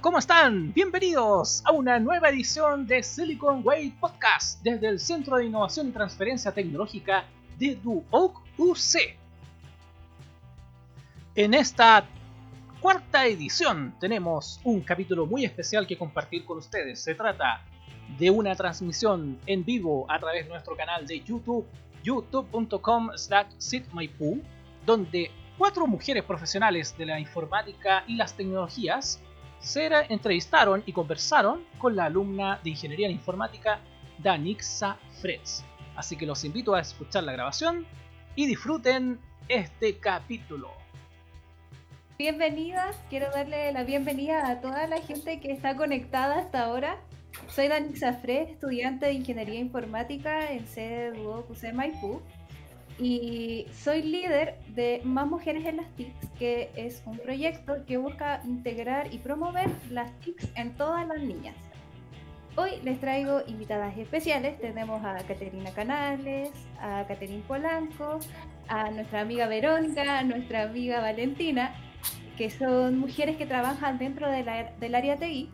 ¿cómo 0.00 0.18
están? 0.18 0.72
Bienvenidos 0.72 1.62
a 1.64 1.72
una 1.72 1.98
nueva 1.98 2.28
edición 2.28 2.86
de 2.86 3.02
Silicon 3.02 3.62
Way 3.64 3.90
Podcast 4.00 4.62
desde 4.62 4.86
el 4.86 5.00
Centro 5.00 5.36
de 5.36 5.46
Innovación 5.46 5.88
y 5.88 5.92
Transferencia 5.92 6.52
Tecnológica 6.52 7.24
de 7.58 7.74
Duoc 7.74 8.40
UC. 8.56 9.16
En 11.34 11.54
esta 11.54 12.06
cuarta 12.80 13.26
edición 13.26 13.94
tenemos 13.98 14.60
un 14.62 14.82
capítulo 14.82 15.26
muy 15.26 15.44
especial 15.44 15.86
que 15.86 15.98
compartir 15.98 16.44
con 16.44 16.58
ustedes. 16.58 17.00
Se 17.02 17.14
trata 17.14 17.62
de 18.18 18.30
una 18.30 18.54
transmisión 18.54 19.38
en 19.46 19.64
vivo 19.64 20.06
a 20.08 20.20
través 20.20 20.44
de 20.44 20.50
nuestro 20.50 20.76
canal 20.76 21.06
de 21.06 21.20
YouTube, 21.20 21.66
youtube.com 22.04 23.10
slash 23.16 23.48
donde 24.86 25.30
cuatro 25.56 25.86
mujeres 25.88 26.22
profesionales 26.22 26.96
de 26.96 27.06
la 27.06 27.18
informática 27.18 28.04
y 28.06 28.14
las 28.14 28.34
tecnologías 28.34 29.20
se 29.60 29.86
entrevistaron 30.08 30.82
y 30.86 30.92
conversaron 30.92 31.64
con 31.78 31.96
la 31.96 32.04
alumna 32.04 32.60
de 32.62 32.70
Ingeniería 32.70 33.06
en 33.06 33.12
Informática 33.14 33.80
Danixa 34.18 34.98
Fretz. 35.20 35.62
Así 35.96 36.16
que 36.16 36.26
los 36.26 36.44
invito 36.44 36.74
a 36.74 36.80
escuchar 36.80 37.24
la 37.24 37.32
grabación 37.32 37.86
y 38.36 38.46
disfruten 38.46 39.18
este 39.48 39.98
capítulo. 39.98 40.70
Bienvenidas, 42.18 42.96
quiero 43.10 43.30
darle 43.30 43.72
la 43.72 43.84
bienvenida 43.84 44.48
a 44.48 44.60
toda 44.60 44.86
la 44.86 45.00
gente 45.00 45.40
que 45.40 45.52
está 45.52 45.76
conectada 45.76 46.38
hasta 46.38 46.64
ahora. 46.64 46.98
Soy 47.48 47.68
Danixa 47.68 48.14
Fretz, 48.14 48.50
estudiante 48.50 49.06
de 49.06 49.12
Ingeniería 49.12 49.60
Informática 49.60 50.52
en 50.52 50.66
sede 50.66 51.12
Maipú 51.72 52.20
y 52.98 53.66
soy 53.72 54.02
líder 54.02 54.58
de 54.74 55.00
Más 55.04 55.26
Mujeres 55.26 55.64
en 55.66 55.76
las 55.76 55.86
TICs, 55.94 56.28
que 56.38 56.70
es 56.74 57.02
un 57.06 57.18
proyecto 57.18 57.84
que 57.86 57.96
busca 57.96 58.40
integrar 58.44 59.12
y 59.14 59.18
promover 59.18 59.70
las 59.90 60.10
TICs 60.20 60.48
en 60.56 60.74
todas 60.74 61.06
las 61.06 61.20
niñas. 61.20 61.54
Hoy 62.56 62.72
les 62.82 62.98
traigo 62.98 63.42
invitadas 63.46 63.96
especiales. 63.96 64.60
Tenemos 64.60 65.04
a 65.04 65.16
Caterina 65.18 65.70
Canales, 65.70 66.50
a 66.80 67.04
Caterina 67.06 67.44
Polanco, 67.46 68.18
a 68.66 68.90
nuestra 68.90 69.20
amiga 69.20 69.46
Verónica, 69.46 70.18
a 70.18 70.24
nuestra 70.24 70.64
amiga 70.64 71.00
Valentina, 71.00 71.72
que 72.36 72.50
son 72.50 72.98
mujeres 72.98 73.36
que 73.36 73.46
trabajan 73.46 73.98
dentro 73.98 74.28
del 74.28 74.94
área 74.94 75.16
TI 75.16 75.48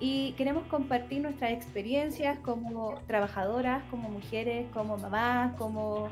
y 0.00 0.32
queremos 0.32 0.64
compartir 0.68 1.20
nuestras 1.20 1.52
experiencias 1.52 2.38
como 2.38 2.94
trabajadoras, 3.06 3.82
como 3.90 4.08
mujeres, 4.08 4.66
como 4.72 4.96
mamás, 4.96 5.52
como 5.58 6.08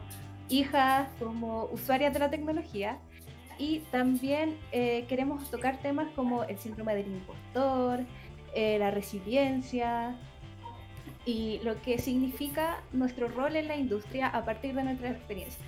hijas, 0.48 1.08
como 1.18 1.64
usuarias 1.66 2.12
de 2.12 2.18
la 2.18 2.30
tecnología. 2.30 2.98
Y 3.58 3.80
también 3.90 4.56
eh, 4.70 5.04
queremos 5.08 5.50
tocar 5.50 5.78
temas 5.78 6.08
como 6.14 6.44
el 6.44 6.58
síndrome 6.58 6.94
del 6.94 7.08
impostor, 7.08 8.00
eh, 8.54 8.78
la 8.78 8.90
resiliencia 8.90 10.16
y 11.24 11.60
lo 11.64 11.80
que 11.82 11.98
significa 11.98 12.80
nuestro 12.92 13.28
rol 13.28 13.56
en 13.56 13.68
la 13.68 13.76
industria 13.76 14.28
a 14.28 14.44
partir 14.44 14.74
de 14.74 14.84
nuestra 14.84 15.10
experiencia. 15.10 15.64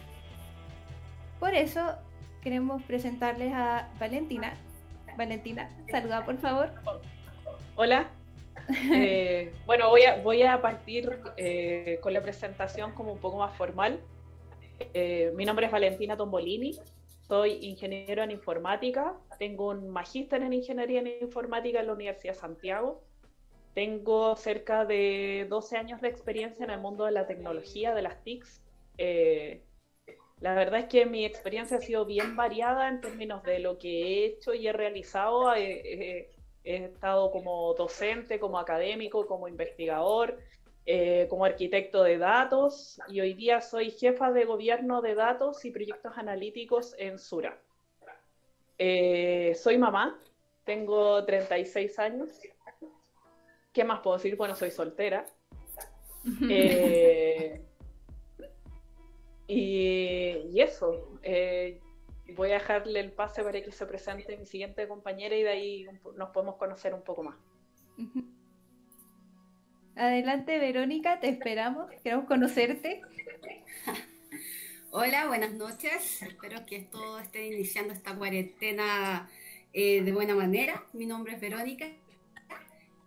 Por 1.40 1.54
eso 1.54 1.96
queremos 2.42 2.82
presentarles 2.84 3.52
a 3.52 3.88
Valentina. 3.98 4.54
Valentina, 5.18 5.68
saluda 5.90 6.24
por 6.24 6.38
favor. 6.38 6.72
Hola. 7.76 8.08
Eh, 8.94 9.52
bueno, 9.66 9.88
voy 9.88 10.02
a, 10.02 10.22
voy 10.22 10.42
a 10.42 10.60
partir 10.62 11.18
con 12.02 12.12
la 12.12 12.20
presentación 12.20 12.92
como 12.92 13.12
un 13.12 13.18
poco 13.18 13.38
más 13.38 13.56
formal. 13.56 13.98
Eh, 14.94 15.32
mi 15.34 15.44
nombre 15.44 15.66
es 15.66 15.72
Valentina 15.72 16.16
Tombolini, 16.16 16.72
soy 17.28 17.58
ingeniero 17.64 18.22
en 18.22 18.30
informática, 18.30 19.14
tengo 19.38 19.68
un 19.68 19.88
magíster 19.90 20.42
en 20.42 20.54
ingeniería 20.54 21.00
en 21.00 21.22
informática 21.22 21.80
en 21.80 21.86
la 21.86 21.92
Universidad 21.92 22.32
de 22.32 22.40
Santiago, 22.40 23.02
tengo 23.74 24.34
cerca 24.36 24.84
de 24.86 25.46
12 25.48 25.76
años 25.76 26.00
de 26.00 26.08
experiencia 26.08 26.64
en 26.64 26.70
el 26.70 26.80
mundo 26.80 27.04
de 27.04 27.12
la 27.12 27.26
tecnología, 27.26 27.94
de 27.94 28.02
las 28.02 28.22
TICs. 28.24 28.62
Eh, 28.98 29.62
la 30.40 30.54
verdad 30.54 30.80
es 30.80 30.86
que 30.86 31.06
mi 31.06 31.24
experiencia 31.24 31.76
ha 31.76 31.80
sido 31.80 32.04
bien 32.06 32.34
variada 32.34 32.88
en 32.88 33.00
términos 33.00 33.42
de 33.44 33.58
lo 33.58 33.78
que 33.78 33.88
he 33.88 34.24
hecho 34.24 34.54
y 34.54 34.66
he 34.66 34.72
realizado. 34.72 35.54
he 35.54 36.28
estado 36.62 37.30
como 37.30 37.74
docente, 37.74 38.40
como 38.40 38.58
académico, 38.58 39.26
como 39.26 39.46
investigador, 39.46 40.38
eh, 40.92 41.28
como 41.28 41.44
arquitecto 41.44 42.02
de 42.02 42.18
datos 42.18 43.00
y 43.06 43.20
hoy 43.20 43.34
día 43.34 43.60
soy 43.60 43.92
jefa 43.92 44.32
de 44.32 44.44
gobierno 44.44 45.02
de 45.02 45.14
datos 45.14 45.64
y 45.64 45.70
proyectos 45.70 46.18
analíticos 46.18 46.96
en 46.98 47.20
Sura. 47.20 47.56
Eh, 48.76 49.54
soy 49.54 49.78
mamá, 49.78 50.18
tengo 50.64 51.24
36 51.24 51.96
años. 52.00 52.30
¿Qué 53.72 53.84
más 53.84 54.00
puedo 54.00 54.16
decir? 54.16 54.34
Bueno, 54.34 54.56
soy 54.56 54.72
soltera. 54.72 55.24
Eh, 56.50 57.62
y, 59.46 60.60
eso, 60.60 61.20
voy 62.34 62.50
a 62.50 62.54
dejarle 62.54 62.98
el 62.98 63.12
pase 63.12 63.44
para 63.44 63.62
que 63.62 63.70
se 63.70 63.86
presente 63.86 64.36
mi 64.36 64.44
siguiente 64.44 64.88
compañera 64.88 65.36
y 65.36 65.44
de 65.44 65.50
ahí 65.50 65.86
nos 66.16 66.30
podemos 66.30 66.56
conocer 66.56 66.94
un 66.94 67.02
poco 67.02 67.22
más. 67.22 67.36
Adelante, 69.96 70.58
Verónica, 70.58 71.20
te 71.20 71.28
esperamos. 71.28 71.90
Queremos 72.02 72.26
conocerte. 72.26 73.02
Hola, 74.90 75.26
buenas 75.26 75.52
noches. 75.54 76.22
Espero 76.22 76.64
que 76.64 76.80
todo 76.80 77.18
esté 77.18 77.46
iniciando 77.46 77.92
esta 77.92 78.14
cuarentena 78.14 79.28
eh, 79.72 80.02
de 80.02 80.12
buena 80.12 80.34
manera. 80.34 80.84
Mi 80.92 81.06
nombre 81.06 81.34
es 81.34 81.40
Verónica. 81.40 81.88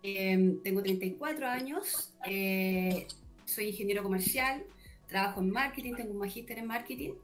Em, 0.02 0.62
tengo 0.62 0.82
34 0.82 1.46
años. 1.48 2.12
Eh, 2.26 3.06
soy 3.44 3.68
ingeniero 3.68 4.02
comercial. 4.02 4.62
Trabajo 5.08 5.40
en 5.40 5.50
marketing. 5.50 5.94
Tengo 5.94 6.12
un 6.12 6.18
magíster 6.18 6.58
en 6.58 6.66
marketing. 6.66 7.14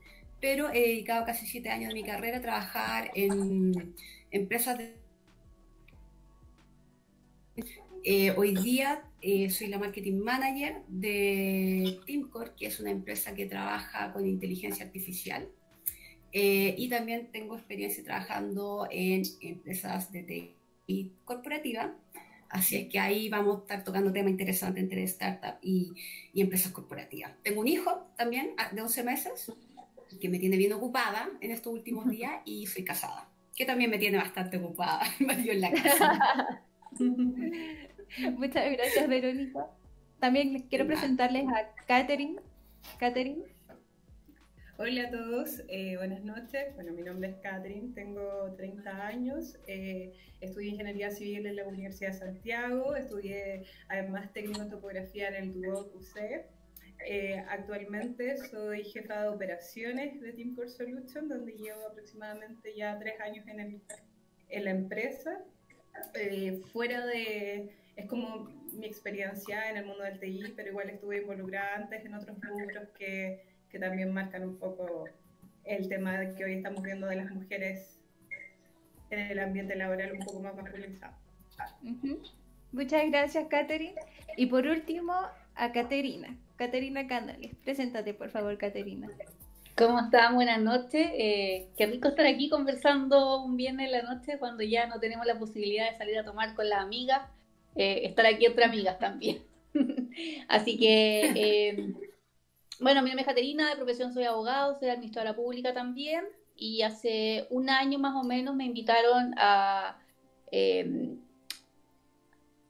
Pero 0.41 0.71
he 0.71 0.81
dedicado 0.81 1.27
casi 1.27 1.47
7 1.47 1.69
años 1.69 1.89
de 1.89 1.95
mi 1.95 2.03
carrera 2.03 2.39
a 2.39 2.41
trabajar 2.41 3.11
en 3.15 3.95
empresas 4.31 4.79
de 4.79 4.97
eh, 8.03 8.31
hoy 8.37 8.55
día 8.55 9.05
eh, 9.23 9.51
soy 9.51 9.69
la 9.69 9.79
marketing 9.79 10.19
manager 10.19 10.83
de 10.89 12.01
Teamcore, 12.07 12.53
que 12.57 12.67
es 12.67 12.81
una 12.81 12.91
empresa 12.91 13.35
que 13.35 13.47
trabaja 13.47 14.13
con 14.13 14.27
inteligencia 14.27 14.85
artificial. 14.85 15.49
Eh, 16.33 16.75
y 16.79 16.89
también 16.89 17.29
tengo 17.33 17.57
experiencia 17.57 18.05
trabajando 18.05 18.87
en 18.91 19.23
empresas 19.41 20.11
de 20.13 20.53
TI 20.87 21.13
corporativa. 21.25 21.95
Así 22.49 22.77
es 22.77 22.89
que 22.89 22.99
ahí 22.99 23.29
vamos 23.29 23.59
a 23.59 23.61
estar 23.61 23.85
tocando 23.85 24.13
temas 24.13 24.31
interesantes 24.31 24.83
entre 24.83 25.05
startup 25.05 25.59
y, 25.63 25.93
y 26.33 26.41
empresas 26.41 26.73
corporativas. 26.73 27.33
Tengo 27.43 27.61
un 27.61 27.69
hijo 27.69 28.07
también 28.17 28.53
ah, 28.59 28.71
de 28.73 28.83
11 28.83 29.05
meses 29.05 29.53
que 30.21 30.29
me 30.29 30.39
tiene 30.39 30.57
bien 30.57 30.73
ocupada 30.73 31.29
en 31.41 31.51
estos 31.51 31.73
últimos 31.73 32.09
días 32.09 32.33
y 32.45 32.67
soy 32.67 32.85
casada, 32.85 33.29
que 33.55 33.65
también 33.65 33.91
me 33.91 33.99
tiene 33.99 34.17
bastante 34.17 34.57
ocupada, 34.57 35.03
en 35.21 35.61
la 35.61 35.71
casa. 35.71 36.63
Muchas 38.37 38.73
gracias, 38.73 39.09
Verónica. 39.09 39.67
También 40.19 40.67
quiero 40.69 40.87
presentarles 40.87 41.47
a 41.49 41.75
Catherine. 41.87 42.41
Catherine. 42.99 43.45
Hola 44.79 45.09
a 45.09 45.11
todos, 45.11 45.63
eh, 45.69 45.97
buenas 45.99 46.25
noches. 46.25 46.75
Bueno, 46.75 46.93
mi 46.93 47.03
nombre 47.03 47.29
es 47.29 47.37
Catherine, 47.43 47.93
tengo 47.95 48.55
30 48.57 49.07
años, 49.07 49.59
eh, 49.67 50.15
estudié 50.41 50.71
Ingeniería 50.71 51.11
Civil 51.11 51.45
en 51.47 51.57
la 51.57 51.69
Universidad 51.69 52.13
de 52.13 52.19
Santiago, 52.19 52.97
estudié 52.97 53.65
además 53.89 54.33
técnico 54.33 54.63
en 54.63 54.71
topografía 54.71 55.29
en 55.29 55.35
el 55.35 55.61
Duoc 55.61 55.95
UC. 55.95 56.47
Eh, 57.07 57.45
actualmente 57.49 58.39
soy 58.49 58.85
jefa 58.85 59.23
de 59.23 59.29
operaciones 59.29 60.19
de 60.21 60.33
Team 60.33 60.55
Core 60.55 60.71
Solution, 60.71 61.29
donde 61.29 61.53
llevo 61.53 61.87
aproximadamente 61.87 62.75
ya 62.75 62.99
tres 62.99 63.21
años 63.21 63.47
en, 63.49 63.83
en 64.49 64.65
la 64.65 64.71
empresa. 64.71 65.45
fuera 66.73 67.05
de, 67.05 67.71
es 68.01 68.07
como 68.07 68.49
mi 68.73 68.87
experiencia 68.87 69.71
en 69.71 69.77
el 69.77 69.87
mundo 69.87 70.05
del 70.05 70.19
TI, 70.19 70.53
pero 70.57 70.71
igual 70.71 70.91
estuve 70.91 71.23
involucrada 71.23 71.77
antes 71.77 72.05
en 72.05 72.15
otros 72.15 72.37
rubros 72.41 72.89
que, 72.99 73.45
que 73.69 73.79
también 73.79 74.13
marcan 74.13 74.43
un 74.43 74.59
poco 74.59 75.05
el 75.65 75.89
tema 75.89 76.19
que 76.35 76.45
hoy 76.45 76.55
estamos 76.55 76.83
viendo 76.83 77.07
de 77.07 77.17
las 77.17 77.31
mujeres 77.31 77.99
en 79.11 79.19
el 79.19 79.39
ambiente 79.39 79.77
laboral 79.77 80.13
un 80.13 80.21
poco 80.21 80.41
más 80.41 80.55
masculinizado. 80.57 81.15
Muchas 82.73 83.11
gracias, 83.11 83.49
Catherine. 83.49 83.97
Y 84.37 84.47
por 84.47 84.67
último, 84.67 85.13
a 85.57 85.73
Caterina. 85.73 86.37
Caterina 86.57 87.07
Canales. 87.07 87.55
Preséntate, 87.65 88.15
por 88.15 88.31
favor, 88.31 88.57
Caterina. 88.57 89.09
¿Cómo 89.77 89.99
están? 90.01 90.35
Buenas 90.37 90.61
noches. 90.61 91.11
Eh, 91.15 91.69
qué 91.77 91.87
rico 91.87 92.09
estar 92.09 92.27
aquí 92.27 92.49
conversando 92.49 93.43
un 93.43 93.57
viernes 93.57 93.87
en 93.87 93.93
la 93.93 94.15
noche 94.15 94.39
cuando 94.39 94.63
ya 94.63 94.87
no 94.87 95.01
tenemos 95.01 95.27
la 95.27 95.39
posibilidad 95.39 95.91
de 95.91 95.99
salir 95.99 96.19
a 96.19 96.25
tomar 96.25 96.55
con 96.55 96.69
las 96.69 96.81
amigas 96.81 97.23
eh, 97.77 98.03
estar 98.05 98.27
aquí 98.27 98.47
entre 98.47 98.65
amigas 98.65 98.99
también. 98.99 99.43
Así 100.49 100.79
que, 100.79 101.33
eh, 101.35 101.95
bueno, 102.81 103.03
mi 103.03 103.11
nombre 103.11 103.23
es 103.23 103.27
Caterina, 103.27 103.71
de 103.71 103.77
profesión 103.77 104.13
soy 104.13 104.25
abogado, 104.25 104.79
soy 104.79 104.89
administradora 104.89 105.37
pública 105.37 105.73
también, 105.73 106.25
y 106.57 106.83
hace 106.83 107.47
un 107.51 107.71
año 107.71 107.99
más 107.99 108.15
o 108.15 108.23
menos 108.23 108.55
me 108.55 108.65
invitaron 108.65 109.35
a, 109.37 109.99
eh, 110.51 111.17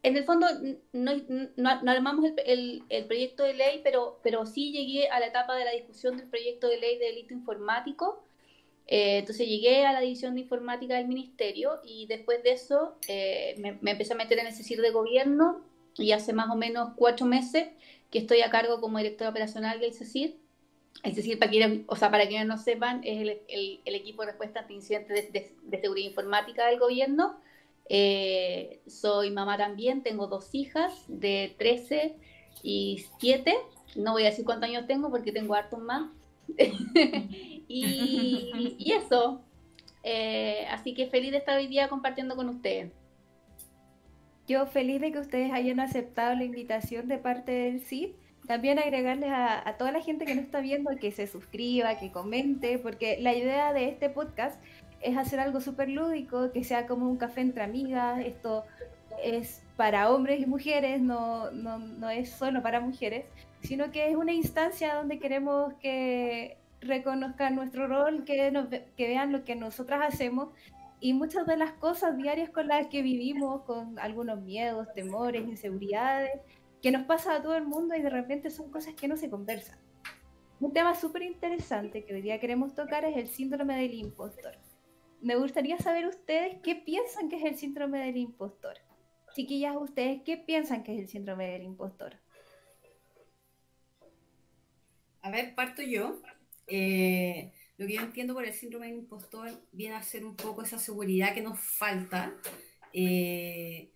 en 0.03 0.17
el 0.17 0.25
fondo 0.25 0.47
no, 0.93 1.13
no, 1.57 1.91
armamos 1.91 2.31
el, 2.47 2.85
el, 2.89 3.05
proyecto 3.05 3.45
de 3.45 3.55
ley, 3.55 3.81
pero, 3.85 4.19
pero 4.23 4.47
sí 4.47 4.73
llegué 4.73 5.09
a 5.09 5.21
la 5.21 5.27
etapa 5.27 5.55
de 5.55 5.65
la 5.65 5.73
discusión 5.73 6.17
del 6.17 6.29
proyecto 6.29 6.69
de 6.69 6.79
ley 6.79 6.99
de 6.99 7.07
delito 7.07 7.35
informático. 7.35 8.25
Eh, 8.91 9.19
entonces 9.19 9.49
llegué 9.49 9.87
a 9.87 9.93
la 9.93 10.01
división 10.01 10.35
de 10.35 10.43
informática 10.43 10.97
del 10.97 11.09
ministerio 11.09 11.81
y 11.85 12.07
después 12.07 12.43
de 12.43 12.53
eso 12.53 12.97
eh, 13.09 13.55
me, 13.59 13.79
me, 13.81 13.93
empecé 13.93 14.13
a 14.13 14.17
meter 14.17 14.39
en 14.41 14.49
el 14.49 14.53
CECIR 14.53 14.81
de 14.81 14.91
gobierno 14.91 15.61
y 15.97 16.13
hace 16.13 16.33
más 16.33 16.51
o 16.51 16.57
menos 16.57 16.91
cuatro 16.97 17.25
meses 17.25 17.69
que 18.11 18.19
estoy 18.19 18.43
a 18.43 18.51
cargo 18.51 18.81
como 18.81 18.99
directora 18.99 19.31
operacional 19.31 19.81
del 19.81 19.95
CECIR. 19.95 20.35
El 21.05 21.15
CECIR, 21.15 21.39
para 21.39 21.51
quienes, 21.51 21.81
o 21.87 21.97
sea, 21.97 22.11
para 22.11 22.27
quienes 22.27 22.49
no 22.49 22.59
sepan, 22.59 23.01
es 23.05 23.23
el, 23.23 23.41
el, 23.49 23.81
el 23.85 23.95
equipo 23.95 24.23
de 24.23 24.29
respuesta 24.29 24.61
ante 24.61 24.75
incidentes 24.75 25.33
de, 25.33 25.53
de 25.63 25.81
seguridad 25.81 26.09
informática 26.09 26.67
del 26.67 26.79
gobierno 26.81 27.39
eh, 27.93 28.81
soy 28.87 29.33
mamá 29.33 29.57
también, 29.59 30.05
tengo 30.05 30.29
dos 30.29 30.55
hijas 30.55 30.93
de 31.09 31.57
13 31.59 32.15
y 32.63 33.05
7. 33.19 33.53
No 33.97 34.13
voy 34.13 34.23
a 34.23 34.27
decir 34.27 34.45
cuántos 34.45 34.71
años 34.71 34.87
tengo 34.87 35.11
porque 35.11 35.33
tengo 35.33 35.55
hartos 35.55 35.81
más. 35.81 36.09
y, 37.71 38.93
eso. 38.93 39.41
Eh, 40.03 40.67
así 40.71 40.95
que 40.95 41.07
feliz 41.07 41.31
de 41.31 41.39
estar 41.39 41.57
hoy 41.57 41.69
día 41.69 41.89
compartiendo 41.89 42.35
con 42.37 42.49
ustedes. 42.49 42.91
Yo 44.49 44.67
feliz 44.67 45.01
de 45.01 45.13
que 45.13 45.19
ustedes 45.19 45.53
hayan 45.53 45.79
aceptado 45.79 46.35
la 46.35 46.45
invitación 46.45 47.07
de 47.07 47.19
parte 47.19 47.53
del 47.53 47.81
CID. 47.81 48.11
También 48.47 48.81
agregarles 48.81 49.31
a, 49.33 49.77
toda 49.79 49.93
la 49.93 50.01
gente 50.01 50.25
que 50.25 50.35
nos 50.35 50.45
está 50.45 50.61
viendo 50.61 50.91
que 50.97 51.13
se 51.13 51.29
suscriba, 51.29 51.99
que 51.99 52.11
comente, 52.11 52.79
porque 52.79 53.19
la 53.21 53.33
idea 53.35 53.73
de 53.73 53.89
este 53.89 54.11
podcast 54.11 54.61
es 55.01 55.17
hacer 55.17 55.39
algo 55.39 55.61
súper 55.61 55.89
lúdico, 55.89 56.51
que 56.51 56.65
sea 56.65 56.87
como 56.87 57.09
un 57.09 57.17
café 57.17 57.43
entre 57.43 57.63
amigas. 57.63 58.19
Esto 58.27 58.65
es 59.23 59.63
para 59.77 60.11
hombres 60.11 60.41
y 60.41 60.47
mujeres, 60.47 61.01
no, 61.01 61.53
no, 61.53 61.79
no 61.79 62.11
es 62.11 62.31
solo 62.31 62.61
para 62.63 62.81
mujeres, 62.81 63.27
sino 63.63 63.93
que 63.93 64.11
es 64.11 64.17
una 64.17 64.33
instancia 64.33 64.95
donde 64.95 65.21
queremos 65.21 65.75
que 65.75 66.57
reconozcan 66.81 67.55
nuestro 67.55 67.87
rol, 67.87 68.25
que, 68.25 68.53
vean 68.97 69.33
lo 69.33 69.45
que 69.45 69.55
nosotras 69.57 70.15
hacemos 70.15 70.49
y 71.01 71.15
muchas 71.15 71.47
de 71.47 71.57
las 71.57 71.73
cosas 71.73 72.17
diarias 72.17 72.51
con 72.51 72.69
las 72.69 72.89
que 72.89 73.03
vivimos, 73.03 73.63
con 73.63 73.99
algunos 73.99 74.41
miedos, 74.43 74.93
temores, 74.95 75.47
inseguridades, 75.47 76.31
que 76.83 76.91
nos 76.91 77.05
pasa 77.05 77.37
a 77.37 77.43
todo 77.43 77.57
el 77.57 77.65
mundo 77.65 77.95
y 77.95 78.03
de 78.03 78.11
repente 78.11 78.51
son 78.51 78.71
cosas 78.71 78.95
que 78.95 79.09
no 79.09 79.17
se 79.17 79.31
conversan. 79.31 79.79
Un 80.61 80.73
tema 80.73 80.95
súper 80.95 81.23
interesante 81.23 82.05
que 82.05 82.15
hoy 82.15 82.23
día 82.23 82.41
queremos 82.41 82.75
tocar 82.75 83.05
es 83.05 83.17
el 83.17 83.29
síndrome 83.29 83.77
del 83.77 83.95
impostor 83.95 84.55
me 85.21 85.37
gustaría 85.37 85.79
saber 85.79 86.07
ustedes 86.07 86.59
qué 86.63 86.75
piensan 86.75 87.29
que 87.29 87.37
es 87.37 87.45
el 87.45 87.57
síndrome 87.57 87.99
del 87.99 88.17
impostor. 88.17 88.79
Chiquillas, 89.35 89.77
ustedes 89.77 90.23
qué 90.25 90.37
piensan 90.37 90.83
que 90.83 90.95
es 90.95 91.01
el 91.01 91.09
síndrome 91.09 91.51
del 91.51 91.63
impostor. 91.63 92.17
A 95.23 95.31
ver, 95.31 95.55
parto 95.55 95.83
yo. 95.83 96.21
Eh, 96.71 97.53
lo 97.77 97.87
que 97.87 97.95
yo 97.95 98.03
entiendo 98.03 98.35
por 98.35 98.45
el 98.45 98.53
síndrome 98.53 98.87
del 98.87 98.99
impostor 98.99 99.51
viene 99.73 99.97
a 99.97 100.03
ser 100.03 100.25
un 100.25 100.37
poco 100.37 100.63
esa 100.63 100.79
seguridad 100.79 101.35
que 101.35 101.43
nos 101.43 101.59
falta 101.59 102.35
eh, 102.93 103.93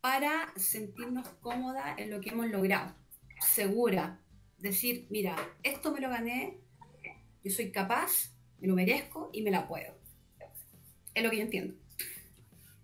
para 0.00 0.52
sentirnos 0.56 1.28
cómoda 1.40 1.94
en 1.96 2.10
lo 2.10 2.20
que 2.20 2.30
hemos 2.30 2.48
logrado. 2.48 2.94
Segura. 3.40 4.20
Decir, 4.58 5.06
mira, 5.10 5.36
esto 5.62 5.92
me 5.92 6.00
lo 6.00 6.08
gané, 6.08 6.58
yo 7.44 7.50
soy 7.52 7.70
capaz, 7.70 8.34
me 8.58 8.66
lo 8.66 8.74
merezco 8.74 9.30
y 9.32 9.42
me 9.42 9.52
la 9.52 9.68
puedo. 9.68 9.94
Es 11.14 11.22
lo 11.22 11.30
que 11.30 11.36
yo 11.36 11.42
entiendo. 11.42 11.74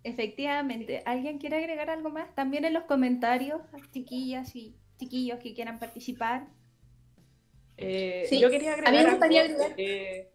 Efectivamente. 0.04 1.02
¿Alguien 1.04 1.38
quiere 1.38 1.56
agregar 1.56 1.90
algo 1.90 2.10
más? 2.10 2.32
También 2.34 2.64
en 2.64 2.74
los 2.74 2.84
comentarios, 2.84 3.60
chiquillas 3.90 4.54
y 4.54 4.76
chiquillos 4.98 5.40
que 5.40 5.54
quieran 5.54 5.78
participar. 5.78 6.46
Eh, 7.76 8.26
sí. 8.28 8.40
Yo 8.40 8.50
quería 8.50 8.74
agregar. 8.74 9.18
Eh, 9.76 10.30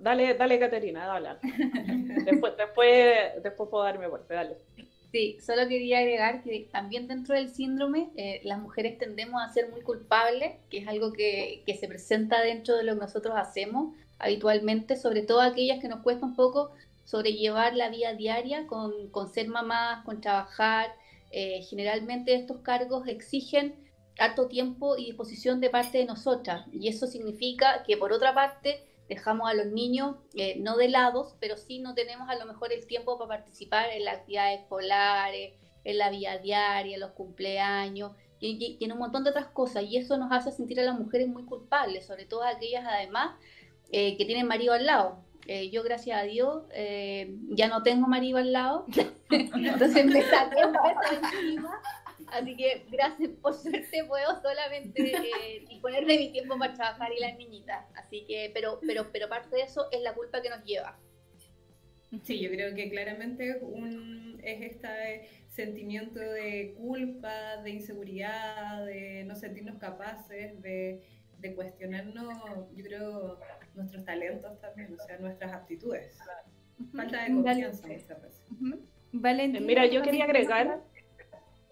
dale, 0.00 0.34
dale, 0.34 0.58
Caterina, 0.58 1.06
dale. 1.06 1.38
después, 2.24 2.56
después, 2.56 3.42
después 3.42 3.68
puedo 3.68 3.84
darme 3.84 4.08
vuelta, 4.08 4.34
dale. 4.34 4.56
Sí, 5.12 5.38
solo 5.44 5.68
quería 5.68 5.98
agregar 5.98 6.42
que 6.42 6.68
también 6.72 7.06
dentro 7.06 7.34
del 7.34 7.50
síndrome 7.50 8.10
eh, 8.16 8.40
las 8.44 8.58
mujeres 8.58 8.96
tendemos 8.96 9.42
a 9.42 9.52
ser 9.52 9.68
muy 9.70 9.82
culpables, 9.82 10.54
que 10.70 10.78
es 10.78 10.88
algo 10.88 11.12
que, 11.12 11.62
que, 11.66 11.76
se 11.76 11.86
presenta 11.86 12.40
dentro 12.40 12.76
de 12.76 12.84
lo 12.84 12.94
que 12.94 13.00
nosotros 13.00 13.34
hacemos 13.36 13.94
habitualmente, 14.18 14.96
sobre 14.96 15.20
todo 15.20 15.42
aquellas 15.42 15.80
que 15.80 15.88
nos 15.88 16.00
cuesta 16.00 16.24
un 16.24 16.34
poco 16.34 16.70
sobrellevar 17.04 17.76
la 17.76 17.90
vida 17.90 18.14
diaria 18.14 18.66
con, 18.66 19.10
con 19.10 19.28
ser 19.28 19.48
mamás, 19.48 20.04
con 20.04 20.20
trabajar. 20.20 20.94
Eh, 21.30 21.62
generalmente 21.68 22.34
estos 22.34 22.60
cargos 22.60 23.08
exigen 23.08 23.74
harto 24.18 24.48
tiempo 24.48 24.96
y 24.96 25.06
disposición 25.06 25.60
de 25.60 25.70
parte 25.70 25.98
de 25.98 26.04
nosotras 26.04 26.66
y 26.72 26.88
eso 26.88 27.06
significa 27.06 27.82
que 27.84 27.96
por 27.96 28.12
otra 28.12 28.34
parte 28.34 28.84
dejamos 29.08 29.50
a 29.50 29.54
los 29.54 29.66
niños 29.66 30.16
eh, 30.34 30.56
no 30.58 30.76
de 30.76 30.88
lados, 30.88 31.34
pero 31.40 31.56
sí 31.56 31.78
no 31.78 31.94
tenemos 31.94 32.28
a 32.28 32.36
lo 32.36 32.46
mejor 32.46 32.72
el 32.72 32.86
tiempo 32.86 33.18
para 33.18 33.40
participar 33.40 33.90
en 33.90 34.04
las 34.04 34.18
actividades 34.18 34.60
escolares, 34.60 35.54
en 35.84 35.98
la 35.98 36.10
vida 36.10 36.38
diaria, 36.38 36.94
en 36.94 37.00
los 37.00 37.10
cumpleaños 37.12 38.12
y, 38.38 38.76
y 38.78 38.84
en 38.84 38.92
un 38.92 38.98
montón 38.98 39.24
de 39.24 39.30
otras 39.30 39.46
cosas 39.46 39.84
y 39.84 39.96
eso 39.96 40.16
nos 40.16 40.32
hace 40.32 40.52
sentir 40.52 40.80
a 40.80 40.84
las 40.84 40.98
mujeres 40.98 41.28
muy 41.28 41.44
culpables, 41.44 42.06
sobre 42.06 42.24
todo 42.24 42.44
aquellas 42.44 42.84
además 42.86 43.36
eh, 43.90 44.16
que 44.16 44.24
tienen 44.24 44.46
marido 44.46 44.72
al 44.72 44.86
lado. 44.86 45.18
Eh, 45.46 45.70
yo, 45.70 45.82
gracias 45.82 46.18
a 46.18 46.22
Dios, 46.22 46.64
eh, 46.72 47.36
ya 47.50 47.68
no 47.68 47.82
tengo 47.82 48.06
marido 48.06 48.38
al 48.38 48.52
lado, 48.52 48.86
entonces 49.30 50.06
me 50.06 50.22
saqué 50.22 50.60
encima. 50.60 51.80
Así 52.32 52.56
que, 52.56 52.86
gracias, 52.90 53.30
por 53.42 53.54
suerte 53.54 54.04
puedo 54.04 54.40
solamente 54.40 55.02
disponer 55.68 56.06
de 56.06 56.18
mi 56.18 56.32
tiempo 56.32 56.58
para 56.58 56.72
trabajar 56.74 57.12
y 57.12 57.20
las 57.20 57.36
niñitas. 57.36 57.84
Así 57.94 58.24
que, 58.26 58.50
pero, 58.54 58.80
pero, 58.86 59.10
pero 59.12 59.28
parte 59.28 59.54
de 59.54 59.62
eso 59.62 59.88
es 59.92 60.00
la 60.00 60.14
culpa 60.14 60.40
que 60.40 60.48
nos 60.48 60.64
lleva. 60.64 60.98
Sí, 62.22 62.40
yo 62.40 62.50
creo 62.50 62.74
que 62.74 62.90
claramente 62.90 63.58
un, 63.62 64.38
es 64.42 64.72
este 64.72 65.28
sentimiento 65.48 66.20
de 66.20 66.74
culpa, 66.76 67.58
de 67.62 67.70
inseguridad, 67.70 68.84
de 68.84 69.24
no 69.24 69.34
sentirnos 69.34 69.78
capaces, 69.78 70.60
de, 70.62 71.02
de 71.38 71.54
cuestionarnos, 71.54 72.34
yo 72.74 72.84
creo, 72.84 73.40
nuestros 73.74 74.04
talentos 74.04 74.58
también, 74.60 74.94
o 74.94 75.04
sea, 75.04 75.18
nuestras 75.18 75.52
aptitudes. 75.52 76.18
Falta 76.94 77.24
de 77.24 77.34
confianza 77.34 77.86
muchas 77.86 78.22
veces. 78.22 78.44
Eh, 79.12 79.60
mira, 79.60 79.86
yo 79.86 80.02
quería 80.02 80.24
agregar, 80.24 80.82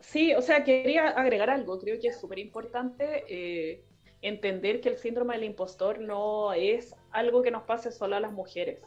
sí, 0.00 0.35
o 0.35 0.42
sea, 0.42 0.64
quería 0.64 1.09
agregar 1.09 1.50
algo, 1.50 1.78
creo 1.78 2.00
que 2.00 2.09
es 2.09 2.21
súper 2.21 2.38
importante 2.38 3.25
eh, 3.28 3.85
entender 4.23 4.80
que 4.80 4.88
el 4.88 4.97
síndrome 4.97 5.35
del 5.35 5.45
impostor 5.45 6.00
no 6.00 6.52
es 6.52 6.95
algo 7.11 7.42
que 7.42 7.50
nos 7.50 7.62
pase 7.62 7.90
solo 7.90 8.16
a 8.16 8.21
las 8.21 8.33
mujeres 8.33 8.80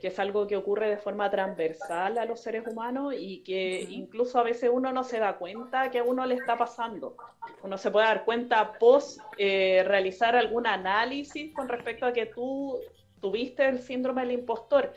que 0.00 0.08
es 0.08 0.18
algo 0.18 0.46
que 0.46 0.56
ocurre 0.56 0.88
de 0.88 0.96
forma 0.96 1.30
transversal 1.30 2.18
a 2.18 2.24
los 2.24 2.40
seres 2.40 2.66
humanos 2.66 3.14
y 3.16 3.42
que 3.42 3.82
incluso 3.82 4.38
a 4.38 4.42
veces 4.42 4.70
uno 4.72 4.92
no 4.92 5.04
se 5.04 5.18
da 5.18 5.36
cuenta 5.36 5.90
que 5.90 5.98
a 5.98 6.02
uno 6.04 6.26
le 6.26 6.34
está 6.34 6.56
pasando. 6.56 7.16
Uno 7.62 7.76
se 7.76 7.90
puede 7.90 8.06
dar 8.06 8.24
cuenta 8.24 8.72
post 8.78 9.20
eh, 9.36 9.84
realizar 9.86 10.34
algún 10.34 10.66
análisis 10.66 11.54
con 11.54 11.68
respecto 11.68 12.06
a 12.06 12.12
que 12.12 12.26
tú 12.26 12.80
tuviste 13.20 13.68
el 13.68 13.80
síndrome 13.80 14.22
del 14.22 14.32
impostor. 14.32 14.92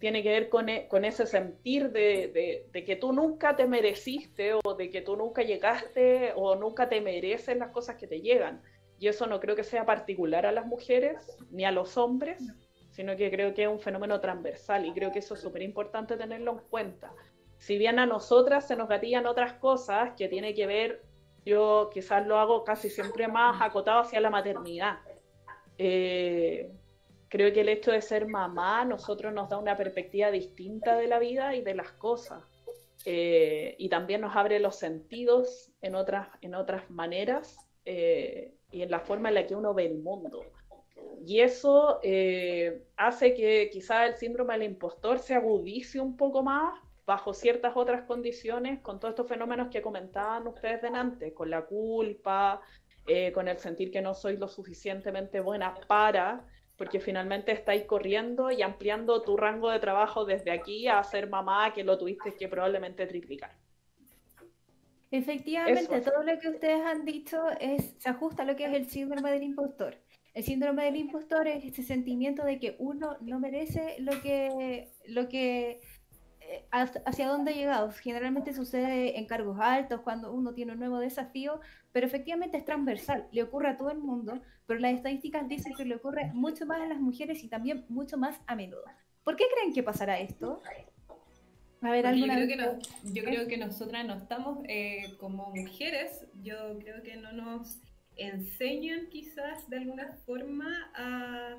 Tiene 0.00 0.24
que 0.24 0.30
ver 0.30 0.48
con, 0.48 0.68
e, 0.68 0.88
con 0.88 1.04
ese 1.04 1.26
sentir 1.26 1.92
de, 1.92 2.66
de, 2.72 2.84
que 2.84 2.96
tú 2.96 3.12
nunca 3.12 3.54
te 3.54 3.66
mereciste 3.66 4.54
o 4.54 4.74
de 4.74 4.90
que 4.90 5.02
tú 5.02 5.16
nunca 5.16 5.42
llegaste 5.42 6.32
o 6.34 6.56
nunca 6.56 6.88
te 6.88 7.00
mereces 7.00 7.56
las 7.56 7.70
cosas 7.70 7.96
que 7.96 8.08
te 8.08 8.20
llegan. 8.20 8.62
Y 8.98 9.06
eso 9.06 9.26
no 9.26 9.38
creo 9.38 9.54
que 9.54 9.64
sea 9.64 9.86
particular 9.86 10.46
a 10.46 10.52
las 10.52 10.66
mujeres 10.66 11.38
ni 11.50 11.64
a 11.64 11.70
los 11.70 11.96
hombres 11.96 12.42
sino 12.90 13.16
que 13.16 13.30
creo 13.30 13.54
que 13.54 13.62
es 13.62 13.68
un 13.68 13.80
fenómeno 13.80 14.20
transversal 14.20 14.84
y 14.84 14.92
creo 14.92 15.12
que 15.12 15.20
eso 15.20 15.34
es 15.34 15.40
súper 15.40 15.62
importante 15.62 16.16
tenerlo 16.16 16.52
en 16.52 16.58
cuenta. 16.68 17.12
Si 17.58 17.78
bien 17.78 17.98
a 17.98 18.06
nosotras 18.06 18.66
se 18.66 18.76
nos 18.76 18.88
gatillan 18.88 19.26
otras 19.26 19.54
cosas 19.54 20.12
que 20.16 20.28
tiene 20.28 20.54
que 20.54 20.66
ver, 20.66 21.02
yo 21.44 21.90
quizás 21.92 22.26
lo 22.26 22.38
hago 22.38 22.64
casi 22.64 22.90
siempre 22.90 23.28
más 23.28 23.62
acotado 23.62 24.00
hacia 24.00 24.20
la 24.20 24.30
maternidad. 24.30 24.98
Eh, 25.78 26.70
creo 27.30 27.52
que 27.54 27.62
el 27.62 27.70
hecho 27.70 27.92
de 27.92 28.02
ser 28.02 28.26
mamá 28.26 28.82
a 28.82 28.84
nosotros 28.84 29.32
nos 29.32 29.48
da 29.48 29.56
una 29.56 29.76
perspectiva 29.76 30.30
distinta 30.30 30.96
de 30.96 31.06
la 31.06 31.18
vida 31.18 31.54
y 31.54 31.62
de 31.62 31.74
las 31.74 31.92
cosas. 31.92 32.44
Eh, 33.06 33.76
y 33.78 33.88
también 33.88 34.20
nos 34.20 34.36
abre 34.36 34.60
los 34.60 34.76
sentidos 34.76 35.70
en 35.80 35.94
otras, 35.94 36.28
en 36.42 36.54
otras 36.54 36.90
maneras 36.90 37.56
eh, 37.86 38.52
y 38.70 38.82
en 38.82 38.90
la 38.90 39.00
forma 39.00 39.30
en 39.30 39.36
la 39.36 39.46
que 39.46 39.54
uno 39.54 39.72
ve 39.72 39.86
el 39.86 39.98
mundo. 40.00 40.44
Y 41.26 41.40
eso 41.40 42.00
eh, 42.02 42.82
hace 42.96 43.32
que 43.34 43.70
quizá 43.72 44.06
el 44.06 44.16
síndrome 44.16 44.54
del 44.54 44.64
impostor 44.64 45.18
se 45.18 45.34
agudice 45.34 46.00
un 46.00 46.16
poco 46.16 46.42
más 46.42 46.78
bajo 47.06 47.34
ciertas 47.34 47.72
otras 47.76 48.02
condiciones, 48.02 48.80
con 48.80 49.00
todos 49.00 49.12
estos 49.12 49.28
fenómenos 49.28 49.68
que 49.68 49.82
comentaban 49.82 50.46
ustedes 50.46 50.80
delante, 50.80 51.34
con 51.34 51.50
la 51.50 51.62
culpa, 51.62 52.60
eh, 53.06 53.32
con 53.32 53.48
el 53.48 53.58
sentir 53.58 53.90
que 53.90 54.00
no 54.00 54.14
soy 54.14 54.36
lo 54.36 54.46
suficientemente 54.46 55.40
buena 55.40 55.74
para, 55.88 56.46
porque 56.80 56.98
finalmente 56.98 57.52
estáis 57.52 57.84
corriendo 57.84 58.50
y 58.50 58.62
ampliando 58.62 59.20
tu 59.20 59.36
rango 59.36 59.68
de 59.68 59.78
trabajo 59.80 60.24
desde 60.24 60.50
aquí 60.50 60.88
a 60.88 61.04
ser 61.04 61.28
mamá 61.28 61.74
que 61.74 61.84
lo 61.84 61.98
tuviste 61.98 62.34
que 62.34 62.48
probablemente 62.48 63.06
triplicar. 63.06 63.54
Efectivamente, 65.10 66.00
todo 66.00 66.22
lo 66.22 66.38
que 66.38 66.48
ustedes 66.48 66.80
han 66.80 67.04
dicho 67.04 67.36
es, 67.60 67.96
se 67.98 68.08
ajusta 68.08 68.44
a 68.44 68.46
lo 68.46 68.56
que 68.56 68.64
es 68.64 68.72
el 68.72 68.86
síndrome 68.86 69.30
del 69.30 69.42
impostor. 69.42 69.98
El 70.32 70.42
síndrome 70.42 70.86
del 70.86 70.96
impostor 70.96 71.48
es 71.48 71.66
ese 71.66 71.82
sentimiento 71.82 72.44
de 72.44 72.58
que 72.58 72.76
uno 72.78 73.18
no 73.20 73.38
merece 73.40 73.96
lo 73.98 74.18
que, 74.22 74.88
lo 75.06 75.28
que 75.28 75.82
hacia 76.70 77.28
dónde 77.28 77.52
ha 77.52 77.54
llegado. 77.54 77.92
Generalmente 77.92 78.52
sucede 78.52 79.18
en 79.18 79.26
cargos 79.26 79.58
altos, 79.60 80.00
cuando 80.00 80.32
uno 80.32 80.54
tiene 80.54 80.72
un 80.72 80.78
nuevo 80.78 80.98
desafío, 80.98 81.60
pero 81.92 82.06
efectivamente 82.06 82.56
es 82.56 82.64
transversal, 82.64 83.28
le 83.32 83.42
ocurre 83.42 83.68
a 83.68 83.76
todo 83.76 83.90
el 83.90 83.98
mundo, 83.98 84.40
pero 84.66 84.80
las 84.80 84.94
estadísticas 84.94 85.48
dicen 85.48 85.74
que 85.76 85.84
le 85.84 85.96
ocurre 85.96 86.30
mucho 86.34 86.66
más 86.66 86.80
a 86.80 86.86
las 86.86 87.00
mujeres 87.00 87.42
y 87.42 87.48
también 87.48 87.84
mucho 87.88 88.16
más 88.16 88.40
a 88.46 88.54
menudo. 88.54 88.84
¿Por 89.24 89.36
qué 89.36 89.44
creen 89.54 89.72
que 89.72 89.82
pasará 89.82 90.18
esto? 90.18 90.62
A 91.82 91.90
ver, 91.90 92.14
yo, 92.14 92.26
creo 92.26 92.46
que 92.46 92.78
yo 93.04 93.24
creo 93.24 93.48
que 93.48 93.56
nosotras 93.56 94.04
no 94.04 94.14
estamos 94.14 94.58
eh, 94.68 95.16
como 95.18 95.50
mujeres, 95.54 96.26
yo 96.42 96.78
creo 96.78 97.02
que 97.02 97.16
no 97.16 97.32
nos 97.32 97.80
enseñan 98.16 99.08
quizás 99.08 99.68
de 99.70 99.78
alguna 99.78 100.12
forma 100.26 100.90
a, 100.94 101.56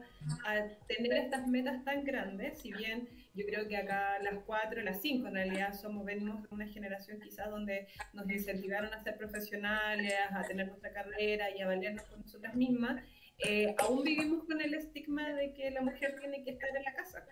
tener 0.87 1.13
estas 1.13 1.47
metas 1.47 1.83
tan 1.83 2.03
grandes, 2.03 2.59
si 2.59 2.71
bien 2.71 3.09
yo 3.33 3.45
creo 3.45 3.67
que 3.67 3.77
acá 3.77 4.19
las 4.19 4.43
cuatro, 4.45 4.81
las 4.81 5.01
cinco 5.01 5.27
en 5.27 5.35
realidad 5.35 5.73
somos, 5.73 6.05
venimos 6.05 6.41
de 6.41 6.47
una 6.51 6.67
generación 6.67 7.19
quizás 7.21 7.49
donde 7.49 7.87
nos 8.13 8.29
incentivaron 8.29 8.93
a 8.93 9.03
ser 9.03 9.17
profesionales, 9.17 10.13
a 10.31 10.41
tener 10.43 10.67
nuestra 10.67 10.91
carrera 10.91 11.49
y 11.55 11.61
a 11.61 11.67
valernos 11.67 12.03
por 12.05 12.19
nosotras 12.19 12.55
mismas, 12.55 13.01
eh, 13.39 13.73
aún 13.79 14.03
vivimos 14.03 14.43
con 14.45 14.61
el 14.61 14.73
estigma 14.73 15.29
de 15.33 15.53
que 15.53 15.71
la 15.71 15.81
mujer 15.81 16.15
tiene 16.19 16.43
que 16.43 16.51
estar 16.51 16.69
en 16.75 16.83
la 16.83 16.93
casa. 16.93 17.25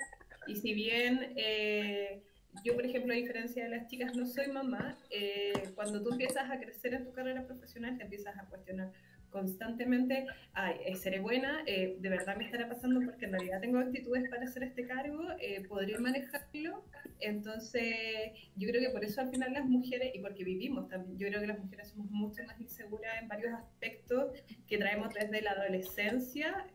Y 0.47 0.55
si 0.55 0.73
bien 0.73 1.33
eh, 1.35 2.23
yo, 2.63 2.75
por 2.75 2.85
ejemplo, 2.85 3.13
a 3.13 3.15
diferencia 3.15 3.63
de 3.63 3.69
las 3.69 3.87
chicas, 3.87 4.15
no 4.15 4.25
soy 4.25 4.47
mamá, 4.47 4.97
eh, 5.11 5.53
cuando 5.75 6.01
tú 6.01 6.11
empiezas 6.11 6.49
a 6.49 6.59
crecer 6.59 6.93
en 6.95 7.05
tu 7.05 7.13
carrera 7.13 7.45
profesional, 7.45 7.97
te 7.97 8.03
empiezas 8.03 8.35
a 8.37 8.45
cuestionar 8.45 8.91
constantemente, 9.29 10.25
ay, 10.53 10.75
eh, 10.85 10.95
seré 10.95 11.19
buena, 11.19 11.63
eh, 11.65 11.97
de 11.99 12.09
verdad 12.09 12.35
me 12.37 12.45
estará 12.45 12.67
pasando 12.67 12.99
porque 13.05 13.25
en 13.25 13.31
realidad 13.33 13.61
tengo 13.61 13.79
actitudes 13.79 14.29
para 14.29 14.43
hacer 14.43 14.63
este 14.63 14.87
cargo, 14.87 15.21
eh, 15.39 15.63
podría 15.67 15.99
manejarlo. 15.99 16.85
Entonces, 17.19 18.31
yo 18.55 18.69
creo 18.69 18.81
que 18.81 18.89
por 18.89 19.03
eso 19.03 19.21
al 19.21 19.29
final 19.29 19.53
las 19.53 19.65
mujeres, 19.65 20.11
y 20.15 20.19
porque 20.19 20.43
vivimos 20.43 20.87
también, 20.87 21.17
yo 21.17 21.27
creo 21.27 21.41
que 21.41 21.47
las 21.47 21.59
mujeres 21.59 21.89
somos 21.89 22.09
mucho 22.09 22.43
más 22.45 22.59
inseguras 22.59 23.21
en 23.21 23.27
varios 23.27 23.53
aspectos 23.53 24.31
que 24.67 24.77
traemos 24.77 25.13
desde 25.13 25.41
la 25.41 25.51
adolescencia, 25.51 26.65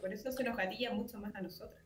por 0.00 0.12
eso 0.12 0.30
se 0.30 0.44
nos 0.44 0.56
gatilla 0.56 0.92
mucho 0.92 1.18
más 1.18 1.34
a 1.34 1.40
nosotras. 1.40 1.82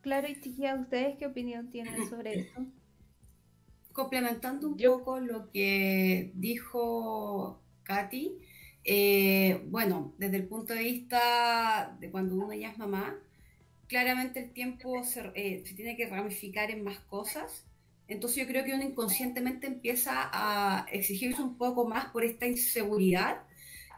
Claro, 0.00 0.26
y 0.28 0.32
¿ustedes 0.32 1.16
qué 1.16 1.26
opinión 1.26 1.70
tienen 1.70 2.08
sobre 2.08 2.40
esto? 2.40 2.66
Complementando 3.92 4.66
un 4.68 4.76
poco 4.76 5.20
lo 5.20 5.50
que 5.50 6.32
dijo 6.34 7.61
Katy. 7.84 8.32
Eh, 8.84 9.62
bueno, 9.66 10.14
desde 10.18 10.36
el 10.38 10.48
punto 10.48 10.74
de 10.74 10.82
vista 10.82 11.96
de 12.00 12.10
cuando 12.10 12.34
uno 12.34 12.52
ya 12.52 12.70
es 12.70 12.78
mamá, 12.78 13.16
claramente 13.86 14.40
el 14.40 14.52
tiempo 14.52 15.04
se, 15.04 15.30
eh, 15.34 15.62
tiene 15.76 15.96
que 15.96 16.08
ramificar 16.08 16.70
en 16.70 16.82
más 16.84 16.98
cosas. 17.00 17.64
Entonces 18.08 18.38
yo 18.44 18.46
creo 18.48 18.64
que 18.64 18.74
uno 18.74 18.84
inconscientemente 18.84 19.66
empieza 19.66 20.30
a 20.32 20.86
exigirse 20.90 21.42
un 21.42 21.56
poco 21.56 21.86
más 21.88 22.06
por 22.06 22.24
esta 22.24 22.46
inseguridad 22.46 23.42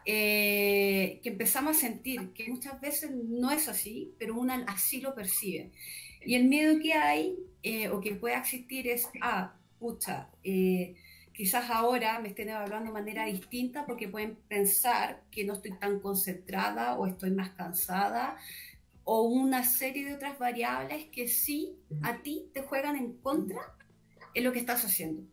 eh, 0.05 1.19
que 1.23 1.29
empezamos 1.29 1.77
a 1.77 1.79
sentir, 1.79 2.31
que 2.33 2.47
muchas 2.49 2.79
veces 2.79 3.11
no 3.11 3.51
es 3.51 3.67
así, 3.67 4.13
pero 4.19 4.35
uno 4.35 4.53
así 4.67 5.01
lo 5.01 5.15
percibe. 5.15 5.71
Y 6.23 6.35
el 6.35 6.45
miedo 6.45 6.79
que 6.79 6.93
hay 6.93 7.35
o 7.91 7.99
que 7.99 8.15
pueda 8.15 8.37
existir 8.37 8.87
es, 8.87 9.07
ah, 9.21 9.55
pucha, 9.79 10.29
quizás 11.35 11.69
ahora 11.69 12.19
me 12.19 12.29
estén 12.29 12.49
evaluando 12.49 12.87
de 12.87 12.93
manera 12.93 13.25
distinta 13.25 13.85
porque 13.85 14.07
pueden 14.07 14.35
pensar 14.47 15.21
que 15.29 15.43
no 15.43 15.53
estoy 15.53 15.77
tan 15.77 15.99
concentrada 15.99 16.97
o 16.97 17.07
estoy 17.07 17.31
más 17.31 17.49
cansada 17.51 18.37
o 19.03 19.23
una 19.23 19.63
serie 19.63 20.05
de 20.05 20.15
otras 20.15 20.39
variables 20.39 21.05
que 21.07 21.27
sí 21.27 21.77
a 22.03 22.21
ti 22.23 22.49
te 22.53 22.61
juegan 22.61 22.95
en 22.95 23.13
contra 23.17 23.61
en 24.33 24.43
lo 24.43 24.51
que 24.51 24.59
estás 24.59 24.83
haciendo. 24.85 25.23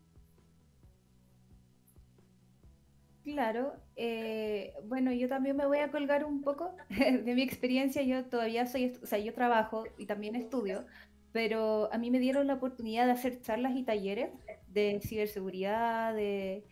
Claro, 3.22 3.74
eh, 3.94 4.74
bueno, 4.88 5.12
yo 5.12 5.28
también 5.28 5.56
me 5.56 5.64
voy 5.64 5.78
a 5.78 5.92
colgar 5.92 6.24
un 6.24 6.42
poco 6.42 6.74
de 6.88 7.34
mi 7.34 7.42
experiencia. 7.42 8.02
Yo 8.02 8.24
todavía 8.24 8.66
soy, 8.66 8.98
o 9.00 9.06
sea, 9.06 9.18
yo 9.18 9.32
trabajo 9.32 9.84
y 9.96 10.06
también 10.06 10.34
estudio, 10.34 10.84
pero 11.32 11.92
a 11.92 11.98
mí 11.98 12.10
me 12.10 12.18
dieron 12.18 12.46
la 12.46 12.54
oportunidad 12.54 13.06
de 13.06 13.12
hacer 13.12 13.40
charlas 13.40 13.74
y 13.74 13.82
talleres 13.82 14.30
de 14.68 15.00
ciberseguridad, 15.02 16.14
de, 16.14 16.64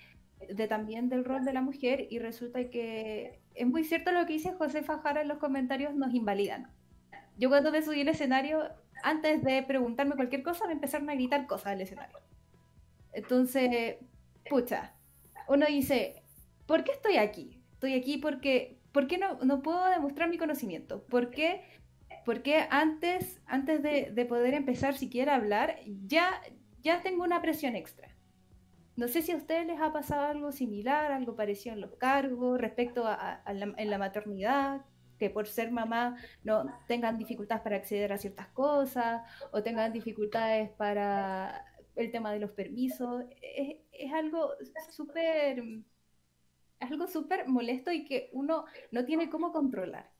también 0.68 1.08
del 1.08 1.24
rol 1.24 1.44
de 1.44 1.52
la 1.52 1.62
mujer, 1.62 2.06
y 2.10 2.18
resulta 2.18 2.68
que 2.68 3.40
es 3.54 3.66
muy 3.66 3.84
cierto 3.84 4.12
lo 4.12 4.26
que 4.26 4.34
dice 4.34 4.52
José 4.52 4.82
Fajara 4.82 5.22
en 5.22 5.28
los 5.28 5.38
comentarios, 5.38 5.94
nos 5.94 6.14
invalidan. 6.14 6.70
Yo 7.38 7.48
cuando 7.48 7.72
me 7.72 7.82
subí 7.82 8.02
al 8.02 8.08
escenario, 8.08 8.62
antes 9.02 9.42
de 9.42 9.62
preguntarme 9.62 10.14
cualquier 10.14 10.42
cosa, 10.42 10.66
me 10.66 10.74
empezaron 10.74 11.08
a 11.08 11.14
gritar 11.14 11.46
cosas 11.46 11.68
al 11.68 11.80
escenario. 11.80 12.18
Entonces, 13.12 13.96
pucha, 14.48 14.94
uno 15.48 15.66
dice, 15.66 16.22
¿por 16.66 16.84
qué 16.84 16.92
estoy 16.92 17.16
aquí? 17.16 17.62
Estoy 17.72 17.94
aquí 17.94 18.18
porque, 18.18 18.78
¿por 18.92 19.06
qué 19.06 19.16
no, 19.16 19.38
no 19.42 19.62
puedo 19.62 19.88
demostrar 19.88 20.28
mi 20.28 20.36
conocimiento? 20.36 21.02
¿Por 21.04 21.30
qué 21.30 21.62
porque 22.30 22.64
antes, 22.70 23.42
antes 23.44 23.82
de, 23.82 24.24
poder 24.24 24.54
empezar 24.54 24.96
siquiera 24.96 25.32
a 25.32 25.36
hablar, 25.38 25.80
ya, 26.06 26.40
ya 26.80 27.02
tengo 27.02 27.24
una 27.24 27.42
presión 27.42 27.74
extra. 27.74 28.16
No 28.94 29.08
sé 29.08 29.20
si 29.20 29.32
a 29.32 29.36
ustedes 29.36 29.66
les 29.66 29.80
ha 29.80 29.92
pasado 29.92 30.28
algo 30.28 30.52
similar, 30.52 31.10
algo 31.10 31.34
parecido 31.34 31.74
en 31.74 31.80
los 31.80 31.96
cargos, 31.96 32.60
respecto 32.60 33.04
a, 33.04 33.42
la, 33.52 33.74
en 33.76 33.90
la 33.90 33.98
maternidad, 33.98 34.84
que 35.18 35.28
por 35.28 35.48
ser 35.48 35.72
mamá 35.72 36.18
no 36.44 36.72
tengan 36.86 37.18
dificultades 37.18 37.64
para 37.64 37.74
acceder 37.74 38.12
a 38.12 38.18
ciertas 38.18 38.46
cosas 38.50 39.22
o 39.50 39.64
tengan 39.64 39.92
dificultades 39.92 40.70
para 40.70 41.64
el 41.96 42.12
tema 42.12 42.32
de 42.32 42.38
los 42.38 42.52
permisos. 42.52 43.24
Es, 43.42 43.78
es 43.90 44.12
algo 44.12 44.52
súper 44.92 45.64
algo 46.78 47.08
súper 47.08 47.48
molesto 47.48 47.90
y 47.90 48.04
que 48.04 48.30
uno 48.34 48.66
no 48.92 49.04
tiene 49.04 49.28
cómo 49.28 49.50
controlar 49.50 50.19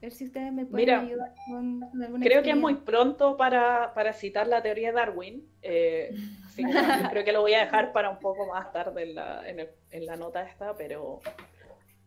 ver 0.00 0.12
si 0.12 0.26
ustedes 0.26 0.52
me 0.52 0.66
pueden 0.66 0.90
ayudar 0.90 1.34
con, 1.46 1.84
alguna 2.02 2.24
Creo 2.24 2.42
que 2.42 2.50
es 2.50 2.56
muy 2.56 2.74
pronto 2.74 3.36
para, 3.36 4.12
citar 4.14 4.46
la 4.46 4.62
teoría 4.62 4.88
de 4.88 4.94
Darwin. 4.94 5.48
Eh, 5.62 6.14
creo 7.10 7.24
que 7.24 7.32
lo 7.32 7.40
voy 7.40 7.54
a 7.54 7.60
dejar 7.60 7.92
para 7.92 8.10
un 8.10 8.18
poco 8.18 8.46
más 8.46 8.72
tarde 8.72 9.02
en 9.02 9.14
la, 9.14 9.42
en, 9.90 10.06
la 10.06 10.16
nota 10.16 10.42
esta, 10.42 10.74
pero 10.76 11.20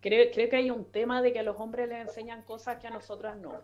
creo, 0.01 0.31
creo 0.31 0.49
que 0.49 0.55
hay 0.55 0.71
un 0.71 0.91
tema 0.91 1.21
de 1.21 1.33
que 1.33 1.39
a 1.39 1.43
los 1.43 1.59
hombres 1.59 1.89
les 1.89 2.07
enseñan 2.07 2.43
cosas 2.43 2.77
que 2.77 2.87
a 2.87 2.91
nosotras 2.91 3.37
no. 3.37 3.59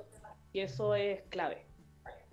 Y 0.53 0.61
eso 0.61 0.95
es 0.95 1.21
clave. 1.29 1.65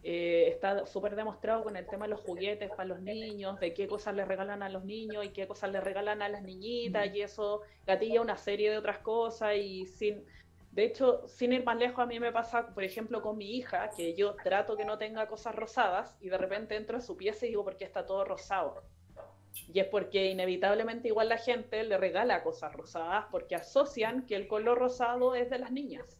Eh, 0.04 0.48
está 0.48 0.84
súper 0.86 1.14
demostrado 1.14 1.62
con 1.62 1.76
el 1.76 1.86
tema 1.86 2.06
de 2.06 2.10
los 2.10 2.20
juguetes 2.20 2.70
para 2.70 2.86
los 2.86 3.00
niños, 3.00 3.60
de 3.60 3.72
qué 3.72 3.86
cosas 3.86 4.16
les 4.16 4.26
regalan 4.26 4.62
a 4.64 4.68
los 4.68 4.84
niños 4.84 5.24
y 5.24 5.28
qué 5.28 5.46
cosas 5.46 5.70
les 5.70 5.82
regalan 5.82 6.22
a 6.22 6.28
las 6.28 6.42
niñitas, 6.42 7.14
y 7.14 7.22
eso 7.22 7.60
gatilla 7.86 8.20
una 8.20 8.36
serie 8.36 8.70
de 8.70 8.78
otras 8.78 8.98
cosas 8.98 9.54
y 9.56 9.86
sin 9.86 10.24
de 10.72 10.84
hecho, 10.84 11.28
sin 11.28 11.52
ir 11.52 11.64
más 11.64 11.76
lejos, 11.76 11.98
a 11.98 12.06
mí 12.06 12.18
me 12.18 12.32
pasa, 12.32 12.68
por 12.68 12.82
ejemplo, 12.82 13.20
con 13.20 13.36
mi 13.36 13.56
hija, 13.56 13.90
que 13.90 14.14
yo 14.14 14.34
trato 14.42 14.74
que 14.74 14.86
no 14.86 14.96
tenga 14.96 15.28
cosas 15.28 15.54
rosadas 15.54 16.16
y 16.18 16.30
de 16.30 16.38
repente 16.38 16.76
entro 16.76 16.96
a 16.96 17.02
su 17.02 17.14
pieza 17.14 17.44
y 17.44 17.50
digo, 17.50 17.62
¿por 17.62 17.76
qué 17.76 17.84
está 17.84 18.06
todo 18.06 18.24
rosado? 18.24 18.82
Y 19.70 19.80
es 19.80 19.86
porque 19.88 20.30
inevitablemente 20.30 21.08
igual 21.08 21.28
la 21.28 21.36
gente 21.36 21.84
le 21.84 21.98
regala 21.98 22.42
cosas 22.42 22.72
rosadas 22.72 23.26
porque 23.30 23.54
asocian 23.54 24.24
que 24.24 24.34
el 24.34 24.48
color 24.48 24.78
rosado 24.78 25.34
es 25.34 25.50
de 25.50 25.58
las 25.58 25.72
niñas 25.72 26.18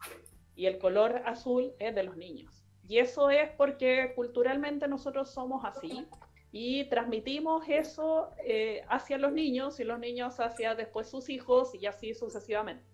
y 0.55 0.67
el 0.67 0.79
color 0.79 1.23
azul 1.25 1.73
es 1.79 1.95
de 1.95 2.03
los 2.03 2.19
niños. 2.19 2.63
Y 2.87 2.99
eso 2.99 3.31
es 3.31 3.49
porque 3.57 4.13
culturalmente 4.15 4.87
nosotros 4.87 5.31
somos 5.31 5.65
así 5.65 6.07
y 6.51 6.85
transmitimos 6.91 7.67
eso 7.69 8.29
eh, 8.45 8.83
hacia 8.91 9.17
los 9.17 9.33
niños 9.33 9.81
y 9.81 9.85
los 9.85 9.99
niños 9.99 10.41
hacia 10.41 10.75
después 10.75 11.09
sus 11.09 11.31
hijos 11.31 11.75
y 11.75 11.87
así 11.87 12.13
sucesivamente. 12.13 12.85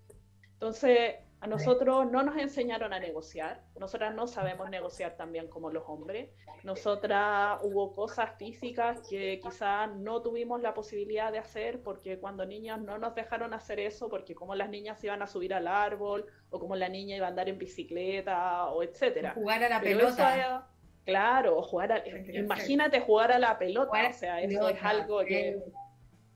Entonces, 0.53 1.17
a 1.40 1.47
nosotros 1.47 2.11
no 2.11 2.23
nos 2.25 2.37
enseñaron 2.37 2.92
a 2.92 2.99
negociar, 2.99 3.62
nosotras 3.78 4.12
no 4.14 4.26
sabemos 4.26 4.68
negociar 4.71 5.16
tan 5.16 5.30
bien 5.30 5.49
como 5.49 5.71
los 5.71 5.85
hombres, 5.87 6.30
nosotras 6.64 7.61
hubo 7.62 7.92
cosas 7.92 8.37
físicas 8.38 9.00
que 9.09 9.38
quizás 9.40 9.95
no 9.95 10.21
tuvimos 10.21 10.61
la 10.61 10.75
posibilidad 10.75 11.30
de 11.30 11.38
hacer 11.38 11.80
porque 11.83 12.18
cuando 12.18 12.45
niñas 12.45 12.80
no 12.80 12.99
nos 12.99 13.14
dejaron 13.14 13.54
hacer 13.54 13.78
eso, 13.78 14.09
porque 14.09 14.35
como 14.35 14.57
las 14.57 14.68
niñas 14.68 15.02
iban 15.04 15.23
a 15.23 15.28
subir 15.28 15.54
al 15.54 15.68
árbol 15.68 16.26
o 16.50 16.59
como 16.59 16.75
la 16.75 16.88
niña 16.88 17.16
iba 17.16 17.26
a 17.26 17.30
andar 17.30 17.49
en 17.49 17.59
bicicleta 17.59 18.66
o 18.66 18.83
etcétera. 18.83 19.35
Jugar 19.35 19.62
a 19.62 19.68
la 19.68 19.80
pelota. 19.80 20.68
claro, 21.04 21.62
jugar 21.62 21.92
a, 21.92 22.09
imagínate 22.09 23.00
jugar 23.00 23.30
a 23.30 23.38
la 23.38 23.57
pelota, 23.59 24.09
o 24.09 24.12
sea, 24.12 24.42
eso 24.42 24.68
es 24.68 24.83
algo 24.83 25.21
que... 25.25 25.62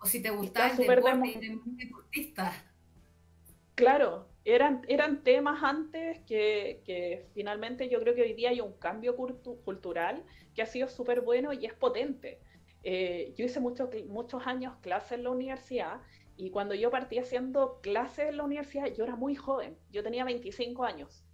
O 0.01 0.07
si 0.07 0.23
te 0.23 0.31
gusta 0.31 0.71
el 0.71 0.77
deporte, 0.77 1.41
deportista. 1.77 2.53
Claro, 3.77 4.32
eran, 4.45 4.83
eran 4.89 5.23
temas 5.23 5.63
antes 5.63 6.21
que, 6.27 7.27
finalmente 7.35 7.89
yo 7.89 8.01
creo 8.01 8.15
que 8.15 8.23
hoy 8.23 8.35
día 8.35 8.51
hay 8.51 8.61
un 8.61 8.73
cambio 8.79 9.17
cultural 9.17 10.25
que 10.55 10.63
ha 10.63 10.67
sido 10.67 10.89
súper 10.89 11.21
bueno 11.23 11.53
y 11.53 11.67
es 11.67 11.75
potente. 11.75 12.41
eh, 12.85 13.33
yo 13.37 13.45
hice 13.45 13.61
mucho, 13.61 13.91
muchos 14.09 14.47
años 14.47 14.75
clases 14.81 15.13
en 15.13 15.25
la 15.25 15.31
universidad 15.31 16.01
y 16.37 16.51
cuando 16.51 16.75
yo 16.75 16.91
partí 16.91 17.19
haciendo 17.19 17.81
clases 17.83 18.29
en 18.31 18.37
la 18.39 18.45
universidad, 18.45 18.87
yo 18.95 19.05
era 19.05 19.17
muy 19.17 19.35
joven, 19.37 19.79
yo 19.91 20.03
tenía 20.03 20.25
25 20.25 20.85
años 20.85 21.25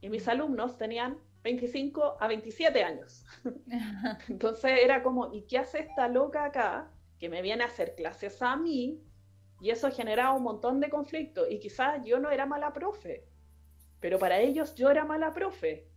y 0.00 0.08
mis 0.10 0.28
alumnos 0.28 0.76
tenían 0.78 1.18
25 1.42 2.16
a 2.20 2.28
27 2.28 2.82
años. 2.84 3.24
Entonces 4.28 4.72
era 4.82 5.02
como, 5.02 5.32
¿y 5.32 5.42
qué 5.42 5.58
hace 5.58 5.80
esta 5.80 6.08
loca 6.08 6.44
acá 6.44 6.92
que 7.18 7.28
me 7.28 7.42
viene 7.42 7.64
a 7.64 7.66
hacer 7.66 7.94
clases 7.96 8.40
a 8.42 8.56
mí? 8.56 9.00
Y 9.60 9.70
eso 9.70 9.90
generaba 9.90 10.34
un 10.34 10.42
montón 10.42 10.80
de 10.80 10.88
conflictos. 10.88 11.46
Y 11.50 11.58
quizás 11.58 12.02
yo 12.04 12.18
no 12.18 12.30
era 12.30 12.46
mala 12.46 12.72
profe, 12.72 13.24
pero 14.00 14.18
para 14.18 14.40
ellos 14.40 14.74
yo 14.74 14.90
era 14.90 15.04
mala 15.04 15.32
profe. 15.32 15.88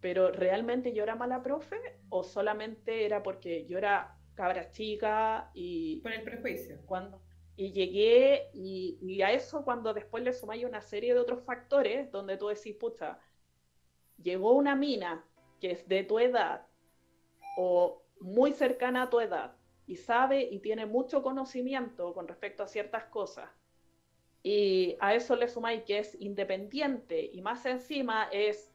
Pero 0.00 0.32
realmente 0.32 0.92
yo 0.92 1.04
era 1.04 1.14
mala 1.14 1.42
profe 1.42 1.76
o 2.08 2.24
solamente 2.24 3.04
era 3.04 3.22
porque 3.22 3.66
yo 3.66 3.78
era 3.78 4.16
cabra 4.34 4.70
chica 4.70 5.50
y... 5.54 6.00
Por 6.00 6.12
el 6.12 6.22
prejuicio. 6.22 6.80
Cuando, 6.86 7.22
y 7.56 7.70
llegué 7.70 8.50
y, 8.52 8.98
y, 9.00 9.22
a 9.22 9.30
eso 9.30 9.64
cuando 9.64 9.94
después 9.94 10.24
le 10.24 10.32
sumáis 10.32 10.64
una 10.64 10.80
serie 10.80 11.14
de 11.14 11.20
otros 11.20 11.44
factores 11.44 12.10
donde 12.10 12.36
tú 12.36 12.48
decís, 12.48 12.74
pucha, 12.74 13.18
llegó 14.20 14.54
una 14.54 14.74
mina 14.74 15.24
que 15.60 15.70
es 15.70 15.86
de 15.86 16.02
tu 16.02 16.18
edad 16.18 16.66
o 17.56 18.02
muy 18.20 18.52
cercana 18.52 19.02
a 19.02 19.10
tu 19.10 19.20
edad 19.20 19.54
y 19.92 19.96
sabe 19.96 20.42
y 20.42 20.58
tiene 20.60 20.86
mucho 20.86 21.22
conocimiento 21.22 22.14
con 22.14 22.26
respecto 22.26 22.62
a 22.62 22.66
ciertas 22.66 23.04
cosas, 23.04 23.50
y 24.42 24.96
a 25.00 25.14
eso 25.14 25.36
le 25.36 25.48
sumáis 25.48 25.82
que 25.82 25.98
es 25.98 26.20
independiente 26.20 27.30
y 27.32 27.42
más 27.42 27.64
encima 27.66 28.28
es 28.32 28.72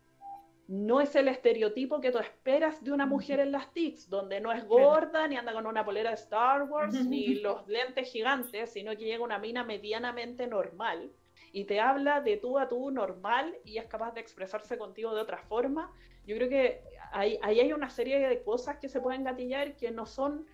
no 0.67 0.99
es 0.99 1.15
el 1.15 1.29
estereotipo 1.29 2.01
que 2.01 2.11
tú 2.11 2.19
esperas 2.19 2.83
de 2.83 2.91
una 2.91 3.05
mujer 3.05 3.39
en 3.39 3.53
las 3.53 3.71
TICs, 3.73 4.09
donde 4.09 4.41
no 4.41 4.51
es 4.51 4.65
gorda, 4.67 5.25
ni 5.25 5.37
anda 5.37 5.53
con 5.53 5.65
una 5.65 5.85
polera 5.85 6.09
de 6.09 6.17
Star 6.17 6.63
Wars, 6.63 6.93
ni 7.05 7.35
los 7.35 7.65
lentes 7.69 8.11
gigantes, 8.11 8.71
sino 8.73 8.91
que 8.91 9.05
llega 9.05 9.23
una 9.23 9.39
mina 9.39 9.63
medianamente 9.63 10.45
normal 10.45 11.09
y 11.53 11.63
te 11.63 11.79
habla 11.79 12.19
de 12.19 12.35
tú 12.35 12.59
a 12.59 12.67
tú 12.67 12.91
normal 12.91 13.55
y 13.63 13.77
es 13.77 13.85
capaz 13.85 14.13
de 14.13 14.19
expresarse 14.19 14.77
contigo 14.77 15.15
de 15.15 15.21
otra 15.21 15.37
forma. 15.37 15.89
Yo 16.25 16.35
creo 16.35 16.49
que 16.49 16.81
ahí, 17.13 17.39
ahí 17.41 17.61
hay 17.61 17.71
una 17.71 17.89
serie 17.89 18.19
de 18.19 18.43
cosas 18.43 18.75
que 18.77 18.89
se 18.89 18.99
pueden 18.99 19.23
gatillar 19.23 19.77
que 19.77 19.89
no 19.89 20.05
son 20.05 20.45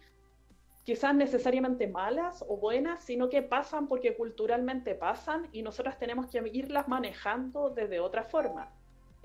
quizás 0.84 1.16
necesariamente 1.16 1.88
malas 1.88 2.44
o 2.48 2.58
buenas, 2.58 3.04
sino 3.04 3.30
que 3.30 3.42
pasan 3.42 3.88
porque 3.88 4.16
culturalmente 4.16 4.96
pasan 4.96 5.48
y 5.52 5.62
nosotras 5.62 5.98
tenemos 5.98 6.28
que 6.28 6.44
irlas 6.52 6.88
manejando 6.88 7.70
desde 7.70 8.00
otra 8.00 8.24
forma. 8.24 8.72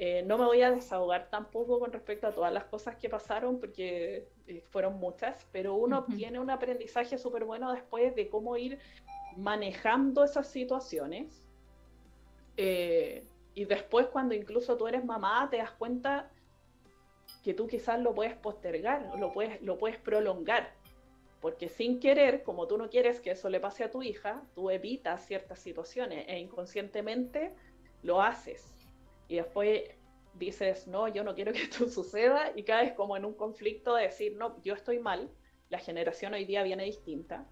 Eh, 0.01 0.23
no 0.23 0.39
me 0.39 0.45
voy 0.45 0.63
a 0.63 0.71
desahogar 0.71 1.29
tampoco 1.29 1.81
con 1.81 1.93
respecto 1.93 2.29
a 2.29 2.33
todas 2.33 2.53
las 2.53 2.65
cosas 2.67 2.95
que 2.95 3.09
pasaron 3.09 3.59
porque 3.59 4.29
eh, 4.47 4.65
fueron 4.71 4.99
muchas, 5.01 5.45
pero 5.51 5.75
uno 5.75 6.05
tiene 6.05 6.39
un 6.39 6.51
aprendizaje 6.51 7.19
súper 7.19 7.45
bueno 7.45 7.73
después 7.73 8.15
de 8.15 8.29
cómo 8.29 8.57
ir 8.57 8.79
manejando 9.37 10.23
esas 10.23 10.47
situaciones. 10.47 11.45
Eh, 12.57 13.25
y 13.55 13.65
después 13.65 14.07
cuando 14.07 14.35
incluso 14.35 14.77
tú 14.77 14.87
eres 14.87 15.05
mamá 15.05 15.49
te 15.51 15.57
das 15.57 15.73
cuenta 15.73 16.31
que 17.43 17.53
tú 17.53 17.67
quizás 17.67 18.01
lo 18.01 18.15
puedes 18.15 18.37
postergar, 18.37 19.19
lo 19.19 19.33
puedes, 19.33 19.61
lo 19.63 19.79
puedes 19.79 19.99
prolongar 19.99 20.78
porque 21.41 21.69
sin 21.69 22.01
querer, 22.01 22.43
como 22.43 22.67
tú 22.67 22.77
no 22.79 22.91
quieres 22.91 23.21
que 23.21 23.31
eso 23.31 23.49
le 23.49 23.61
pase 23.61 23.85
a 23.85 23.91
tu 23.91 24.03
hija, 24.03 24.43
tú 24.55 24.71
evitas 24.71 25.27
ciertas 25.27 25.61
situaciones 25.61 26.25
e 26.29 26.39
inconscientemente 26.39 27.53
lo 28.03 28.21
haces. 28.21 28.75
Y 29.29 29.37
después 29.37 29.83
dices, 30.35 30.89
no, 30.89 31.09
yo 31.09 31.23
no 31.23 31.35
quiero 31.35 31.53
que 31.53 31.63
esto 31.63 31.89
suceda 31.89 32.53
y 32.57 32.65
caes 32.65 32.93
como 32.93 33.17
en 33.17 33.25
un 33.25 33.35
conflicto 33.35 33.95
de 33.95 34.05
decir, 34.05 34.37
no, 34.37 34.61
yo 34.63 34.75
estoy 34.75 34.99
mal, 34.99 35.31
la 35.69 35.79
generación 35.79 36.35
hoy 36.35 36.45
día 36.45 36.63
viene 36.63 36.85
distinta. 36.85 37.47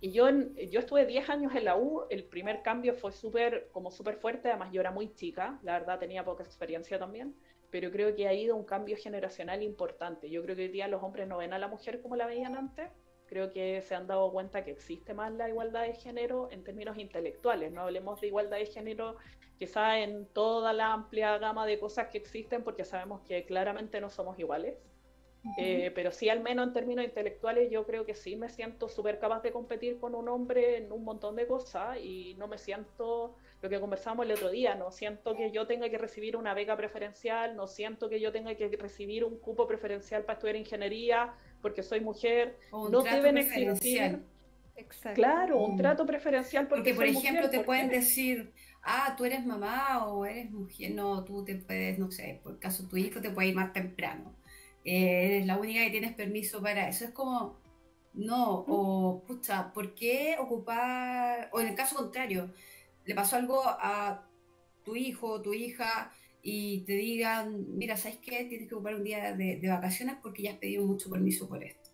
Y 0.00 0.12
yo, 0.12 0.28
yo 0.70 0.80
estuve 0.80 1.06
10 1.06 1.28
años 1.28 1.54
en 1.54 1.64
la 1.64 1.76
U, 1.76 2.04
el 2.08 2.24
primer 2.24 2.62
cambio 2.62 2.94
fue 2.94 3.10
súper, 3.10 3.68
como 3.72 3.90
súper 3.90 4.16
fuerte, 4.16 4.48
además 4.48 4.72
yo 4.72 4.80
era 4.80 4.92
muy 4.92 5.12
chica, 5.14 5.58
la 5.62 5.78
verdad 5.78 5.98
tenía 5.98 6.24
poca 6.24 6.44
experiencia 6.44 6.98
también 6.98 7.34
pero 7.70 7.90
creo 7.90 8.14
que 8.14 8.26
ha 8.26 8.34
ido 8.34 8.56
un 8.56 8.64
cambio 8.64 8.96
generacional 8.96 9.62
importante. 9.62 10.30
Yo 10.30 10.42
creo 10.42 10.56
que 10.56 10.62
hoy 10.62 10.68
día 10.68 10.88
los 10.88 11.02
hombres 11.02 11.28
no 11.28 11.38
ven 11.38 11.52
a 11.52 11.58
la 11.58 11.68
mujer 11.68 12.00
como 12.00 12.16
la 12.16 12.26
veían 12.26 12.56
antes. 12.56 12.90
Creo 13.26 13.50
que 13.50 13.82
se 13.82 13.94
han 13.94 14.06
dado 14.06 14.32
cuenta 14.32 14.64
que 14.64 14.70
existe 14.70 15.12
más 15.12 15.32
la 15.32 15.48
igualdad 15.48 15.82
de 15.82 15.94
género 15.94 16.48
en 16.50 16.64
términos 16.64 16.96
intelectuales. 16.96 17.70
No 17.70 17.82
hablemos 17.82 18.20
de 18.20 18.28
igualdad 18.28 18.58
de 18.58 18.66
género 18.66 19.16
quizá 19.58 19.98
en 19.98 20.26
toda 20.26 20.72
la 20.72 20.92
amplia 20.92 21.36
gama 21.36 21.66
de 21.66 21.78
cosas 21.78 22.08
que 22.08 22.18
existen, 22.18 22.64
porque 22.64 22.84
sabemos 22.84 23.20
que 23.22 23.44
claramente 23.44 24.00
no 24.00 24.08
somos 24.08 24.38
iguales. 24.38 24.76
Eh, 25.56 25.92
pero 25.94 26.10
sí, 26.10 26.28
al 26.28 26.40
menos 26.40 26.66
en 26.66 26.72
términos 26.72 27.04
intelectuales, 27.04 27.70
yo 27.70 27.86
creo 27.86 28.04
que 28.04 28.14
sí 28.14 28.36
me 28.36 28.48
siento 28.48 28.88
súper 28.88 29.18
capaz 29.18 29.42
de 29.42 29.52
competir 29.52 29.98
con 29.98 30.14
un 30.14 30.28
hombre 30.28 30.78
en 30.78 30.92
un 30.92 31.04
montón 31.04 31.36
de 31.36 31.46
cosas 31.46 31.98
y 31.98 32.34
no 32.38 32.48
me 32.48 32.58
siento 32.58 33.36
lo 33.60 33.68
que 33.68 33.80
conversamos 33.80 34.24
el 34.24 34.32
otro 34.32 34.50
día, 34.50 34.74
no 34.76 34.92
siento 34.92 35.34
que 35.34 35.50
yo 35.50 35.66
tenga 35.66 35.88
que 35.90 35.98
recibir 35.98 36.36
una 36.36 36.54
beca 36.54 36.76
preferencial, 36.76 37.56
no 37.56 37.66
siento 37.66 38.08
que 38.08 38.20
yo 38.20 38.30
tenga 38.30 38.54
que 38.54 38.68
recibir 38.68 39.24
un 39.24 39.38
cupo 39.38 39.66
preferencial 39.66 40.22
para 40.22 40.34
estudiar 40.34 40.56
ingeniería 40.56 41.34
porque 41.60 41.82
soy 41.82 42.00
mujer, 42.00 42.56
no 42.72 43.02
deben 43.02 43.38
existir. 43.38 44.22
Claro, 45.14 45.58
un 45.58 45.76
trato 45.76 46.06
preferencial 46.06 46.68
porque, 46.68 46.94
por 46.94 47.04
ejemplo 47.04 47.50
te 47.50 47.60
pueden 47.60 47.88
decir, 47.88 48.52
ah, 48.82 49.14
tú 49.16 49.24
eres 49.24 49.44
mamá 49.44 50.06
o 50.06 50.24
eres 50.24 50.52
mujer, 50.52 50.92
no, 50.92 51.24
tú 51.24 51.44
te 51.44 51.56
puedes, 51.56 51.98
no 51.98 52.12
sé, 52.12 52.40
por 52.44 52.60
caso 52.60 52.86
tu 52.86 52.96
hijo 52.96 53.20
te 53.20 53.30
puede 53.30 53.48
ir 53.48 53.56
más 53.56 53.72
temprano, 53.72 54.36
eh, 54.84 55.26
eres 55.26 55.46
la 55.46 55.58
única 55.58 55.82
que 55.82 55.90
tienes 55.90 56.14
permiso 56.14 56.62
para 56.62 56.88
eso, 56.88 57.06
es 57.06 57.10
como, 57.10 57.58
no, 58.14 58.64
o 58.68 59.24
pucha, 59.26 59.72
¿por 59.72 59.96
qué 59.96 60.36
ocupar, 60.38 61.50
o 61.52 61.60
en 61.60 61.68
el 61.68 61.74
caso 61.74 61.96
contrario, 61.96 62.52
le 63.08 63.14
pasó 63.14 63.36
algo 63.36 63.62
a 63.64 64.28
tu 64.84 64.94
hijo 64.94 65.28
o 65.28 65.40
tu 65.40 65.54
hija 65.54 66.12
y 66.42 66.82
te 66.84 66.92
digan, 66.92 67.76
mira, 67.78 67.96
¿sabes 67.96 68.18
qué? 68.18 68.44
Tienes 68.44 68.68
que 68.68 68.74
ocupar 68.74 68.96
un 68.96 69.04
día 69.04 69.34
de, 69.34 69.66
vacaciones 69.66 70.16
porque 70.22 70.42
ya 70.42 70.52
has 70.52 70.58
pedido 70.58 70.84
mucho 70.84 71.08
permiso 71.08 71.48
por 71.48 71.64
esto. 71.64 71.88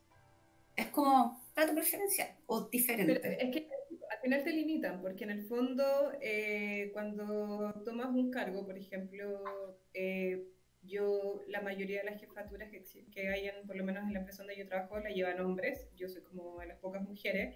Es 0.74 0.88
como 0.88 1.40
trato 1.54 1.72
preferencial 1.72 2.30
o 2.46 2.68
diferente. 2.68 3.38
es 3.40 3.50
que 3.52 3.68
al 4.10 4.20
final 4.22 4.42
te 4.42 4.50
limitan, 4.50 5.00
porque 5.00 5.22
en 5.22 5.30
el 5.30 5.44
fondo, 5.44 5.84
eh, 6.20 6.90
cuando 6.92 7.72
tomas 7.84 8.08
un 8.08 8.32
cargo, 8.32 8.66
por 8.66 8.76
ejemplo, 8.76 9.44
eh, 9.94 10.48
yo, 10.82 11.42
la 11.46 11.62
mayoría 11.62 12.00
de 12.00 12.10
las 12.10 12.20
jefaturas 12.20 12.70
que, 12.70 12.82
que 13.12 13.28
hay, 13.28 13.46
en, 13.46 13.68
por 13.68 13.76
lo 13.76 13.84
menos 13.84 14.02
en 14.02 14.14
la 14.14 14.18
empresa 14.18 14.42
donde 14.42 14.58
yo 14.58 14.66
trabajo, 14.66 14.98
la 14.98 15.10
llevan 15.10 15.40
hombres, 15.40 15.88
yo 15.94 16.08
soy 16.08 16.22
como 16.22 16.58
de 16.58 16.66
las 16.66 16.78
pocas 16.78 17.02
mujeres, 17.02 17.54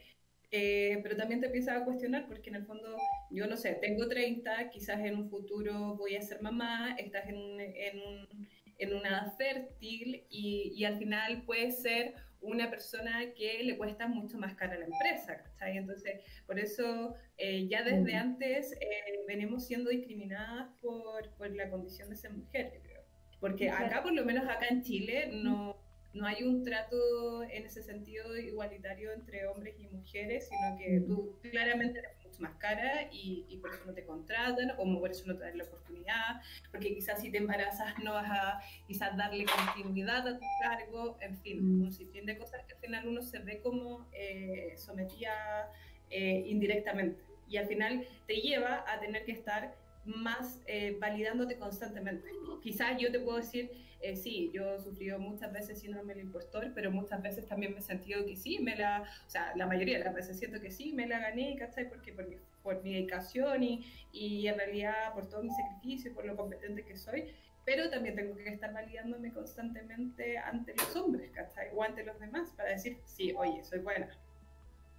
eh, 0.51 1.01
pero 1.03 1.17
también 1.17 1.41
te 1.41 1.47
empiezas 1.47 1.77
a 1.77 1.85
cuestionar 1.85 2.27
porque 2.27 2.49
en 2.49 2.57
el 2.57 2.65
fondo, 2.65 2.97
yo 3.31 3.47
no 3.47 3.57
sé, 3.57 3.75
tengo 3.75 4.09
30, 4.09 4.71
quizás 4.71 4.99
en 5.01 5.17
un 5.17 5.29
futuro 5.29 5.97
voy 5.97 6.17
a 6.17 6.23
ser 6.23 6.41
mamá, 6.41 6.97
estás 6.99 7.29
en, 7.29 7.61
en, 7.61 8.01
un, 8.01 8.49
en 8.79 8.95
una 8.95 9.09
edad 9.09 9.37
fértil 9.37 10.25
y, 10.31 10.73
y, 10.75 10.85
al 10.85 10.99
final 10.99 11.43
puede 11.45 11.71
ser 11.73 12.15
una 12.41 12.71
persona 12.71 13.33
que 13.35 13.63
le 13.63 13.77
cuesta 13.77 14.07
mucho 14.07 14.39
más 14.39 14.55
cara 14.55 14.75
a 14.75 14.79
la 14.79 14.87
empresa, 14.87 15.43
¿cachai? 15.43 15.77
Entonces, 15.77 16.21
por 16.47 16.59
eso 16.59 17.15
eh, 17.37 17.67
ya 17.69 17.83
desde 17.83 18.15
antes 18.15 18.73
eh, 18.73 19.25
venimos 19.27 19.67
siendo 19.67 19.91
discriminadas 19.91 20.69
por, 20.81 21.31
por 21.37 21.51
la 21.55 21.69
condición 21.69 22.09
de 22.09 22.17
ser 22.17 22.33
mujer, 22.33 22.73
yo 22.75 22.83
creo. 22.83 23.03
Porque 23.41 23.71
acá, 23.71 24.03
por 24.03 24.13
lo 24.13 24.25
menos 24.25 24.49
acá 24.49 24.67
en 24.69 24.83
Chile, 24.83 25.31
no 25.33 25.77
no 26.19 26.27
hay 26.27 26.43
un 26.43 26.65
trato 26.65 27.45
en 27.45 27.65
ese 27.65 27.83
sentido 27.83 28.37
igualitario 28.37 29.13
entre 29.13 29.47
hombres 29.47 29.77
y 29.79 29.87
mujeres, 29.87 30.49
sino 30.49 30.77
que 30.77 31.01
tú 31.07 31.39
claramente 31.51 32.01
eres 32.01 32.11
mucho 32.25 32.43
más 32.43 32.55
cara 32.57 33.09
y, 33.13 33.57
por 33.61 33.73
eso 33.73 33.85
no 33.87 33.95
te 33.95 34.05
contratan 34.05 34.73
o 34.77 34.99
por 34.99 35.11
eso 35.11 35.25
no 35.27 35.37
te 35.37 35.45
dan 35.45 35.59
la 35.59 35.65
oportunidad, 35.65 36.41
porque 36.71 36.95
quizás 36.95 37.21
si 37.21 37.31
te 37.31 37.39
embarazas 37.39 37.95
no 38.03 38.13
vas 38.13 38.31
a 38.31 38.61
quizás 38.87 39.17
darle 39.17 39.45
continuidad 39.45 40.27
a 40.27 40.39
tu 40.39 40.45
cargo, 40.63 41.17
en 41.21 41.37
fin, 41.39 41.79
mm. 41.79 41.83
un 41.83 41.93
sinfín 41.93 42.27
de 42.27 42.37
cosas 42.37 42.65
que 42.67 42.75
al 42.75 42.81
final 42.81 43.09
uno 43.09 43.23
se 43.23 43.39
ve 43.39 43.61
como 43.61 44.09
eh, 44.13 44.75
sometida 44.77 45.71
eh, 46.11 46.45
indirectamente 46.47 47.23
y 47.49 47.57
al 47.57 47.67
final 47.67 48.07
te 48.27 48.37
lleva 48.37 48.85
a 48.87 49.01
tener 49.01 49.25
que 49.25 49.33
estar 49.33 49.75
más 50.05 50.61
eh, 50.67 50.97
validándote 50.99 51.57
constantemente. 51.59 52.29
Quizás 52.63 52.99
yo 52.99 53.13
te 53.13 53.21
puedo 53.21 53.39
decir, 53.39 53.71
eh, 54.01 54.17
sí, 54.17 54.51
yo 54.53 54.75
he 54.75 54.81
sufrido 54.81 55.19
muchas 55.19 55.53
veces 55.53 55.81
síndrome 55.81 56.15
del 56.15 56.25
impostor, 56.25 56.73
pero 56.75 56.91
muchas 56.91 57.23
veces 57.23 57.47
también 57.47 57.73
me 57.73 57.81
he 57.81 57.83
sentido 57.83 58.25
que 58.25 58.37
sí, 58.37 58.59
me 58.61 58.77
la, 58.77 59.03
o 59.03 59.31
sea, 59.31 59.53
la 59.57 59.67
mayoría 59.67 59.99
de 59.99 60.05
las 60.05 60.15
veces 60.15 60.39
siento 60.39 60.61
que 60.61 60.71
sí, 60.71 60.93
me 60.93 61.07
la 61.07 61.19
gané, 61.19 61.57
¿cachai? 61.57 61.89
Porque 61.89 62.13
por 62.13 62.29
mi, 62.29 62.37
por 62.63 62.83
mi 62.83 62.95
dedicación 62.95 63.63
y, 63.63 63.85
y 64.13 64.47
en 64.47 64.57
realidad 64.57 65.13
por 65.15 65.29
todo 65.29 65.43
mi 65.43 65.51
sacrificio, 65.51 66.15
por 66.15 66.25
lo 66.25 66.37
competente 66.37 66.85
que 66.85 66.97
soy, 66.97 67.25
pero 67.65 67.91
también 67.91 68.15
tengo 68.15 68.35
que 68.35 68.49
estar 68.49 68.73
validándome 68.73 69.33
constantemente 69.33 70.39
ante 70.39 70.75
los 70.75 70.97
hombres, 70.97 71.31
¿cachai? 71.33 71.69
O 71.75 71.83
ante 71.83 72.05
los 72.05 72.19
demás 72.19 72.51
para 72.57 72.71
decir, 72.71 72.99
sí, 73.05 73.35
oye, 73.37 73.63
soy 73.65 73.81
buena. 73.81 74.09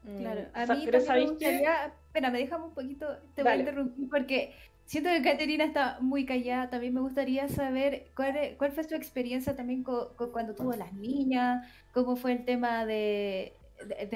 Claro, 0.03 0.41
mm, 0.41 0.57
a 0.57 0.75
mí 0.75 0.85
también 0.85 1.07
me 1.07 1.25
gustaría, 1.25 1.85
espera, 1.87 2.29
me 2.29 2.39
dejamos 2.39 2.69
un 2.69 2.73
poquito, 2.73 3.17
te 3.35 3.43
voy 3.43 3.51
a 3.51 3.55
interrumpir 3.55 4.09
porque 4.09 4.53
siento 4.89 5.11
que 5.11 5.21
Caterina 5.21 5.63
está 5.63 5.99
muy 6.01 6.25
callada. 6.25 6.71
También 6.71 6.95
me 6.95 7.01
gustaría 7.01 7.47
saber 7.47 8.07
cuál, 8.15 8.55
cuál 8.57 8.71
fue 8.71 8.83
su 8.83 8.95
experiencia 8.95 9.55
también 9.55 9.83
cuando 9.83 10.55
tuvo 10.55 10.73
las 10.73 10.93
niñas, 10.93 11.63
cómo 11.93 12.15
fue 12.15 12.31
el 12.31 12.43
tema 12.43 12.87
de, 12.87 13.53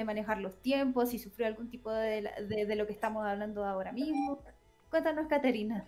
manejar 0.04 0.38
los 0.38 0.60
tiempos, 0.62 1.10
si 1.10 1.20
sufrió 1.20 1.46
algún 1.46 1.70
tipo 1.70 1.92
de, 1.92 2.28
de, 2.48 2.74
lo 2.74 2.88
que 2.88 2.92
estamos 2.92 3.24
hablando 3.24 3.64
ahora 3.64 3.92
mismo. 3.92 4.42
Cuéntanos, 4.90 5.28
Caterina. 5.28 5.86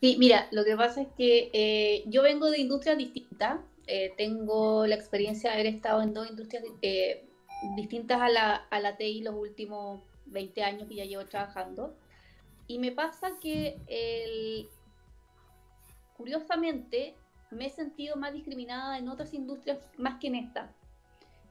Sí, 0.00 0.16
mira, 0.18 0.48
lo 0.50 0.64
que 0.64 0.76
pasa 0.76 1.02
es 1.02 1.08
que 1.18 1.50
eh, 1.52 2.04
yo 2.06 2.22
vengo 2.22 2.50
de 2.50 2.58
industrias 2.58 2.96
distintas. 2.96 3.60
Eh, 3.86 4.14
tengo 4.16 4.86
la 4.86 4.94
experiencia 4.94 5.50
de 5.50 5.56
haber 5.56 5.66
estado 5.66 6.00
en 6.02 6.14
dos 6.14 6.28
industrias 6.30 6.64
eh, 6.80 7.26
distintas 7.76 8.22
a 8.22 8.30
la, 8.30 8.54
a 8.54 8.80
la 8.80 8.96
TI 8.96 9.20
los 9.20 9.34
últimos 9.34 10.00
20 10.24 10.62
años 10.62 10.88
que 10.88 10.94
ya 10.94 11.04
llevo 11.04 11.26
trabajando. 11.26 11.94
Y 12.68 12.78
me 12.78 12.92
pasa 12.92 13.38
que 13.40 13.78
el... 13.86 14.68
curiosamente 16.16 17.14
me 17.50 17.66
he 17.66 17.70
sentido 17.70 18.16
más 18.16 18.32
discriminada 18.32 18.98
en 18.98 19.08
otras 19.08 19.32
industrias 19.34 19.78
más 19.96 20.18
que 20.18 20.28
en 20.28 20.36
esta. 20.36 20.72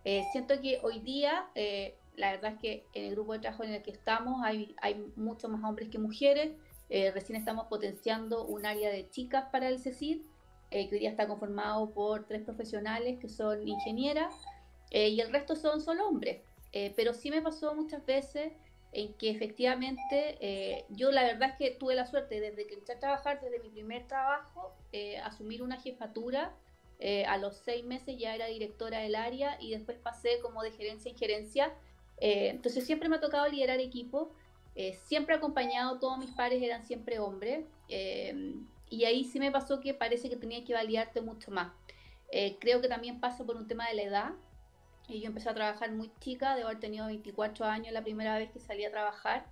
Eh, 0.04 0.24
siento 0.32 0.60
que 0.62 0.80
hoy 0.84 1.00
día, 1.00 1.48
eh, 1.56 1.96
la 2.16 2.32
verdad 2.32 2.54
es 2.54 2.60
que 2.60 2.86
en 2.94 3.06
el 3.06 3.12
grupo 3.12 3.34
de 3.34 3.40
trabajo 3.40 3.64
en 3.64 3.74
el 3.74 3.82
que 3.82 3.92
estamos 3.92 4.42
hay, 4.44 4.76
hay 4.82 5.12
muchos 5.16 5.50
más 5.50 5.64
hombres 5.64 5.90
que 5.90 5.98
mujeres. 5.98 6.52
Eh, 6.90 7.12
recién 7.12 7.38
estamos 7.38 7.66
potenciando 7.68 8.46
un 8.46 8.66
área 8.66 8.92
de 8.92 9.10
chicas 9.10 9.46
para 9.52 9.68
el 9.68 9.80
CECID, 9.80 10.22
que 10.70 10.90
hoy 10.92 11.00
día 11.00 11.10
está 11.10 11.28
conformado 11.28 11.92
por 11.92 12.26
tres 12.26 12.42
profesionales 12.44 13.18
que 13.20 13.30
son 13.30 13.66
ingenieras 13.66 14.34
y 14.92 15.20
el 15.22 15.32
resto 15.32 15.56
son 15.56 15.80
solo 15.80 16.08
hombres. 16.08 16.42
pero 16.98 17.14
sí 17.14 17.32
me 17.32 17.42
pasó 17.42 17.74
muchas 17.76 18.06
veces 18.06 18.52
en 18.98 19.14
que 19.14 19.30
efectivamente 19.30 20.86
yo 20.90 21.12
la 21.12 21.24
verdad 21.24 21.50
es 21.50 21.56
que 21.58 21.72
tuve 21.72 21.96
la 21.96 22.06
suerte 22.06 22.40
desde 22.40 22.66
que 22.66 22.76
entré 22.76 22.96
a 22.96 23.00
trabajar, 23.00 23.42
desde 23.42 23.60
mi 23.60 23.70
primer 23.70 24.08
trabajo, 24.08 24.74
asumir 25.24 25.62
una 25.62 25.80
jefatura 25.80 26.56
eh, 27.00 27.26
a 27.26 27.38
los 27.38 27.58
seis 27.58 27.84
meses 27.84 28.18
ya 28.18 28.34
era 28.34 28.48
directora 28.48 29.00
del 29.00 29.16
área 29.16 29.58
y 29.60 29.72
después 29.72 29.98
pasé 29.98 30.40
como 30.42 30.64
de 30.64 30.72
gerencia 30.72 31.12
en 31.12 31.18
gerencia. 31.18 31.74
Eh, 32.18 32.50
entonces 32.50 32.86
siempre 32.86 33.10
me 33.10 33.18
ha 33.18 33.20
tocado 33.20 33.48
liderar 33.48 33.80
equipos, 33.80 34.30
eh, 34.76 34.94
siempre 35.06 35.36
acompañado, 35.36 36.00
todos 36.00 36.18
mis 36.18 36.32
pares 36.32 36.62
eran 36.62 36.86
siempre 36.86 37.20
hombres. 37.20 37.66
y 38.90 39.04
ahí 39.04 39.24
sí 39.26 39.40
me 39.40 39.52
pasó 39.52 39.80
que 39.80 39.94
parece 39.94 40.30
que 40.30 40.36
tenía 40.38 40.64
que 40.64 40.74
validarte 40.74 41.22
mucho 41.22 41.52
más. 41.52 41.74
creo 42.60 42.82
que 42.82 42.88
también 42.88 43.20
pasa 43.20 43.46
por 43.46 43.56
un 43.56 43.68
tema 43.68 43.88
de 43.88 43.96
la 43.96 44.04
edad. 44.04 44.32
Y 45.08 45.22
yo 45.22 45.28
empecé 45.28 45.50
a 45.50 45.54
trabajar 45.54 45.92
muy 45.92 46.12
chica, 46.20 46.56
debo 46.56 46.68
haber 46.68 46.80
tenido 46.80 47.06
24 47.08 47.66
años 47.66 47.94
la 47.94 48.04
primera 48.04 48.38
vez 48.38 48.52
que 48.52 48.60
salí 48.60 48.86
a 48.86 48.92
trabajar. 48.92 49.46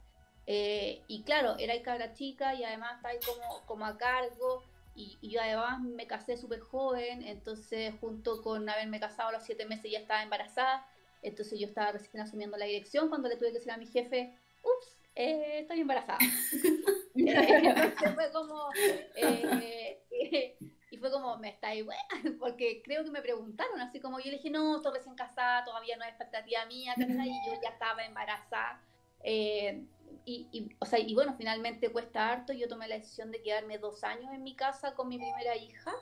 y 0.45 1.23
claro, 1.25 1.55
era 1.59 1.79
cabra 1.81 2.13
chica 2.13 2.53
y 2.55 2.63
además 2.63 2.97
estaba 2.97 3.13
como, 3.25 3.65
como 3.65 3.85
a 3.85 3.97
cargo. 3.97 4.63
Y, 4.95 5.17
yo 5.21 5.41
además 5.41 5.81
me 5.81 6.05
casé 6.05 6.37
súper 6.37 6.59
joven, 6.59 7.23
entonces 7.23 7.93
junto 7.99 8.41
con 8.41 8.69
haberme 8.69 8.99
casado 8.99 9.29
a 9.29 9.31
los 9.31 9.43
siete 9.43 9.65
meses 9.65 9.91
ya 9.91 9.99
estaba 9.99 10.21
embarazada, 10.21 10.87
entonces 11.23 11.59
yo 11.59 11.67
estaba 11.67 11.93
recién 11.93 12.21
asumiendo 12.21 12.57
la 12.57 12.65
dirección 12.65 13.09
cuando 13.09 13.27
le 13.27 13.37
tuve 13.37 13.49
que 13.49 13.55
decir 13.55 13.71
a 13.71 13.77
mi 13.77 13.87
jefe, 13.87 14.37
ups, 14.61 14.97
eh, 15.15 15.59
estoy 15.61 15.81
embarazada. 15.81 16.19
Eh, 16.21 16.83
entonces 17.15 18.15
fue 18.15 18.31
como, 18.31 18.69
eh, 19.15 19.99
y 20.11 20.72
fue 21.03 21.11
como, 21.11 21.37
me 21.37 21.49
está 21.49 21.75
igual, 21.75 21.97
porque 22.39 22.81
creo 22.81 23.03
que 23.03 23.11
me 23.11 23.21
preguntaron, 23.21 23.81
así 23.81 23.99
como 23.99 24.19
yo 24.19 24.31
le 24.31 24.37
dije, 24.37 24.49
no, 24.49 24.77
estoy 24.77 24.93
recién 24.93 25.15
casada, 25.15 25.65
todavía 25.65 25.97
no 25.97 26.03
es 26.03 26.09
expectativa 26.09 26.65
mía, 26.65 26.93
y 26.97 27.45
yo 27.45 27.61
ya 27.61 27.69
estaba 27.69 28.05
embarazada. 28.05 28.81
Eh, 29.21 29.85
y, 30.25 30.69
o 30.79 30.85
sea, 30.85 30.99
y 30.99 31.13
bueno, 31.13 31.35
finalmente 31.37 31.91
cuesta 31.91 32.29
harto. 32.29 32.53
Yo 32.53 32.69
tomé 32.69 32.87
la 32.87 32.95
decisión 32.95 33.31
de 33.31 33.41
quedarme 33.41 33.77
dos 33.77 34.03
años 34.03 34.33
en 34.33 34.43
mi 34.43 34.55
casa 34.55 34.93
con 34.93 35.09
mi 35.09 35.17
primera 35.17 35.57
hija. 35.57 35.93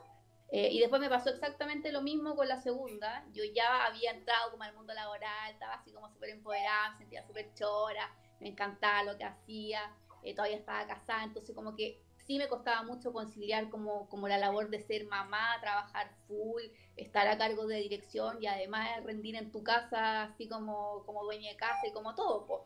Eh, 0.52 0.70
y 0.72 0.80
después 0.80 1.02
me 1.02 1.10
pasó 1.10 1.30
exactamente 1.30 1.92
lo 1.92 2.02
mismo 2.02 2.36
con 2.36 2.48
la 2.48 2.62
segunda. 2.62 3.26
Yo 3.32 3.44
ya 3.56 3.86
había 3.86 4.12
entrado 4.12 4.52
como 4.52 4.64
al 4.64 4.76
mundo 4.76 4.94
laboral, 4.94 5.52
estaba 5.52 5.76
así 5.76 5.92
como 5.92 6.10
súper 6.10 6.30
empoderada, 6.30 6.92
me 6.92 6.98
sentía 6.98 7.26
súper 7.26 7.52
chora, 7.56 8.14
me 8.40 8.50
encantaba 8.50 9.04
lo 9.04 9.18
que 9.18 9.24
hacía, 9.24 9.96
eh, 10.24 10.36
todavía 10.36 10.58
estaba 10.58 10.86
casada, 10.86 11.24
entonces 11.24 11.56
como 11.56 11.76
que 11.76 12.02
sí 12.26 12.38
me 12.38 12.48
costaba 12.48 12.84
mucho 12.84 13.14
conciliar 13.14 13.70
como, 13.70 14.08
como 14.10 14.28
la 14.28 14.38
labor 14.38 14.70
de 14.70 14.80
ser 14.80 15.06
mamá, 15.06 15.58
trabajar 15.62 16.12
full, 16.28 16.64
estar 16.96 17.28
a 17.28 17.38
cargo 17.38 17.68
de 17.68 17.78
dirección 17.78 18.42
y 18.42 18.48
además 18.48 19.04
rendir 19.04 19.36
en 19.36 19.52
tu 19.52 19.64
casa 19.64 20.24
así 20.24 20.48
como, 20.48 21.04
como 21.06 21.24
dueña 21.24 21.52
de 21.52 21.58
casa 21.58 21.88
y 21.88 21.92
como 21.92 22.16
todo. 22.16 22.46
Pues. 22.46 22.62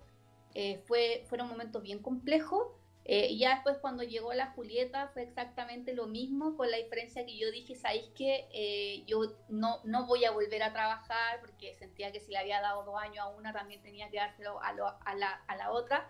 Eh, 0.55 0.81
fue, 0.87 1.25
fueron 1.27 1.49
momentos 1.49 1.83
bien 1.83 1.99
complejos. 2.01 2.67
Eh, 3.07 3.27
y 3.29 3.37
ya 3.37 3.53
después 3.53 3.77
cuando 3.77 4.01
llegó 4.01 4.33
la 4.33 4.47
Julieta 4.53 5.09
fue 5.09 5.21
exactamente 5.21 5.93
lo 5.93 6.07
mismo, 6.07 6.57
con 6.57 6.71
la 6.71 6.77
diferencia 6.77 7.23
que 7.23 7.37
yo 7.37 7.51
dije, 7.51 7.75
¿sabéis 7.75 8.09
que 8.15 8.47
eh, 8.51 9.03
yo 9.05 9.35
no, 9.47 9.79
no 9.83 10.07
voy 10.07 10.25
a 10.25 10.31
volver 10.31 10.63
a 10.63 10.73
trabajar? 10.73 11.39
Porque 11.41 11.75
sentía 11.75 12.11
que 12.11 12.19
si 12.19 12.31
le 12.31 12.39
había 12.39 12.61
dado 12.61 12.83
dos 12.83 12.99
años 12.99 13.19
a 13.19 13.27
una, 13.27 13.53
también 13.53 13.83
tenía 13.83 14.09
que 14.09 14.17
dárselo 14.17 14.59
a, 14.59 14.69
a, 14.69 15.13
la, 15.13 15.29
a 15.47 15.55
la, 15.55 15.71
otra. 15.71 16.09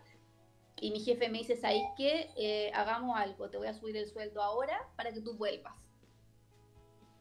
Y 0.81 0.91
mi 0.91 0.99
jefe 0.99 1.29
me 1.29 1.39
dice, 1.39 1.55
¿sabéis 1.55 1.85
que 1.97 2.71
hagamos 2.73 3.17
algo? 3.17 3.49
Te 3.49 3.57
voy 3.57 3.67
a 3.67 3.73
subir 3.73 3.95
el 3.97 4.07
sueldo 4.07 4.41
ahora 4.41 4.89
para 4.95 5.13
que 5.13 5.21
tú 5.21 5.35
vuelvas. 5.35 5.73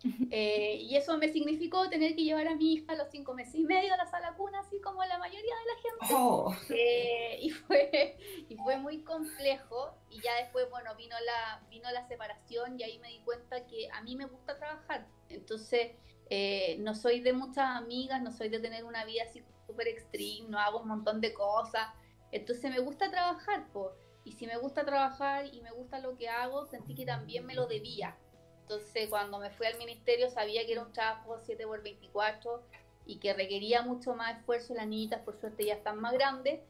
Eh, 0.30 0.78
y 0.80 0.96
eso 0.96 1.16
me 1.16 1.28
significó 1.28 1.88
tener 1.88 2.14
que 2.14 2.24
llevar 2.24 2.48
a 2.48 2.54
mi 2.54 2.74
hija 2.74 2.92
a 2.92 2.96
los 2.96 3.08
cinco 3.10 3.34
meses 3.34 3.54
y 3.54 3.64
medio 3.64 3.94
a 3.94 3.96
la 3.96 4.06
sala 4.06 4.34
cuna, 4.36 4.60
así 4.60 4.80
como 4.80 5.04
la 5.04 5.18
mayoría 5.18 5.54
de 5.54 5.64
la 5.66 5.82
gente. 5.82 6.14
Oh. 6.14 6.54
Eh, 6.70 7.38
y, 7.40 7.50
fue, 7.50 8.16
y 8.48 8.56
fue 8.56 8.76
muy 8.78 9.02
complejo. 9.02 9.94
Y 10.10 10.20
ya 10.20 10.34
después, 10.36 10.68
bueno, 10.70 10.94
vino 10.96 11.16
la, 11.24 11.64
vino 11.70 11.90
la 11.90 12.06
separación 12.06 12.78
y 12.78 12.82
ahí 12.82 12.98
me 12.98 13.08
di 13.08 13.20
cuenta 13.20 13.66
que 13.66 13.88
a 13.90 14.02
mí 14.02 14.16
me 14.16 14.26
gusta 14.26 14.58
trabajar. 14.58 15.06
Entonces, 15.28 15.92
eh, 16.30 16.76
no 16.80 16.94
soy 16.94 17.20
de 17.20 17.32
muchas 17.32 17.76
amigas, 17.76 18.20
no 18.22 18.32
soy 18.32 18.48
de 18.48 18.58
tener 18.58 18.84
una 18.84 19.04
vida 19.04 19.22
así 19.22 19.42
súper 19.66 19.88
extreme, 19.88 20.48
no 20.48 20.58
hago 20.58 20.80
un 20.80 20.88
montón 20.88 21.20
de 21.20 21.32
cosas. 21.32 21.88
Entonces, 22.34 22.68
me 22.68 22.80
gusta 22.80 23.10
trabajar, 23.12 23.68
po. 23.72 23.92
Y 24.24 24.32
si 24.32 24.46
me 24.46 24.56
gusta 24.56 24.84
trabajar 24.84 25.46
y 25.54 25.60
me 25.60 25.70
gusta 25.70 26.00
lo 26.00 26.16
que 26.16 26.28
hago, 26.28 26.66
sentí 26.66 26.96
que 26.96 27.06
también 27.06 27.46
me 27.46 27.54
lo 27.54 27.66
debía. 27.66 28.16
Entonces, 28.62 29.08
cuando 29.08 29.38
me 29.38 29.50
fui 29.50 29.66
al 29.66 29.78
ministerio, 29.78 30.28
sabía 30.30 30.66
que 30.66 30.72
era 30.72 30.82
un 30.82 30.92
trabajo 30.92 31.38
7 31.38 31.64
por 31.64 31.82
24 31.84 32.60
y 33.06 33.20
que 33.20 33.34
requería 33.34 33.82
mucho 33.82 34.16
más 34.16 34.36
esfuerzo. 34.36 34.74
Las 34.74 34.88
niñitas, 34.88 35.20
por 35.20 35.38
suerte, 35.38 35.64
ya 35.64 35.74
están 35.74 36.00
más 36.00 36.12
grandes. 36.12 36.60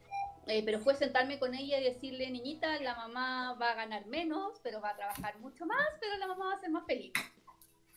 Eh, 0.47 0.63
pero 0.67 0.81
fue 0.81 0.95
sentarme 0.97 1.39
con 1.39 1.55
ella 1.55 1.81
y 1.81 1.85
decirle, 1.85 2.31
niñita, 2.31 2.79
la 2.81 2.95
mamá 2.95 3.55
va 3.55 3.71
a 3.71 3.75
ganar 3.75 4.05
menos, 4.05 4.61
pero 4.63 4.83
va 4.83 4.91
a 4.91 4.97
trabajar 4.97 5.39
mucho 5.39 5.65
más, 5.65 5.89
pero 5.99 6.19
la 6.19 6.27
mamá 6.27 6.49
va 6.49 6.55
a 6.57 6.61
ser 6.61 6.69
más 6.69 6.85
feliz. 6.85 7.13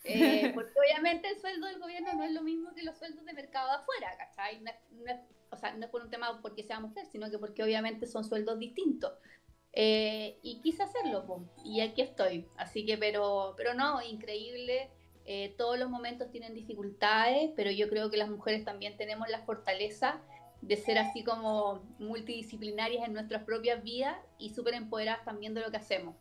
Eh, 0.04 0.52
porque 0.54 0.72
obviamente 0.80 1.28
el 1.28 1.38
sueldo 1.38 1.66
del 1.66 1.78
gobierno 1.78 2.14
no 2.14 2.24
es 2.24 2.32
lo 2.32 2.40
mismo 2.40 2.72
que 2.74 2.82
los 2.82 2.96
sueldos 2.96 3.26
de 3.26 3.34
mercado 3.34 3.68
de 3.68 3.76
afuera, 3.76 4.16
¿cachai? 4.16 4.62
O 5.50 5.56
sea, 5.56 5.74
no 5.74 5.84
es 5.84 5.90
por 5.90 6.02
un 6.02 6.10
tema 6.10 6.40
porque 6.42 6.62
sea 6.62 6.80
mujer, 6.80 7.06
sino 7.06 7.30
que 7.30 7.38
porque 7.38 7.62
obviamente 7.62 8.06
son 8.06 8.24
sueldos 8.24 8.58
distintos. 8.58 9.12
Eh, 9.72 10.38
y 10.42 10.60
quise 10.60 10.82
hacerlo, 10.82 11.48
y 11.64 11.80
aquí 11.80 12.02
estoy. 12.02 12.46
Así 12.56 12.84
que, 12.84 12.98
pero, 12.98 13.54
pero 13.56 13.74
no, 13.74 14.02
increíble. 14.02 14.90
Eh, 15.24 15.54
todos 15.58 15.78
los 15.78 15.90
momentos 15.90 16.30
tienen 16.30 16.54
dificultades, 16.54 17.50
pero 17.54 17.70
yo 17.70 17.88
creo 17.90 18.10
que 18.10 18.16
las 18.16 18.30
mujeres 18.30 18.64
también 18.64 18.96
tenemos 18.96 19.28
la 19.28 19.44
fortaleza 19.44 20.22
de 20.62 20.76
ser 20.76 20.98
así 20.98 21.22
como 21.22 21.82
multidisciplinarias 21.98 23.06
en 23.06 23.12
nuestras 23.12 23.44
propias 23.44 23.82
vidas 23.82 24.16
y 24.38 24.50
súper 24.50 24.74
empoderadas 24.74 25.24
también 25.24 25.54
de 25.54 25.60
lo 25.60 25.70
que 25.70 25.76
hacemos. 25.76 26.16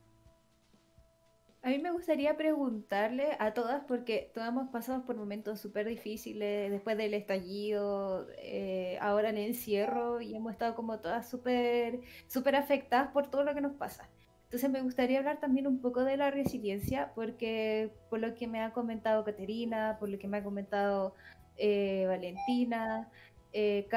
A 1.68 1.70
mí 1.70 1.80
me 1.80 1.92
gustaría 1.92 2.38
preguntarle 2.38 3.36
a 3.40 3.54
todas, 3.54 3.84
porque 3.84 4.32
todas 4.34 4.48
hemos 4.48 4.70
pasado 4.70 5.04
por 5.04 5.18
momentos 5.18 5.60
súper 5.60 5.86
difíciles 5.86 6.72
después 6.72 6.96
del 6.96 7.14
estallido, 7.14 8.26
eh, 8.38 8.98
ahora 9.02 9.32
en 9.32 9.38
encierro, 9.38 10.22
y 10.22 10.34
hemos 10.34 10.54
estado 10.54 10.76
como 10.76 11.00
todas 11.00 11.30
súper 11.30 12.00
súper 12.28 12.56
afectadas 12.56 13.12
por 13.12 13.30
todo 13.30 13.44
lo 13.44 13.54
que 13.54 13.60
nos 13.60 13.74
pasa. 13.74 14.08
Entonces 14.46 14.70
me 14.70 14.82
gustaría 14.82 15.20
hablar 15.20 15.42
también 15.42 15.68
un 15.68 15.82
poco 15.82 16.06
de 16.06 16.16
la 16.16 16.32
resiliencia, 16.32 17.12
porque 17.16 17.92
por 18.10 18.22
lo 18.22 18.34
que 18.34 18.48
me 18.48 18.62
ha 18.62 18.72
comentado 18.72 19.26
Caterina, 19.26 19.98
por 20.00 20.08
lo 20.08 20.18
que 20.18 20.30
me 20.30 20.38
ha 20.38 20.44
comentado 20.46 21.16
eh, 21.58 22.06
Valentina, 22.08 23.10
eh, 23.52 23.90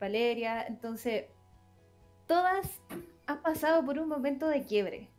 Valeria, 0.00 0.66
entonces 0.66 1.26
todas 2.26 2.80
han 3.26 3.42
pasado 3.42 3.84
por 3.84 3.98
un 3.98 4.08
momento 4.08 4.48
de 4.48 4.62
quiebre 4.62 5.10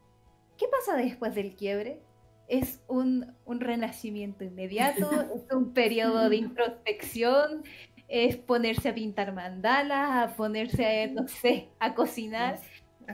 ¿Qué 0.59 0.67
pasa 0.67 0.97
después 0.97 1.33
del 1.33 1.55
quiebre? 1.55 2.01
¿Es 2.49 2.81
un, 2.87 3.33
renacimiento 3.47 4.43
inmediato? 4.43 5.09
¿Es 5.35 5.55
un 5.55 5.73
periodo 5.73 6.29
de 6.29 6.35
introspección? 6.35 7.63
¿Es 8.09 8.35
ponerse 8.35 8.89
a 8.89 8.93
pintar 8.93 9.33
mandalas? 9.33 10.31
¿A 10.31 10.35
ponerse 10.35 10.85
a, 10.85 11.07
no 11.07 11.27
sé, 11.29 11.69
a 11.79 11.95
cocinar? 11.95 12.59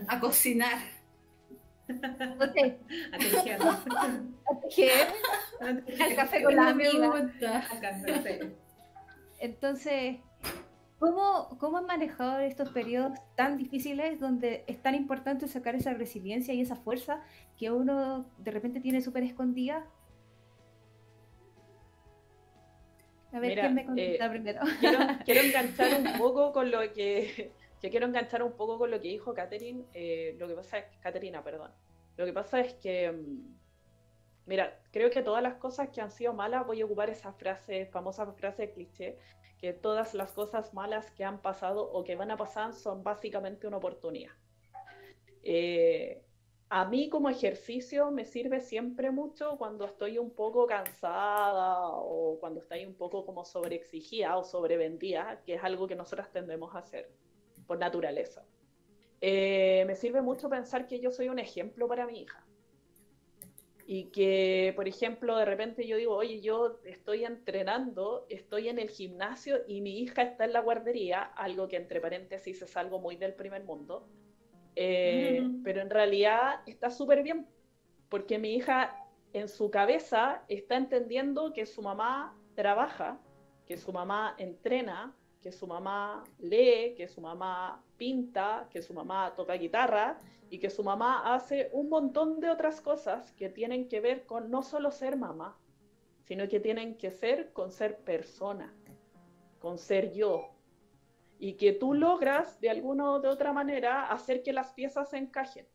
A 0.08 0.20
cocinar. 0.20 0.80
A 1.88 3.18
tejer. 3.20 3.62
A 3.62 4.60
tejer. 4.62 5.08
Al 5.62 6.16
café 6.16 6.42
con 6.42 6.56
la 6.56 6.70
amiga. 6.70 7.32
Entonces, 9.38 10.18
¿Cómo, 11.00 11.58
¿Cómo 11.60 11.78
han 11.78 11.86
manejado 11.86 12.40
estos 12.40 12.70
periodos 12.70 13.20
tan 13.36 13.58
difíciles 13.58 14.20
donde 14.20 14.64
es 14.68 14.82
tan 14.82 14.96
importante 14.96 15.48
sacar 15.48 15.76
esa 15.76 15.94
resiliencia 15.94 16.54
y 16.54 16.62
esa 16.62 16.78
fuerza 16.78 17.22
que 17.58 17.70
uno 17.70 18.26
de 18.38 18.52
repente 18.52 18.80
tiene 18.80 19.02
súper 19.02 19.24
escondida? 19.24 19.86
A 23.34 23.40
ver, 23.40 23.60
¿quién 23.60 23.74
me 23.74 23.82
eh, 23.82 23.86
contesta 23.86 24.30
primero? 24.30 24.62
Quiero, 25.26 25.42
enganchar 25.42 26.00
un 26.00 26.18
poco 26.18 26.54
con 26.54 26.72
lo 26.72 26.80
que, 26.94 27.52
quiero 27.82 28.06
enganchar 28.06 28.42
un 28.42 28.54
poco 28.54 28.78
con 28.78 28.90
lo 28.90 29.02
que 29.02 29.10
dijo 29.10 29.34
Catherine. 29.34 29.84
Eh, 29.94 30.38
lo 30.40 30.48
que 30.48 30.56
pasa 30.56 30.78
es, 30.78 30.86
Caterina, 31.02 31.44
perdón. 31.44 31.72
Lo 32.16 32.26
que 32.26 32.32
pasa 32.32 32.62
es 32.62 32.76
que, 32.76 33.12
mm, 33.12 33.56
mira, 34.46 34.80
creo 34.92 35.10
que 35.10 35.22
todas 35.22 35.44
las 35.44 35.56
cosas 35.56 35.90
que 35.90 36.00
han 36.00 36.12
sido 36.12 36.34
malas, 36.34 36.66
voy 36.66 36.82
a 36.82 36.86
ocupar 36.86 37.10
esa 37.10 37.34
frase, 37.34 37.88
famosa 37.88 38.26
frase 38.32 38.72
cliché, 38.72 39.18
que 39.60 39.74
todas 39.74 40.14
las 40.14 40.32
cosas 40.32 40.74
malas 40.74 41.12
que 41.12 41.24
han 41.24 41.42
pasado 41.42 41.92
o 41.92 42.04
que 42.04 42.16
van 42.16 42.32
a 42.32 42.38
pasar 42.38 42.74
son 42.74 43.04
básicamente 43.04 43.68
una 43.68 43.78
oportunidad. 43.78 44.34
Eh, 45.44 46.24
a 46.70 46.86
mí 46.86 47.10
como 47.10 47.30
ejercicio 47.30 48.12
me 48.12 48.26
sirve 48.26 48.60
siempre 48.60 49.12
mucho 49.12 49.58
cuando 49.58 49.86
estoy 49.86 50.18
un 50.18 50.32
poco 50.32 50.66
cansada 50.66 51.90
o 51.90 52.40
cuando 52.40 52.60
estoy 52.60 52.86
un 52.86 52.96
poco 52.96 53.26
como 53.26 53.46
sobreexigida 53.46 54.38
o 54.38 54.44
sobrevendida, 54.44 55.42
que 55.46 55.56
es 55.56 55.64
algo 55.64 55.88
que 55.88 55.96
nosotras 55.96 56.32
tendemos 56.32 56.76
a 56.76 56.80
hacer 56.80 57.12
por 57.68 57.78
naturaleza. 57.78 58.46
Eh, 59.22 59.84
me 59.88 59.96
sirve 59.96 60.22
mucho 60.22 60.50
pensar 60.50 60.88
que 60.88 61.00
yo 61.00 61.12
soy 61.12 61.30
un 61.30 61.40
ejemplo 61.40 61.88
para 61.88 62.06
mi 62.06 62.22
hija. 62.22 62.46
Y 63.88 64.06
que, 64.06 64.74
por 64.76 64.88
ejemplo, 64.88 65.38
de 65.38 65.46
repente 65.46 65.86
yo 65.86 65.98
digo, 65.98 66.16
oye, 66.16 66.42
yo 66.42 66.80
estoy 66.86 67.24
entrenando, 67.24 68.26
estoy 68.30 68.70
en 68.70 68.80
el 68.80 68.90
gimnasio 68.90 69.60
y 69.68 69.82
mi 69.82 70.00
hija 70.00 70.24
está 70.24 70.46
en 70.46 70.54
la 70.54 70.62
guardería, 70.62 71.22
algo 71.22 71.68
que 71.68 71.78
entre 71.78 72.02
paréntesis 72.02 72.62
es 72.64 72.78
algo 72.78 73.00
muy 73.00 73.16
del 73.16 73.36
primer 73.36 73.64
mundo. 73.64 74.08
Eh, 74.76 75.48
pero 75.64 75.82
en 75.82 75.90
realidad 75.90 76.62
está 76.66 76.90
súper 76.90 77.22
bien, 77.22 77.48
porque 78.10 78.40
mi 78.40 78.56
hija 78.56 79.06
en 79.34 79.48
su 79.48 79.70
cabeza 79.70 80.44
está 80.48 80.78
entendiendo 80.78 81.54
que 81.54 81.66
su 81.66 81.82
mamá 81.82 82.36
trabaja, 82.56 83.20
que 83.66 83.78
su 83.78 83.92
mamá 83.94 84.34
entrena, 84.38 85.16
que 85.46 85.52
su 85.52 85.68
mamá 85.68 86.24
lee, 86.40 86.96
que 86.98 87.08
su 87.08 87.22
mamá 87.22 87.80
pinta, 87.98 88.68
que 88.72 88.82
su 88.82 88.96
mamá 88.96 89.36
toca 89.36 89.54
guitarra 89.54 90.20
y 90.50 90.58
que 90.58 90.72
su 90.72 90.84
mamá 90.84 91.36
hace 91.36 91.70
un 91.72 91.88
montón 91.88 92.40
de 92.40 92.50
otras 92.50 92.82
cosas 92.82 93.32
que 93.34 93.50
tienen 93.50 93.88
que 93.88 94.00
ver 94.00 94.26
con 94.26 94.50
no 94.50 94.64
solo 94.64 94.90
ser 94.90 95.18
mamá, 95.18 95.56
sino 96.24 96.50
que 96.50 96.60
tienen 96.60 96.98
que 96.98 97.12
ser 97.12 97.54
con 97.54 97.70
ser 97.70 98.00
persona, 98.00 98.74
con 99.60 99.78
ser 99.78 100.14
yo. 100.14 100.50
Y 101.38 101.54
que 101.58 101.74
tú 101.74 101.94
logras 101.94 102.60
de 102.60 102.72
alguna 102.72 103.04
u 103.12 103.28
otra 103.28 103.54
manera 103.54 104.10
hacer 104.10 104.42
que 104.42 104.52
las 104.52 104.74
piezas 104.74 105.12
se 105.12 105.18
encajen 105.18 105.68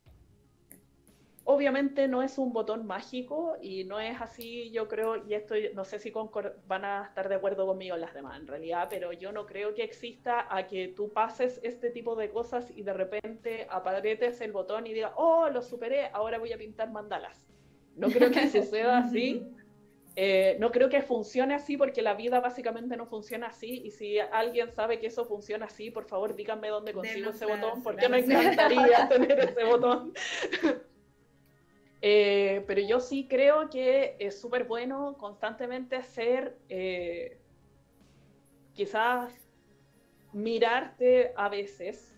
obviamente 1.50 2.08
no 2.08 2.22
es 2.22 2.38
un 2.38 2.52
botón 2.52 2.86
mágico 2.86 3.56
y 3.60 3.84
no 3.84 4.00
es 4.00 4.20
así, 4.20 4.70
yo 4.70 4.88
creo, 4.88 5.26
y 5.26 5.34
esto 5.34 5.54
no 5.74 5.84
sé 5.84 5.98
si 5.98 6.12
van 6.66 6.84
a 6.84 7.04
estar 7.04 7.28
de 7.28 7.34
acuerdo 7.34 7.66
conmigo 7.66 7.96
las 7.96 8.14
demás 8.14 8.38
en 8.38 8.46
realidad, 8.46 8.86
pero 8.88 9.12
yo 9.12 9.32
no 9.32 9.46
creo 9.46 9.74
que 9.74 9.82
exista 9.82 10.46
a 10.54 10.66
que 10.66 10.88
tú 10.88 11.12
pases 11.12 11.60
este 11.62 11.90
tipo 11.90 12.14
de 12.14 12.30
cosas 12.30 12.70
y 12.74 12.82
de 12.82 12.92
repente 12.92 13.66
apaguetes 13.68 14.40
el 14.40 14.52
botón 14.52 14.86
y 14.86 14.94
digas, 14.94 15.12
oh, 15.16 15.48
lo 15.50 15.62
superé, 15.62 16.06
ahora 16.12 16.38
voy 16.38 16.52
a 16.52 16.58
pintar 16.58 16.90
mandalas. 16.90 17.46
No 17.96 18.08
creo 18.08 18.30
que 18.30 18.48
suceda 18.50 18.98
así. 18.98 19.44
Eh, 20.16 20.56
no 20.58 20.72
creo 20.72 20.88
que 20.88 21.02
funcione 21.02 21.54
así 21.54 21.76
porque 21.76 22.02
la 22.02 22.14
vida 22.14 22.40
básicamente 22.40 22.96
no 22.96 23.06
funciona 23.06 23.46
así 23.46 23.82
y 23.84 23.90
si 23.92 24.18
alguien 24.18 24.72
sabe 24.72 24.98
que 24.98 25.06
eso 25.06 25.24
funciona 25.24 25.66
así, 25.66 25.92
por 25.92 26.04
favor 26.04 26.34
díganme 26.34 26.68
dónde 26.68 26.92
consigo 26.92 27.30
ese 27.30 27.46
botón 27.46 27.82
porque 27.82 28.08
me 28.08 28.18
encantaría 28.18 29.08
tener 29.08 29.38
ese 29.38 29.64
botón. 29.64 30.12
Eh, 32.02 32.64
pero 32.66 32.80
yo 32.80 32.98
sí 33.00 33.26
creo 33.28 33.68
que 33.68 34.16
es 34.18 34.40
súper 34.40 34.64
bueno 34.64 35.16
constantemente 35.18 36.02
ser, 36.02 36.56
eh, 36.68 37.38
quizás 38.72 39.32
mirarte 40.32 41.32
a 41.36 41.48
veces, 41.50 42.14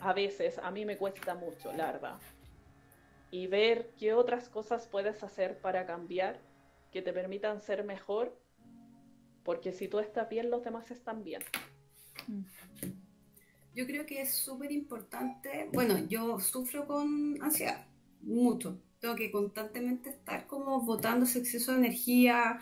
a 0.00 0.12
veces, 0.12 0.58
a 0.58 0.70
mí 0.70 0.84
me 0.84 0.98
cuesta 0.98 1.34
mucho, 1.34 1.72
la 1.72 1.86
verdad, 1.86 2.20
y 3.30 3.46
ver 3.46 3.92
qué 3.98 4.12
otras 4.12 4.50
cosas 4.50 4.86
puedes 4.88 5.22
hacer 5.22 5.58
para 5.58 5.86
cambiar 5.86 6.38
que 6.92 7.00
te 7.00 7.12
permitan 7.12 7.62
ser 7.62 7.82
mejor, 7.82 8.38
porque 9.42 9.72
si 9.72 9.88
tú 9.88 10.00
estás 10.00 10.28
bien, 10.28 10.50
los 10.50 10.62
demás 10.62 10.90
están 10.90 11.24
bien. 11.24 11.42
Yo 13.74 13.86
creo 13.86 14.04
que 14.04 14.20
es 14.20 14.34
súper 14.34 14.70
importante, 14.70 15.70
bueno, 15.72 15.98
yo 16.06 16.38
sufro 16.40 16.86
con 16.86 17.38
ansiedad, 17.40 17.86
mucho 18.20 18.78
tengo 19.04 19.16
que 19.16 19.30
constantemente 19.30 20.08
estar 20.08 20.46
como 20.46 20.80
botando 20.80 21.26
ese 21.26 21.40
exceso 21.40 21.72
de 21.72 21.78
energía, 21.78 22.58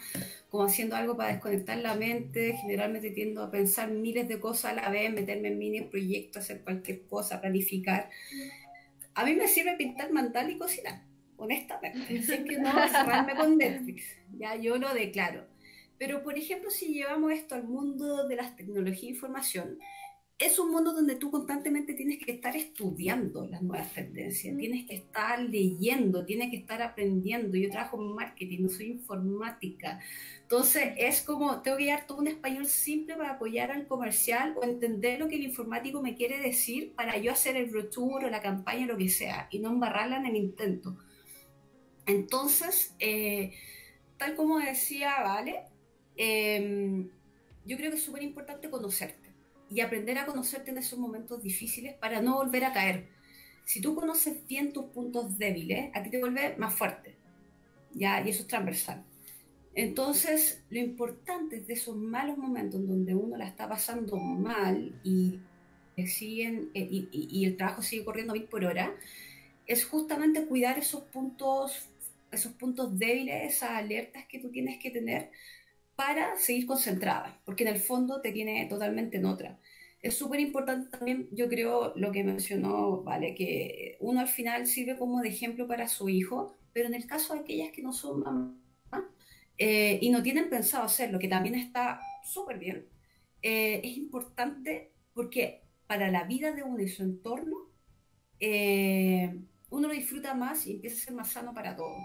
como 0.51 0.65
haciendo 0.65 0.97
algo 0.97 1.17
para 1.17 1.35
desconectar 1.35 1.79
la 1.79 1.95
mente, 1.95 2.57
generalmente 2.61 3.11
tiendo 3.11 3.45
a 3.45 3.51
pensar 3.53 3.89
miles 3.93 4.27
de 4.27 4.41
cosas 4.41 4.73
a 4.73 4.75
la 4.75 4.91
vez, 4.91 5.13
meterme 5.13 5.49
en 5.49 5.59
mini 5.59 5.83
proyectos, 5.83 6.43
hacer 6.43 6.63
cualquier 6.63 7.03
cosa, 7.03 7.41
planificar. 7.41 8.11
A 9.15 9.25
mí 9.25 9.37
me 9.37 9.47
sirve 9.47 9.77
pintar 9.77 10.11
mandal 10.11 10.51
y 10.51 10.59
cocinar, 10.59 11.03
honestamente, 11.37 12.19
así 12.19 12.43
que 12.43 12.59
no 12.59 12.73
cerrarme 12.89 13.37
con 13.37 13.57
Netflix, 13.57 14.03
ya 14.37 14.57
yo 14.57 14.79
lo 14.79 14.93
declaro. 14.93 15.47
Pero, 15.97 16.25
por 16.25 16.37
ejemplo, 16.37 16.73
si 16.73 16.93
llevamos 16.93 17.31
esto 17.31 17.55
al 17.55 17.63
mundo 17.63 18.27
de 18.27 18.35
las 18.35 18.57
tecnologías 18.57 19.05
e 19.05 19.15
información, 19.15 19.79
es 20.39 20.59
un 20.59 20.71
mundo 20.71 20.93
donde 20.93 21.17
tú 21.17 21.31
constantemente 21.31 21.95
tienes 21.95 22.19
que 22.19 22.33
estar 22.33 22.57
estudiando 22.57 23.47
las 23.47 23.63
nuevas 23.63 23.93
tendencias, 23.93 24.57
tienes 24.57 24.87
que 24.87 24.97
estar 24.97 25.39
leyendo, 25.41 26.25
tienes 26.25 26.51
que 26.51 26.57
estar 26.57 26.83
aprendiendo. 26.83 27.57
Yo 27.57 27.71
trabajo 27.71 28.03
en 28.03 28.15
marketing, 28.15 28.63
no 28.63 28.69
soy 28.69 28.87
informática. 28.87 30.01
Entonces 30.43 30.95
es 30.97 31.23
como, 31.23 31.63
tengo 31.63 31.77
que 31.77 31.85
llevar 31.85 32.07
todo 32.07 32.19
un 32.19 32.27
español 32.27 32.67
simple 32.67 33.17
para 33.17 33.33
apoyar 33.33 33.71
al 33.71 33.87
comercial 33.87 34.55
o 34.57 34.65
entender 34.65 35.21
lo 35.21 35.29
que 35.29 35.37
el 35.37 35.45
informático 35.45 36.03
me 36.03 36.17
quiere 36.17 36.39
decir 36.41 36.93
para 36.95 37.17
yo 37.19 37.33
hacer 37.33 37.57
el 37.57 37.71
brochure 37.71 38.27
o 38.27 38.31
la 38.31 38.43
campaña, 38.43 38.87
lo 38.87 38.97
que 38.97 39.09
sea, 39.09 39.49
y 39.51 39.61
no 39.61 39.71
embarrarla 39.71 40.17
en 40.17 40.27
el 40.27 40.37
intento. 40.37 40.97
Entonces, 42.05 42.95
eh, 42.99 43.53
tal 44.17 44.35
como 44.35 44.59
decía, 44.59 45.23
¿vale? 45.23 45.63
Em, 46.17 47.09
yo 47.65 47.77
creo 47.77 47.91
que 47.91 47.97
es 47.97 48.03
súper 48.03 48.23
importante 48.23 48.69
conocerte 48.69 49.22
y 49.73 49.81
aprender 49.81 50.19
a 50.19 50.27
conocerte 50.27 50.71
en 50.71 50.79
esos 50.79 50.99
momentos 50.99 51.43
difíciles 51.43 51.95
para 51.95 52.21
no 52.21 52.37
volver 52.37 52.65
a 52.65 52.73
caer. 52.73 53.09
Si 53.65 53.81
tú 53.81 53.95
conoces 53.95 54.47
bien 54.47 54.73
tus 54.73 54.87
puntos 54.87 55.39
débiles, 55.39 55.91
a 55.95 56.03
ti 56.03 56.11
te 56.11 56.19
vuelve 56.19 56.57
más 56.57 56.75
fuerte, 56.75 57.17
¿ya? 57.95 58.23
Y 58.25 58.31
eso 58.31 58.43
es 58.43 58.49
transversal. 58.49 59.05
Entonces, 59.75 60.63
lo 60.69 60.79
importante 60.79 61.61
de 61.61 61.73
esos 61.73 61.97
malos 61.97 62.37
momentos 62.37 62.81
en 62.81 62.89
donde 62.89 63.15
uno 63.15 63.37
la 63.37 63.47
está 63.47 63.67
pasando 63.69 64.17
mal 64.17 65.01
y, 65.03 65.41
siguen, 66.07 66.71
eh, 66.75 66.87
y, 66.91 67.09
y, 67.11 67.45
el 67.47 67.57
trabajo 67.57 67.81
sigue 67.81 68.05
corriendo 68.05 68.35
mil 68.35 68.45
por 68.45 68.65
hora, 68.65 68.95
es 69.67 69.87
justamente 69.87 70.45
cuidar 70.45 70.77
esos 70.79 71.05
puntos, 71.05 71.89
esos 72.31 72.53
puntos 72.53 72.99
débiles, 72.99 73.55
esas 73.55 73.71
alertas 73.71 74.27
que 74.27 74.39
tú 74.41 74.51
tienes 74.51 74.79
que 74.79 74.91
tener 74.91 75.31
para 75.97 76.37
seguir 76.37 76.67
concentrada, 76.67 77.41
porque 77.45 77.65
en 77.65 77.71
el 77.71 77.81
fondo 77.81 78.21
te 78.21 78.33
tiene 78.33 78.67
totalmente 78.67 79.19
en 79.19 79.27
otra. 79.27 79.59
Es 80.01 80.17
súper 80.17 80.41
importante 80.41 80.89
también, 80.91 81.29
yo 81.33 81.49
creo, 81.49 81.93
lo 81.97 82.11
que 82.13 82.25
mencionó, 82.25 83.03
¿vale? 83.03 83.35
Que 83.35 83.97
uno 84.01 84.21
al 84.21 84.29
final 84.29 84.67
sirve 84.67 84.97
como 84.99 85.21
de 85.21 85.29
ejemplo 85.29 85.69
para 85.69 85.89
su 85.89 86.09
hijo, 86.09 86.57
pero 86.73 86.89
en 86.89 86.95
el 86.95 87.07
caso 87.07 87.35
de 87.35 87.41
aquellas 87.41 87.71
que 87.73 87.83
no 87.83 87.93
son 87.93 88.21
mamás 88.21 88.57
eh, 89.59 89.99
y 90.03 90.11
no 90.11 90.23
tienen 90.23 90.51
pensado 90.51 90.85
hacerlo, 90.85 91.19
que 91.19 91.29
también 91.29 91.55
está 91.55 92.01
súper 92.25 92.59
bien, 92.59 92.87
eh, 93.43 93.81
es 93.85 93.97
importante 93.97 94.93
porque 95.15 95.63
para 95.87 96.11
la 96.11 96.25
vida 96.25 96.53
de 96.53 96.63
uno 96.63 96.83
y 96.83 96.89
su 96.89 97.03
entorno, 97.03 97.57
eh, 98.41 99.39
uno 99.71 99.89
lo 99.89 99.95
disfruta 99.95 100.35
más 100.35 100.67
y 100.67 100.73
empieza 100.73 100.97
a 100.97 101.05
ser 101.05 101.15
más 101.15 101.33
sano 101.33 101.55
para 101.55 101.77
todo. 101.77 101.97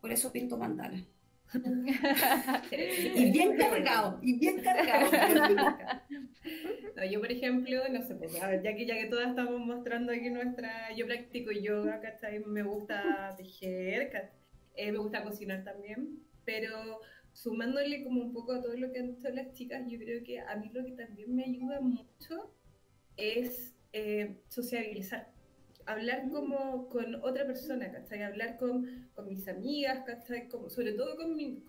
Por 0.00 0.10
eso 0.10 0.32
pinto 0.32 0.56
mandala. 0.56 1.04
y 2.70 3.30
bien 3.30 3.56
cargado, 3.56 4.18
y 4.22 4.38
bien 4.38 4.62
cargado. 4.62 5.10
yo, 7.10 7.20
por 7.20 7.32
ejemplo, 7.32 7.82
no 7.90 8.02
sé, 8.02 8.14
pues, 8.14 8.32
ya 8.32 8.74
que 8.74 8.86
ya 8.86 8.94
que 8.94 9.06
todas 9.06 9.30
estamos 9.30 9.60
mostrando 9.60 10.12
aquí 10.12 10.30
nuestra, 10.30 10.94
yo 10.94 11.06
practico 11.06 11.50
yoga, 11.50 12.00
¿cachai? 12.00 12.40
Me 12.40 12.62
gusta 12.62 13.34
tejer, 13.36 14.10
eh, 14.76 14.92
me 14.92 14.98
gusta 14.98 15.22
cocinar 15.22 15.64
también, 15.64 16.20
pero 16.44 17.00
sumándole 17.32 18.04
como 18.04 18.22
un 18.22 18.32
poco 18.32 18.52
a 18.52 18.62
todo 18.62 18.76
lo 18.76 18.92
que 18.92 19.00
han 19.00 19.14
dicho 19.14 19.28
las 19.30 19.52
chicas, 19.52 19.82
yo 19.88 19.98
creo 19.98 20.22
que 20.22 20.40
a 20.40 20.56
mí 20.56 20.70
lo 20.72 20.84
que 20.84 20.92
también 20.92 21.34
me 21.34 21.44
ayuda 21.44 21.80
mucho 21.80 22.54
es 23.16 23.74
eh, 23.92 24.36
sociabilizar 24.48 25.31
hablar 25.86 26.28
como 26.30 26.88
con 26.88 27.16
otra 27.16 27.46
persona, 27.46 27.90
¿cachai? 27.90 28.22
Hablar 28.22 28.56
con, 28.56 29.10
con 29.14 29.28
mis 29.28 29.48
amigas, 29.48 30.04
¿cachai? 30.06 30.48
Como, 30.48 30.70
sobre 30.70 30.92
todo 30.92 31.16
con, 31.16 31.34
mi, 31.34 31.64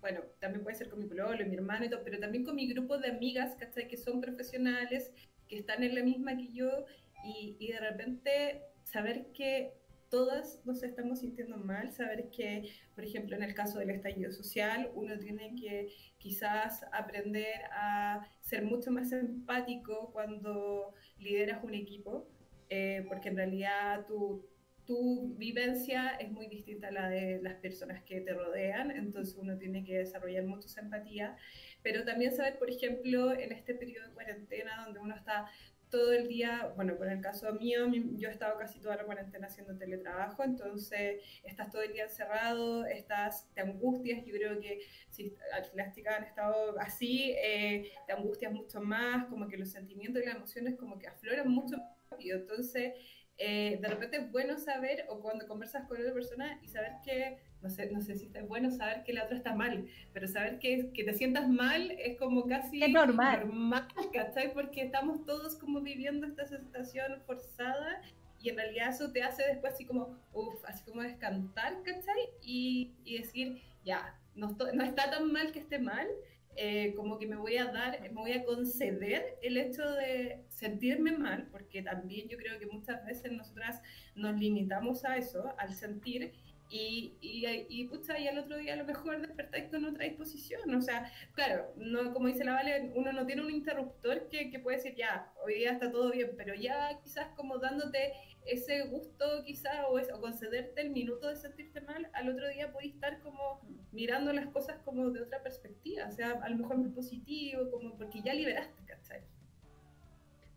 bueno, 0.00 0.20
también 0.40 0.62
puede 0.62 0.76
ser 0.76 0.88
con 0.88 0.98
mi 0.98 1.06
pololo, 1.06 1.44
mi 1.46 1.56
hermano 1.56 1.84
y 1.84 1.90
todo, 1.90 2.02
pero 2.04 2.18
también 2.18 2.44
con 2.44 2.56
mi 2.56 2.66
grupo 2.68 2.98
de 2.98 3.08
amigas, 3.08 3.56
¿cachai? 3.56 3.88
Que 3.88 3.96
son 3.96 4.20
profesionales, 4.20 5.12
que 5.48 5.58
están 5.58 5.82
en 5.82 5.94
la 5.94 6.02
misma 6.02 6.36
que 6.36 6.52
yo, 6.52 6.84
y, 7.24 7.56
y 7.58 7.72
de 7.72 7.80
repente 7.80 8.62
saber 8.84 9.32
que 9.32 9.72
todas 10.08 10.64
nos 10.64 10.82
estamos 10.82 11.20
sintiendo 11.20 11.58
mal, 11.58 11.92
saber 11.92 12.30
que, 12.30 12.70
por 12.94 13.04
ejemplo, 13.04 13.36
en 13.36 13.42
el 13.42 13.54
caso 13.54 13.78
del 13.78 13.90
estallido 13.90 14.30
social, 14.32 14.90
uno 14.94 15.18
tiene 15.18 15.54
que 15.56 15.88
quizás 16.18 16.84
aprender 16.92 17.64
a 17.72 18.26
ser 18.40 18.64
mucho 18.64 18.90
más 18.90 19.12
empático 19.12 20.10
cuando 20.12 20.94
lideras 21.18 21.62
un 21.64 21.74
equipo, 21.74 22.28
eh, 22.68 23.04
porque 23.08 23.28
en 23.28 23.36
realidad 23.36 24.06
tu, 24.06 24.44
tu 24.86 25.34
vivencia 25.36 26.10
es 26.20 26.30
muy 26.30 26.46
distinta 26.48 26.88
a 26.88 26.92
la 26.92 27.08
de 27.08 27.40
las 27.42 27.54
personas 27.54 28.02
que 28.04 28.20
te 28.20 28.32
rodean, 28.32 28.90
entonces 28.90 29.36
uno 29.36 29.58
tiene 29.58 29.84
que 29.84 29.98
desarrollar 29.98 30.44
mucha 30.44 30.80
empatía, 30.80 31.36
pero 31.82 32.04
también 32.04 32.32
saber, 32.32 32.58
por 32.58 32.70
ejemplo, 32.70 33.32
en 33.32 33.52
este 33.52 33.74
periodo 33.74 34.08
de 34.08 34.14
cuarentena 34.14 34.84
donde 34.84 35.00
uno 35.00 35.16
está 35.16 35.46
todo 35.90 36.12
el 36.12 36.28
día, 36.28 36.72
bueno, 36.76 36.96
por 36.96 37.08
el 37.08 37.20
caso 37.20 37.52
mío, 37.52 37.86
yo 38.16 38.28
he 38.28 38.32
estado 38.32 38.58
casi 38.58 38.80
toda 38.80 38.96
la 38.96 39.04
cuarentena 39.04 39.46
haciendo 39.46 39.76
teletrabajo, 39.76 40.42
entonces 40.42 41.22
estás 41.44 41.70
todo 41.70 41.82
el 41.82 41.92
día 41.92 42.04
encerrado, 42.04 42.86
estás, 42.86 43.48
te 43.54 43.60
angustias, 43.60 44.24
yo 44.24 44.34
creo 44.34 44.60
que 44.60 44.80
si 45.10 45.34
las 45.74 45.94
chicas 45.94 46.16
han 46.16 46.24
estado 46.24 46.78
así, 46.80 47.34
eh, 47.42 47.92
te 48.06 48.12
angustias 48.12 48.52
mucho 48.52 48.80
más, 48.80 49.26
como 49.26 49.46
que 49.48 49.56
los 49.56 49.70
sentimientos 49.70 50.22
y 50.22 50.26
las 50.26 50.36
emociones 50.36 50.76
como 50.76 50.98
que 50.98 51.06
afloran 51.06 51.48
mucho 51.48 51.76
más 51.76 51.90
rápido, 52.10 52.38
entonces 52.38 52.94
eh, 53.38 53.78
de 53.80 53.88
repente 53.88 54.16
es 54.16 54.30
bueno 54.32 54.58
saber, 54.58 55.04
o 55.08 55.20
cuando 55.20 55.46
conversas 55.46 55.86
con 55.86 56.00
otra 56.00 56.12
persona 56.12 56.58
y 56.62 56.68
saber 56.68 56.92
que, 57.04 57.38
no 57.66 57.70
sé, 57.70 57.90
no 57.90 58.00
sé 58.00 58.16
si 58.16 58.30
es 58.32 58.48
bueno 58.48 58.70
saber 58.70 59.02
que 59.02 59.12
la 59.12 59.24
otra 59.24 59.36
está 59.36 59.52
mal, 59.52 59.86
pero 60.12 60.28
saber 60.28 60.60
que, 60.60 60.92
que 60.94 61.02
te 61.02 61.14
sientas 61.14 61.48
mal 61.48 61.90
es 61.90 62.16
como 62.16 62.46
casi 62.46 62.80
es 62.82 62.90
normal. 62.90 63.40
normal, 63.40 63.88
¿cachai? 64.12 64.54
Porque 64.54 64.82
estamos 64.82 65.24
todos 65.26 65.56
como 65.56 65.80
viviendo 65.80 66.26
esta 66.26 66.46
sensación 66.46 67.20
forzada 67.26 68.00
y 68.40 68.50
en 68.50 68.56
realidad 68.56 68.90
eso 68.90 69.10
te 69.10 69.22
hace 69.22 69.42
después 69.44 69.74
así 69.74 69.84
como, 69.84 70.16
uff, 70.32 70.64
así 70.64 70.84
como 70.84 71.02
descantar, 71.02 71.82
¿cachai? 71.82 72.28
Y, 72.40 72.92
y 73.04 73.18
decir, 73.18 73.60
ya, 73.84 74.14
no, 74.36 74.56
no 74.74 74.84
está 74.84 75.10
tan 75.10 75.32
mal 75.32 75.50
que 75.50 75.58
esté 75.58 75.80
mal, 75.80 76.06
eh, 76.54 76.94
como 76.94 77.18
que 77.18 77.26
me 77.26 77.36
voy 77.36 77.56
a 77.56 77.66
dar, 77.66 78.00
me 78.00 78.08
voy 78.10 78.32
a 78.32 78.44
conceder 78.44 79.38
el 79.42 79.56
hecho 79.56 79.90
de 79.90 80.44
sentirme 80.50 81.18
mal, 81.18 81.48
porque 81.50 81.82
también 81.82 82.28
yo 82.28 82.38
creo 82.38 82.60
que 82.60 82.66
muchas 82.66 83.04
veces 83.04 83.32
nosotras 83.32 83.82
nos 84.14 84.38
limitamos 84.38 85.04
a 85.04 85.16
eso, 85.16 85.52
al 85.58 85.74
sentir, 85.74 86.32
y, 86.68 87.16
y, 87.20 87.46
y, 87.68 87.84
pucha, 87.88 88.18
y 88.18 88.26
al 88.26 88.38
otro 88.38 88.56
día 88.56 88.74
a 88.74 88.76
lo 88.76 88.84
mejor 88.84 89.20
despertáis 89.20 89.70
con 89.70 89.84
otra 89.84 90.04
disposición. 90.04 90.74
O 90.74 90.80
sea, 90.80 91.10
claro, 91.32 91.72
no, 91.76 92.12
como 92.12 92.26
dice 92.26 92.44
la 92.44 92.54
Vale, 92.54 92.92
uno 92.94 93.12
no 93.12 93.24
tiene 93.26 93.42
un 93.42 93.50
interruptor 93.50 94.28
que, 94.28 94.50
que 94.50 94.58
puede 94.58 94.78
decir, 94.78 94.94
ya, 94.96 95.32
hoy 95.44 95.54
día 95.54 95.72
está 95.72 95.90
todo 95.90 96.10
bien, 96.10 96.32
pero 96.36 96.54
ya 96.54 96.98
quizás 97.02 97.28
como 97.36 97.58
dándote 97.58 98.12
ese 98.46 98.82
gusto 98.88 99.44
quizás 99.44 99.84
o, 99.88 99.94
o, 99.94 100.20
concederte 100.20 100.80
el 100.80 100.90
minuto 100.90 101.28
de 101.28 101.36
sentirte 101.36 101.80
mal, 101.80 102.08
al 102.12 102.28
otro 102.28 102.48
día 102.48 102.72
podéis 102.72 102.94
estar 102.94 103.20
como 103.20 103.60
mirando 103.92 104.32
las 104.32 104.46
cosas 104.48 104.78
como 104.84 105.10
de 105.10 105.22
otra 105.22 105.42
perspectiva, 105.42 106.06
o 106.08 106.12
sea, 106.12 106.32
a 106.42 106.48
lo 106.48 106.56
mejor 106.56 106.78
muy 106.78 106.90
positivo, 106.90 107.70
como 107.70 107.96
porque 107.96 108.22
ya 108.22 108.34
liberaste, 108.34 108.84
¿cachai? 108.84 109.22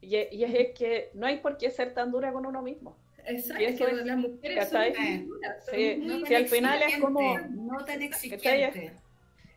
Y 0.02 0.15
es 0.15 0.78
que 0.78 1.12
no 1.13 1.28
hay 1.28 1.39
por 1.39 1.58
qué 1.58 1.69
ser 1.69 1.93
tan 1.93 2.12
dura 2.12 2.32
con 2.32 2.45
uno 2.45 2.62
mismo. 2.62 2.98
Exacto, 3.25 3.63
es 3.63 3.77
que 3.77 3.93
las 3.93 4.17
mujeres 4.17 4.69
son, 4.69 4.82
duras, 5.25 5.65
son 5.65 5.75
sí, 5.75 5.97
no 5.97 6.25
si 6.25 6.36
al 6.36 6.47
final 6.47 6.82
es 6.84 6.99
como... 6.99 7.39
No 7.39 7.86
tan 7.86 8.01
exigente. 8.01 8.93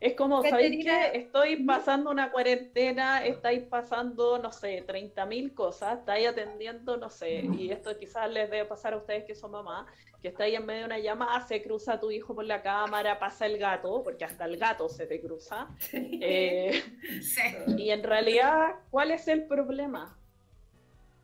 Es 0.03 0.15
como, 0.15 0.43
¿sabéis 0.43 0.83
qué? 0.83 1.11
Estoy 1.13 1.63
pasando 1.63 2.11
una 2.11 2.29
cuarentena, 2.29 3.25
estáis 3.25 3.63
pasando, 3.63 4.37
no 4.37 4.51
sé, 4.51 4.85
30.000 4.85 5.53
cosas, 5.53 5.99
estáis 5.99 6.27
atendiendo, 6.27 6.97
no 6.97 7.09
sé, 7.09 7.45
y 7.57 7.71
esto 7.71 7.97
quizás 7.97 8.29
les 8.29 8.51
debe 8.51 8.65
pasar 8.65 8.93
a 8.93 8.97
ustedes 8.97 9.23
que 9.23 9.33
son 9.33 9.51
mamás, 9.51 9.87
que 10.21 10.27
estáis 10.27 10.55
en 10.57 10.65
medio 10.65 10.81
de 10.81 10.85
una 10.87 10.99
llamada, 10.99 11.47
se 11.47 11.61
cruza 11.61 12.01
tu 12.01 12.11
hijo 12.11 12.35
por 12.35 12.43
la 12.43 12.61
cámara, 12.61 13.17
pasa 13.17 13.45
el 13.45 13.57
gato, 13.57 14.03
porque 14.03 14.25
hasta 14.25 14.43
el 14.43 14.57
gato 14.57 14.89
se 14.89 15.05
te 15.05 15.21
cruza. 15.21 15.69
Eh, 15.93 16.83
sí. 17.21 17.41
Y 17.77 17.91
en 17.91 18.03
realidad, 18.03 18.75
¿cuál 18.91 19.11
es 19.11 19.29
el 19.29 19.45
problema? 19.45 20.17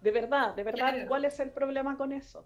De 0.02 0.12
verdad, 0.12 0.56
de 0.56 0.64
verdad, 0.64 0.92
claro. 0.94 1.08
¿cuál 1.08 1.26
es 1.26 1.40
el 1.40 1.52
problema 1.52 1.98
con 1.98 2.12
eso? 2.12 2.46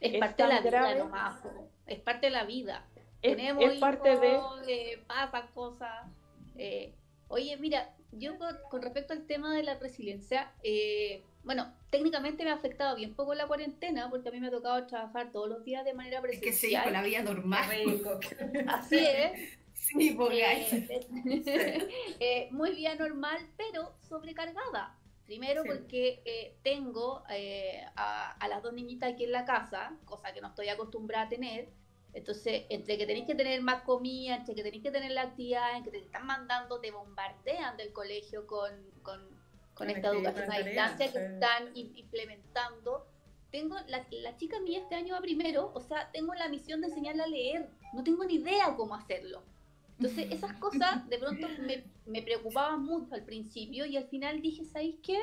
Es, 0.00 0.14
es 0.14 0.20
parte 0.20 0.42
de 0.42 0.48
la 0.48 0.60
grave? 0.60 0.94
vida 0.94 1.04
nomás, 1.04 1.40
es 1.86 2.00
parte 2.00 2.26
de 2.26 2.30
la 2.30 2.44
vida. 2.44 2.86
Es, 3.22 3.36
Tenemos 3.36 3.64
es 3.64 3.78
parte 3.80 4.12
hijos, 4.12 4.66
de... 4.66 4.92
Eh, 4.92 5.04
pasan 5.06 5.48
cosas. 5.48 6.06
Eh, 6.56 6.94
oye, 7.26 7.56
mira, 7.56 7.92
yo 8.12 8.38
con, 8.38 8.56
con, 8.70 8.82
respecto 8.82 9.12
al 9.12 9.26
tema 9.26 9.56
de 9.56 9.64
la 9.64 9.74
resiliencia, 9.78 10.52
eh, 10.62 11.24
bueno, 11.42 11.72
técnicamente 11.90 12.44
me 12.44 12.50
ha 12.50 12.54
afectado 12.54 12.94
bien 12.96 13.14
poco 13.14 13.34
la 13.34 13.46
cuarentena 13.46 14.08
porque 14.10 14.28
a 14.28 14.32
mí 14.32 14.40
me 14.40 14.48
ha 14.48 14.50
tocado 14.50 14.86
trabajar 14.86 15.32
todos 15.32 15.48
los 15.48 15.64
días 15.64 15.84
de 15.84 15.94
manera 15.94 16.20
presencial. 16.20 16.54
Es 16.54 16.60
que 16.60 16.68
sí, 16.68 16.76
con 16.82 16.92
la 16.92 17.02
vida 17.02 17.22
normal. 17.22 17.68
Así 18.68 18.98
es. 18.98 19.58
Sí, 19.72 20.14
porque... 20.16 20.44
eh, 22.20 22.48
muy 22.50 22.72
vida 22.72 22.94
normal, 22.96 23.38
pero 23.56 23.94
sobrecargada. 24.00 24.97
Primero 25.28 25.62
sí. 25.62 25.68
porque 25.68 26.22
eh, 26.24 26.56
tengo 26.62 27.22
eh, 27.28 27.84
a, 27.96 28.32
a, 28.32 28.48
las 28.48 28.62
dos 28.62 28.72
niñitas 28.72 29.12
aquí 29.12 29.24
en 29.24 29.32
la 29.32 29.44
casa, 29.44 29.94
cosa 30.06 30.32
que 30.32 30.40
no 30.40 30.48
estoy 30.48 30.70
acostumbrada 30.70 31.26
a 31.26 31.28
tener. 31.28 31.68
Entonces, 32.14 32.62
entre 32.70 32.96
que 32.96 33.04
tenéis 33.04 33.26
que 33.26 33.34
tener 33.34 33.60
más 33.60 33.82
comida, 33.82 34.36
entre 34.36 34.54
que 34.54 34.62
tenéis 34.62 34.82
que 34.82 34.90
tener 34.90 35.10
la 35.10 35.24
actividad, 35.24 35.76
en 35.76 35.84
que 35.84 35.90
te 35.90 35.98
están 35.98 36.24
mandando, 36.24 36.80
te 36.80 36.92
bombardean 36.92 37.76
del 37.76 37.92
colegio 37.92 38.46
con, 38.46 38.72
con, 39.02 39.20
con 39.74 39.90
esta 39.90 40.08
educación 40.08 40.50
a 40.50 40.60
distancia 40.60 41.12
que 41.12 41.18
están 41.18 41.72
implementando. 41.74 43.06
Tengo, 43.50 43.76
la, 43.86 44.06
la 44.10 44.34
chica 44.38 44.58
mía 44.60 44.78
este 44.78 44.94
año 44.94 45.12
va 45.12 45.20
primero, 45.20 45.72
o 45.74 45.80
sea, 45.80 46.10
tengo 46.10 46.32
la 46.32 46.48
misión 46.48 46.80
de 46.80 46.86
enseñarla 46.86 47.24
a 47.24 47.28
leer. 47.28 47.68
No 47.92 48.02
tengo 48.02 48.24
ni 48.24 48.36
idea 48.36 48.74
cómo 48.78 48.94
hacerlo. 48.94 49.42
Entonces, 49.98 50.30
esas 50.30 50.52
cosas 50.58 51.08
de 51.08 51.18
pronto 51.18 51.48
me, 51.66 51.84
me, 52.06 52.22
preocupaban 52.22 52.84
mucho 52.84 53.14
al 53.14 53.24
principio 53.24 53.84
y 53.84 53.96
al 53.96 54.04
final 54.04 54.40
dije, 54.40 54.64
¿sabéis 54.64 54.96
qué? 55.02 55.18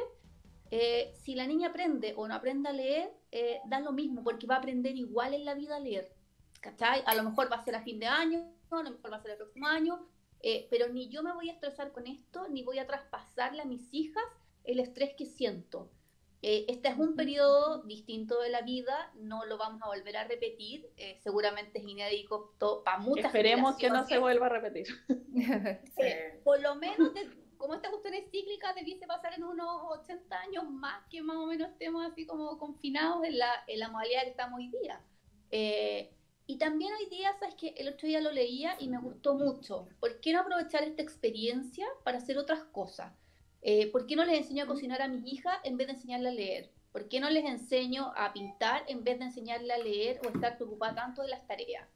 Eh, 0.70 1.14
si 1.24 1.34
la 1.36 1.48
niña 1.48 1.70
aprende 1.70 2.14
o 2.18 2.28
no 2.28 2.36
aprende 2.36 2.68
a 2.68 2.74
leer, 2.74 3.10
eh, 3.32 3.62
da 3.66 3.80
lo 3.80 3.94
mismo, 3.94 4.22
porque 4.22 4.48
va 4.48 4.56
a 4.56 4.58
aprender 4.58 4.96
igual 4.98 5.34
en 5.34 5.46
la 5.46 5.54
vida 5.54 5.78
a 5.78 5.80
leer. 5.80 6.12
¿Cachai? 6.60 7.04
A 7.06 7.16
lo 7.16 7.24
mejor 7.24 7.50
va 7.50 7.56
a 7.58 7.64
ser 7.64 7.76
a 7.76 7.84
fin 7.84 8.00
de 8.00 8.08
año, 8.08 8.52
a 8.72 8.84
lo 8.84 8.92
mejor 8.92 9.14
va 9.14 9.18
a 9.18 9.22
ser 9.22 9.32
el 9.32 9.38
próximo 9.38 9.68
año, 9.68 10.06
eh, 10.42 10.68
pero 10.70 10.90
ni 10.90 11.08
yo 11.08 11.24
me 11.24 11.34
voy 11.34 11.50
a 11.50 11.54
estresar 11.54 11.94
con 11.94 12.08
esto, 12.08 12.50
ni 12.50 12.64
voy 12.64 12.80
a 12.80 12.88
traspasarle 12.88 13.62
a 13.62 13.66
mis 13.66 13.88
hijas 13.94 14.26
el 14.66 14.80
estrés 14.80 15.14
que 15.16 15.26
siento. 15.26 15.90
Este 16.48 16.90
es 16.90 16.98
un 16.98 17.16
periodo 17.16 17.82
distinto 17.84 18.40
de 18.40 18.50
la 18.50 18.62
vida, 18.62 19.12
no 19.16 19.46
lo 19.46 19.58
vamos 19.58 19.82
a 19.82 19.88
volver 19.88 20.16
a 20.18 20.26
repetir, 20.26 20.88
seguramente 21.24 21.80
es 21.80 21.86
inédito 21.86 22.52
para 22.84 23.00
muchas 23.00 23.26
Esperemos 23.26 23.78
que 23.78 23.90
no 23.90 24.06
se 24.06 24.20
vuelva 24.20 24.46
a 24.48 24.50
repetir. 24.50 24.88
Eh, 25.98 26.42
por 26.44 26.62
lo 26.62 26.76
menos, 26.76 27.14
de, 27.14 27.30
como 27.58 27.74
esta 27.74 27.90
cuestión 27.90 28.14
es 28.14 28.30
cíclica, 28.30 28.74
debiese 28.74 29.08
pasar 29.08 29.34
en 29.34 29.44
unos 29.44 29.82
80 30.00 30.40
años 30.40 30.70
más 30.70 31.04
que 31.10 31.22
más 31.22 31.38
o 31.38 31.48
menos 31.48 31.70
estemos 31.70 32.06
así 32.06 32.26
como 32.26 32.58
confinados 32.58 33.24
en 33.26 33.38
la, 33.38 33.64
en 33.68 33.80
la 33.80 33.90
modalidad 33.90 34.24
que 34.24 34.30
estamos 34.30 34.60
hoy 34.60 34.70
día. 34.82 35.02
Eh, 35.52 36.12
y 36.48 36.58
también 36.58 36.94
hoy 36.94 37.10
día, 37.10 37.34
sabes 37.40 37.56
que 37.56 37.70
el 37.70 37.88
otro 37.88 38.08
día 38.08 38.22
lo 38.22 38.32
leía 38.32 38.76
y 38.80 38.88
me 38.88 39.00
gustó 39.00 39.34
mucho. 39.34 39.88
¿Por 40.00 40.20
qué 40.20 40.34
no 40.34 40.42
aprovechar 40.42 40.84
esta 40.84 41.02
experiencia 41.02 41.88
para 42.04 42.20
hacer 42.20 42.38
otras 42.38 42.64
cosas? 42.66 43.12
Eh, 43.68 43.92
¿Por 43.92 44.06
qué 44.06 44.16
no 44.16 44.24
les 44.26 44.38
enseño 44.38 44.66
a 44.66 44.68
cocinar 44.68 45.02
a 45.02 45.08
mis 45.08 45.26
hijas 45.26 45.58
en 45.64 45.76
vez 45.76 45.88
de 45.88 45.94
enseñarle 45.94 46.30
a 46.30 46.34
leer? 46.34 46.72
¿Por 46.92 47.10
qué 47.10 47.20
no 47.20 47.32
les 47.32 47.46
enseño 47.46 48.14
a 48.16 48.32
pintar 48.32 48.84
en 48.88 49.04
vez 49.04 49.18
de 49.18 49.26
enseñarle 49.26 49.74
a 49.74 49.80
leer 49.80 50.22
o 50.24 50.30
estar 50.30 50.56
preocupada 50.58 50.94
tanto 50.94 51.24
de 51.24 51.30
las 51.30 51.48
tareas? 51.48 51.90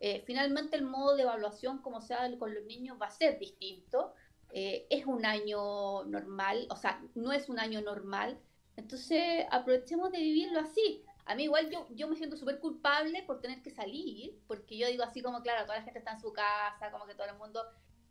Eh, 0.00 0.24
finalmente 0.26 0.74
el 0.74 0.82
modo 0.82 1.14
de 1.14 1.22
evaluación, 1.22 1.78
como 1.78 2.00
sea 2.00 2.28
con 2.40 2.52
los 2.52 2.64
niños, 2.64 2.98
va 3.00 3.06
a 3.06 3.10
ser 3.12 3.38
distinto. 3.38 4.14
Eh, 4.50 4.88
es 4.90 5.06
un 5.06 5.24
año 5.24 6.02
normal, 6.06 6.66
o 6.70 6.74
sea, 6.74 7.00
no 7.14 7.32
es 7.32 7.48
un 7.48 7.60
año 7.60 7.80
normal. 7.82 8.40
Entonces 8.74 9.46
aprovechemos 9.52 10.10
de 10.10 10.18
vivirlo 10.18 10.58
así. 10.58 11.04
A 11.24 11.36
mí 11.36 11.44
igual 11.44 11.70
yo, 11.70 11.86
yo 11.94 12.08
me 12.08 12.16
siento 12.16 12.36
súper 12.36 12.58
culpable 12.58 13.22
por 13.22 13.40
tener 13.40 13.62
que 13.62 13.70
salir, 13.70 14.40
porque 14.48 14.76
yo 14.76 14.88
digo 14.88 15.04
así 15.04 15.22
como, 15.22 15.40
claro, 15.40 15.66
toda 15.66 15.78
la 15.78 15.84
gente 15.84 16.00
está 16.00 16.14
en 16.14 16.20
su 16.20 16.32
casa, 16.32 16.90
como 16.90 17.06
que 17.06 17.14
todo 17.14 17.28
el 17.28 17.38
mundo, 17.38 17.64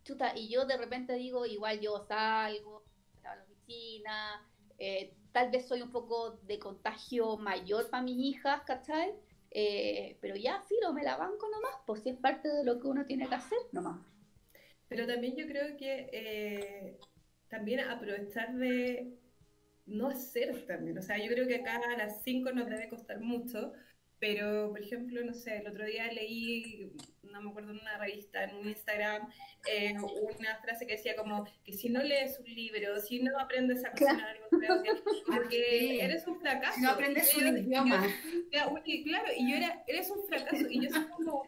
chuta, 0.06 0.32
y 0.34 0.48
yo 0.48 0.64
de 0.64 0.78
repente 0.78 1.14
digo, 1.16 1.46
igual 1.46 1.82
yo 1.82 2.00
salgo, 2.08 2.86
a 3.26 3.36
la 3.36 3.44
oficina, 3.44 4.48
eh, 4.78 5.14
tal 5.32 5.52
vez 5.52 5.68
soy 5.68 5.82
un 5.82 5.92
poco 5.92 6.40
de 6.44 6.60
contagio 6.60 7.38
mayor 7.38 7.90
para 7.90 8.04
mis 8.04 8.18
hijas, 8.18 8.62
¿cachai? 8.66 9.14
Eh, 9.52 10.18
pero 10.22 10.36
ya, 10.36 10.62
filo, 10.62 10.94
me 10.94 11.04
la 11.04 11.18
banco 11.18 11.50
nomás, 11.50 11.76
pues 11.86 12.04
si 12.04 12.10
es 12.10 12.18
parte 12.18 12.48
de 12.48 12.64
lo 12.64 12.80
que 12.80 12.88
uno 12.88 13.06
tiene 13.06 13.28
que 13.28 13.36
hacer 13.36 13.60
nomás. 13.72 14.00
Pero 14.88 15.06
también 15.08 15.36
yo 15.36 15.46
creo 15.46 15.78
que 15.78 16.10
eh, 16.12 17.00
también 17.48 17.82
aprovechar 17.82 18.54
de 18.56 19.14
no 19.86 20.08
hacer 20.08 20.66
también. 20.66 20.98
O 20.98 21.02
sea, 21.02 21.18
yo 21.18 21.32
creo 21.32 21.48
que 21.48 21.56
acá 21.56 21.80
a 21.94 21.98
las 21.98 22.24
5 22.24 22.52
nos 22.52 22.70
debe 22.70 22.90
costar 22.90 23.20
mucho, 23.20 23.74
pero 24.20 24.70
por 24.70 24.82
ejemplo, 24.82 25.24
no 25.24 25.34
sé, 25.34 25.58
el 25.58 25.68
otro 25.68 25.86
día 25.86 26.12
leí, 26.12 26.92
no 27.32 27.42
me 27.42 27.50
acuerdo, 27.50 27.72
en 27.72 27.80
una 27.80 27.98
revista, 27.98 28.44
en 28.44 28.56
un 28.56 28.68
Instagram, 28.68 29.30
eh, 29.68 29.96
una 30.38 30.56
frase 30.58 30.86
que 30.86 30.94
decía 30.94 31.16
como 31.16 31.46
que 31.64 31.74
si 31.74 31.90
no 31.90 32.02
lees 32.02 32.40
un 32.40 32.46
libro, 32.46 33.00
si 33.00 33.22
no 33.22 33.38
aprendes 33.40 33.84
a 33.86 33.92
cocinar, 33.92 34.38
porque 35.26 36.04
eres 36.04 36.28
un 36.28 36.40
fracaso. 36.40 36.80
No 36.82 36.90
aprendes 36.92 37.34
un 37.36 37.58
idioma. 37.58 38.08
Claro, 38.52 38.82
y 38.86 39.50
yo 39.50 39.58
era, 39.58 39.84
eres 39.88 40.10
un 40.10 40.24
fracaso. 40.28 40.66
Y 40.70 40.82
yo 40.82 40.90
soy 40.90 41.06
como, 41.06 41.46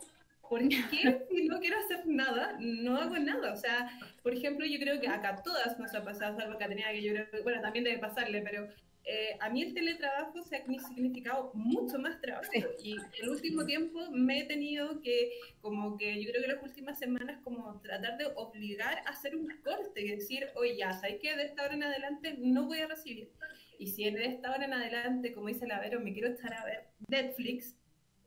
¿por 0.49 0.67
qué 0.67 1.25
si 1.29 1.47
no 1.47 1.59
quiero 1.59 1.79
hacer 1.79 2.05
nada, 2.05 2.57
no 2.59 2.97
hago 2.97 3.17
nada? 3.17 3.53
O 3.53 3.57
sea, 3.57 3.89
por 4.21 4.33
ejemplo, 4.33 4.65
yo 4.65 4.79
creo 4.79 4.99
que 4.99 5.07
acá 5.07 5.41
todas 5.43 5.79
nos 5.79 5.93
ha 5.95 6.03
pasado, 6.03 6.37
salvo 6.37 6.57
tenía 6.57 6.91
que 6.91 7.01
yo 7.01 7.13
creo 7.13 7.29
que, 7.29 7.41
bueno, 7.41 7.61
también 7.61 7.85
debe 7.85 7.97
pasarle, 7.97 8.41
pero 8.41 8.67
eh, 9.05 9.37
a 9.41 9.49
mí 9.49 9.61
el 9.61 9.73
teletrabajo 9.73 10.41
se 10.43 10.55
ha 10.55 10.65
significado 10.65 11.51
mucho 11.53 11.99
más 11.99 12.21
trabajo 12.21 12.51
y 12.81 12.95
el 13.21 13.29
último 13.29 13.65
tiempo 13.65 13.99
me 14.11 14.39
he 14.39 14.43
tenido 14.45 15.01
que, 15.01 15.31
como 15.59 15.97
que 15.97 16.23
yo 16.23 16.29
creo 16.29 16.41
que 16.41 16.53
las 16.53 16.63
últimas 16.63 16.99
semanas, 16.99 17.41
como 17.43 17.81
tratar 17.81 18.17
de 18.17 18.27
obligar 18.35 18.99
a 18.99 19.09
hacer 19.09 19.35
un 19.35 19.49
corte 19.61 20.01
y 20.01 20.09
decir, 20.09 20.47
oye, 20.55 20.77
ya, 20.77 20.93
¿sabes 20.93 21.19
que 21.21 21.35
de 21.35 21.43
esta 21.43 21.63
hora 21.63 21.73
en 21.73 21.83
adelante 21.83 22.35
no 22.39 22.65
voy 22.65 22.79
a 22.79 22.87
recibir? 22.87 23.29
Y 23.77 23.87
si 23.87 24.09
de 24.09 24.25
esta 24.25 24.51
hora 24.51 24.63
en 24.63 24.73
adelante, 24.73 25.33
como 25.33 25.47
dice 25.47 25.67
la 25.67 25.81
Vero, 25.81 25.99
me 25.99 26.13
quiero 26.13 26.29
estar 26.29 26.53
a 26.53 26.63
ver 26.63 26.87
Netflix 27.07 27.75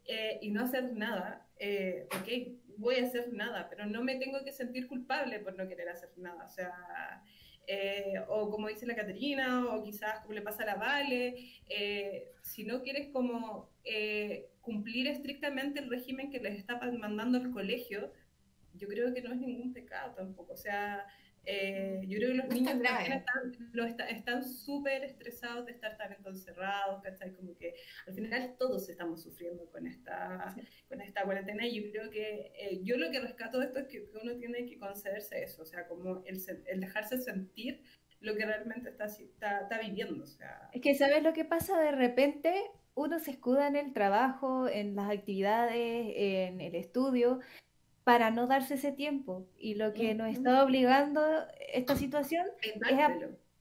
eh, 0.05 0.39
y 0.43 0.51
no 0.51 0.65
hacer 0.65 0.93
nada, 0.93 1.49
eh, 1.59 2.07
ok, 2.21 2.77
voy 2.77 2.97
a 2.97 3.05
hacer 3.05 3.33
nada, 3.33 3.69
pero 3.71 3.87
no 3.87 4.05
me 4.05 4.17
tengo 4.17 4.45
que 4.45 4.53
sentir 4.53 4.87
culpable 4.87 5.39
por 5.41 5.57
no 5.57 5.67
querer 5.67 5.89
hacer 5.89 6.11
nada. 6.17 6.45
O 6.45 6.51
sea, 6.51 7.23
eh, 7.67 8.15
o 8.29 8.51
como 8.51 8.69
dice 8.69 8.87
la 8.87 8.95
Caterina, 8.95 9.67
o 9.75 9.83
quizás 9.83 10.21
como 10.21 10.35
le 10.35 10.43
pasa 10.43 10.63
a 10.63 10.67
la 10.67 10.75
Vale, 10.77 11.37
eh, 11.69 12.33
si 12.43 12.65
no 12.65 12.83
quieres 12.83 13.09
como 13.13 13.71
eh, 13.85 14.51
cumplir 14.61 15.09
estrictamente 15.09 15.81
el 15.81 15.91
régimen 15.91 16.31
que 16.31 16.41
les 16.41 16.59
está 16.59 16.81
mandando 16.93 17.39
el 17.39 17.51
colegio, 17.51 18.13
yo 18.75 18.89
creo 18.89 19.13
que 19.13 19.23
no 19.23 19.33
es 19.33 19.41
ningún 19.41 19.73
pecado 19.73 20.15
tampoco. 20.15 20.53
O 20.53 20.57
sea, 20.57 21.07
eh, 21.47 22.03
yo 22.09 22.19
creo 22.19 22.31
que 22.31 22.35
los 22.35 22.49
niños 22.49 22.75
están 24.11 24.45
súper 24.45 25.05
estresados 25.05 25.67
de 25.67 25.73
estar 25.73 25.97
tan 25.97 26.13
encerrados, 26.13 27.03
¿cachai? 27.03 27.33
Como 27.35 27.57
que 27.57 27.75
al 28.07 28.15
final 28.15 28.57
todos 28.59 28.89
estamos 28.89 29.23
sufriendo 29.23 29.71
con 29.71 29.87
esta, 29.87 30.55
con 30.89 31.01
esta 31.01 31.23
cuarentena 31.23 31.67
y 31.67 31.81
yo 31.81 31.91
creo 31.91 32.11
que 32.11 32.53
eh, 32.59 32.81
yo 32.83 32.97
lo 32.99 33.11
que 33.11 33.21
rescato 33.21 33.61
de 33.61 33.67
esto 33.67 33.79
es 33.79 33.87
que 33.87 34.09
uno 34.21 34.37
tiene 34.37 34.67
que 34.67 34.79
concederse 34.79 35.43
eso, 35.43 35.63
o 35.63 35.67
sea, 35.67 35.87
como 35.87 36.25
el, 36.27 36.43
el 36.67 36.81
dejarse 36.81 37.19
sentir 37.19 37.83
lo 38.21 38.35
que 38.35 38.45
realmente 38.45 38.91
está, 38.91 39.07
está, 39.07 39.61
está 39.61 39.79
viviendo. 39.79 40.25
O 40.25 40.27
sea. 40.27 40.69
Es 40.73 40.81
que, 40.81 40.95
¿sabes 40.95 41.23
lo 41.23 41.33
que 41.33 41.45
pasa? 41.45 41.81
De 41.81 41.93
repente 41.93 42.55
uno 42.95 43.19
se 43.19 43.31
escuda 43.31 43.69
en 43.69 43.77
el 43.77 43.93
trabajo, 43.93 44.69
en 44.69 44.97
las 44.97 45.11
actividades, 45.11 46.13
en 46.17 46.61
el 46.61 46.75
estudio, 46.75 47.41
para 48.07 48.31
no 48.31 48.47
darse 48.47 48.75
ese 48.75 48.93
tiempo. 48.93 49.49
Y 49.59 49.75
lo 49.75 49.93
que 49.93 50.15
nos 50.15 50.31
está 50.31 50.63
obligando 50.63 51.21
esta 51.73 51.97
situación 51.97 52.47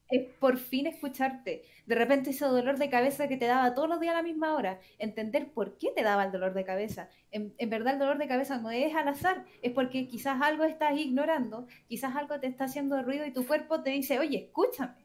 es, 0.08 0.22
por 0.38 0.56
fin 0.56 0.86
escucharte. 0.86 1.64
De 1.84 1.94
repente 1.96 2.30
ese 2.30 2.44
dolor 2.44 2.78
de 2.78 2.88
cabeza 2.88 3.26
que 3.26 3.36
te 3.36 3.46
daba 3.46 3.74
todos 3.74 3.88
los 3.88 3.98
días 3.98 4.14
a 4.14 4.18
la 4.18 4.22
misma 4.22 4.54
hora, 4.54 4.78
entender 5.00 5.50
por 5.50 5.76
qué 5.78 5.90
te 5.90 6.04
daba 6.04 6.26
el 6.26 6.30
dolor 6.30 6.54
de 6.54 6.64
cabeza. 6.64 7.08
En, 7.32 7.56
verdad 7.68 7.94
el 7.94 7.98
dolor 7.98 8.18
de 8.18 8.28
cabeza 8.28 8.58
no 8.58 8.70
es 8.70 8.94
al 8.94 9.08
azar, 9.08 9.44
es 9.62 9.72
porque 9.72 10.06
quizás 10.06 10.40
algo 10.40 10.62
estás 10.62 10.96
ignorando, 10.96 11.66
quizás 11.88 12.14
algo 12.14 12.38
te 12.38 12.46
está 12.46 12.66
haciendo 12.66 13.02
ruido 13.02 13.26
y 13.26 13.32
tu 13.32 13.44
cuerpo 13.44 13.82
te 13.82 13.90
dice, 13.90 14.20
oye, 14.20 14.44
escúchame. 14.44 15.04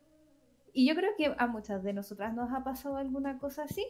Y 0.71 0.87
yo 0.87 0.93
creo 0.93 1.15
que 1.17 1.33
a 1.35 1.47
muchas 1.47 1.81
de 1.81 1.93
nosotras 1.93 2.35
nos 2.35 2.53
ha 2.53 2.63
pasado 2.63 2.97
alguna 2.97 3.39
cosa 3.39 3.63
así. 3.63 3.87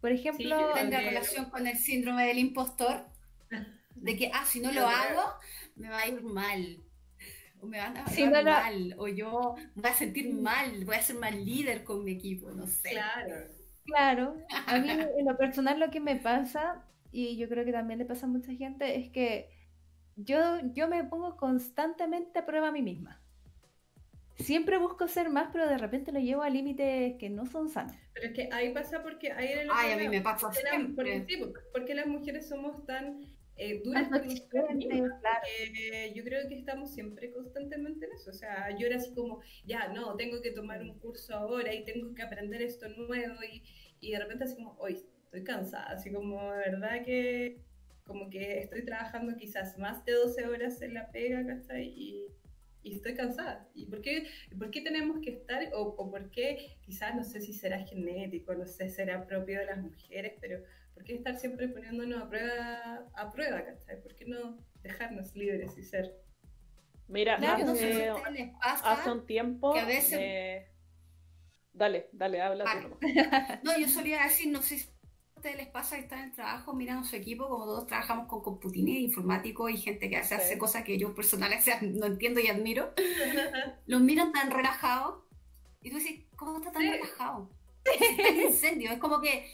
Por 0.00 0.10
ejemplo... 0.10 0.74
Sí, 0.74 0.90
relación 0.90 1.50
con 1.50 1.68
el 1.68 1.76
síndrome 1.76 2.26
del 2.26 2.38
impostor 2.38 3.06
de 4.00 4.16
que, 4.16 4.30
ah, 4.32 4.44
si 4.44 4.60
no 4.60 4.72
lo 4.72 4.86
hago, 4.86 5.22
me 5.76 5.88
va 5.88 6.00
a 6.00 6.08
ir 6.08 6.22
mal. 6.22 6.82
O 7.60 7.66
me 7.66 7.78
van 7.78 7.96
a 7.96 8.14
ir 8.14 8.30
mal. 8.30 8.94
O 8.98 9.08
yo 9.08 9.56
voy 9.74 9.90
a 9.90 9.94
sentir 9.94 10.32
mal, 10.32 10.84
voy 10.84 10.96
a 10.96 11.02
ser 11.02 11.16
mal 11.16 11.44
líder 11.44 11.84
con 11.84 12.04
mi 12.04 12.12
equipo, 12.12 12.50
no 12.50 12.66
sé. 12.66 12.90
Claro. 12.90 13.34
Claro. 13.84 14.36
A 14.66 14.78
mí, 14.78 14.90
en 14.90 15.24
lo 15.24 15.36
personal, 15.36 15.80
lo 15.80 15.90
que 15.90 16.00
me 16.00 16.16
pasa, 16.16 16.84
y 17.10 17.36
yo 17.36 17.48
creo 17.48 17.64
que 17.64 17.72
también 17.72 17.98
le 17.98 18.04
pasa 18.04 18.26
a 18.26 18.28
mucha 18.28 18.52
gente, 18.52 18.98
es 18.98 19.10
que 19.10 19.50
yo, 20.16 20.58
yo 20.72 20.88
me 20.88 21.04
pongo 21.04 21.36
constantemente 21.36 22.38
a 22.38 22.46
prueba 22.46 22.68
a 22.68 22.72
mí 22.72 22.82
misma. 22.82 23.20
Siempre 24.36 24.78
busco 24.78 25.08
ser 25.08 25.30
más, 25.30 25.48
pero 25.52 25.68
de 25.68 25.78
repente 25.78 26.12
lo 26.12 26.20
llevo 26.20 26.42
a 26.42 26.50
límites 26.50 27.16
que 27.18 27.28
no 27.28 27.46
son 27.46 27.68
sanos. 27.70 27.96
Pero 28.14 28.28
es 28.28 28.32
que 28.34 28.48
ahí 28.52 28.72
pasa 28.72 29.02
porque 29.02 29.32
ahí 29.32 29.48
Ay, 29.72 29.92
a 29.92 29.96
mí 29.96 30.08
me 30.08 30.20
pasa 30.20 30.52
siempre. 30.52 31.26
porque 31.72 31.94
las 31.94 32.06
mujeres 32.06 32.48
somos 32.48 32.86
tan 32.86 33.20
eh, 33.58 33.82
duras 33.84 34.08
yo 36.14 36.24
creo 36.24 36.48
que 36.48 36.54
estamos 36.54 36.92
siempre 36.92 37.30
constantemente 37.32 38.06
en 38.06 38.12
eso. 38.12 38.30
O 38.30 38.34
sea, 38.34 38.76
yo 38.78 38.86
era 38.86 38.96
así 38.96 39.12
como, 39.14 39.40
ya, 39.64 39.88
no, 39.88 40.16
tengo 40.16 40.40
que 40.40 40.52
tomar 40.52 40.80
un 40.80 40.98
curso 40.98 41.34
ahora 41.34 41.74
y 41.74 41.84
tengo 41.84 42.14
que 42.14 42.22
aprender 42.22 42.62
esto 42.62 42.88
nuevo 42.88 43.42
y, 43.42 43.62
y 44.00 44.12
de 44.12 44.18
repente 44.20 44.44
así 44.44 44.54
como, 44.54 44.76
hoy 44.78 45.02
estoy 45.24 45.44
cansada, 45.44 45.86
así 45.86 46.10
como 46.10 46.52
de 46.52 46.70
verdad 46.70 47.04
que 47.04 47.60
como 48.04 48.30
que 48.30 48.60
estoy 48.60 48.84
trabajando 48.84 49.36
quizás 49.36 49.76
más 49.76 50.02
de 50.06 50.12
12 50.12 50.46
horas 50.46 50.80
en 50.80 50.94
la 50.94 51.10
pega, 51.10 51.44
¿cachai? 51.46 51.92
Y, 51.94 52.26
y 52.82 52.94
estoy 52.94 53.14
cansada. 53.14 53.68
¿Y 53.74 53.84
por 53.86 54.00
qué, 54.00 54.26
por 54.58 54.70
qué 54.70 54.80
tenemos 54.80 55.20
que 55.20 55.30
estar, 55.30 55.62
o, 55.74 55.82
o, 55.82 56.10
por 56.10 56.30
qué, 56.30 56.78
quizás 56.80 57.14
no 57.14 57.22
sé 57.22 57.40
si 57.40 57.52
será 57.52 57.84
genético, 57.84 58.54
no 58.54 58.66
sé, 58.66 58.88
será 58.88 59.26
propio 59.26 59.58
de 59.58 59.66
las 59.66 59.78
mujeres, 59.78 60.34
pero 60.40 60.62
¿Por 60.98 61.04
qué 61.04 61.14
estar 61.14 61.38
siempre 61.38 61.68
poniéndonos 61.68 62.24
a 62.24 62.28
prueba, 62.28 63.08
a 63.14 63.30
prueba, 63.30 63.64
¿cachai? 63.64 64.02
¿Por 64.02 64.16
qué 64.16 64.24
no 64.24 64.58
dejarnos 64.82 65.32
libres 65.36 65.78
y 65.78 65.84
ser? 65.84 66.12
Mira, 67.06 67.36
hace, 67.36 68.52
hace, 68.60 69.10
un 69.12 69.24
tiempo... 69.24 69.74
Que 69.74 69.78
a 69.78 69.84
veces... 69.84 70.66
Dale, 71.72 72.08
dale, 72.10 72.42
habla. 72.42 72.64
no, 73.62 73.78
yo 73.78 73.86
solía 73.86 74.24
decir, 74.24 74.50
no 74.50 74.60
sé 74.60 74.78
si 74.78 74.88
a 74.88 75.36
ustedes 75.36 75.56
les 75.56 75.68
pasa 75.68 75.94
que 75.94 76.02
están 76.02 76.18
en 76.18 76.24
el 76.30 76.32
trabajo 76.32 76.74
mirando 76.74 77.06
su 77.06 77.14
equipo, 77.14 77.48
como 77.48 77.64
todos 77.64 77.86
trabajamos 77.86 78.26
con 78.26 78.42
computines 78.42 78.98
informáticos 78.98 79.70
y 79.70 79.76
gente 79.76 80.10
que 80.10 80.16
hace, 80.16 80.34
hace 80.34 80.58
cosas 80.58 80.82
que 80.82 80.98
yo 80.98 81.14
personalmente 81.14 81.72
no 81.82 82.06
entiendo 82.06 82.40
y 82.40 82.48
admiro, 82.48 82.92
los 83.86 84.00
miran 84.00 84.32
tan 84.32 84.50
relajados 84.50 85.22
y 85.80 85.90
tú 85.90 85.98
dices, 85.98 86.24
¿cómo 86.34 86.58
está 86.58 86.72
tan 86.72 86.82
relajado? 86.82 87.48
Está 87.84 88.28
en 88.28 88.40
incendio, 88.40 88.90
es 88.90 88.98
como 88.98 89.20
que 89.20 89.48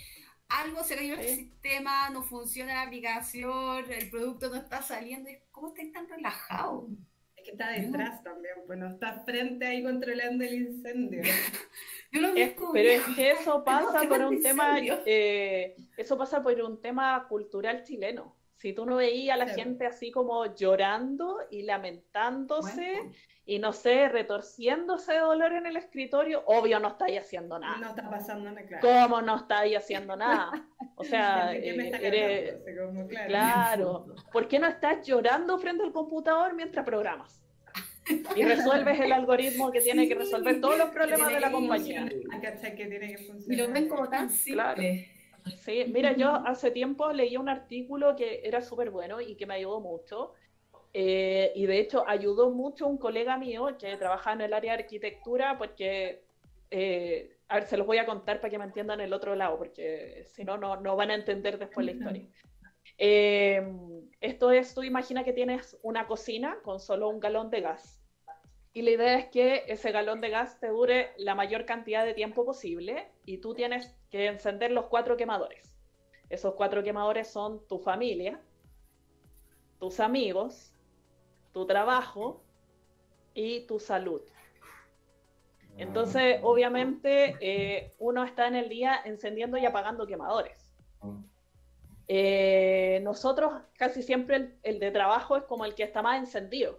algo 0.49 0.84
se 0.84 0.97
cayó 0.97 1.14
en 1.14 1.20
el 1.20 1.26
sistema, 1.26 2.11
no 2.11 2.22
funciona 2.22 2.74
la 2.74 2.82
aplicación, 2.82 3.90
el 3.90 4.11
producto 4.11 4.49
no 4.49 4.57
está 4.57 4.82
saliendo. 4.82 5.30
¿Cómo 5.51 5.68
estáis 5.68 5.92
tan 5.92 6.09
relajado? 6.09 6.88
Es 7.36 7.45
que 7.45 7.51
está 7.53 7.70
detrás 7.70 8.22
también, 8.22 8.55
pues 8.66 8.78
no 8.78 8.88
está 8.88 9.22
frente 9.24 9.66
ahí 9.66 9.82
controlando 9.82 10.45
el 10.45 10.55
incendio. 10.55 11.22
pero 12.72 12.88
es 12.90 13.03
que 13.16 13.30
eso 13.30 13.64
pasa 13.64 14.09
por 14.09 14.20
un 14.22 14.42
tema, 14.42 14.78
eh, 14.80 15.76
eso 15.97 16.16
pasa 16.16 16.42
por 16.42 16.61
un 16.61 16.80
tema 16.80 17.26
cultural 17.28 17.82
chileno. 17.82 18.36
Si 18.57 18.72
tú 18.72 18.86
no 18.86 18.97
veías 18.97 19.34
a 19.34 19.45
la 19.45 19.49
gente 19.53 19.84
así 19.84 20.11
como 20.11 20.55
llorando 20.55 21.38
y 21.51 21.62
lamentándose 21.64 23.03
y 23.47 23.59
no 23.59 23.72
sé, 23.72 24.09
retorciéndose 24.09 25.12
de 25.12 25.18
dolor 25.18 25.53
en 25.53 25.66
el 25.66 25.76
escritorio, 25.76 26.42
obvio 26.47 26.80
no 26.80 26.88
estáis 26.88 27.20
haciendo 27.20 27.59
nada. 27.59 27.76
No 27.76 27.90
está 27.90 28.09
pasando 28.09 28.51
nada, 28.51 28.66
claro. 28.66 28.88
¿Cómo 28.88 29.20
no 29.20 29.36
estáis 29.36 29.76
haciendo 29.76 30.16
nada? 30.16 30.51
O 30.97 31.03
sea, 31.03 31.53
eh, 31.53 32.62
claro. 33.26 34.07
¿Por 34.32 34.47
qué 34.47 34.61
no 34.61 34.68
estás 34.68 35.05
llorando 35.05 35.59
frente 35.59 35.82
al 35.82 35.92
computador 35.92 36.55
mientras 36.55 36.86
programas? 36.86 37.42
Y 38.36 38.45
resuelves 38.45 39.01
el 39.01 39.12
algoritmo 39.12 39.72
que 39.72 39.80
tiene 39.80 40.07
que 40.07 40.14
resolver 40.14 40.61
todos 40.61 40.78
los 40.78 40.90
problemas 40.95 41.32
de 41.32 41.40
la 41.40 41.51
compañía. 41.51 42.09
Y 43.49 43.57
lo 43.57 43.72
ven 43.72 43.88
como 43.88 44.09
tan 44.09 44.30
simple. 44.30 45.11
Sí, 45.64 45.84
mira, 45.92 46.12
yo 46.12 46.30
hace 46.47 46.70
tiempo 46.70 47.12
leí 47.12 47.36
un 47.36 47.49
artículo 47.49 48.14
que 48.14 48.40
era 48.45 48.62
súper 48.62 48.90
bueno 48.90 49.20
y 49.20 49.34
que 49.34 49.47
me 49.47 49.55
ayudó 49.55 49.80
mucho, 49.80 50.32
eh, 50.97 51.51
y 51.57 51.66
de 51.66 51.80
hecho 51.80 52.05
ayudó 52.07 52.51
mucho 52.51 52.86
un 52.86 52.99
colega 52.99 53.36
mío 53.36 53.66
que 53.76 53.97
trabaja 53.97 54.32
en 54.32 54.42
el 54.42 54.53
área 54.53 54.76
de 54.76 54.84
arquitectura 54.84 55.59
porque, 55.59 56.22
eh, 56.70 57.36
a 57.49 57.57
ver, 57.57 57.64
se 57.66 57.76
los 57.76 57.84
voy 57.84 57.99
a 57.99 58.07
contar 58.07 58.40
para 58.40 58.49
que 58.49 58.59
me 58.59 58.64
entiendan 58.64 59.01
el 59.01 59.12
otro 59.12 59.34
lado, 59.34 59.59
porque 59.59 60.24
si 60.32 60.45
no, 60.45 60.57
no 60.57 60.97
van 60.97 61.11
a 61.11 61.14
entender 61.16 61.59
después 61.59 61.84
la 61.84 61.92
historia. 61.92 62.28
Eh, 62.97 63.66
esto 64.20 64.53
es, 64.53 64.72
tú 64.72 64.84
imagina 64.84 65.24
que 65.24 65.32
tienes 65.32 65.76
una 65.82 66.07
cocina 66.07 66.59
con 66.62 66.78
solo 66.78 67.09
un 67.09 67.18
galón 67.18 67.51
de 67.51 67.61
gas. 67.61 68.01
Y 68.72 68.82
la 68.82 68.90
idea 68.90 69.18
es 69.18 69.26
que 69.30 69.64
ese 69.66 69.90
galón 69.90 70.20
de 70.20 70.30
gas 70.30 70.61
te 70.61 70.68
dure 70.68 71.11
la 71.16 71.34
mayor 71.34 71.64
cantidad 71.64 72.05
de 72.05 72.14
tiempo 72.14 72.45
posible 72.45 73.09
y 73.24 73.38
tú 73.38 73.55
tienes 73.55 73.97
que 74.11 74.26
encender 74.26 74.70
los 74.70 74.86
cuatro 74.86 75.16
quemadores. 75.16 75.76
Esos 76.30 76.55
cuatro 76.55 76.84
quemadores 76.84 77.28
son 77.28 77.66
tu 77.66 77.80
familia, 77.80 78.40
tus 79.80 79.99
amigos, 80.01 80.74
tu 81.55 81.64
trabajo 81.66 82.42
y 83.32 83.61
tu 83.61 83.78
salud. 83.78 84.20
Entonces, 85.78 86.38
obviamente, 86.42 87.36
eh, 87.40 87.92
uno 87.98 88.22
está 88.24 88.46
en 88.46 88.57
el 88.57 88.68
día 88.68 89.00
encendiendo 89.05 89.57
y 89.57 89.64
apagando 89.64 90.07
quemadores. 90.07 90.72
Eh, 92.07 93.00
nosotros 93.02 93.52
casi 93.78 94.02
siempre 94.02 94.36
el, 94.36 94.55
el, 94.62 94.78
de 94.78 94.90
trabajo 94.90 95.36
es 95.36 95.44
como 95.44 95.64
el 95.64 95.74
que 95.74 95.84
está 95.84 96.02
más 96.02 96.18
encendido. 96.18 96.78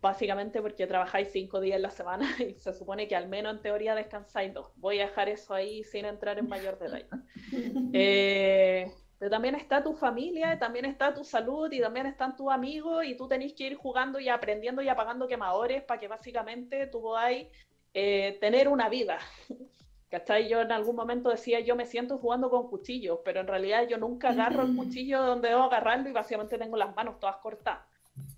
Básicamente 0.00 0.62
porque 0.62 0.86
trabajáis 0.86 1.28
cinco 1.32 1.60
días 1.60 1.76
en 1.76 1.82
la 1.82 1.90
semana 1.90 2.28
y 2.38 2.54
se 2.54 2.72
supone 2.72 3.08
que 3.08 3.16
al 3.16 3.28
menos 3.28 3.56
en 3.56 3.62
teoría 3.62 3.94
descansáis 3.94 4.52
dos. 4.52 4.70
Voy 4.76 5.00
a 5.00 5.06
dejar 5.06 5.28
eso 5.28 5.54
ahí 5.54 5.82
sin 5.84 6.04
entrar 6.04 6.38
en 6.38 6.48
mayor 6.48 6.78
detalle. 6.78 7.06
Eh, 7.92 8.92
pero 9.20 9.30
también 9.30 9.54
está 9.54 9.82
tu 9.82 9.92
familia, 9.92 10.58
también 10.58 10.86
está 10.86 11.12
tu 11.12 11.24
salud 11.24 11.70
y 11.70 11.78
también 11.78 12.06
están 12.06 12.38
tus 12.38 12.50
amigos 12.50 13.04
y 13.04 13.14
tú 13.18 13.28
tenés 13.28 13.52
que 13.52 13.64
ir 13.64 13.74
jugando 13.76 14.18
y 14.18 14.30
aprendiendo 14.30 14.80
y 14.80 14.88
apagando 14.88 15.28
quemadores 15.28 15.82
para 15.82 16.00
que 16.00 16.08
básicamente 16.08 16.86
tú 16.86 17.02
podáis 17.02 17.46
eh, 17.92 18.38
tener 18.40 18.66
una 18.66 18.88
vida. 18.88 19.18
¿Cachai? 20.08 20.48
Yo 20.48 20.62
en 20.62 20.72
algún 20.72 20.96
momento 20.96 21.28
decía, 21.28 21.60
yo 21.60 21.76
me 21.76 21.84
siento 21.84 22.16
jugando 22.16 22.48
con 22.48 22.70
cuchillos, 22.70 23.18
pero 23.22 23.40
en 23.40 23.46
realidad 23.46 23.86
yo 23.86 23.98
nunca 23.98 24.30
agarro 24.30 24.62
el 24.62 24.74
cuchillo 24.74 25.22
donde 25.22 25.50
debo 25.50 25.64
agarrarlo 25.64 26.08
y 26.08 26.12
básicamente 26.12 26.56
tengo 26.56 26.78
las 26.78 26.96
manos 26.96 27.20
todas 27.20 27.36
cortadas. 27.36 27.82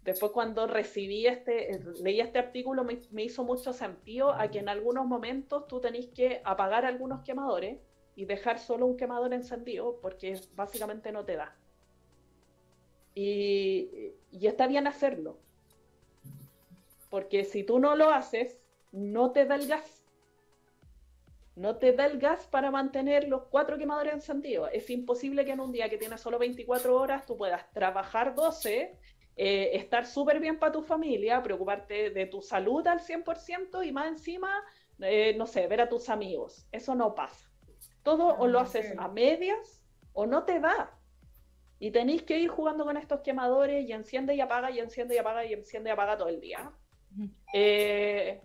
Después 0.03 0.33
cuando 0.33 0.67
recibí 0.67 1.29
este, 1.29 1.79
leí 2.03 2.21
este 2.21 2.41
artículo 2.41 2.83
me, 2.83 2.99
me 3.13 3.23
hizo 3.23 3.45
mucho 3.45 3.73
sentido 3.73 4.33
a 4.33 4.49
que 4.49 4.59
en 4.59 4.69
algunos 4.69 5.07
momentos 5.07 5.69
tú 5.69 5.81
tenés 5.81 6.09
que 6.09 6.43
apagar 6.45 6.85
algunos 6.85 7.23
quemadores 7.23 7.79
y 8.15 8.25
dejar 8.25 8.59
solo 8.59 8.87
un 8.87 8.97
quemador 8.97 9.33
encendido 9.33 9.99
porque 10.01 10.41
básicamente 10.55 11.13
no 11.13 11.25
te 11.25 11.37
da. 11.37 11.57
Y, 13.15 14.15
y, 14.31 14.47
está 14.47 14.67
bien 14.67 14.87
hacerlo. 14.87 15.39
Porque 17.11 17.45
si 17.45 17.63
tú 17.63 17.79
no 17.79 17.95
lo 17.95 18.11
haces, 18.11 18.59
no 18.91 19.33
te 19.33 19.45
da 19.45 19.57
el 19.57 19.67
gas. 19.67 20.03
No 21.55 21.77
te 21.77 21.93
da 21.93 22.07
el 22.07 22.19
gas 22.19 22.47
para 22.47 22.71
mantener 22.71 23.29
los 23.29 23.45
cuatro 23.45 23.77
quemadores 23.77 24.15
encendidos. 24.15 24.71
Es 24.73 24.89
imposible 24.89 25.45
que 25.45 25.53
en 25.53 25.61
un 25.61 25.73
día 25.73 25.91
que 25.91 25.99
tienes 25.99 26.21
solo 26.21 26.39
24 26.39 26.97
horas 26.97 27.27
tú 27.27 27.37
puedas 27.37 27.71
trabajar 27.73 28.35
12, 28.35 28.97
eh, 29.37 29.71
estar 29.75 30.07
súper 30.07 30.41
bien 30.41 30.59
para 30.59 30.73
tu 30.73 30.83
familia, 30.83 31.43
preocuparte 31.43 32.11
de 32.11 32.27
tu 32.27 32.41
salud 32.41 32.87
al 32.87 33.01
100% 33.01 33.87
y 33.87 33.93
más 33.93 34.09
encima, 34.09 34.51
eh, 35.01 35.35
no 35.37 35.47
sé, 35.47 35.67
ver 35.67 35.83
a 35.83 35.89
tus 35.91 36.09
amigos. 36.09 36.67
Eso 36.73 36.95
no 36.95 37.15
pasa. 37.15 37.52
Todo 38.03 38.37
o 38.37 38.47
lo 38.47 38.59
ah, 38.59 38.63
haces 38.63 38.95
a 38.99 39.09
medias 39.09 39.83
o 40.13 40.27
no 40.27 40.45
te 40.45 40.61
da. 40.61 40.99
Y 41.79 41.91
tenéis 41.91 42.23
que 42.23 42.39
ir 42.39 42.49
jugando 42.49 42.85
con 42.85 42.97
estos 42.97 43.21
quemadores 43.21 43.89
y 43.89 43.93
enciende 43.93 44.35
y 44.35 44.41
apaga 44.41 44.71
y 44.71 44.79
enciende 44.79 45.17
y 45.17 45.19
apaga 45.19 45.45
y 45.45 45.53
enciende 45.53 45.91
y 45.91 45.93
apaga 45.93 46.17
todo 46.17 46.29
el 46.29 46.41
día. 46.41 46.71
Eh, 47.53 48.41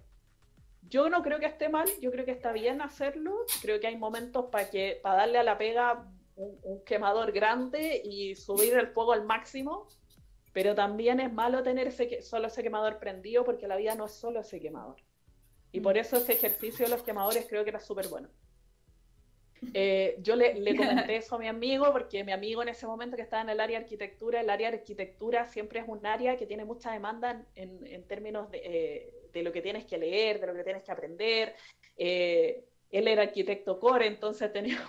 yo 0.90 1.10
no 1.10 1.22
creo 1.22 1.40
que 1.40 1.46
esté 1.46 1.70
mal, 1.70 1.88
yo 2.02 2.12
creo 2.12 2.26
que 2.26 2.32
está 2.32 2.52
bien 2.52 2.82
hacerlo. 2.82 3.46
Creo 3.62 3.80
que 3.80 3.88
hay 3.88 3.98
momentos 3.98 4.46
para 4.52 4.70
que 4.70 5.00
para 5.04 5.18
darle 5.18 5.38
a 5.38 5.44
la 5.44 5.58
pega 5.58 6.08
un, 6.36 6.84
quemador 6.84 7.32
grande 7.32 8.02
y 8.04 8.36
subir 8.36 8.74
el 8.74 8.88
fuego 8.88 9.14
al 9.14 9.26
máximo. 9.26 9.88
Pero 10.54 10.74
también 10.74 11.20
es 11.20 11.32
malo 11.32 11.62
tener 11.62 11.88
ese, 11.88 12.22
solo 12.24 12.48
ese 12.48 12.64
quemador 12.64 12.98
prendido 12.98 13.44
porque 13.44 13.68
la 13.68 13.76
vida 13.76 13.94
no 13.96 14.06
es 14.06 14.14
solo 14.14 14.40
ese 14.40 14.60
quemador. 14.60 14.96
Y 15.72 15.82
por 15.82 15.98
eso 15.98 16.18
ese 16.18 16.34
ejercicio 16.34 16.86
de 16.86 16.92
los 16.92 17.04
quemadores 17.04 17.46
creo 17.48 17.64
que 17.64 17.70
era 17.70 17.80
súper 17.80 18.08
bueno. 18.08 18.30
Eh, 19.74 20.18
yo 20.22 20.36
le, 20.36 20.54
le, 20.56 20.76
comenté 20.78 21.18
eso 21.18 21.36
a 21.36 21.40
mi 21.40 21.48
amigo 21.48 21.92
porque 21.92 22.24
mi 22.24 22.32
amigo 22.32 22.62
en 22.62 22.70
ese 22.70 22.86
momento 22.86 23.16
que 23.16 23.24
estaba 23.24 23.42
en 23.42 23.50
el 23.50 23.60
área 23.60 23.80
de 23.80 23.86
arquitectura, 23.86 24.42
el 24.42 24.50
área 24.50 24.72
de 24.72 24.78
arquitectura 24.78 25.46
siempre 25.48 25.80
es 25.80 25.86
un 25.88 26.06
área 26.06 26.38
que 26.38 26.46
tiene 26.46 26.66
mucha 26.66 26.92
demanda 26.92 27.44
en, 27.56 27.86
en 27.86 28.04
términos 28.04 28.50
de, 28.52 28.62
eh, 28.64 29.14
de, 29.34 29.44
lo 29.44 29.52
que 29.52 29.62
tienes 29.62 29.86
que 29.86 29.98
leer, 29.98 30.40
de 30.40 30.48
lo 30.48 30.54
que 30.54 30.64
tienes 30.64 30.84
que 30.84 30.92
aprender. 30.92 31.56
Eh, 31.98 32.64
él 32.90 33.08
era 33.10 33.24
arquitecto 33.24 33.80
core, 33.80 34.08
entonces 34.08 34.52
tenía 34.54 34.80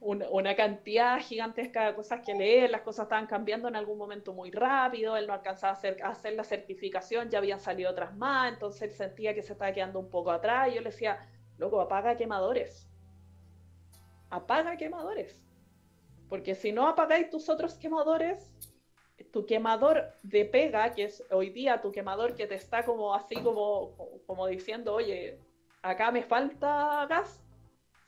una, 0.00 0.28
una, 0.30 0.54
cantidad 0.54 1.18
gigantesca 1.20 1.86
de 1.86 1.94
cosas 1.94 2.20
que 2.24 2.34
leer, 2.34 2.70
las 2.70 2.82
cosas 2.82 3.04
estaban 3.04 3.26
cambiando 3.26 3.66
en 3.66 3.74
algún 3.74 3.98
momento 3.98 4.32
muy 4.32 4.50
rápido, 4.50 5.16
él 5.16 5.26
no 5.26 5.32
alcanzaba 5.32 5.72
a 5.72 5.76
hacer, 5.76 6.00
a 6.02 6.10
hacer 6.10 6.34
la 6.34 6.44
certificación, 6.44 7.30
ya 7.30 7.38
habían 7.38 7.58
salido 7.58 7.90
otras 7.90 8.14
más, 8.16 8.52
entonces 8.52 8.82
él 8.82 8.92
sentía 8.92 9.34
que 9.34 9.42
se 9.42 9.54
estaba 9.54 9.72
quedando 9.72 9.98
un 9.98 10.10
poco 10.10 10.30
atrás, 10.30 10.70
y 10.70 10.76
yo 10.76 10.80
le 10.80 10.90
decía, 10.90 11.28
loco, 11.58 11.80
apaga 11.80 12.16
quemadores 12.16 12.88
apaga 14.30 14.76
quemadores. 14.76 15.40
Porque 16.28 16.54
si 16.54 16.72
no 16.72 16.88
apagáis 16.88 17.30
tus 17.30 17.48
otros 17.48 17.74
quemadores, 17.74 18.52
tu 19.32 19.46
quemador 19.46 20.12
de 20.22 20.44
pega, 20.44 20.92
que 20.92 21.04
es 21.04 21.24
hoy 21.30 21.50
día 21.50 21.80
tu 21.80 21.92
quemador 21.92 22.34
que 22.34 22.46
te 22.46 22.54
está 22.54 22.84
como 22.84 23.14
así 23.14 23.36
como, 23.36 23.96
como 24.26 24.46
diciendo, 24.46 24.94
oye, 24.94 25.38
acá 25.82 26.10
me 26.10 26.22
falta 26.22 27.06
gas, 27.08 27.42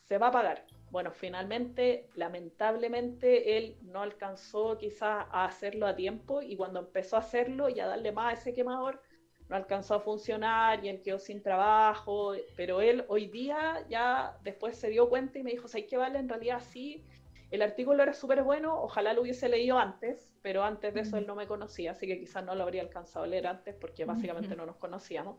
se 0.04 0.18
va 0.18 0.26
a 0.26 0.28
apagar. 0.30 0.66
Bueno, 0.90 1.10
finalmente, 1.10 2.08
lamentablemente, 2.14 3.58
él 3.58 3.76
no 3.82 4.02
alcanzó 4.02 4.78
quizás 4.78 5.26
a 5.30 5.44
hacerlo 5.44 5.86
a 5.86 5.96
tiempo 5.96 6.42
y 6.42 6.56
cuando 6.56 6.80
empezó 6.80 7.16
a 7.16 7.20
hacerlo 7.20 7.68
y 7.68 7.80
a 7.80 7.86
darle 7.86 8.12
más 8.12 8.30
a 8.30 8.40
ese 8.40 8.54
quemador, 8.54 9.02
no 9.48 9.56
alcanzó 9.56 9.94
a 9.94 10.00
funcionar 10.00 10.84
y 10.84 10.88
él 10.88 11.02
quedó 11.02 11.18
sin 11.18 11.42
trabajo, 11.42 12.32
pero 12.56 12.80
él 12.80 13.04
hoy 13.08 13.26
día 13.26 13.84
ya 13.88 14.36
después 14.42 14.76
se 14.76 14.88
dio 14.88 15.08
cuenta 15.08 15.38
y 15.38 15.42
me 15.42 15.52
dijo, 15.52 15.68
¿sabes 15.68 15.86
qué 15.88 15.96
vale? 15.96 16.18
En 16.18 16.28
realidad 16.28 16.60
sí, 16.60 17.04
el 17.52 17.62
artículo 17.62 18.02
era 18.02 18.12
súper 18.12 18.42
bueno, 18.42 18.80
ojalá 18.82 19.12
lo 19.12 19.22
hubiese 19.22 19.48
leído 19.48 19.78
antes, 19.78 20.28
pero 20.42 20.64
antes 20.64 20.92
de 20.94 21.00
eso 21.00 21.16
él 21.16 21.26
no 21.26 21.36
me 21.36 21.46
conocía, 21.46 21.92
así 21.92 22.06
que 22.06 22.18
quizás 22.18 22.44
no 22.44 22.54
lo 22.56 22.64
habría 22.64 22.82
alcanzado 22.82 23.24
a 23.24 23.28
leer 23.28 23.46
antes 23.46 23.74
porque 23.76 24.04
básicamente 24.04 24.56
no 24.56 24.66
nos 24.66 24.76
conocíamos. 24.76 25.36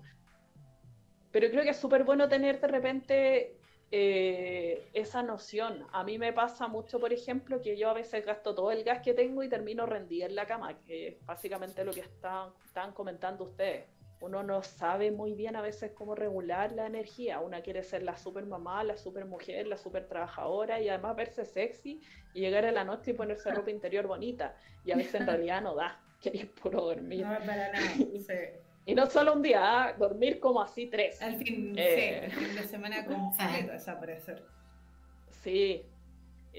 Pero 1.32 1.49
creo 1.49 1.64
que 1.64 1.72
es 1.72 1.78
súper 1.78 2.05
bueno 2.05 2.30
tener 2.30 2.62
de 2.62 2.68
repente 2.68 3.58
eh, 3.91 4.88
esa 4.93 5.22
noción. 5.22 5.86
A 5.91 6.05
mí 6.05 6.18
me 6.18 6.32
pasa 6.32 6.70
mucho, 6.70 6.97
por 6.97 7.12
ejemplo, 7.12 7.62
que 7.62 7.78
yo 7.78 7.89
a 7.89 7.93
veces 7.93 8.26
gasto 8.26 8.55
todo 8.55 8.72
el 8.72 8.86
gas 8.86 9.01
que 9.01 9.14
tengo 9.14 9.43
y 9.43 9.49
termino 9.49 9.86
rendida 9.86 10.28
en 10.28 10.36
la 10.36 10.47
cama, 10.47 10.80
que 10.86 11.10
es 11.10 11.26
básicamente 11.26 11.84
lo 11.84 11.91
que 11.91 11.99
están, 11.99 12.51
están 12.66 12.93
comentando 12.93 13.43
ustedes 13.43 13.97
uno 14.20 14.41
no 14.43 14.63
sabe 14.63 15.11
muy 15.11 15.34
bien 15.34 15.55
a 15.55 15.61
veces 15.61 15.91
cómo 15.91 16.15
regular 16.15 16.72
la 16.72 16.88
energía. 16.88 17.39
Una 17.39 17.61
quiere 17.61 17.84
ser 17.84 18.03
la 18.03 18.18
super 18.18 18.45
mamá, 18.45 18.84
la 18.84 18.97
super 18.97 19.26
mujer, 19.26 19.68
la 19.68 19.78
super 19.78 20.07
trabajadora 20.07 20.82
y 20.82 20.89
además 20.89 21.15
verse 21.15 21.45
sexy 21.45 22.01
y 22.34 22.39
llegar 22.39 22.65
a 22.65 22.72
la 22.72 22.84
noche 22.84 23.11
y 23.11 23.13
ponerse 23.13 23.51
ropa 23.51 23.70
interior 23.70 24.07
bonita. 24.07 24.55
Y 24.86 24.91
a 24.91 24.95
veces 24.95 25.15
en 25.15 25.28
realidad 25.28 25.61
no 25.61 25.76
da, 25.76 25.99
queréis 26.22 26.45
puro 26.45 26.82
dormir. 26.82 27.26
No, 27.26 27.38
para 27.39 27.72
nada. 27.72 27.80
Y 28.88 28.95
no 28.95 29.05
solo 29.05 29.34
un 29.34 29.41
día, 29.41 29.59
¿ah? 29.61 29.93
dormir 29.99 30.39
como 30.39 30.61
así 30.61 30.86
tres. 30.88 31.22
Al 31.22 31.36
fin, 31.36 31.74
eh... 31.78 32.30
sí, 32.30 32.39
el 32.39 32.45
fin 32.47 32.55
de 32.55 32.68
semana 32.70 33.05
completo 33.05 33.74
desaparecer. 33.74 34.45
Sí, 35.30 35.86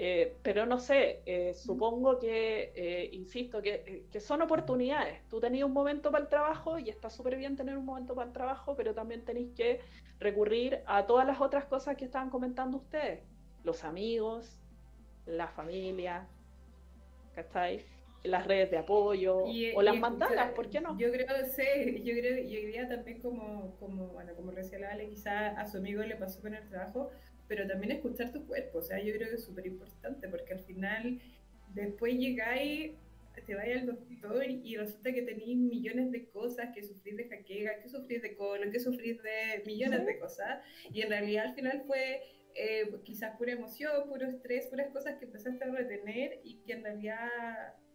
eh, 0.00 0.36
pero 0.44 0.64
no 0.64 0.78
sé, 0.78 1.22
eh, 1.26 1.54
supongo 1.54 2.20
que, 2.20 2.70
eh, 2.76 3.10
insisto, 3.12 3.60
que, 3.60 4.04
que, 4.12 4.20
son 4.20 4.40
oportunidades. 4.42 5.26
Tú 5.28 5.40
tenías 5.40 5.66
un 5.66 5.72
momento 5.72 6.12
para 6.12 6.22
el 6.22 6.30
trabajo 6.30 6.78
y 6.78 6.88
está 6.88 7.10
súper 7.10 7.36
bien 7.36 7.56
tener 7.56 7.76
un 7.76 7.84
momento 7.84 8.14
para 8.14 8.28
el 8.28 8.32
trabajo, 8.32 8.76
pero 8.76 8.94
también 8.94 9.24
tenéis 9.24 9.52
que 9.56 9.80
recurrir 10.20 10.82
a 10.86 11.04
todas 11.06 11.26
las 11.26 11.40
otras 11.40 11.64
cosas 11.64 11.96
que 11.96 12.04
estaban 12.04 12.30
comentando 12.30 12.76
ustedes. 12.76 13.24
Los 13.64 13.82
amigos, 13.82 14.60
la 15.26 15.48
familia, 15.48 16.28
¿cachai? 17.34 17.84
Las 18.22 18.46
redes 18.46 18.70
de 18.70 18.78
apoyo 18.78 19.46
o 19.74 19.82
las 19.82 19.98
mandalas, 19.98 20.52
¿por 20.52 20.70
qué 20.70 20.80
no? 20.80 20.96
Yo 20.96 21.10
creo, 21.10 21.26
sí, 21.46 22.04
yo 22.04 22.14
creo, 22.14 22.38
y 22.38 22.56
hoy 22.56 22.66
día 22.66 22.88
también 22.88 23.20
como, 23.20 23.74
como, 23.80 24.06
bueno, 24.10 24.32
como 24.36 24.52
recién 24.52 24.82
la 24.82 24.92
Ale, 24.92 25.08
quizá 25.08 25.48
a 25.60 25.66
su 25.66 25.78
amigo 25.78 26.04
le 26.04 26.14
pasó 26.14 26.40
con 26.40 26.54
el 26.54 26.68
trabajo, 26.68 27.10
pero 27.48 27.66
también 27.66 27.92
escuchar 27.92 28.32
tu 28.32 28.46
cuerpo, 28.46 28.78
o 28.78 28.82
sea, 28.82 29.02
yo 29.02 29.12
creo 29.14 29.28
que 29.28 29.36
es 29.36 29.44
súper 29.44 29.66
importante 29.66 30.28
porque 30.28 30.52
al 30.52 30.60
final 30.60 31.20
después 31.74 32.14
llegáis, 32.14 32.92
te 33.46 33.54
vais 33.54 33.80
al 33.80 33.86
doctor 33.86 34.44
y 34.48 34.76
resulta 34.76 35.12
que 35.12 35.22
tenéis 35.22 35.56
millones 35.56 36.10
de 36.10 36.28
cosas, 36.28 36.74
que 36.74 36.82
sufrís 36.82 37.16
de 37.16 37.28
jaqueca, 37.28 37.80
que 37.80 37.88
sufrís 37.88 38.22
de 38.22 38.36
colon, 38.36 38.70
que 38.70 38.80
sufrís 38.80 39.22
de 39.22 39.62
millones 39.64 40.04
de 40.04 40.18
cosas, 40.18 40.60
y 40.92 41.02
en 41.02 41.08
realidad 41.08 41.46
al 41.46 41.54
final 41.54 41.82
fue 41.86 42.22
eh, 42.54 42.90
quizás 43.04 43.36
pura 43.36 43.52
emoción, 43.52 44.08
puro 44.08 44.26
estrés, 44.26 44.66
puras 44.66 44.88
cosas 44.88 45.16
que 45.18 45.26
empezaste 45.26 45.64
a 45.64 45.70
retener 45.70 46.40
y 46.44 46.56
que 46.58 46.72
en 46.72 46.82
realidad 46.82 47.28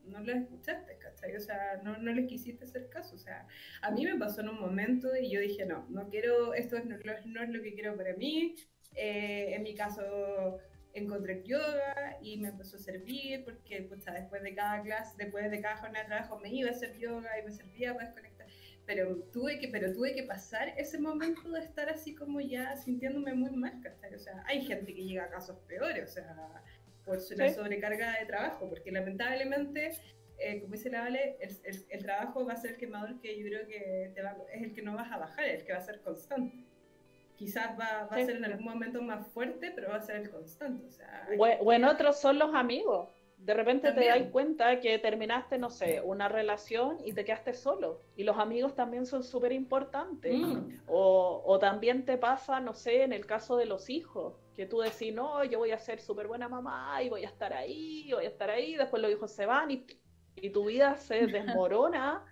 no 0.05 0.19
las 0.21 0.43
escuchaste, 0.43 0.97
¿cachai? 0.97 1.35
O 1.35 1.39
sea, 1.39 1.81
no, 1.83 1.97
no 1.97 2.11
les 2.13 2.27
quisiste 2.27 2.65
hacer 2.65 2.89
caso. 2.89 3.15
O 3.15 3.19
sea, 3.19 3.47
a 3.81 3.91
mí 3.91 4.05
me 4.05 4.17
pasó 4.17 4.41
en 4.41 4.49
un 4.49 4.59
momento 4.59 5.15
y 5.15 5.31
yo 5.31 5.39
dije, 5.39 5.65
no, 5.65 5.85
no 5.89 6.09
quiero, 6.09 6.53
esto 6.53 6.77
no, 6.83 6.97
no 7.25 7.43
es 7.43 7.49
lo 7.49 7.61
que 7.61 7.73
quiero 7.73 7.95
para 7.95 8.15
mí, 8.15 8.55
eh, 8.95 9.55
en 9.55 9.63
mi 9.63 9.73
caso 9.75 10.59
encontré 10.93 11.43
yoga 11.43 12.17
y 12.21 12.37
me 12.37 12.49
empezó 12.49 12.77
a 12.77 12.79
servir 12.79 13.43
porque 13.43 13.81
pues, 13.83 14.05
después 14.05 14.43
de 14.43 14.53
cada 14.53 14.81
clase, 14.81 15.15
después 15.17 15.49
de 15.49 15.61
cada 15.61 15.77
jornada 15.77 16.03
de 16.03 16.07
trabajo 16.07 16.39
me 16.39 16.49
iba 16.49 16.69
a 16.69 16.71
hacer 16.71 16.97
yoga 16.97 17.39
y 17.39 17.43
me 17.43 17.51
servía 17.51 17.93
para 17.93 18.05
desconectar. 18.05 18.47
Pero 18.85 19.15
tuve 19.31 19.59
que, 19.59 19.69
pero 19.69 19.91
tuve 19.93 20.13
que 20.13 20.23
pasar 20.23 20.73
ese 20.77 20.99
momento 20.99 21.49
de 21.49 21.61
estar 21.61 21.89
así 21.89 22.13
como 22.13 22.41
ya 22.41 22.75
sintiéndome 22.75 23.33
muy 23.33 23.51
mal, 23.51 23.81
O 24.13 24.19
sea, 24.19 24.43
hay 24.45 24.61
gente 24.61 24.93
que 24.93 25.03
llega 25.03 25.23
a 25.23 25.29
casos 25.29 25.57
peores, 25.67 26.09
o 26.09 26.13
sea, 26.13 26.63
por 27.05 27.17
una 27.33 27.49
sobrecarga 27.49 28.19
de 28.19 28.25
trabajo, 28.25 28.69
porque 28.69 28.91
lamentablemente 28.91 29.91
eh, 30.37 30.61
como 30.61 30.73
dice 30.73 30.89
la 30.89 31.01
Vale, 31.01 31.37
el, 31.39 31.85
el, 31.89 32.03
trabajo 32.03 32.45
va 32.45 32.53
a 32.53 32.57
ser 32.57 32.71
el 32.71 32.77
quemador 32.77 33.19
que 33.21 33.37
yo 33.37 33.45
creo 33.45 33.67
que 33.67 34.11
te 34.13 34.21
va, 34.21 34.35
es 34.51 34.63
el 34.63 34.73
que 34.73 34.81
no 34.81 34.95
vas 34.95 35.11
a 35.11 35.17
bajar, 35.17 35.45
el 35.45 35.63
que 35.63 35.71
va 35.71 35.77
a 35.77 35.81
ser 35.81 36.01
constante 36.01 36.65
quizás 37.35 37.77
va, 37.79 38.07
va 38.11 38.15
a 38.15 38.25
ser 38.25 38.37
en 38.37 38.45
algún 38.45 38.65
momento 38.65 39.01
más 39.01 39.27
fuerte, 39.27 39.71
pero 39.71 39.89
va 39.89 39.95
a 39.95 40.01
ser 40.01 40.17
el 40.17 40.29
constante. 40.29 40.85
O, 40.85 40.91
sea, 40.91 41.27
o, 41.37 41.73
en 41.73 41.85
otros 41.85 42.19
son 42.19 42.39
los 42.39 42.53
amigos. 42.53 43.09
De 43.37 43.53
repente 43.53 43.89
te 43.89 43.95
También. 43.95 44.19
das 44.23 44.31
cuenta 44.31 44.79
que 44.79 44.97
terminaste, 44.99 45.57
no 45.57 45.69
sé, 45.69 46.01
una 46.01 46.29
relación 46.29 46.97
y 47.03 47.11
te 47.11 47.25
quedaste 47.25 47.53
solo. 47.53 48.01
Y 48.15 48.23
los 48.23 48.37
amigos 48.37 48.73
también 48.73 49.05
son 49.05 49.23
súper 49.23 49.51
importantes. 49.51 50.33
Mm. 50.33 50.79
O, 50.87 51.43
o 51.45 51.59
también 51.59 52.05
te 52.05 52.17
pasa, 52.17 52.61
no 52.61 52.73
sé, 52.73 53.03
en 53.03 53.11
el 53.11 53.25
caso 53.25 53.57
de 53.57 53.65
los 53.65 53.89
hijos, 53.89 54.35
que 54.55 54.65
tú 54.65 54.79
decís, 54.79 55.13
no, 55.13 55.43
yo 55.43 55.59
voy 55.59 55.71
a 55.71 55.77
ser 55.77 55.99
súper 55.99 56.27
buena 56.27 56.47
mamá 56.47 57.01
y 57.03 57.09
voy 57.09 57.25
a 57.25 57.27
estar 57.27 57.53
ahí, 57.53 58.09
voy 58.13 58.25
a 58.25 58.29
estar 58.29 58.49
ahí, 58.49 58.75
después 58.75 59.01
los 59.01 59.11
hijos 59.11 59.31
se 59.31 59.45
van 59.45 59.71
y, 59.71 59.85
y 60.35 60.49
tu 60.51 60.65
vida 60.65 60.95
se 60.95 61.27
desmorona 61.27 62.23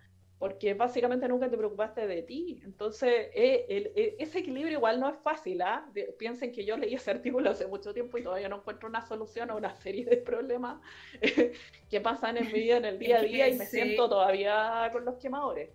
porque 0.41 0.73
básicamente 0.73 1.27
nunca 1.27 1.47
te 1.51 1.55
preocupaste 1.55 2.07
de 2.07 2.23
ti. 2.23 2.59
Entonces, 2.65 3.27
eh, 3.35 3.67
el- 3.69 3.91
eh, 3.95 4.15
ese 4.17 4.39
equilibrio 4.39 4.77
igual 4.79 4.99
no 4.99 5.07
es 5.07 5.17
fácil, 5.19 5.61
¿ah? 5.61 5.87
De- 5.93 6.15
Piensen 6.17 6.51
que 6.51 6.65
yo 6.65 6.75
leí 6.77 6.95
ese 6.95 7.11
artículo 7.17 7.51
hace 7.51 7.67
mucho 7.67 7.93
tiempo 7.93 8.17
y 8.17 8.23
todavía 8.23 8.49
no 8.49 8.57
encuentro 8.57 8.89
una 8.89 9.01
solución 9.05 9.51
a 9.51 9.55
una 9.55 9.75
serie 9.85 10.03
de 10.03 10.17
problemas 10.17 10.81
que 11.91 12.01
pasan 12.01 12.37
en 12.37 12.47
mi 12.47 12.53
vida 12.53 12.77
en 12.77 12.85
el 12.85 12.97
día 12.97 13.19
a 13.19 13.21
día 13.21 13.47
y 13.49 13.53
me 13.55 13.65
sí. 13.65 13.77
siento 13.77 14.09
todavía 14.09 14.89
con 14.91 15.05
los 15.05 15.15
quemadores. 15.17 15.69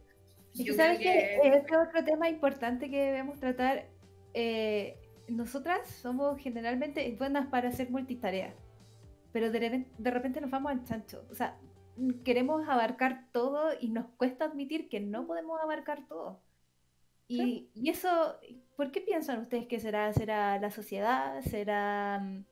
Es 0.53 0.59
que 0.59 0.65
Yo 0.65 0.75
sabes 0.75 0.99
que 0.99 1.39
este 1.45 1.77
otro 1.77 2.05
tema 2.05 2.29
importante 2.29 2.91
que 2.91 2.99
debemos 3.05 3.39
tratar. 3.39 3.87
eh, 4.35 4.97
nosotras 5.29 5.89
somos 5.89 6.39
generalmente 6.39 7.15
buenas 7.19 7.47
para 7.49 7.69
hacer 7.69 7.89
multitarea, 7.91 8.53
pero 9.33 9.51
de, 9.53 9.61
repen- 9.61 9.87
de 9.99 10.11
repente 10.11 10.41
nos 10.41 10.51
vamos 10.51 10.73
al 10.73 10.85
chancho. 10.85 11.25
O 11.31 11.35
sea, 11.35 11.57
queremos 12.25 12.69
abarcar 12.69 13.27
todo 13.33 13.71
y 13.81 13.89
nos 13.89 14.07
cuesta 14.17 14.47
admitir 14.47 14.89
que 14.89 15.01
no 15.01 15.27
podemos 15.27 15.61
abarcar 15.61 16.07
todo. 16.09 16.41
Y, 17.29 17.69
y 17.75 17.91
eso, 17.91 18.37
¿por 18.77 18.93
qué 18.93 19.01
piensan 19.01 19.41
ustedes 19.41 19.67
que 19.67 19.81
será? 19.81 20.13
¿Será 20.13 20.59
la 20.61 20.71
sociedad? 20.71 21.41
¿Será 21.43 22.21
mm, 22.21 22.45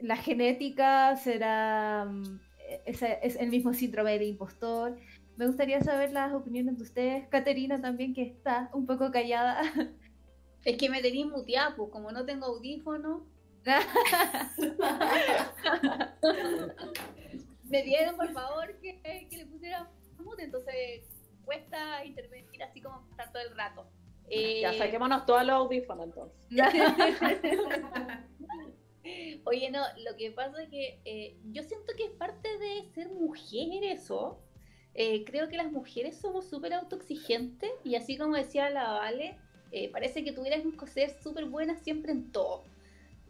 la 0.00 0.16
genética? 0.16 1.16
¿Será 1.16 2.06
mm, 2.06 2.40
ese- 2.86 3.18
es 3.22 3.36
el 3.36 3.50
mismo 3.50 3.72
síndrome 3.74 4.12
del 4.12 4.22
impostor? 4.24 4.96
Me 5.36 5.46
gustaría 5.46 5.80
saber 5.82 6.12
las 6.12 6.32
opiniones 6.32 6.76
de 6.78 6.82
ustedes. 6.84 7.28
Caterina 7.28 7.80
también, 7.80 8.14
que 8.14 8.22
está 8.22 8.70
un 8.72 8.86
poco 8.86 9.10
callada. 9.10 9.60
Es 10.64 10.76
que 10.78 10.90
me 10.90 11.00
tenéis 11.00 11.26
muteada, 11.26 11.76
pues 11.76 11.90
como 11.92 12.10
no 12.10 12.24
tengo 12.26 12.46
audífono. 12.46 13.24
me 17.68 17.82
dieron, 17.82 18.16
por 18.16 18.32
favor, 18.32 18.78
que, 18.80 19.00
que 19.30 19.36
le 19.36 19.46
pusiera 19.46 19.88
mute, 20.18 20.44
entonces 20.44 21.02
cuesta 21.44 22.04
intervenir 22.04 22.62
así 22.62 22.80
como 22.80 23.06
estar 23.10 23.30
todo 23.32 23.42
el 23.42 23.54
rato. 23.56 23.86
Eh, 24.28 24.60
Ya 24.62 24.72
saquémonos 24.72 25.24
todos 25.26 25.44
los 25.44 25.54
audífonos 25.54 26.06
entonces. 26.06 26.36
Oye, 29.44 29.70
no, 29.70 29.80
lo 30.04 30.16
que 30.16 30.32
pasa 30.32 30.62
es 30.62 30.68
que 30.68 31.00
eh, 31.04 31.36
yo 31.52 31.62
siento 31.62 31.92
que 31.96 32.04
es 32.06 32.10
parte 32.10 32.48
de 32.58 32.84
ser 32.92 33.08
mujer 33.10 33.84
eso. 33.84 34.40
Eh, 34.94 35.24
creo 35.24 35.48
que 35.48 35.56
las 35.56 35.70
mujeres 35.70 36.16
somos 36.16 36.48
súper 36.48 36.74
autoexigentes 36.74 37.70
y 37.84 37.94
así 37.94 38.16
como 38.16 38.34
decía 38.34 38.68
la 38.70 38.92
Vale, 38.94 39.36
eh, 39.70 39.90
parece 39.90 40.24
que 40.24 40.32
tuviéramos 40.32 40.74
que 40.74 40.86
ser 40.88 41.10
súper 41.22 41.44
buenas 41.44 41.82
siempre 41.82 42.10
en 42.12 42.32
todo. 42.32 42.64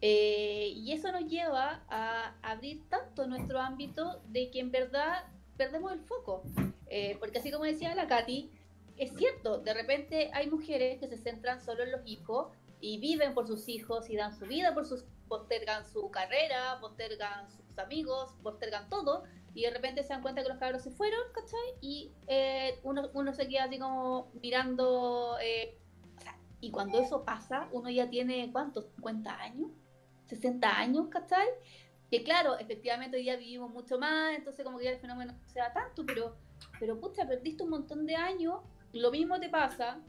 Eh, 0.01 0.73
y 0.75 0.91
eso 0.91 1.11
nos 1.11 1.25
lleva 1.25 1.83
a 1.89 2.35
abrir 2.41 2.87
tanto 2.89 3.27
nuestro 3.27 3.59
ámbito 3.59 4.21
de 4.27 4.51
que 4.51 4.59
en 4.59 4.71
verdad 4.71 5.25
perdemos 5.57 5.91
el 5.91 6.01
foco. 6.01 6.43
Eh, 6.89 7.17
porque 7.19 7.39
así 7.39 7.51
como 7.51 7.65
decía 7.65 7.95
la 7.95 8.07
Katy, 8.07 8.51
es 8.97 9.13
cierto, 9.15 9.59
de 9.59 9.73
repente 9.73 10.31
hay 10.33 10.49
mujeres 10.49 10.99
que 10.99 11.07
se 11.07 11.17
centran 11.17 11.61
solo 11.61 11.83
en 11.83 11.91
los 11.91 12.01
hijos 12.05 12.47
y 12.79 12.99
viven 12.99 13.33
por 13.33 13.47
sus 13.47 13.67
hijos 13.67 14.09
y 14.09 14.15
dan 14.15 14.37
su 14.37 14.45
vida 14.45 14.73
por 14.73 14.85
sus 14.85 15.05
postergan 15.27 15.85
su 15.85 16.09
carrera, 16.09 16.77
postergan 16.79 17.49
sus 17.51 17.77
amigos, 17.77 18.33
postergan 18.41 18.87
todo 18.89 19.23
y 19.53 19.63
de 19.63 19.71
repente 19.71 20.03
se 20.03 20.09
dan 20.09 20.21
cuenta 20.21 20.43
que 20.43 20.49
los 20.49 20.57
cabros 20.57 20.83
se 20.83 20.91
fueron, 20.91 21.19
¿cachai? 21.33 21.59
Y 21.81 22.11
eh, 22.27 22.79
uno, 22.83 23.09
uno 23.13 23.33
se 23.33 23.47
queda 23.47 23.63
así 23.63 23.79
como 23.79 24.31
mirando, 24.41 25.37
eh, 25.41 25.77
y 26.61 26.71
cuando 26.71 26.99
eso 26.99 27.23
pasa, 27.23 27.67
uno 27.71 27.89
ya 27.89 28.09
tiene, 28.09 28.51
¿cuántos? 28.51 28.85
¿50 28.97 29.27
años? 29.27 29.71
¿60 30.27 30.63
años, 30.63 31.07
¿cachai? 31.09 31.47
Que 32.09 32.23
claro, 32.23 32.57
efectivamente 32.57 33.17
hoy 33.17 33.23
día 33.23 33.35
vivimos 33.35 33.71
mucho 33.71 33.99
más, 33.99 34.35
entonces 34.35 34.63
como 34.63 34.77
que 34.77 34.85
ya 34.85 34.91
el 34.91 34.99
fenómeno 34.99 35.33
no 35.33 35.49
se 35.49 35.59
da 35.59 35.73
tanto, 35.73 36.05
pero, 36.05 36.35
pero 36.79 36.99
pucha, 36.99 37.27
perdiste 37.27 37.63
un 37.63 37.71
montón 37.71 38.05
de 38.05 38.15
años, 38.15 38.61
lo 38.93 39.11
mismo 39.11 39.39
te 39.39 39.49
pasa, 39.49 39.99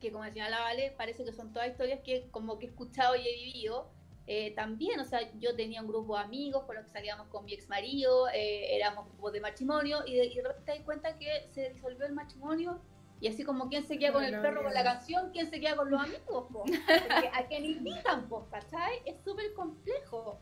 que 0.00 0.10
como 0.10 0.24
decía 0.24 0.48
la 0.48 0.60
Vale, 0.60 0.94
parece 0.96 1.24
que 1.24 1.32
son 1.32 1.52
todas 1.52 1.68
historias 1.68 2.00
que 2.00 2.28
como 2.30 2.58
que 2.58 2.66
he 2.66 2.68
escuchado 2.70 3.16
y 3.16 3.28
he 3.28 3.34
vivido, 3.44 3.90
eh, 4.26 4.52
también, 4.56 4.98
o 4.98 5.04
sea, 5.04 5.20
yo 5.38 5.54
tenía 5.54 5.80
un 5.80 5.88
grupo 5.88 6.16
de 6.16 6.24
amigos 6.24 6.64
con 6.64 6.74
los 6.74 6.84
que 6.86 6.90
salíamos 6.90 7.28
con 7.28 7.44
mi 7.44 7.54
ex 7.54 7.68
marido, 7.68 8.28
eh, 8.28 8.74
éramos 8.74 9.06
grupos 9.06 9.32
de 9.34 9.40
matrimonio 9.40 9.98
y 10.04 10.16
de, 10.16 10.24
y 10.26 10.34
de 10.34 10.42
repente 10.42 10.72
te 10.72 10.78
das 10.78 10.84
cuenta 10.84 11.16
que 11.16 11.48
se 11.52 11.70
disolvió 11.70 12.06
el 12.06 12.12
matrimonio 12.12 12.80
y 13.20 13.28
así 13.28 13.44
como 13.44 13.68
quién 13.68 13.86
se 13.86 13.98
queda 13.98 14.12
con 14.12 14.24
el 14.24 14.40
perro 14.40 14.62
con 14.62 14.74
la 14.74 14.84
canción, 14.84 15.30
quién 15.32 15.48
se 15.48 15.60
queda 15.60 15.76
con 15.76 15.90
los 15.90 16.00
amigos, 16.00 16.46
po? 16.52 16.64
A 17.32 17.46
quien 17.46 17.64
invitan, 17.64 18.28
po, 18.28 18.46
¿cachai? 18.50 19.00
Es 19.04 19.16
súper 19.24 19.54
complejo. 19.54 20.38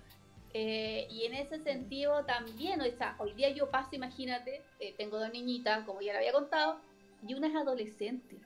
Eh, 0.52 1.06
y 1.10 1.24
en 1.24 1.34
ese 1.34 1.58
sentido 1.58 2.24
también, 2.24 2.80
o 2.80 2.84
sea, 2.96 3.16
hoy 3.18 3.32
día 3.34 3.50
yo 3.50 3.70
paso, 3.70 3.94
imagínate, 3.96 4.62
eh, 4.80 4.94
tengo 4.96 5.18
dos 5.18 5.32
niñitas, 5.32 5.84
como 5.84 6.00
ya 6.00 6.12
le 6.12 6.18
había 6.18 6.32
contado, 6.32 6.80
y 7.26 7.34
una 7.34 7.48
es 7.48 7.56
adolescente. 7.56 8.38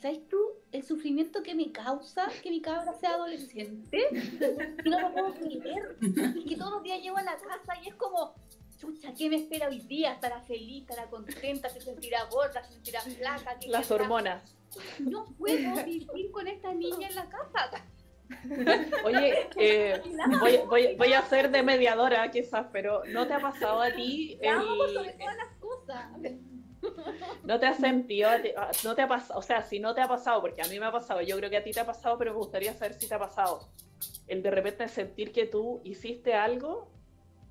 ¿Sabes 0.00 0.26
tú 0.28 0.38
el 0.72 0.82
sufrimiento 0.82 1.42
que 1.42 1.54
me 1.54 1.72
causa 1.72 2.28
que 2.42 2.50
mi 2.50 2.60
cabra 2.60 2.92
sea 2.94 3.14
adolescente? 3.14 3.98
No 4.84 5.00
lo 5.00 5.12
puedo 5.12 5.34
creer. 5.34 5.96
Y 6.36 6.44
que 6.46 6.56
todos 6.56 6.72
los 6.72 6.82
días 6.82 7.02
llego 7.02 7.18
a 7.18 7.22
la 7.22 7.36
casa 7.36 7.74
y 7.84 7.88
es 7.88 7.94
como, 7.96 8.34
chucha, 8.80 9.12
¿qué 9.14 9.28
me 9.28 9.36
espera 9.36 9.68
hoy 9.68 9.80
día? 9.80 10.12
¿Estará 10.12 10.40
feliz? 10.40 10.82
¿Estará 10.88 11.08
contenta? 11.10 11.68
¿Se 11.68 11.80
sentirá 11.80 12.24
gorda? 12.24 12.62
¿Se 12.64 12.72
sentirá 12.72 13.00
flaca? 13.02 13.58
¿Qué 13.58 13.68
Las 13.68 13.90
hormonas. 13.90 14.56
No 15.00 15.26
puedo 15.36 15.84
vivir 15.84 16.30
con 16.30 16.46
esta 16.48 16.72
niña 16.72 17.08
en 17.08 17.14
la 17.14 17.28
casa. 17.28 17.84
Oye, 19.04 19.48
eh, 19.56 20.00
voy, 20.40 20.58
voy- 20.68 20.94
voy 20.96 21.12
a 21.12 21.22
ser 21.22 21.50
de 21.50 21.62
mediadora 21.64 22.30
quizás, 22.30 22.66
pero 22.72 23.02
¿no 23.08 23.26
te 23.26 23.34
ha 23.34 23.40
pasado 23.40 23.82
a 23.82 23.90
ti 23.92 24.38
el- 24.42 24.94
sobre 24.94 25.12
todas 25.14 25.36
las 25.36 25.56
cosas. 25.58 26.06
¿No 27.44 27.60
te 27.60 27.66
has 27.66 27.76
sentido, 27.76 28.30
no 28.84 28.94
te 28.94 29.02
ha 29.02 29.08
pasado, 29.08 29.38
o 29.38 29.42
sea, 29.42 29.62
si 29.62 29.80
no 29.80 29.94
te 29.94 30.00
ha 30.00 30.08
pasado, 30.08 30.40
porque 30.40 30.62
a 30.62 30.66
mí 30.66 30.78
me 30.80 30.86
ha 30.86 30.92
pasado, 30.92 31.20
yo 31.20 31.36
creo 31.36 31.50
que 31.50 31.58
a 31.58 31.62
ti 31.64 31.72
te 31.72 31.80
ha 31.80 31.84
pasado, 31.84 32.16
pero 32.16 32.30
me 32.32 32.38
gustaría 32.38 32.72
saber 32.72 32.94
si 32.94 33.06
te 33.06 33.14
ha 33.14 33.18
pasado, 33.18 33.68
el 34.28 34.42
de 34.42 34.50
repente 34.50 34.88
sentir 34.88 35.30
que 35.32 35.44
tú 35.46 35.82
hiciste 35.84 36.32
algo 36.32 36.90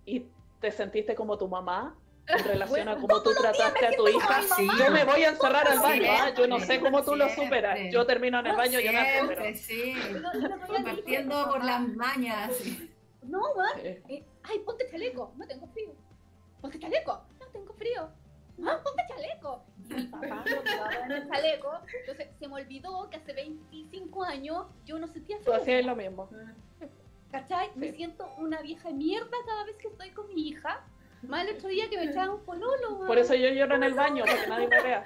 y 0.06 0.26
te 0.60 0.72
sentiste 0.72 1.16
como 1.16 1.38
tu 1.38 1.48
mamá 1.48 1.96
en 2.28 2.44
relación 2.46 2.88
a 2.90 2.96
cómo 2.98 3.22
tú 3.24 3.32
trataste 3.34 3.86
a 3.88 3.92
tu 3.92 4.08
hija. 4.08 4.42
Sí. 4.56 4.68
Yo 4.78 4.92
me 4.92 5.04
voy 5.04 5.24
a 5.24 5.30
encerrar 5.30 5.68
al 5.68 5.80
baño, 5.80 6.04
Siempre, 6.04 6.10
¿ah? 6.10 6.34
yo 6.38 6.48
no 6.48 6.60
sé 6.60 6.80
cómo 6.80 7.04
tú 7.04 7.16
lo 7.16 7.26
siempre. 7.30 7.46
superas. 7.46 7.80
Yo 7.92 8.06
termino 8.06 8.40
en 8.40 8.48
el 8.48 8.56
baño 8.56 8.80
llorando, 8.80 9.28
pero... 9.30 9.42
Siempre, 9.42 9.56
sí. 9.56 9.94
No, 10.22 10.34
no, 10.34 10.48
no, 10.50 10.58
no, 10.68 10.84
Partiendo 10.84 11.48
por 11.50 11.64
las 11.64 11.82
mañas. 11.90 12.52
No, 13.24 13.40
weón. 13.56 13.80
Eh, 13.80 14.02
Eh, 14.10 14.24
ay, 14.44 14.60
ponte 14.60 14.88
chaleco, 14.90 15.34
no 15.38 15.48
tengo 15.48 15.68
frío. 15.68 15.92
Ponte 16.62 16.78
chaleco, 16.80 17.22
no 17.40 17.46
tengo 17.48 17.74
frío. 17.74 18.10
Ah, 18.68 18.80
ponte 18.84 19.04
chaleco. 19.08 19.64
Y 19.90 19.94
mi 19.94 20.04
papá 20.08 20.26
no 20.28 21.08
me 21.08 21.16
el 21.18 21.28
chaleco. 21.30 21.72
Entonces 22.02 22.28
se 22.38 22.48
me 22.48 22.54
olvidó 22.56 23.10
que 23.10 23.18
hace 23.18 23.34
25 23.34 24.24
años 24.24 24.68
yo 24.86 25.00
no 25.00 25.08
sentía 25.08 25.38
Tú 25.38 25.44
frío. 25.46 25.56
hacías 25.56 25.86
lo 25.86 25.96
mismo. 25.96 26.30
¿Cachai? 27.32 27.70
Me 27.76 27.92
siento 27.92 28.28
una 28.38 28.62
vieja 28.62 28.90
mierda 28.90 29.38
cada 29.46 29.64
vez 29.66 29.76
que 29.78 29.88
estoy 29.88 30.12
con 30.12 30.34
mi 30.34 30.50
hija. 30.50 30.84
Más 31.22 31.46
el 31.48 31.56
otro 31.56 31.70
día 31.70 31.90
que 31.90 31.98
me 31.98 32.06
echaban 32.06 32.30
un 32.30 32.44
pololo. 32.44 33.06
Por 33.06 33.18
eso 33.18 33.36
yo 33.36 33.50
lloro 33.50 33.76
en 33.76 33.84
el 33.84 33.94
baño, 33.94 34.24
para 34.26 34.42
que 34.42 34.48
nadie 34.48 34.68
me 34.68 34.82
vea. 34.82 35.04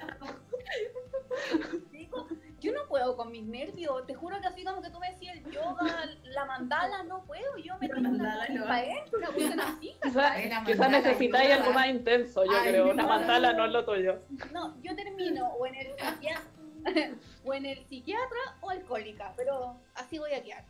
Yo 2.60 2.72
no 2.72 2.86
puedo 2.88 3.16
con 3.16 3.30
mis 3.30 3.44
nervios. 3.44 4.06
Te 4.06 4.14
juro 4.14 4.40
que 4.40 4.46
así 4.46 4.64
como 4.64 4.80
que 4.80 4.88
tú 4.88 4.98
me 4.98 5.10
decías 5.10 5.36
el 5.36 5.50
yoga, 5.50 6.08
la 6.22 6.44
mandala, 6.46 7.02
no 7.02 7.22
puedo. 7.24 7.58
Yo 7.58 7.76
me 7.78 7.88
La 7.88 8.46
tiro 8.46 8.64
una 8.64 9.28
cuestión 9.28 9.60
así. 9.60 9.94
Quizás 10.02 10.78
la 10.78 10.88
necesitáis 10.88 11.50
algo 11.50 11.72
más 11.72 11.88
intenso, 11.88 12.44
yo 12.44 12.52
Ay, 12.52 12.70
creo. 12.70 12.90
Una 12.90 13.06
mandala 13.06 13.52
no 13.52 13.66
es 13.66 13.72
lo 13.72 13.84
tuyo. 13.84 14.20
No, 14.52 14.80
yo 14.82 14.96
termino 14.96 15.46
o 15.48 15.66
en 15.66 15.74
el 15.74 15.88
psiquiatra, 15.98 16.50
o 17.44 17.54
en 17.54 17.66
el 17.66 17.84
psiquiatra 17.86 18.40
o 18.62 18.70
alcohólica, 18.70 19.34
pero 19.36 19.76
así 19.94 20.18
voy 20.18 20.32
a 20.32 20.42
quedar. 20.42 20.64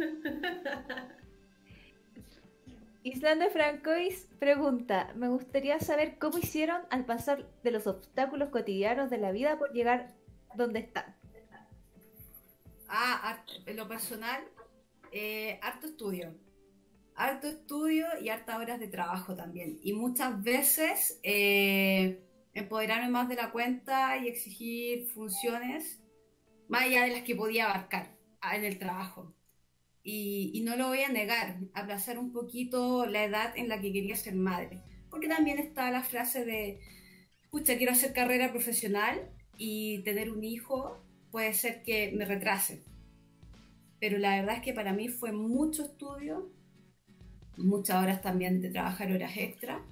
Island 3.02 3.42
de 3.42 3.50
Francois 3.50 4.28
pregunta, 4.38 5.12
me 5.16 5.28
gustaría 5.28 5.80
saber 5.80 6.18
cómo 6.18 6.38
hicieron 6.38 6.82
al 6.90 7.06
pasar 7.06 7.46
de 7.62 7.70
los 7.70 7.86
obstáculos 7.86 8.50
cotidianos 8.50 9.08
de 9.08 9.18
la 9.18 9.32
vida 9.32 9.58
por 9.58 9.72
llegar 9.72 10.14
donde 10.54 10.80
están. 10.80 11.16
Ah, 12.88 13.42
en 13.66 13.76
lo 13.76 13.88
personal, 13.88 14.42
eh, 15.12 15.58
harto 15.62 15.86
estudio. 15.86 16.34
Harto 17.14 17.46
estudio 17.46 18.06
y 18.20 18.28
hartas 18.28 18.58
horas 18.58 18.80
de 18.80 18.88
trabajo 18.88 19.34
también. 19.34 19.78
Y 19.82 19.92
muchas 19.92 20.42
veces 20.42 21.20
eh, 21.22 22.22
empoderarme 22.52 23.08
más 23.08 23.28
de 23.28 23.36
la 23.36 23.50
cuenta 23.50 24.16
y 24.18 24.28
exigir 24.28 25.06
funciones 25.08 26.02
más 26.68 26.82
allá 26.82 27.04
de 27.04 27.12
las 27.12 27.22
que 27.22 27.36
podía 27.36 27.66
abarcar 27.66 28.16
en 28.52 28.64
el 28.64 28.78
trabajo. 28.78 29.34
Y, 30.02 30.50
y 30.54 30.62
no 30.62 30.76
lo 30.76 30.88
voy 30.88 31.02
a 31.02 31.08
negar, 31.08 31.58
aplazar 31.74 32.18
un 32.18 32.32
poquito 32.32 33.06
la 33.06 33.24
edad 33.24 33.56
en 33.56 33.68
la 33.68 33.80
que 33.80 33.92
quería 33.92 34.16
ser 34.16 34.34
madre. 34.34 34.82
Porque 35.10 35.28
también 35.28 35.58
está 35.58 35.90
la 35.90 36.02
frase 36.02 36.44
de, 36.44 36.80
pucha, 37.50 37.76
quiero 37.76 37.92
hacer 37.92 38.12
carrera 38.12 38.50
profesional 38.50 39.30
y 39.56 40.02
tener 40.04 40.30
un 40.30 40.44
hijo 40.44 41.04
puede 41.30 41.52
ser 41.54 41.82
que 41.82 42.12
me 42.12 42.24
retrase. 42.24 42.82
Pero 44.00 44.18
la 44.18 44.36
verdad 44.36 44.56
es 44.56 44.62
que 44.62 44.72
para 44.72 44.92
mí 44.92 45.08
fue 45.08 45.32
mucho 45.32 45.84
estudio, 45.84 46.50
muchas 47.56 48.02
horas 48.02 48.22
también 48.22 48.60
de 48.62 48.70
trabajar 48.70 49.12
horas 49.12 49.36
extra 49.36 49.82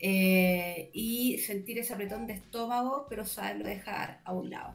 eh, 0.00 0.90
y 0.92 1.38
sentir 1.38 1.78
ese 1.78 1.94
apretón 1.94 2.26
de 2.26 2.34
estómago, 2.34 3.06
pero 3.08 3.24
saberlo 3.24 3.64
dejar 3.64 4.20
a 4.24 4.32
un 4.34 4.50
lado. 4.50 4.74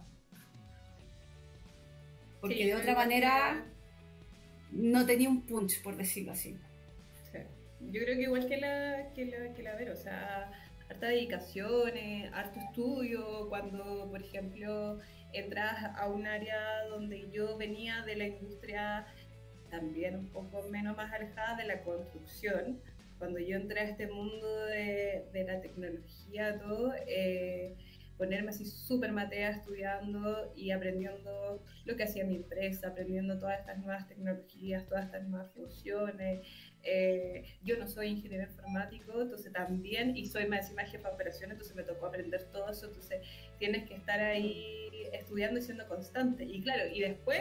Porque 2.40 2.56
Sí, 2.56 2.64
de 2.64 2.76
otra 2.76 2.96
manera 2.96 3.66
no 4.72 5.05
tenía 5.05 5.30
un 5.30 5.41
punch, 5.41 5.82
por 5.82 5.95
decirlo 5.95 6.32
así. 6.32 6.57
Sí. 7.32 7.39
Yo 7.91 8.01
creo 8.01 8.15
que 8.15 8.24
igual 8.24 8.47
que 8.47 8.57
la, 8.57 9.11
que 9.13 9.26
la, 9.26 9.53
que 9.53 9.63
la 9.63 9.91
o 9.91 9.95
sea, 9.95 10.51
harta 10.89 11.07
dedicación, 11.07 11.91
harto 12.34 12.59
estudio, 12.59 13.47
cuando, 13.49 14.07
por 14.09 14.22
ejemplo, 14.22 14.99
entras 15.34 15.95
a 15.95 16.07
un 16.07 16.26
área 16.26 16.84
donde 16.89 17.30
yo 17.32 17.57
venía 17.57 18.01
de 18.01 18.15
la 18.15 18.28
industria 18.28 19.05
también 19.70 20.15
un 20.15 20.28
poco 20.30 20.63
menos 20.70 20.97
más 20.97 21.13
alejada 21.13 21.55
de 21.57 21.65
la 21.65 21.82
construcción, 21.84 22.80
cuando 23.20 23.39
yo 23.39 23.57
entré 23.57 23.82
a 23.82 23.84
este 23.84 24.07
mundo 24.07 24.65
de, 24.65 25.26
de 25.32 25.43
la 25.43 25.61
tecnología, 25.61 26.57
todo, 26.59 26.93
eh, 27.07 27.76
ponerme 28.20 28.49
así 28.49 28.65
súper 28.65 29.13
matea 29.13 29.51
estudiando 29.51 30.51
y 30.53 30.72
aprendiendo 30.72 31.63
lo 31.86 31.95
que 31.95 32.03
hacía 32.03 32.26
mi 32.26 32.36
empresa, 32.36 32.89
aprendiendo 32.89 33.39
todas 33.39 33.61
estas 33.61 33.80
nuevas 33.80 34.09
tecnologías, 34.09 34.86
todas 34.88 35.05
estas 35.05 35.24
nuevas 35.24 35.49
funciones. 35.53 36.45
Eh, 36.84 37.45
yo 37.63 37.78
no 37.78 37.88
soy 37.88 38.07
ingeniero 38.07 38.43
informático, 38.43 39.22
entonces 39.22 39.53
también, 39.53 40.17
y 40.17 40.26
soy 40.26 40.47
más 40.47 40.65
encima 40.65 40.84
jefa 40.84 41.07
de 41.07 41.15
operaciones, 41.15 41.53
entonces 41.53 41.76
me 41.78 41.84
tocó 41.84 42.07
aprender 42.07 42.43
todo 42.51 42.70
eso, 42.70 42.88
entonces 42.88 43.22
tienes 43.57 43.88
que 43.88 43.95
estar 43.95 44.20
ahí 44.20 45.07
estudiando 45.13 45.59
y 45.59 45.61
siendo 45.61 45.88
constante. 45.88 46.43
Y 46.43 46.61
claro, 46.61 46.89
y 46.93 46.99
después 46.99 47.39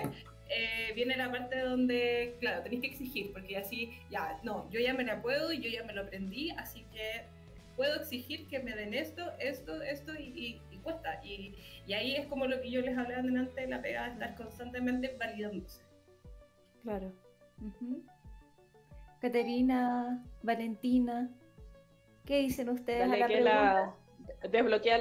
eh, 0.48 0.92
viene 0.94 1.16
la 1.16 1.32
parte 1.32 1.58
donde, 1.58 2.36
claro, 2.38 2.62
tenéis 2.62 2.82
que 2.82 2.86
exigir, 2.86 3.32
porque 3.32 3.56
así, 3.56 3.90
ya, 4.12 4.38
no, 4.44 4.70
yo 4.70 4.78
ya 4.78 4.94
me 4.94 5.02
la 5.02 5.20
puedo 5.22 5.52
y 5.52 5.60
yo 5.60 5.68
ya 5.68 5.82
me 5.82 5.92
lo 5.92 6.02
aprendí, 6.02 6.50
así 6.52 6.84
que 6.92 7.24
puedo 7.78 7.94
exigir 7.94 8.48
que 8.48 8.58
me 8.58 8.74
den 8.74 8.92
esto, 8.92 9.32
esto, 9.38 9.80
esto 9.82 10.12
y, 10.18 10.60
y, 10.67 10.67
y 10.88 10.92
cuesta. 10.92 11.20
Y, 11.24 11.54
y, 11.86 11.92
ahí 11.92 12.16
es 12.16 12.26
como 12.26 12.46
lo 12.46 12.60
que 12.60 12.70
yo 12.70 12.80
les 12.80 12.96
hablaba 12.96 13.22
delante 13.22 13.60
de 13.60 13.68
la 13.68 13.82
pegada, 13.82 14.08
de 14.08 14.12
estar 14.14 14.34
constantemente 14.36 15.16
validándose. 15.18 15.82
Claro. 16.82 17.12
Caterina, 19.20 20.24
Valentina, 20.42 21.30
¿qué 22.24 22.38
dicen 22.38 22.68
ustedes 22.68 23.00
Dale 23.00 23.16
a 23.16 23.18
la 23.18 23.26
que 23.26 23.34
pregunta? 23.34 23.54
la... 23.54 23.94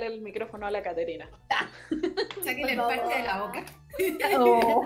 El 0.07 0.21
micrófono 0.21 0.65
a 0.65 0.71
la 0.71 0.81
Caterina. 0.81 1.29
Sáquenle 2.43 2.75
parte 2.75 3.17
de 3.17 3.23
la 3.23 3.41
boca. 3.41 3.65
Oh. 4.39 4.85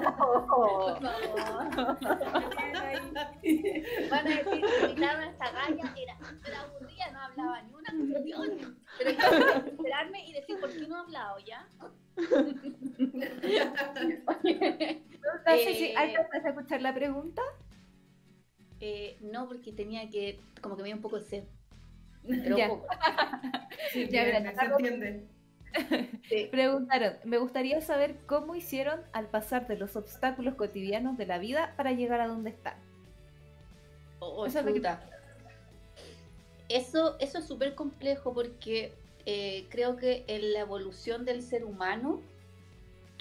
Van 4.09 4.27
a 4.27 4.29
decir 4.29 4.61
que 4.61 4.85
invitaron 4.87 5.21
a 5.21 5.29
esta 5.29 5.51
galla, 5.51 5.95
era 5.97 6.17
súper 6.17 6.55
aburrida, 6.55 7.11
no 7.11 7.19
hablaba 7.19 7.61
ni 7.61 7.73
una 7.73 7.91
cuestión. 8.13 8.80
Pero 9.03 9.11
yo 9.11 9.29
tengo 9.29 9.63
que 9.63 9.69
esperarme 9.71 10.25
y 10.27 10.33
decir, 10.33 10.59
¿por 10.59 10.71
qué 10.71 10.87
no 10.87 10.95
ha 10.97 11.01
hablado 11.01 11.39
ya? 11.39 11.67
Sé 15.45 15.73
si 15.75 15.95
alcanzas 15.95 16.45
a 16.45 16.49
escuchar 16.49 16.81
la 16.81 16.93
pregunta. 16.93 17.41
Eh, 18.79 19.17
no, 19.21 19.47
porque 19.47 19.71
tenía 19.71 20.09
que, 20.09 20.39
como 20.61 20.75
que 20.75 20.83
me 20.83 20.87
dio 20.87 20.95
un 20.95 21.01
poco 21.01 21.19
de 21.19 21.25
sed. 21.25 21.43
Pero 22.27 22.57
Ya. 22.57 22.67
poco. 22.69 22.87
Sí, 23.91 24.07
Ya, 24.09 24.23
bien, 24.25 24.43
mira, 24.43 24.55
se 24.55 24.65
entiende. 24.65 25.27
Sí. 26.27 26.47
Preguntaron, 26.51 27.13
me 27.23 27.37
gustaría 27.37 27.79
saber 27.81 28.17
cómo 28.25 28.55
hicieron 28.55 29.01
al 29.13 29.27
pasar 29.27 29.67
de 29.67 29.77
los 29.77 29.95
obstáculos 29.95 30.55
cotidianos 30.55 31.17
de 31.17 31.25
la 31.25 31.37
vida 31.39 31.73
para 31.77 31.91
llegar 31.93 32.19
a 32.21 32.27
donde 32.27 32.49
están. 32.49 32.75
Oh, 34.19 34.45
Eso 34.45 34.59
es 34.59 34.65
lo 34.65 34.71
que- 34.73 34.79
chuta. 34.79 35.07
Eso, 36.71 37.17
es 37.19 37.33
súper 37.45 37.75
complejo 37.75 38.33
porque 38.33 38.93
eh, 39.25 39.67
creo 39.69 39.97
que 39.97 40.23
en 40.27 40.53
la 40.53 40.61
evolución 40.61 41.25
del 41.25 41.43
ser 41.43 41.65
humano 41.65 42.21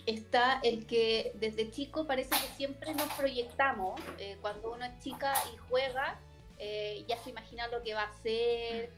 está 0.07 0.61
el 0.62 0.86
que 0.86 1.32
desde 1.34 1.68
chico 1.70 2.07
parece 2.07 2.30
que 2.30 2.55
siempre 2.57 2.94
nos 2.94 3.12
proyectamos. 3.14 4.01
eh, 4.18 4.36
cuando 4.40 4.72
uno 4.72 4.84
es 4.84 4.98
chica 5.03 5.34
y 5.53 5.57
juega, 5.68 6.20
eh, 6.59 7.05
ya 7.09 7.18
se 7.18 7.30
imagina 7.30 7.66
lo 7.68 7.82
que 7.82 7.94
va 7.94 8.03
a 8.03 8.11
hacer 8.11 8.90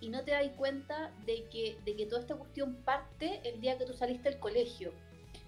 y 0.00 0.08
no 0.08 0.24
te 0.24 0.30
das 0.30 0.48
cuenta 0.56 1.10
de 1.26 1.44
que, 1.44 1.76
de 1.84 1.94
que 1.94 2.06
toda 2.06 2.22
esta 2.22 2.36
cuestión 2.36 2.74
parte 2.84 3.40
el 3.44 3.60
día 3.60 3.76
que 3.78 3.84
tú 3.84 3.94
saliste 3.94 4.30
del 4.30 4.38
colegio. 4.38 4.92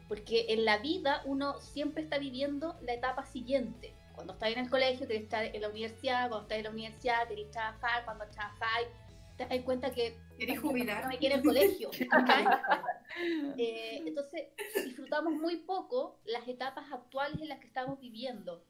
Porque 0.09 0.47
en 0.49 0.65
la 0.65 0.79
vida 0.79 1.23
uno 1.27 1.59
siempre 1.61 2.03
está 2.03 2.19
viviendo 2.19 2.75
la 2.83 2.95
etapa 2.95 3.25
siguiente. 3.27 3.93
Cuando 4.19 4.33
estás 4.33 4.51
en 4.51 4.59
el 4.59 4.69
colegio, 4.69 5.07
querés 5.07 5.23
estar 5.23 5.45
en 5.45 5.61
la 5.61 5.69
universidad, 5.69 6.29
cuando 6.29 6.43
estás 6.43 6.59
en 6.59 6.65
la 6.65 6.71
universidad, 6.71 7.29
querés 7.29 7.53
trabajar, 7.53 8.05
cuando 8.05 8.27
trabajáis, 8.27 8.89
te 9.37 9.47
das 9.47 9.61
cuenta 9.63 9.93
que 9.93 10.19
¿Querés 10.37 10.59
jubilar? 10.59 11.05
no 11.05 11.09
me 11.11 11.19
quiere 11.19 11.37
el 11.37 11.43
colegio. 11.45 11.91
Eh, 13.57 14.03
entonces, 14.05 14.49
disfrutamos 14.85 15.33
muy 15.33 15.57
poco 15.57 16.21
las 16.25 16.47
etapas 16.47 16.93
actuales 16.93 17.41
en 17.41 17.49
las 17.49 17.59
que 17.59 17.67
estamos 17.67 17.99
viviendo. 17.99 18.65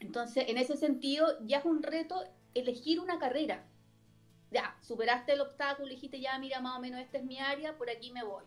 Entonces, 0.00 0.44
en 0.48 0.58
ese 0.58 0.76
sentido, 0.76 1.38
ya 1.46 1.58
es 1.58 1.64
un 1.64 1.82
reto 1.82 2.22
elegir 2.52 3.00
una 3.00 3.18
carrera. 3.18 3.64
Ya, 4.50 4.76
superaste 4.82 5.32
el 5.32 5.40
obstáculo, 5.40 5.88
dijiste 5.88 6.20
ya, 6.20 6.38
mira, 6.38 6.60
más 6.60 6.76
o 6.76 6.80
menos 6.80 7.00
esta 7.00 7.18
es 7.18 7.24
mi 7.24 7.38
área, 7.38 7.78
por 7.78 7.88
aquí 7.88 8.12
me 8.12 8.22
voy. 8.22 8.44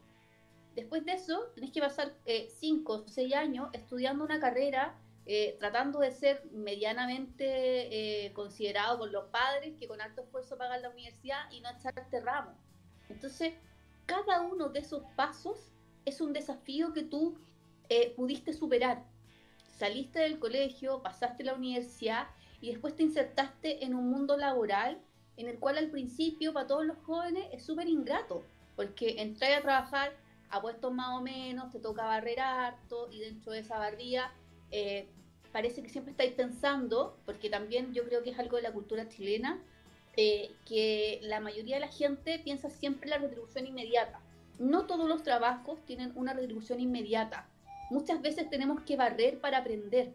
Después 0.75 1.03
de 1.03 1.13
eso, 1.13 1.51
tenés 1.55 1.71
que 1.71 1.82
pasar 1.82 2.13
5 2.59 2.93
o 2.93 3.07
6 3.07 3.34
años 3.34 3.69
estudiando 3.73 4.23
una 4.23 4.39
carrera, 4.39 4.95
eh, 5.30 5.57
tratando 5.59 5.99
de 5.99 6.11
ser 6.11 6.41
medianamente 6.53 8.25
eh, 8.25 8.32
considerado 8.32 8.97
por 8.97 9.11
los 9.11 9.25
padres 9.25 9.75
que 9.78 9.86
con 9.86 9.99
alto 9.99 10.21
esfuerzo 10.21 10.57
pagan 10.57 10.82
la 10.82 10.89
universidad 10.89 11.51
y 11.51 11.59
no 11.59 11.69
echarte 11.69 12.21
ramo. 12.21 12.53
Entonces, 13.09 13.53
cada 14.05 14.39
uno 14.39 14.69
de 14.69 14.80
esos 14.80 15.03
pasos 15.17 15.73
es 16.05 16.21
un 16.21 16.32
desafío 16.32 16.93
que 16.93 17.03
tú 17.03 17.38
eh, 17.89 18.13
pudiste 18.15 18.53
superar. 18.53 19.03
Saliste 19.78 20.19
del 20.19 20.39
colegio, 20.39 21.03
pasaste 21.03 21.43
la 21.43 21.55
universidad 21.55 22.28
y 22.61 22.71
después 22.71 22.95
te 22.95 23.03
insertaste 23.03 23.84
en 23.84 23.95
un 23.95 24.09
mundo 24.09 24.38
laboral 24.38 24.97
en 25.36 25.49
el 25.49 25.59
cual 25.59 25.78
al 25.78 25.89
principio 25.89 26.53
para 26.53 26.67
todos 26.67 26.86
los 26.86 26.97
jóvenes 26.99 27.49
es 27.51 27.65
súper 27.65 27.89
ingrato, 27.89 28.43
porque 28.78 29.21
entrar 29.21 29.51
a 29.51 29.61
trabajar 29.61 30.13
a 30.49 30.61
puestos 30.61 30.93
más 30.93 31.19
o 31.19 31.21
menos, 31.21 31.69
te 31.69 31.80
toca 31.80 32.05
barrer 32.05 32.39
harto 32.39 33.09
y 33.11 33.19
dentro 33.19 33.51
de 33.51 33.59
esa 33.59 33.78
barría 33.78 34.32
eh, 34.72 35.07
parece 35.51 35.82
que 35.82 35.89
siempre 35.89 36.11
estáis 36.11 36.34
pensando, 36.34 37.18
porque 37.26 37.49
también 37.49 37.93
yo 37.93 38.03
creo 38.05 38.24
que 38.24 38.32
es 38.32 38.39
algo 38.39 38.57
de 38.57 38.63
la 38.63 38.72
cultura 38.72 39.07
chilena, 39.09 39.61
eh, 40.15 40.51
que 40.65 41.20
la 41.24 41.39
mayoría 41.39 41.76
de 41.76 41.82
la 41.82 41.91
gente 41.91 42.39
piensa 42.39 42.70
siempre 42.70 43.05
en 43.05 43.11
la 43.11 43.28
retribución 43.28 43.68
inmediata. 43.68 44.20
No 44.59 44.88
todos 44.88 45.07
los 45.07 45.24
trabajos 45.24 45.80
tienen 45.86 46.11
una 46.15 46.34
retribución 46.34 46.80
inmediata. 46.80 47.47
Muchas 47.89 48.22
veces 48.22 48.49
tenemos 48.49 48.82
que 48.82 48.97
barrer 48.97 49.39
para 49.39 49.59
aprender. 49.59 50.13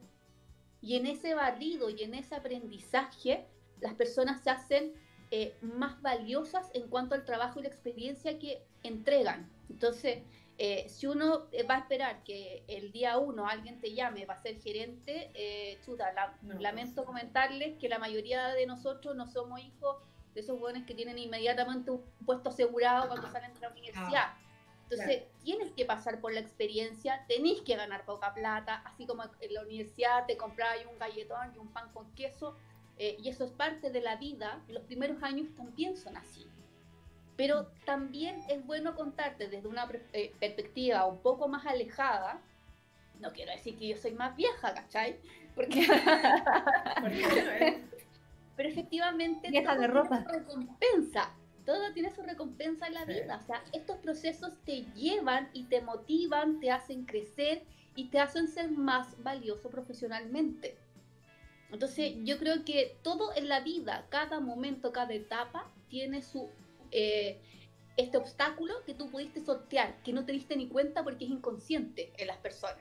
Y 0.80 0.96
en 0.96 1.06
ese 1.06 1.34
barrido 1.34 1.88
y 1.88 2.02
en 2.02 2.14
ese 2.14 2.34
aprendizaje, 2.34 3.46
las 3.80 3.94
personas 3.94 4.42
se 4.42 4.50
hacen 4.50 4.92
eh, 5.30 5.56
más 5.62 6.02
valiosas 6.02 6.70
en 6.74 6.88
cuanto 6.88 7.14
al 7.14 7.24
trabajo 7.24 7.60
y 7.60 7.62
la 7.62 7.68
experiencia 7.68 8.38
que 8.38 8.62
entregan. 8.82 9.48
Entonces, 9.70 10.18
eh, 10.58 10.88
si 10.88 11.06
uno 11.06 11.48
va 11.68 11.76
a 11.76 11.78
esperar 11.78 12.22
que 12.24 12.64
el 12.68 12.92
día 12.92 13.18
uno 13.18 13.46
alguien 13.46 13.80
te 13.80 13.94
llame 13.94 14.26
para 14.26 14.40
ser 14.40 14.60
gerente, 14.60 15.30
eh, 15.34 15.80
chuta, 15.84 16.12
la, 16.12 16.36
No, 16.42 16.58
lamento 16.60 17.04
comentarles 17.04 17.78
que 17.78 17.88
la 17.88 17.98
mayoría 17.98 18.48
de 18.48 18.66
nosotros 18.66 19.16
no 19.16 19.26
somos 19.26 19.60
hijos 19.60 19.96
de 20.34 20.40
esos 20.40 20.58
jóvenes 20.58 20.84
que 20.84 20.94
tienen 20.94 21.18
inmediatamente 21.18 21.90
un 21.90 22.02
puesto 22.24 22.50
asegurado 22.50 23.08
cuando 23.08 23.30
salen 23.30 23.52
de 23.54 23.60
la 23.60 23.70
universidad. 23.70 24.34
Entonces, 24.84 25.22
tienes 25.42 25.72
que 25.72 25.86
pasar 25.86 26.20
por 26.20 26.34
la 26.34 26.40
experiencia, 26.40 27.24
tenés 27.26 27.62
que 27.62 27.76
ganar 27.76 28.04
poca 28.04 28.34
plata, 28.34 28.82
así 28.84 29.06
como 29.06 29.22
en 29.40 29.54
la 29.54 29.62
universidad 29.62 30.26
te 30.26 30.36
comprabas 30.36 30.84
un 30.90 30.98
galletón 30.98 31.54
y 31.54 31.58
un 31.58 31.68
pan 31.68 31.90
con 31.94 32.14
queso, 32.14 32.56
eh, 32.98 33.16
y 33.18 33.30
eso 33.30 33.44
es 33.44 33.52
parte 33.52 33.90
de 33.90 34.02
la 34.02 34.16
vida, 34.16 34.62
los 34.68 34.82
primeros 34.84 35.22
años 35.22 35.48
también 35.56 35.96
son 35.96 36.16
así. 36.16 36.46
Pero 37.42 37.66
también 37.84 38.40
es 38.48 38.64
bueno 38.64 38.94
contarte 38.94 39.48
desde 39.48 39.66
una 39.66 39.88
eh, 40.12 40.32
perspectiva 40.38 41.04
un 41.06 41.18
poco 41.18 41.48
más 41.48 41.66
alejada, 41.66 42.40
no 43.18 43.32
quiero 43.32 43.50
decir 43.50 43.76
que 43.76 43.88
yo 43.88 43.96
soy 43.96 44.12
más 44.12 44.36
vieja, 44.36 44.72
¿cachai? 44.72 45.16
Porque, 45.56 45.80
pero 48.56 48.68
efectivamente 48.68 49.50
Vieja 49.50 49.72
todo 49.72 49.80
de 49.80 49.88
tiene 49.88 50.00
ropa. 50.00 50.22
su 50.22 50.28
recompensa, 50.28 51.30
todo 51.66 51.92
tiene 51.92 52.10
su 52.10 52.22
recompensa 52.22 52.86
en 52.86 52.94
la 52.94 53.06
Sí. 53.06 53.06
vida, 53.06 53.38
o 53.42 53.44
sea, 53.44 53.64
estos 53.72 53.96
procesos 53.98 54.52
te 54.64 54.82
llevan 54.94 55.50
y 55.52 55.64
te 55.64 55.80
motivan, 55.80 56.60
te 56.60 56.70
hacen 56.70 57.06
crecer 57.06 57.64
y 57.96 58.04
te 58.10 58.20
hacen 58.20 58.46
ser 58.46 58.70
más 58.70 59.20
valioso 59.24 59.68
profesionalmente. 59.68 60.76
Entonces 61.72 62.12
yo 62.22 62.38
creo 62.38 62.64
que 62.64 62.98
todo 63.02 63.34
en 63.34 63.48
la 63.48 63.58
vida, 63.60 64.06
cada 64.10 64.38
momento, 64.38 64.92
cada 64.92 65.12
etapa, 65.14 65.68
tiene 65.88 66.22
su... 66.22 66.48
Eh, 66.92 67.40
este 67.96 68.16
obstáculo 68.16 68.74
que 68.86 68.94
tú 68.94 69.10
pudiste 69.10 69.40
sortear, 69.40 70.02
que 70.02 70.12
no 70.12 70.24
te 70.24 70.32
diste 70.32 70.56
ni 70.56 70.68
cuenta 70.68 71.04
porque 71.04 71.24
es 71.24 71.30
inconsciente 71.30 72.12
en 72.16 72.26
las 72.26 72.38
personas. 72.38 72.78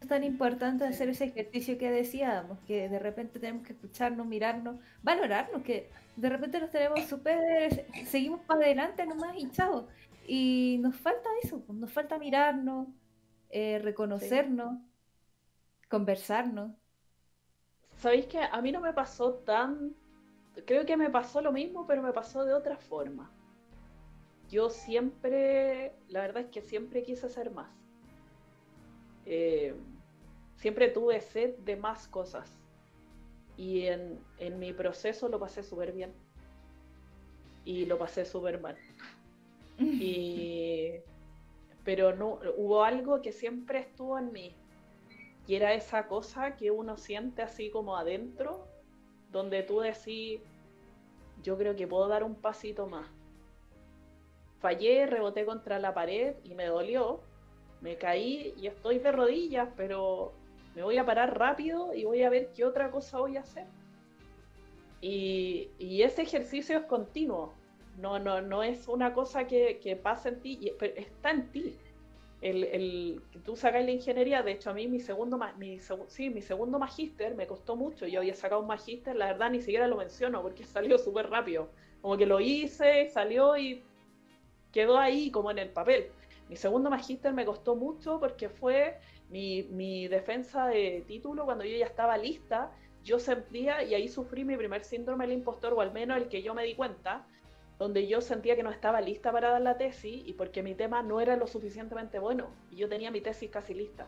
Es 0.00 0.08
tan 0.08 0.24
importante 0.24 0.84
hacer 0.84 1.08
ese 1.10 1.24
ejercicio 1.26 1.76
que 1.76 1.90
decíamos, 1.90 2.58
que 2.60 2.88
de 2.88 2.98
repente 2.98 3.38
tenemos 3.38 3.66
que 3.66 3.74
escucharnos, 3.74 4.26
mirarnos, 4.26 4.76
valorarnos, 5.02 5.62
que 5.62 5.90
de 6.16 6.28
repente 6.28 6.60
nos 6.60 6.70
tenemos 6.70 7.00
súper, 7.04 7.86
seguimos 8.06 8.40
para 8.42 8.60
adelante 8.60 9.04
nomás 9.04 9.36
hinchados. 9.36 9.86
Y 10.26 10.78
nos 10.80 10.96
falta 10.96 11.28
eso, 11.42 11.60
pues, 11.64 11.78
nos 11.78 11.92
falta 11.92 12.18
mirarnos, 12.18 12.88
eh, 13.50 13.80
reconocernos, 13.82 14.78
conversarnos. 15.88 16.72
¿Sabéis 17.98 18.26
que 18.26 18.38
a 18.38 18.60
mí 18.62 18.72
no 18.72 18.80
me 18.80 18.92
pasó 18.92 19.34
tan... 19.34 19.94
Creo 20.66 20.86
que 20.86 20.96
me 20.96 21.10
pasó 21.10 21.40
lo 21.40 21.52
mismo, 21.52 21.86
pero 21.86 22.02
me 22.02 22.12
pasó 22.12 22.44
de 22.44 22.54
otra 22.54 22.76
forma. 22.76 23.30
Yo 24.48 24.68
siempre, 24.68 25.92
la 26.08 26.22
verdad 26.22 26.44
es 26.44 26.50
que 26.50 26.62
siempre 26.62 27.02
quise 27.02 27.26
hacer 27.26 27.50
más. 27.52 27.70
Eh, 29.26 29.74
siempre 30.56 30.88
tuve 30.88 31.20
sed 31.20 31.56
de 31.58 31.76
más 31.76 32.08
cosas. 32.08 32.58
Y 33.56 33.86
en, 33.86 34.18
en 34.38 34.58
mi 34.58 34.72
proceso 34.72 35.28
lo 35.28 35.38
pasé 35.38 35.62
súper 35.62 35.92
bien. 35.92 36.12
Y 37.64 37.86
lo 37.86 37.98
pasé 37.98 38.24
súper 38.24 38.60
mal. 38.60 38.76
Y, 39.78 41.00
pero 41.84 42.14
no, 42.14 42.38
hubo 42.56 42.84
algo 42.84 43.22
que 43.22 43.32
siempre 43.32 43.78
estuvo 43.78 44.18
en 44.18 44.32
mí. 44.32 44.54
Y 45.46 45.54
era 45.54 45.72
esa 45.74 46.06
cosa 46.06 46.56
que 46.56 46.70
uno 46.70 46.96
siente 46.96 47.42
así 47.42 47.70
como 47.70 47.96
adentro, 47.96 48.68
donde 49.32 49.62
tú 49.62 49.80
decís, 49.80 50.40
yo 51.42 51.56
creo 51.56 51.76
que 51.76 51.86
puedo 51.86 52.08
dar 52.08 52.24
un 52.24 52.34
pasito 52.34 52.86
más. 52.86 53.06
Fallé, 54.60 55.06
reboté 55.06 55.44
contra 55.44 55.78
la 55.78 55.94
pared 55.94 56.34
y 56.44 56.54
me 56.54 56.66
dolió. 56.66 57.20
Me 57.80 57.96
caí 57.96 58.52
y 58.56 58.66
estoy 58.66 58.98
de 58.98 59.10
rodillas, 59.10 59.68
pero 59.76 60.32
me 60.74 60.82
voy 60.82 60.98
a 60.98 61.06
parar 61.06 61.38
rápido 61.38 61.94
y 61.94 62.04
voy 62.04 62.22
a 62.22 62.30
ver 62.30 62.52
qué 62.54 62.64
otra 62.64 62.90
cosa 62.90 63.18
voy 63.18 63.36
a 63.36 63.40
hacer. 63.40 63.66
Y, 65.00 65.70
ese 66.02 66.22
ejercicio 66.22 66.78
es 66.78 66.84
continuo. 66.84 67.54
No, 67.98 68.18
no, 68.18 68.40
no 68.40 68.62
es 68.62 68.86
una 68.86 69.14
cosa 69.14 69.46
que, 69.46 69.98
pasa 70.02 70.28
en 70.28 70.40
ti, 70.40 70.72
pero 70.78 70.94
está 70.96 71.30
en 71.30 71.50
ti. 71.50 71.78
El, 72.40 72.64
el, 72.64 73.22
que 73.30 73.38
tú 73.38 73.54
sacas 73.54 73.84
la 73.84 73.90
ingeniería, 73.90 74.42
de 74.42 74.52
hecho 74.52 74.70
a 74.70 74.72
mí 74.72 74.88
mi 74.88 74.98
segundo, 74.98 75.38
mi, 75.58 75.78
sí, 76.08 76.30
mi 76.30 76.40
segundo 76.40 76.78
magíster 76.78 77.34
me 77.34 77.46
costó 77.46 77.76
mucho, 77.76 78.06
yo 78.06 78.20
había 78.20 78.34
sacado 78.34 78.62
un 78.62 78.66
magíster, 78.66 79.14
la 79.14 79.26
verdad 79.26 79.50
ni 79.50 79.60
siquiera 79.60 79.86
lo 79.86 79.96
menciono 79.96 80.40
porque 80.40 80.64
salió 80.64 80.96
súper 80.98 81.28
rápido, 81.28 81.68
como 82.00 82.16
que 82.16 82.24
lo 82.24 82.40
hice, 82.40 83.08
salió 83.08 83.56
y 83.58 83.82
quedó 84.72 84.98
ahí 84.98 85.30
como 85.30 85.50
en 85.50 85.58
el 85.58 85.68
papel. 85.68 86.10
Mi 86.48 86.56
segundo 86.56 86.90
magíster 86.90 87.32
me 87.32 87.44
costó 87.44 87.76
mucho 87.76 88.18
porque 88.18 88.48
fue 88.48 88.98
mi, 89.28 89.64
mi 89.64 90.08
defensa 90.08 90.66
de 90.66 91.04
título 91.06 91.44
cuando 91.44 91.64
yo 91.64 91.76
ya 91.76 91.86
estaba 91.86 92.16
lista, 92.16 92.72
yo 93.04 93.18
sentía 93.18 93.82
y 93.82 93.94
ahí 93.94 94.08
sufrí 94.08 94.44
mi 94.44 94.56
primer 94.56 94.84
síndrome 94.84 95.26
del 95.26 95.36
impostor, 95.36 95.72
o 95.74 95.80
al 95.80 95.92
menos 95.92 96.16
el 96.16 96.28
que 96.28 96.42
yo 96.42 96.54
me 96.54 96.64
di 96.64 96.74
cuenta, 96.74 97.26
donde 97.80 98.06
yo 98.06 98.20
sentía 98.20 98.56
que 98.56 98.62
no 98.62 98.70
estaba 98.70 99.00
lista 99.00 99.32
para 99.32 99.52
dar 99.52 99.62
la 99.62 99.78
tesis 99.78 100.22
y 100.26 100.34
porque 100.34 100.62
mi 100.62 100.74
tema 100.74 101.02
no 101.02 101.18
era 101.18 101.34
lo 101.34 101.46
suficientemente 101.46 102.18
bueno 102.18 102.50
y 102.70 102.76
yo 102.76 102.90
tenía 102.90 103.10
mi 103.10 103.22
tesis 103.22 103.48
casi 103.48 103.72
lista. 103.72 104.06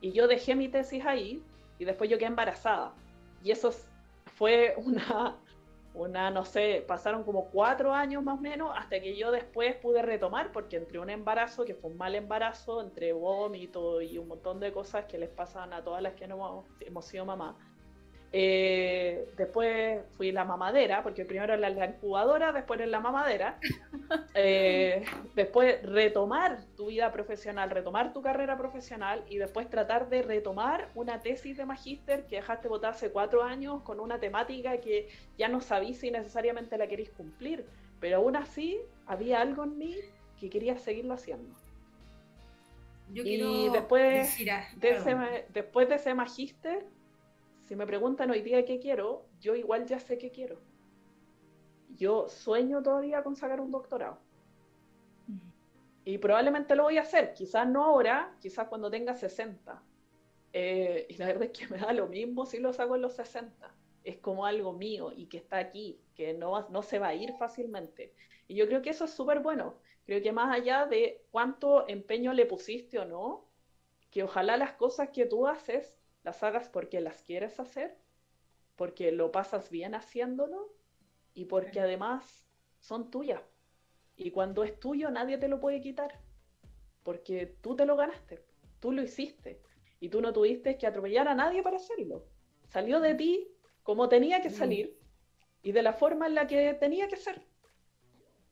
Y 0.00 0.12
yo 0.12 0.26
dejé 0.26 0.54
mi 0.54 0.70
tesis 0.70 1.04
ahí 1.04 1.42
y 1.78 1.84
después 1.84 2.08
yo 2.08 2.16
quedé 2.16 2.28
embarazada. 2.28 2.94
Y 3.44 3.50
eso 3.50 3.70
fue 4.34 4.74
una, 4.78 5.36
una, 5.92 6.30
no 6.30 6.46
sé, 6.46 6.82
pasaron 6.88 7.22
como 7.22 7.50
cuatro 7.50 7.92
años 7.92 8.22
más 8.24 8.38
o 8.38 8.40
menos 8.40 8.72
hasta 8.74 8.98
que 8.98 9.14
yo 9.14 9.30
después 9.30 9.76
pude 9.76 10.00
retomar 10.00 10.50
porque 10.50 10.76
entre 10.78 11.00
un 11.00 11.10
embarazo, 11.10 11.66
que 11.66 11.74
fue 11.74 11.90
un 11.90 11.98
mal 11.98 12.14
embarazo, 12.14 12.80
entre 12.80 13.12
vómito 13.12 14.00
y 14.00 14.16
un 14.16 14.26
montón 14.26 14.58
de 14.58 14.72
cosas 14.72 15.04
que 15.04 15.18
les 15.18 15.28
pasan 15.28 15.74
a 15.74 15.84
todas 15.84 16.00
las 16.00 16.14
que 16.14 16.26
no 16.26 16.36
hemos, 16.36 16.66
hemos 16.80 17.04
sido 17.04 17.26
mamás, 17.26 17.56
eh, 18.30 19.26
después 19.38 20.00
fui 20.16 20.32
la 20.32 20.44
mamadera, 20.44 21.02
porque 21.02 21.24
primero 21.24 21.54
era 21.54 21.70
la 21.70 21.86
incubadora, 21.86 22.52
después 22.52 22.78
era 22.80 22.88
la 22.88 23.00
mamadera. 23.00 23.58
Eh, 24.34 25.04
después 25.34 25.82
retomar 25.82 26.64
tu 26.76 26.86
vida 26.86 27.12
profesional, 27.12 27.68
retomar 27.68 28.14
tu 28.14 28.22
carrera 28.22 28.56
profesional 28.56 29.22
y 29.28 29.36
después 29.36 29.68
tratar 29.68 30.08
de 30.08 30.22
retomar 30.22 30.88
una 30.94 31.20
tesis 31.20 31.58
de 31.58 31.66
magíster 31.66 32.24
que 32.24 32.36
dejaste 32.36 32.68
votar 32.68 32.92
hace 32.92 33.10
cuatro 33.10 33.42
años 33.42 33.82
con 33.82 34.00
una 34.00 34.18
temática 34.18 34.78
que 34.78 35.08
ya 35.36 35.48
no 35.48 35.60
sabís 35.60 35.98
si 35.98 36.10
necesariamente 36.10 36.78
la 36.78 36.86
queréis 36.86 37.10
cumplir. 37.10 37.66
Pero 38.00 38.18
aún 38.18 38.36
así 38.36 38.78
había 39.06 39.42
algo 39.42 39.64
en 39.64 39.76
mí 39.76 39.96
que 40.40 40.48
quería 40.48 40.78
seguirlo 40.78 41.14
haciendo. 41.14 41.54
y 43.12 43.68
después, 43.70 44.38
de 44.76 44.90
ese, 44.90 45.16
después 45.52 45.88
de 45.88 45.96
ese 45.96 46.14
magíster 46.14 46.86
si 47.68 47.76
me 47.76 47.86
preguntan 47.86 48.30
hoy 48.30 48.40
día 48.40 48.64
qué 48.64 48.78
quiero, 48.78 49.26
yo 49.40 49.54
igual 49.54 49.84
ya 49.84 50.00
sé 50.00 50.16
qué 50.16 50.30
quiero. 50.30 50.58
Yo 51.90 52.26
sueño 52.26 52.82
todavía 52.82 53.22
con 53.22 53.36
sacar 53.36 53.60
un 53.60 53.70
doctorado. 53.70 54.18
Y 56.02 56.16
probablemente 56.16 56.74
lo 56.74 56.84
voy 56.84 56.96
a 56.96 57.02
hacer, 57.02 57.34
quizás 57.34 57.68
no 57.68 57.84
ahora, 57.84 58.34
quizás 58.40 58.68
cuando 58.68 58.90
tenga 58.90 59.14
60. 59.14 59.82
Eh, 60.54 61.06
y 61.10 61.16
la 61.18 61.26
verdad 61.26 61.42
es 61.42 61.50
que 61.50 61.66
me 61.74 61.76
da 61.76 61.92
lo 61.92 62.06
mismo 62.06 62.46
si 62.46 62.58
lo 62.58 62.72
saco 62.72 62.96
en 62.96 63.02
los 63.02 63.12
60. 63.16 63.70
Es 64.02 64.16
como 64.16 64.46
algo 64.46 64.72
mío 64.72 65.12
y 65.14 65.26
que 65.26 65.36
está 65.36 65.58
aquí, 65.58 66.00
que 66.14 66.32
no, 66.32 66.70
no 66.70 66.82
se 66.82 66.98
va 66.98 67.08
a 67.08 67.14
ir 67.14 67.34
fácilmente. 67.34 68.14
Y 68.46 68.54
yo 68.54 68.66
creo 68.66 68.80
que 68.80 68.90
eso 68.90 69.04
es 69.04 69.10
súper 69.10 69.40
bueno. 69.40 69.74
Creo 70.06 70.22
que 70.22 70.32
más 70.32 70.56
allá 70.56 70.86
de 70.86 71.22
cuánto 71.30 71.86
empeño 71.86 72.32
le 72.32 72.46
pusiste 72.46 72.98
o 72.98 73.04
no, 73.04 73.44
que 74.10 74.22
ojalá 74.22 74.56
las 74.56 74.72
cosas 74.72 75.10
que 75.10 75.26
tú 75.26 75.46
haces 75.46 75.97
las 76.22 76.42
hagas 76.42 76.68
porque 76.68 77.00
las 77.00 77.22
quieres 77.22 77.58
hacer, 77.60 77.96
porque 78.76 79.12
lo 79.12 79.32
pasas 79.32 79.70
bien 79.70 79.94
haciéndolo 79.94 80.74
y 81.34 81.46
porque 81.46 81.80
además 81.80 82.46
son 82.78 83.10
tuyas. 83.10 83.42
Y 84.16 84.30
cuando 84.30 84.64
es 84.64 84.78
tuyo 84.78 85.10
nadie 85.10 85.38
te 85.38 85.48
lo 85.48 85.60
puede 85.60 85.80
quitar, 85.80 86.20
porque 87.02 87.46
tú 87.60 87.76
te 87.76 87.86
lo 87.86 87.96
ganaste, 87.96 88.44
tú 88.80 88.92
lo 88.92 89.02
hiciste 89.02 89.60
y 90.00 90.08
tú 90.08 90.20
no 90.20 90.32
tuviste 90.32 90.76
que 90.76 90.86
atropellar 90.86 91.28
a 91.28 91.34
nadie 91.34 91.62
para 91.62 91.76
hacerlo. 91.76 92.26
Salió 92.68 93.00
de 93.00 93.14
ti 93.14 93.48
como 93.82 94.08
tenía 94.08 94.42
que 94.42 94.50
mm. 94.50 94.52
salir 94.52 94.98
y 95.62 95.72
de 95.72 95.82
la 95.82 95.92
forma 95.92 96.26
en 96.26 96.34
la 96.34 96.46
que 96.46 96.74
tenía 96.74 97.08
que 97.08 97.16
ser. 97.16 97.42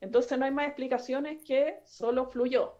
Entonces 0.00 0.38
no 0.38 0.44
hay 0.44 0.50
más 0.50 0.66
explicaciones 0.66 1.42
que 1.42 1.80
solo 1.84 2.26
fluyó. 2.26 2.78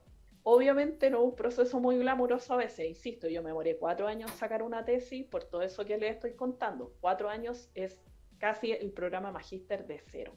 Obviamente 0.49 1.11
no 1.11 1.23
un 1.23 1.35
proceso 1.35 1.81
muy 1.81 1.99
glamuroso 1.99 2.55
a 2.55 2.59
veces, 2.59 2.87
insisto, 2.87 3.27
yo 3.27 3.43
me 3.43 3.53
moré 3.53 3.79
cuatro 3.79 4.07
años 4.07 4.31
en 4.31 4.37
sacar 4.37 4.63
una 4.63 4.85
tesis 4.85 5.27
por 5.27 5.43
todo 5.43 5.63
eso 5.63 5.85
que 5.85 5.99
les 5.99 6.15
estoy 6.15 6.35
contando. 6.35 6.95
Cuatro 7.01 7.29
años 7.29 7.69
es 7.75 8.01
casi 8.39 8.71
el 8.71 8.93
programa 8.93 9.33
magíster 9.33 9.89
de 9.89 10.01
cero. 10.07 10.37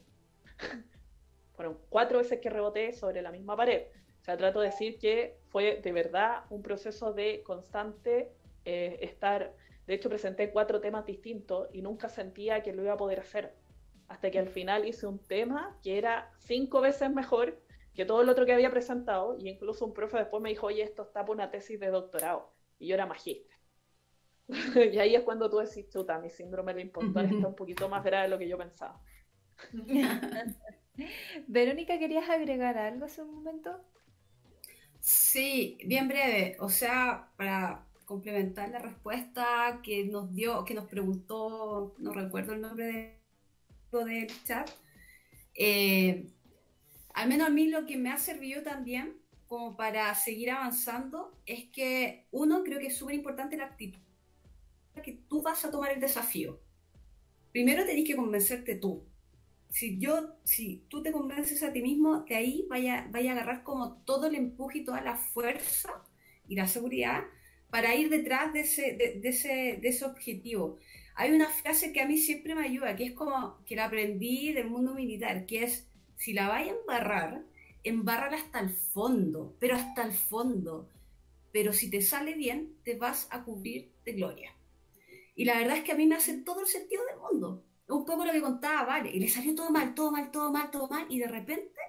Fueron 1.53 1.77
cuatro 1.89 2.17
veces 2.17 2.39
que 2.39 2.49
reboté 2.49 2.91
sobre 2.91 3.21
la 3.21 3.31
misma 3.31 3.55
pared. 3.55 3.83
O 4.19 4.23
sea, 4.23 4.35
trato 4.35 4.61
de 4.61 4.69
decir 4.69 4.97
que 4.97 5.37
fue 5.49 5.79
de 5.79 5.91
verdad 5.91 6.41
un 6.49 6.63
proceso 6.63 7.13
de 7.13 7.43
constante 7.43 8.31
eh, 8.65 8.97
estar. 9.01 9.53
De 9.85 9.93
hecho, 9.93 10.09
presenté 10.09 10.49
cuatro 10.49 10.81
temas 10.81 11.05
distintos 11.05 11.67
y 11.71 11.83
nunca 11.83 12.09
sentía 12.09 12.63
que 12.63 12.73
lo 12.73 12.81
iba 12.81 12.93
a 12.93 12.97
poder 12.97 13.19
hacer. 13.19 13.53
Hasta 14.07 14.31
que 14.31 14.39
al 14.39 14.49
final 14.49 14.87
hice 14.87 15.05
un 15.05 15.19
tema 15.19 15.77
que 15.83 15.99
era 15.99 16.31
cinco 16.39 16.81
veces 16.81 17.11
mejor 17.13 17.61
que 17.99 18.05
todo 18.05 18.21
el 18.21 18.29
otro 18.29 18.45
que 18.45 18.53
había 18.53 18.71
presentado, 18.71 19.37
y 19.37 19.49
incluso 19.49 19.85
un 19.85 19.93
profe 19.93 20.19
después 20.19 20.41
me 20.41 20.47
dijo, 20.47 20.67
oye, 20.67 20.83
esto 20.83 21.03
está 21.03 21.25
por 21.25 21.35
una 21.35 21.51
tesis 21.51 21.77
de 21.77 21.87
doctorado, 21.87 22.49
y 22.79 22.87
yo 22.87 22.95
era 22.95 23.05
magíster. 23.05 23.57
y 24.93 24.99
ahí 24.99 25.15
es 25.15 25.23
cuando 25.23 25.49
tú 25.49 25.57
decís, 25.57 25.89
chuta, 25.89 26.17
mi 26.17 26.29
síndrome 26.29 26.73
de 26.73 26.83
impostor 26.83 27.25
está 27.25 27.45
un 27.45 27.57
poquito 27.57 27.89
más 27.89 28.01
grave 28.05 28.23
de 28.23 28.29
lo 28.29 28.37
que 28.37 28.47
yo 28.47 28.57
pensaba. 28.57 29.01
Verónica, 31.47 31.99
¿querías 31.99 32.29
agregar 32.29 32.77
algo 32.77 33.03
hace 33.03 33.21
un 33.21 33.33
momento? 33.35 33.83
Sí, 35.01 35.77
bien 35.85 36.07
breve. 36.07 36.55
O 36.61 36.69
sea, 36.69 37.33
para 37.35 37.85
complementar 38.05 38.69
la 38.69 38.79
respuesta 38.79 39.81
que 39.83 40.05
nos 40.05 40.33
dio, 40.33 40.63
que 40.63 40.73
nos 40.73 40.87
preguntó, 40.87 41.95
no 41.97 42.13
recuerdo 42.13 42.53
el 42.53 42.61
nombre 42.61 43.19
de, 43.91 44.05
del 44.05 44.43
chat, 44.45 44.69
eh, 45.53 46.29
al 47.19 47.27
menos 47.27 47.47
a 47.47 47.51
mí 47.51 47.67
lo 47.67 47.85
que 47.85 47.97
me 47.97 48.11
ha 48.11 48.17
servido 48.17 48.63
también 48.63 49.17
como 49.45 49.75
para 49.75 50.13
seguir 50.15 50.51
avanzando 50.51 51.37
es 51.45 51.65
que 51.65 52.27
uno 52.31 52.63
creo 52.63 52.79
que 52.79 52.87
es 52.87 52.95
súper 52.95 53.15
importante 53.15 53.57
la 53.57 53.65
actitud 53.65 53.99
que 55.01 55.13
tú 55.27 55.41
vas 55.41 55.65
a 55.65 55.71
tomar 55.71 55.91
el 55.91 55.99
desafío. 55.99 56.61
Primero 57.51 57.85
tenés 57.85 58.05
que 58.05 58.15
convencerte 58.15 58.75
tú. 58.75 59.05
si 59.69 59.99
yo, 59.99 60.35
si 60.43 60.85
tú 60.87 61.03
te 61.03 61.11
convences 61.11 61.61
a 61.61 61.73
ti 61.73 61.81
mismo, 61.81 62.21
de 62.21 62.35
ahí 62.35 62.65
vaya, 62.69 63.07
vaya 63.11 63.31
a 63.31 63.33
agarrar 63.33 63.63
como 63.63 63.97
todo 64.03 64.27
el 64.27 64.35
empuje 64.35 64.79
y 64.79 64.83
toda 64.83 65.01
la 65.01 65.15
fuerza 65.15 65.89
y 66.47 66.55
la 66.55 66.67
seguridad 66.67 67.23
para 67.69 67.95
ir 67.95 68.09
detrás 68.09 68.53
de 68.53 68.61
ese, 68.61 68.93
de, 68.93 69.29
ese, 69.29 69.77
de 69.81 69.89
ese 69.89 70.05
objetivo. 70.05 70.79
Hay 71.15 71.31
una 71.31 71.49
frase 71.49 71.91
que 71.91 72.01
a 72.01 72.07
mí 72.07 72.17
siempre 72.17 72.55
me 72.55 72.63
ayuda, 72.63 72.95
que 72.95 73.03
es 73.03 73.11
como 73.11 73.63
que 73.65 73.75
la 73.75 73.85
aprendí 73.85 74.53
del 74.53 74.69
mundo 74.69 74.95
militar, 74.95 75.45
que 75.45 75.63
es, 75.63 75.88
si 76.19 76.33
la 76.33 76.49
vaya 76.49 76.73
a 76.73 76.75
embarrar, 76.75 77.43
embárrala 77.83 78.35
hasta 78.35 78.59
el 78.59 78.69
fondo, 78.69 79.55
pero 79.57 79.75
hasta 79.75 80.03
el 80.03 80.11
fondo. 80.11 80.89
Pero 81.53 81.71
si 81.71 81.89
te 81.89 82.01
sale 82.01 82.33
bien, 82.33 82.75
te 82.83 82.97
vas 82.97 83.27
a 83.31 83.43
cubrir 83.43 83.93
de 84.03 84.11
gloria. 84.11 84.53
Y 85.33 85.45
la 85.45 85.57
verdad 85.57 85.77
es 85.77 85.83
que 85.85 85.93
a 85.93 85.95
mí 85.95 86.05
me 86.05 86.15
hace 86.15 86.39
todo 86.39 86.59
el 86.61 86.67
sentido 86.67 87.01
del 87.05 87.19
mundo. 87.19 87.63
Un 87.87 88.03
poco 88.05 88.25
lo 88.25 88.33
que 88.33 88.41
contaba, 88.41 88.83
vale, 88.83 89.09
y 89.09 89.19
le 89.19 89.29
salió 89.29 89.55
todo 89.55 89.71
mal, 89.71 89.95
todo 89.95 90.11
mal, 90.11 90.29
todo 90.29 90.51
mal, 90.51 90.69
todo 90.69 90.89
mal, 90.89 91.05
y 91.09 91.19
de 91.19 91.27
repente 91.27 91.79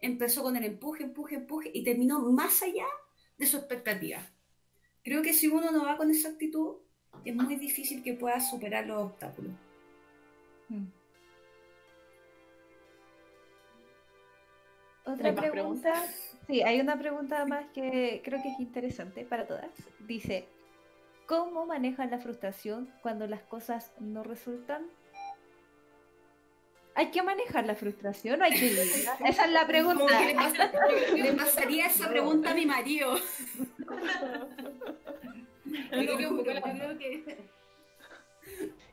empezó 0.00 0.42
con 0.42 0.56
el 0.56 0.64
empuje, 0.64 1.04
empuje, 1.04 1.36
empuje, 1.36 1.70
y 1.72 1.84
terminó 1.84 2.18
más 2.32 2.62
allá 2.62 2.86
de 3.38 3.46
su 3.46 3.58
expectativa. 3.58 4.28
Creo 5.04 5.22
que 5.22 5.32
si 5.32 5.46
uno 5.46 5.70
no 5.70 5.84
va 5.84 5.96
con 5.96 6.10
esa 6.10 6.30
actitud, 6.30 6.78
es 7.24 7.34
muy 7.34 7.54
difícil 7.54 8.02
que 8.02 8.14
pueda 8.14 8.40
superar 8.40 8.86
los 8.86 9.04
obstáculos. 9.04 9.52
Hmm. 10.68 10.97
Otra 15.08 15.34
pregunta. 15.34 15.94
Sí, 16.46 16.62
hay 16.62 16.80
una 16.80 16.98
pregunta 16.98 17.44
más 17.46 17.66
que 17.74 18.20
creo 18.24 18.42
que 18.42 18.50
es 18.50 18.60
interesante 18.60 19.24
para 19.24 19.46
todas. 19.46 19.70
Dice, 20.00 20.46
¿cómo 21.26 21.66
manejan 21.66 22.10
la 22.10 22.18
frustración 22.18 22.90
cuando 23.02 23.26
las 23.26 23.42
cosas 23.42 23.90
no 24.00 24.22
resultan? 24.22 24.86
¿Hay 26.94 27.10
que 27.10 27.22
manejar 27.22 27.64
la 27.64 27.74
frustración 27.74 28.42
o 28.42 28.44
hay 28.44 28.52
que 28.52 28.66
Esa 29.26 29.44
es 29.44 29.52
la 29.52 29.66
pregunta. 29.66 30.20
Le, 31.14 31.32
pasaría 31.32 31.86
esa 31.86 32.08
pregunta 32.08 32.50
a 32.50 32.54
mi 32.54 32.66
marido. 32.66 33.14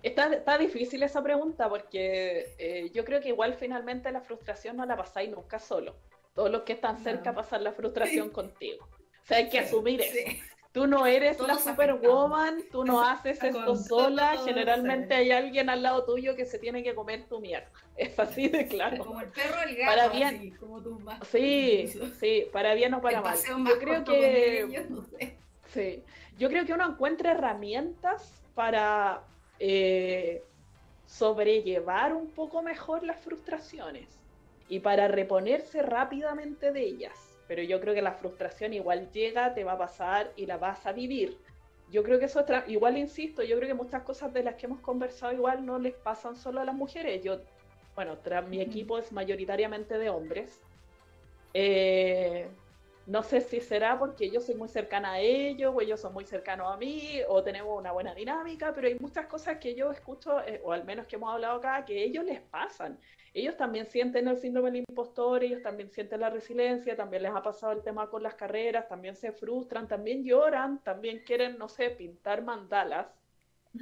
Está, 0.04 0.32
está, 0.34 0.58
difícil 0.58 1.02
esa 1.02 1.24
pregunta 1.24 1.68
porque 1.68 2.54
eh, 2.60 2.92
yo 2.94 3.04
creo 3.04 3.22
que 3.22 3.30
igual 3.30 3.56
finalmente 3.56 4.12
la 4.12 4.22
frustración 4.22 4.78
no 4.78 4.86
la 4.86 4.96
pasáis 4.96 5.32
nunca 5.32 5.60
solo. 5.60 5.96
Todos 6.34 6.52
los 6.52 6.62
que 6.62 6.74
están 6.74 7.00
cerca 7.00 7.34
pasan 7.34 7.64
la 7.64 7.72
frustración 7.72 8.30
contigo. 8.30 8.88
O 9.24 9.28
sea, 9.28 9.38
hay 9.38 9.50
que 9.50 9.60
asumir 9.60 10.02
eso. 10.02 10.18
Tú 10.76 10.88
no 10.88 11.08
eres 11.08 11.40
la 11.40 11.58
superwoman, 11.58 12.62
tú 12.70 12.84
no 12.84 13.02
haces 13.02 13.42
esto 13.42 13.78
sola, 13.78 14.36
generalmente 14.44 15.16
hay 15.16 15.32
alguien 15.32 15.70
al 15.70 15.82
lado 15.82 16.04
tuyo 16.04 16.36
que 16.36 16.44
se 16.46 16.60
tiene 16.60 16.84
que 16.84 16.94
comer 16.94 17.30
tu 17.30 17.40
mierda. 17.40 17.72
Es 17.96 18.20
así 18.20 18.50
de 18.50 18.68
claro. 18.68 19.06
Como 19.06 19.22
el 19.22 19.30
perro 19.30 19.62
el 19.66 19.74
gato, 19.78 19.90
para 19.90 20.10
bien. 20.10 20.54
como 20.58 20.82
tú 20.82 21.00
Sí, 21.32 21.88
sí, 22.20 22.46
para 22.52 22.74
bien 22.74 22.94
o 22.94 23.02
para 23.02 23.22
mal. 23.22 23.38
Yo 23.66 23.80
creo 23.80 24.04
que 24.04 24.86
Sí, 25.70 26.04
yo 26.38 26.50
creo 26.50 26.66
que 26.66 26.74
uno 26.74 26.90
encuentra 26.90 27.32
herramientas 27.32 28.44
para 28.54 29.24
eh, 29.60 30.44
sobrellevar 31.06 32.14
un 32.14 32.30
poco 32.30 32.62
mejor 32.62 33.04
las 33.04 33.20
frustraciones 33.20 34.08
y 34.68 34.80
para 34.80 35.08
reponerse 35.08 35.82
rápidamente 35.82 36.72
de 36.72 36.82
ellas 36.82 37.26
pero 37.48 37.62
yo 37.62 37.80
creo 37.80 37.94
que 37.94 38.02
la 38.02 38.14
frustración 38.14 38.74
igual 38.74 39.12
llega, 39.12 39.54
te 39.54 39.64
va 39.64 39.74
a 39.74 39.78
pasar 39.78 40.32
y 40.36 40.46
la 40.46 40.58
vas 40.58 40.86
a 40.86 40.94
vivir. 40.94 41.38
Yo 41.92 42.04
creo 42.04 42.18
que 42.18 42.26
eso, 42.26 42.44
igual 42.68 42.98
insisto, 42.98 43.44
yo 43.44 43.58
creo 43.58 43.68
que 43.68 43.76
muchas 43.76 44.02
cosas 44.04 44.34
de 44.34 44.44
las 44.44 44.56
que 44.56 44.66
hemos 44.66 44.80
conversado 44.80 45.34
igual 45.34 45.66
no 45.66 45.78
les 45.78 45.94
pasan 45.94 46.36
solo 46.36 46.60
a 46.60 46.66
las 46.66 46.74
mujeres. 46.74 47.24
Yo, 47.24 47.40
bueno, 47.96 48.18
mi 48.50 48.62
equipo 48.62 48.98
es 48.98 49.12
mayoritariamente 49.12 49.98
de 49.98 50.10
hombres. 50.10 50.60
Eh, 51.54 52.48
no 53.08 53.24
sé 53.24 53.42
si 53.42 53.62
será 53.62 53.98
porque 54.00 54.30
yo 54.30 54.42
soy 54.42 54.56
muy 54.56 54.70
cercana 54.70 55.14
a 55.14 55.20
ellos, 55.20 55.74
o 55.76 55.82
ellos 55.82 56.00
son 56.00 56.14
muy 56.14 56.26
cercanos 56.26 56.74
a 56.74 56.78
mí, 56.78 57.20
o 57.28 57.44
tenemos 57.44 57.78
una 57.78 57.92
buena 57.92 58.14
dinámica, 58.14 58.74
pero 58.74 58.88
hay 58.88 58.98
muchas 59.00 59.28
cosas 59.28 59.58
que 59.58 59.76
yo 59.76 59.92
escucho, 59.92 60.42
eh, 60.46 60.62
o 60.64 60.72
al 60.72 60.86
menos 60.86 61.08
que 61.08 61.16
hemos 61.16 61.34
hablado 61.34 61.58
acá, 61.58 61.84
que 61.86 62.04
ellos 62.04 62.26
les 62.26 62.42
pasan 62.42 62.98
ellos 63.36 63.56
también 63.58 63.86
sienten 63.88 64.30
el 64.30 64.38
síndrome 64.38 64.72
del 64.72 64.86
impostor, 64.88 65.44
ellos 65.44 65.62
también 65.62 65.92
sienten 65.92 66.22
la 66.22 66.30
resiliencia, 66.30 66.96
también 66.96 67.22
les 67.22 67.34
ha 67.34 67.44
pasado 67.44 67.74
el 67.74 67.84
tema 67.84 68.10
con 68.10 68.24
las 68.24 68.36
carreras, 68.36 68.88
también 68.88 69.14
se 69.14 69.34
frustran, 69.34 69.90
también 69.90 70.24
lloran, 70.24 70.82
también 70.82 71.22
quieren, 71.26 71.58
no 71.58 71.68
sé, 71.68 71.90
pintar 71.90 72.44
mandalas. 72.44 73.08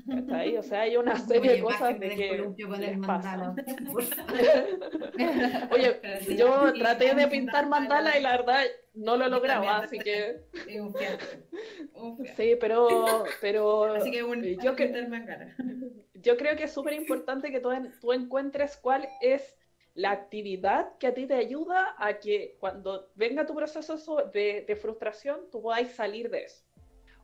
¿Está 0.10 0.38
ahí? 0.38 0.58
O 0.58 0.64
sea, 0.64 0.82
hay 0.82 0.98
una 0.98 1.16
serie 1.20 1.52
de 1.52 1.62
cosas 1.62 2.00
de 2.00 2.10
que 2.10 2.52
les 2.80 2.98
pasa. 3.06 3.54
Oye, 5.72 6.02
yo 6.36 6.74
traté 6.74 7.14
de 7.14 7.28
pintar 7.28 7.70
mandalas 7.70 8.16
y 8.16 8.22
la 8.22 8.32
verdad 8.32 8.64
no 8.94 9.18
lo 9.18 9.26
he 9.26 9.30
logrado, 9.30 9.68
así 9.68 10.00
que... 10.00 10.42
Sí, 12.36 12.56
pero... 12.60 13.26
pero 13.42 13.86
así 13.96 14.12
que 14.12 14.24
un, 14.24 14.44
yo 14.44 14.76
que 14.76 14.92
yo 16.16 16.38
creo 16.38 16.56
que 16.56 16.64
es 16.64 16.74
súper 16.74 16.94
importante 16.94 17.52
que 17.52 17.60
tú, 17.60 17.70
tú 18.00 18.14
encuentres 18.14 18.78
cuál 18.78 19.08
es 19.22 19.56
la 19.96 20.12
actividad 20.12 20.98
que 20.98 21.08
a 21.08 21.14
ti 21.14 21.28
te 21.28 21.36
ayuda 21.36 21.96
a 21.98 22.20
que 22.20 22.58
cuando 22.60 23.10
venga 23.16 23.46
tu 23.46 23.56
proceso 23.56 24.18
de, 24.34 24.78
frustración, 24.82 25.42
tú 25.52 25.62
podáis 25.62 25.92
salir 25.92 26.30
de 26.30 26.46
eso. 26.46 26.64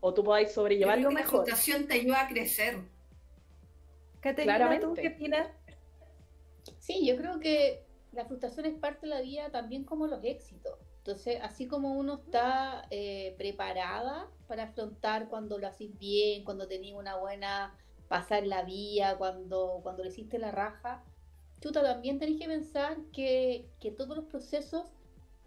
O 0.02 0.14
tú 0.14 0.24
podáis 0.24 0.52
sobrellevarlo 0.52 1.12
mejor. 1.12 1.40
La 1.40 1.56
frustración 1.56 1.88
te 1.88 1.96
ayuda 1.96 2.22
a 2.22 2.28
crecer. 2.28 2.78
Caterina, 4.22 4.80
¿tú 4.80 4.94
qué 4.94 5.10
opinas? 5.10 5.48
Sí, 6.78 7.06
yo 7.06 7.16
creo 7.18 7.40
que 7.40 7.84
la 8.12 8.26
frustración 8.26 8.66
es 8.66 8.76
parte 8.76 9.02
de 9.02 9.08
la 9.08 9.22
vida 9.22 9.50
también 9.50 9.84
como 9.84 10.08
los 10.08 10.24
éxitos. 10.24 10.78
Entonces, 11.10 11.40
así 11.42 11.66
como 11.66 11.94
uno 11.94 12.22
está 12.24 12.86
eh, 12.92 13.34
preparada 13.36 14.30
para 14.48 14.66
afrontar 14.66 15.28
cuando 15.28 15.58
lo 15.58 15.66
haces 15.66 15.98
bien, 15.98 16.44
cuando 16.44 16.68
tenés 16.68 16.94
una 16.94 17.16
buena 17.16 17.76
pasar 18.08 18.46
la 18.46 18.62
vía, 18.62 19.18
cuando, 19.18 19.80
cuando 19.82 20.04
le 20.04 20.10
hiciste 20.10 20.38
la 20.38 20.52
raja, 20.52 21.04
chuta, 21.62 21.82
también 21.82 22.20
tenés 22.20 22.40
que 22.40 22.46
pensar 22.46 22.98
que, 23.12 23.72
todos 23.98 24.16
los 24.16 24.26
procesos 24.26 24.92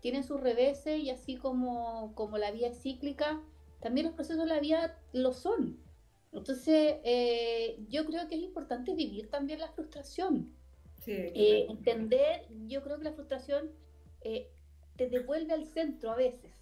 tienen 0.01 0.25
sus 0.25 0.41
reveses 0.41 0.99
y 0.99 1.11
así 1.11 1.37
como, 1.37 2.13
como 2.17 2.39
la 2.39 2.51
vía 2.51 2.75
cíclica, 2.75 3.41
también 3.81 4.07
los 4.07 4.17
procesos 4.17 4.43
de 4.43 4.53
la 4.53 4.59
vida 4.59 4.99
lo 5.13 5.33
son. 5.33 5.79
Entonces, 6.33 6.97
eh, 7.05 7.79
yo 7.89 8.05
creo 8.05 8.27
que 8.27 8.35
es 8.35 8.43
importante 8.43 8.97
vivir 8.97 9.31
también 9.31 9.61
la 9.61 9.69
frustración. 9.69 10.53
Eh, 11.07 11.67
entender, 11.69 12.49
yo 12.67 12.83
creo 12.83 12.99
que 12.99 13.05
la 13.05 13.13
frustración 13.13 13.71
eh, 14.23 14.51
te 14.97 15.09
devuelve 15.09 15.53
al 15.53 15.67
centro 15.67 16.13
a 16.13 16.17
veces. 16.17 16.53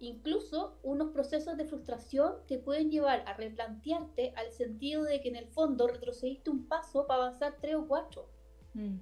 Incluso 0.00 0.78
unos 0.82 1.10
procesos 1.10 1.56
de 1.56 1.64
frustración 1.64 2.34
te 2.46 2.58
pueden 2.58 2.90
llevar 2.90 3.24
a 3.26 3.34
replantearte 3.34 4.32
al 4.36 4.52
sentido 4.52 5.02
de 5.02 5.20
que 5.20 5.28
en 5.28 5.36
el 5.36 5.48
fondo 5.48 5.88
retrocediste 5.88 6.50
un 6.50 6.66
paso 6.66 7.06
para 7.06 7.24
avanzar 7.24 7.56
tres 7.60 7.74
o 7.74 7.86
cuatro. 7.86 8.28
Mm. 8.74 8.96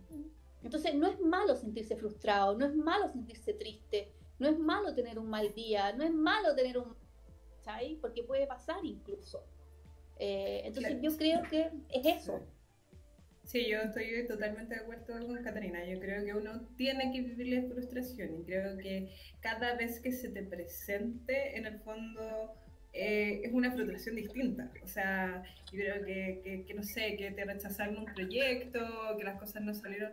Entonces 0.62 0.94
no 0.94 1.06
es 1.06 1.20
malo 1.20 1.54
sentirse 1.54 1.96
frustrado, 1.96 2.56
no 2.56 2.64
es 2.64 2.74
malo 2.74 3.08
sentirse 3.08 3.52
triste, 3.52 4.10
no 4.38 4.48
es 4.48 4.58
malo 4.58 4.94
tener 4.94 5.18
un 5.18 5.28
mal 5.28 5.52
día, 5.54 5.92
no 5.92 6.02
es 6.02 6.12
malo 6.12 6.54
tener 6.54 6.78
un... 6.78 6.96
¿sabes? 7.60 7.98
Porque 8.00 8.22
puede 8.22 8.46
pasar 8.46 8.84
incluso. 8.84 9.44
Eh, 10.18 10.62
entonces 10.64 10.98
yo 11.02 11.14
creo 11.16 11.42
que 11.50 11.70
es 11.90 12.06
eso. 12.22 12.40
Sí, 13.46 13.64
yo 13.70 13.78
estoy 13.78 14.26
totalmente 14.26 14.74
de 14.74 14.80
acuerdo 14.80 15.24
con 15.24 15.42
Catarina. 15.44 15.84
Yo 15.86 16.00
creo 16.00 16.24
que 16.24 16.34
uno 16.34 16.66
tiene 16.76 17.12
que 17.12 17.20
vivir 17.20 17.62
la 17.62 17.68
frustración 17.68 18.40
y 18.40 18.44
creo 18.44 18.76
que 18.76 19.12
cada 19.40 19.76
vez 19.76 20.00
que 20.00 20.10
se 20.10 20.30
te 20.30 20.42
presente, 20.42 21.56
en 21.56 21.64
el 21.64 21.78
fondo, 21.78 22.56
eh, 22.92 23.42
es 23.44 23.52
una 23.52 23.70
frustración 23.70 24.16
distinta. 24.16 24.72
O 24.82 24.88
sea, 24.88 25.44
yo 25.70 25.78
creo 25.78 26.04
que, 26.04 26.64
que, 26.66 26.74
no 26.74 26.82
sé, 26.82 27.16
que 27.16 27.30
te 27.30 27.44
rechazaron 27.44 27.98
un 27.98 28.06
proyecto, 28.06 28.80
que 29.16 29.22
las 29.22 29.38
cosas 29.38 29.62
no 29.62 29.72
salieron. 29.74 30.12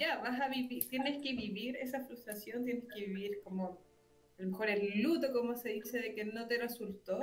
Ya, 0.00 0.18
vas 0.20 0.40
a 0.40 0.48
vivir, 0.48 0.88
tienes 0.88 1.18
que 1.18 1.34
vivir 1.34 1.76
esa 1.76 2.06
frustración, 2.06 2.64
tienes 2.64 2.84
que 2.94 3.04
vivir 3.04 3.42
como, 3.44 3.84
a 4.38 4.42
lo 4.42 4.48
mejor 4.48 4.70
el 4.70 5.02
luto, 5.02 5.30
como 5.34 5.54
se 5.56 5.68
dice, 5.74 5.98
de 6.00 6.14
que 6.14 6.24
no 6.24 6.46
te 6.48 6.56
resultó 6.56 7.20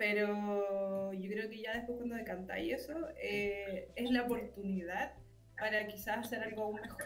pero 0.00 1.12
yo 1.12 1.30
creo 1.30 1.50
que 1.50 1.60
ya 1.60 1.74
después 1.74 1.98
cuando 1.98 2.14
decantáis 2.14 2.72
eso, 2.72 2.94
eh, 3.22 3.90
es 3.94 4.10
la 4.10 4.22
oportunidad 4.22 5.12
para 5.58 5.86
quizás 5.86 6.24
hacer 6.24 6.42
algo 6.42 6.62
aún 6.62 6.76
mejor. 6.76 7.04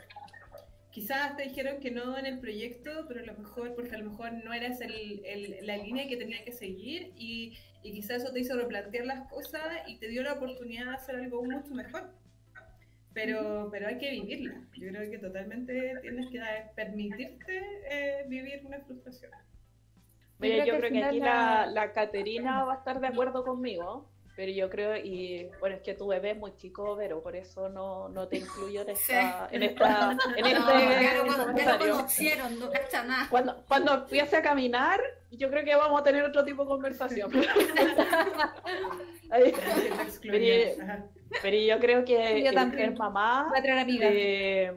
Quizás 0.93 1.37
te 1.37 1.43
dijeron 1.43 1.81
que 1.81 1.91
no 1.91 2.17
en 2.17 2.25
el 2.25 2.39
proyecto, 2.39 3.05
pero 3.09 3.19
a 3.19 3.25
lo 3.25 3.35
mejor, 3.35 3.75
porque 3.75 3.97
a 3.97 3.99
lo 3.99 4.13
mejor 4.13 4.33
no 4.45 4.55
eras 4.55 4.81
el, 4.81 5.57
la 5.63 5.77
línea 5.77 6.07
que 6.07 6.17
tenías 6.17 6.43
que 6.43 6.53
seguir 6.53 7.13
y, 7.19 7.59
y, 7.83 7.93
quizás 7.95 8.23
eso 8.23 8.33
te 8.33 8.39
hizo 8.39 8.57
replantear 8.57 9.07
las 9.07 9.29
cosas 9.29 9.65
y 9.89 9.99
te 9.99 10.07
dio 10.07 10.23
la 10.23 10.35
oportunidad 10.35 10.87
de 10.87 10.95
hacer 10.95 11.17
algo 11.17 11.43
mucho 11.43 11.75
mejor. 11.75 12.13
Pero, 13.13 13.71
pero 13.73 13.89
hay 13.89 13.99
que 13.99 14.11
vivirla. 14.13 14.69
Yo 14.77 14.89
creo 14.91 15.11
que 15.11 15.19
totalmente 15.19 15.95
tienes 16.01 16.31
que 16.31 16.41
permitirte 16.77 17.61
eh, 17.91 18.25
vivir 18.29 18.63
una 18.65 18.79
frustración 18.83 19.33
yo 20.41 20.77
creo 20.79 20.91
que 20.91 21.05
aquí 21.05 21.21
la, 21.21 21.67
la 21.67 21.93
Caterina 21.93 22.65
va 22.65 22.75
a 22.75 22.77
estar 22.77 23.01
de 23.01 23.07
acuerdo 23.07 23.45
conmigo. 23.45 24.09
pero 24.37 24.51
yo 24.51 24.69
creo, 24.69 24.97
y 24.97 25.49
bueno, 25.61 25.77
es 25.77 25.83
que 25.83 25.95
tu 25.95 26.09
bebé 26.09 26.33
es 26.33 26.37
muy 26.37 26.57
chico, 26.57 26.97
pero 26.97 27.23
por 27.23 27.37
eso 27.37 27.69
no, 27.69 28.09
no 28.09 28.27
te 28.27 28.39
incluyo 28.39 28.83
en 28.83 28.91
esta, 28.91 29.49
en 29.53 29.63
esta, 29.63 30.17
en 30.37 30.47
este 30.47 30.63
comentario. 31.27 32.07
no 32.59 32.71
cacha 32.71 33.05
nada. 33.05 33.29
Cuando, 33.31 33.65
cuando 33.69 33.95
empiece 33.95 34.37
a 34.37 34.43
caminar, 34.43 35.01
yo 35.31 35.49
creo 35.51 35.65
que 35.65 35.77
vamos 35.77 36.01
a 36.01 36.05
tener 36.05 36.25
otro 36.25 36.45
tipo 36.45 36.65
de 36.65 36.69
conversación. 36.69 37.31
pero, 41.43 41.57
yo 41.57 41.79
creo 41.79 42.05
que 42.05 42.43
yo 42.43 42.51
el 42.51 42.73
ser 42.73 42.97
mamá. 42.97 43.53
Eh, 43.55 44.73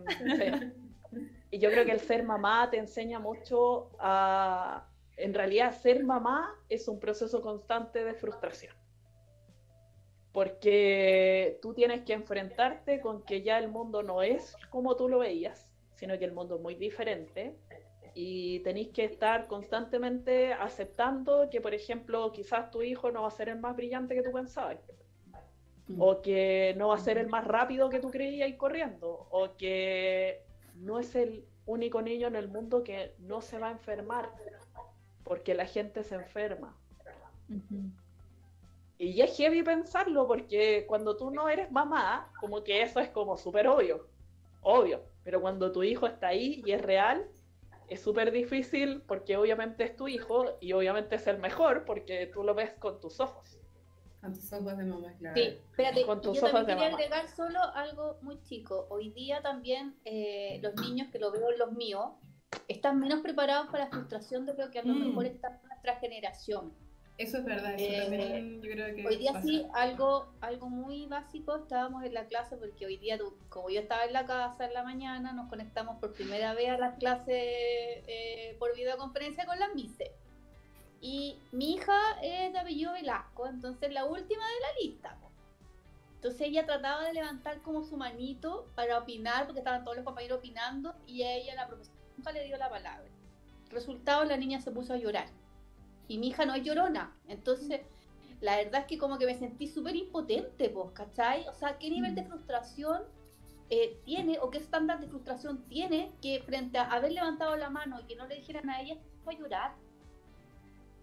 y 1.49 1.60
yo 1.60 1.72
creo 1.72 1.86
que 1.86 1.91
el 1.93 1.99
ser 1.99 2.24
mamá 2.24 2.70
te 2.70 2.78
enseña 2.78 3.20
mucho 3.20 3.89
a. 3.99 4.86
En 5.18 5.34
realidad, 5.34 5.72
ser 5.72 6.03
mamá 6.03 6.55
es 6.70 6.88
un 6.88 6.99
proceso 6.99 7.41
constante 7.41 8.03
de 8.03 8.13
frustración. 8.13 8.74
Porque 10.32 11.57
tú 11.61 11.74
tienes 11.74 12.03
que 12.03 12.13
enfrentarte 12.13 13.01
con 13.01 13.24
que 13.24 13.41
ya 13.41 13.57
el 13.57 13.70
mundo 13.70 14.03
no 14.03 14.22
es 14.22 14.55
como 14.70 14.95
tú 14.95 15.09
lo 15.09 15.20
veías, 15.20 15.68
sino 15.95 16.18
que 16.20 16.26
el 16.26 16.34
mundo 16.34 16.57
es 16.57 16.61
muy 16.61 16.76
diferente. 16.76 17.55
Y 18.13 18.59
tenéis 18.59 18.89
que 18.89 19.05
estar 19.05 19.47
constantemente 19.47 20.53
aceptando 20.53 21.49
que, 21.49 21.61
por 21.61 21.74
ejemplo, 21.74 22.32
quizás 22.32 22.70
tu 22.70 22.84
hijo 22.84 23.11
no 23.11 23.24
va 23.24 23.28
a 23.28 23.32
ser 23.32 23.49
el 23.49 23.59
más 23.59 23.76
brillante 23.76 24.15
que 24.15 24.24
tú 24.24 24.32
pensabas, 24.32 24.78
mm. 25.88 26.01
o 26.01 26.22
que 26.22 26.74
no 26.78 26.89
va 26.89 26.95
a 26.95 26.99
ser 26.99 27.18
el 27.18 27.28
más 27.28 27.45
rápido 27.45 27.89
que 27.89 27.99
tú 27.99 28.09
creías 28.09 28.49
y 28.49 28.57
corriendo, 28.57 29.28
o 29.30 29.55
que 29.55 30.43
no 30.76 30.99
es 30.99 31.15
el 31.15 31.45
único 31.68 32.01
niño 32.01 32.28
en 32.28 32.36
el 32.36 32.47
mundo 32.47 32.84
que 32.84 33.13
no 33.20 33.41
se 33.41 33.59
va 33.59 33.68
a 33.68 33.72
enfermar, 33.72 34.32
porque 35.28 35.53
la 35.53 35.65
gente 35.65 36.03
se 36.03 36.15
enferma. 36.15 36.75
Y 38.97 39.13
ya 39.13 39.25
es 39.25 39.38
heavy 39.38 39.61
pensarlo 39.61 40.28
porque 40.28 40.86
cuando 40.88 41.17
tú 41.17 41.30
no 41.30 41.49
eres 41.49 41.71
mamá, 41.71 42.32
como 42.39 42.63
que 42.63 42.82
eso 42.82 42.99
es 42.99 43.09
como 43.09 43.38
súper 43.38 43.67
obvio, 43.67 44.07
obvio, 44.61 45.03
pero 45.23 45.41
cuando 45.41 45.71
tu 45.71 45.84
hijo 45.84 46.07
está 46.07 46.30
ahí 46.30 46.63
y 46.65 46.71
es 46.71 46.82
real, 46.82 47.28
es 47.89 48.01
súper 48.01 48.32
difícil 48.32 49.01
porque 49.07 49.38
obviamente 49.38 49.84
es 49.84 49.95
tu 49.95 50.07
hijo 50.07 50.57
y 50.59 50.73
obviamente 50.73 51.15
es 51.15 51.28
el 51.28 51.38
mejor 51.38 51.86
porque 51.86 52.28
tú 52.28 52.43
lo 52.43 52.55
ves 52.55 52.71
con 52.80 52.99
tus 52.99 53.19
ojos. 53.19 53.59
Con 54.19 54.34
tus 54.34 54.51
ojos 54.51 54.78
de 54.78 54.84
mamá, 54.84 55.13
claro. 55.19 55.36
Sí, 55.36 55.59
espérate, 55.69 56.05
con 56.05 56.21
tus 56.21 56.38
yo 56.38 56.47
ojos 56.47 56.65
también 56.65 56.80
quería 56.80 56.95
agregar 56.95 57.30
solo 57.30 57.59
algo 57.75 58.17
muy 58.21 58.41
chico. 58.41 58.88
Hoy 58.89 59.11
día 59.11 59.41
también 59.41 59.95
eh, 60.05 60.59
los 60.63 60.75
niños, 60.75 61.09
que 61.11 61.19
lo 61.19 61.32
veo 61.32 61.51
en 61.51 61.59
los 61.59 61.71
míos, 61.73 62.09
están 62.68 63.00
menos 63.00 63.22
preparados 63.22 63.68
para 63.68 63.86
la 63.86 63.91
frustración 63.91 64.45
de 64.45 64.54
lo 64.54 64.72
que 64.72 64.80
a 64.80 64.84
lo 64.84 64.93
mm. 64.93 65.08
mejor 65.08 65.26
está 65.26 65.60
nuestra 65.68 65.95
generación 66.00 66.74
eso 67.18 67.39
es 67.39 67.45
verdad, 67.45 67.74
eso 67.74 67.84
eh, 67.84 68.02
también 68.02 68.62
yo 68.62 68.72
creo 68.72 68.95
que 68.95 69.08
Hoy 69.08 69.18
día 69.18 69.41
sí, 69.41 69.66
algo, 69.74 70.28
algo 70.39 70.70
muy 70.70 71.08
básico, 71.08 71.56
estábamos 71.56 72.04
en 72.04 72.14
la 72.14 72.26
clase 72.26 72.58
porque 72.58 72.86
hoy 72.86 72.98
día, 72.98 73.18
como 73.50 73.72
yo 73.72 73.80
estaba 73.80 74.06
en 74.06 74.14
la 74.14 74.26
casa 74.26 74.66
en 74.66 74.74
la 74.74 74.84
mañana, 74.84 75.34
nos 75.34 75.50
conectamos 75.50 75.98
por 76.00 76.14
primera 76.14 76.54
vez 76.54 76.70
a 76.70 76.78
las 76.78 76.95
clases 77.00 77.26
eh, 77.28 78.56
por 78.60 78.76
videoconferencia 78.76 79.48
con 79.48 79.58
las 79.58 79.74
MISE. 79.74 80.12
Y 81.02 81.39
mi 81.52 81.74
hija 81.74 81.98
es 82.22 82.54
de 82.54 82.60
apellido 82.60 82.93
Velasco, 82.93 83.48
entonces 83.48 83.91
la 83.91 84.06
última 84.06 84.43
de 84.43 84.60
la 84.60 84.82
lista. 84.84 85.18
Entonces 86.16 86.41
ella 86.41 86.68
trataba 86.68 87.04
de 87.04 87.14
levantar 87.14 87.62
como 87.62 87.84
su 87.84 87.98
manito 87.98 88.68
para 88.76 89.00
opinar, 89.00 89.45
porque 89.45 89.60
estaban 89.60 89.84
todos 89.84 89.98
los 89.98 90.06
compañeros 90.06 90.38
opinando, 90.38 90.93
y 91.08 91.24
ella 91.24 91.56
la 91.56 91.68
profesora 91.68 91.97
nunca 92.18 92.32
le 92.32 92.43
dio 92.43 92.57
la 92.57 92.70
palabra. 92.70 93.07
Resultado, 93.70 94.26
la 94.26 94.38
niña 94.38 94.59
se 94.59 94.72
puso 94.72 94.93
a 94.93 94.97
llorar 94.97 95.28
y 96.07 96.18
mi 96.18 96.30
hija 96.30 96.45
no 96.45 96.55
es 96.55 96.63
llorona. 96.63 97.15
Entonces, 97.28 97.82
la 98.41 98.57
verdad 98.57 98.82
es 98.82 98.88
que 98.88 98.97
como 98.97 99.18
que 99.18 99.26
me 99.26 99.36
sentí 99.36 99.68
súper 99.68 99.95
impotente, 99.95 100.70
pues, 100.70 100.91
¿cachai? 100.91 101.47
O 101.47 101.53
sea, 101.53 101.78
¿qué 101.78 101.89
nivel 101.89 102.15
de 102.15 102.24
mm. 102.24 102.28
frustración 102.28 103.01
eh, 103.70 103.99
tiene 104.05 104.39
o 104.39 104.49
qué 104.49 104.59
estándar 104.59 104.99
de 104.99 105.07
frustración 105.07 105.63
tiene 105.68 106.13
que 106.22 106.41
frente 106.41 106.78
a 106.78 106.89
haber 106.91 107.11
levantado 107.11 107.55
la 107.57 107.70
mano 107.70 107.99
y 107.99 108.03
que 108.03 108.15
no 108.15 108.26
le 108.28 108.36
dijeran 108.36 108.70
a 108.70 108.82
ella, 108.82 108.97
fue 109.24 109.36
a 109.36 109.39
llorar? 109.39 109.76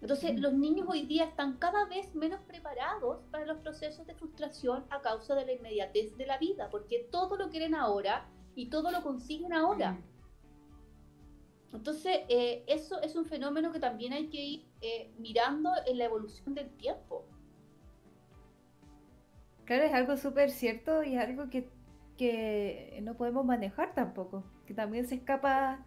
Entonces, 0.01 0.33
mm. 0.33 0.37
los 0.39 0.53
niños 0.53 0.87
hoy 0.89 1.05
día 1.05 1.25
están 1.25 1.57
cada 1.57 1.85
vez 1.85 2.13
menos 2.15 2.41
preparados 2.41 3.19
para 3.31 3.45
los 3.45 3.57
procesos 3.59 4.07
de 4.07 4.15
frustración 4.15 4.85
a 4.89 5.01
causa 5.01 5.35
de 5.35 5.45
la 5.45 5.53
inmediatez 5.53 6.15
de 6.17 6.25
la 6.25 6.37
vida, 6.37 6.69
porque 6.69 7.07
todo 7.11 7.37
lo 7.37 7.49
quieren 7.49 7.75
ahora 7.75 8.27
y 8.55 8.67
todo 8.67 8.91
lo 8.91 9.03
consiguen 9.03 9.53
ahora. 9.53 9.91
Mm. 9.91 10.14
Entonces, 11.73 12.21
eh, 12.29 12.63
eso 12.67 13.01
es 13.01 13.15
un 13.15 13.25
fenómeno 13.25 13.71
que 13.71 13.79
también 13.79 14.13
hay 14.13 14.27
que 14.27 14.41
ir 14.41 14.65
eh, 14.81 15.11
mirando 15.17 15.69
en 15.85 15.97
la 15.97 16.05
evolución 16.05 16.55
del 16.55 16.69
tiempo. 16.69 17.25
Claro, 19.65 19.83
es 19.83 19.93
algo 19.93 20.15
súper 20.15 20.51
cierto 20.51 21.03
y 21.03 21.15
es 21.15 21.21
algo 21.21 21.49
que, 21.49 21.67
no 23.01 23.15
podemos 23.15 23.45
manejar 23.45 23.93
tampoco, 23.93 24.43
que 24.65 24.73
también 24.73 25.07
se 25.07 25.15
escapa 25.15 25.85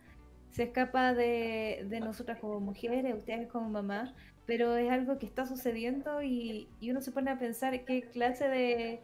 se 0.51 0.65
escapa 0.65 1.15
de, 1.15 1.87
nosotras 2.03 2.39
como 2.41 2.59
mujeres, 2.59 3.15
ustedes 3.15 3.49
como 3.49 3.69
mamás, 3.69 4.13
pero 4.47 4.77
es 4.77 4.91
algo 4.91 5.19
que 5.19 5.27
está 5.27 5.47
sucediendo 5.47 6.23
y, 6.23 6.69
uno 6.83 7.01
se 7.01 7.13
pone 7.13 7.31
a 7.31 7.39
pensar 7.39 7.85
qué 7.85 8.03
clase 8.03 8.49
de, 8.49 9.03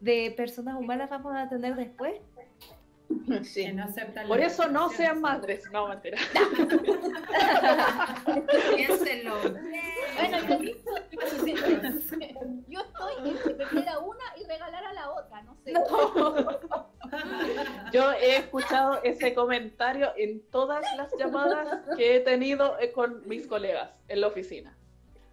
de 0.00 0.34
personas 0.36 0.78
humanas 0.78 1.08
vamos 1.10 1.34
a 1.34 1.48
tener 1.48 1.76
después 1.76 2.14
Por 4.28 4.40
eso 4.40 4.68
no 4.68 4.88
sean 4.90 5.20
madres. 5.20 5.64
No, 5.72 5.88
mentira. 5.88 6.16
Piénselo. 8.76 9.34
Bueno, 10.16 10.38
yo, 12.68 12.80
estoy 12.80 13.14
entre 13.24 13.54
perder 13.54 13.88
a 13.88 13.98
una 13.98 14.24
y 14.36 14.44
regalar 14.44 14.84
a 14.84 14.92
la 14.92 15.10
otra, 15.10 15.42
no 15.42 15.56
sé. 15.64 15.74
Yo 17.92 18.12
he 18.12 18.36
escuchado 18.36 19.02
ese 19.02 19.34
comentario 19.34 20.12
en 20.16 20.40
todas 20.50 20.84
las 20.96 21.10
llamadas 21.18 21.80
que 21.96 22.14
he 22.16 22.20
tenido 22.20 22.78
eh, 22.78 22.92
con 22.92 23.26
mis 23.26 23.46
colegas 23.46 23.90
en 24.08 24.20
la 24.20 24.26
oficina. 24.28 24.76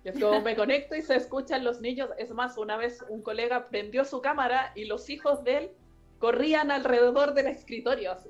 Es 0.03 0.19
como 0.19 0.41
me 0.41 0.55
conecto 0.55 0.95
y 0.95 1.01
se 1.01 1.15
escuchan 1.15 1.65
los 1.65 1.81
niños. 1.81 2.09
Es 2.17 2.31
más, 2.31 2.57
una 2.57 2.77
vez 2.77 3.03
un 3.09 3.21
colega 3.21 3.67
prendió 3.67 4.05
su 4.05 4.21
cámara 4.21 4.71
y 4.73 4.85
los 4.85 5.09
hijos 5.09 5.43
de 5.43 5.57
él 5.57 5.71
corrían 6.19 6.71
alrededor 6.71 7.33
del 7.33 7.47
escritorio 7.47 8.11
así. 8.11 8.29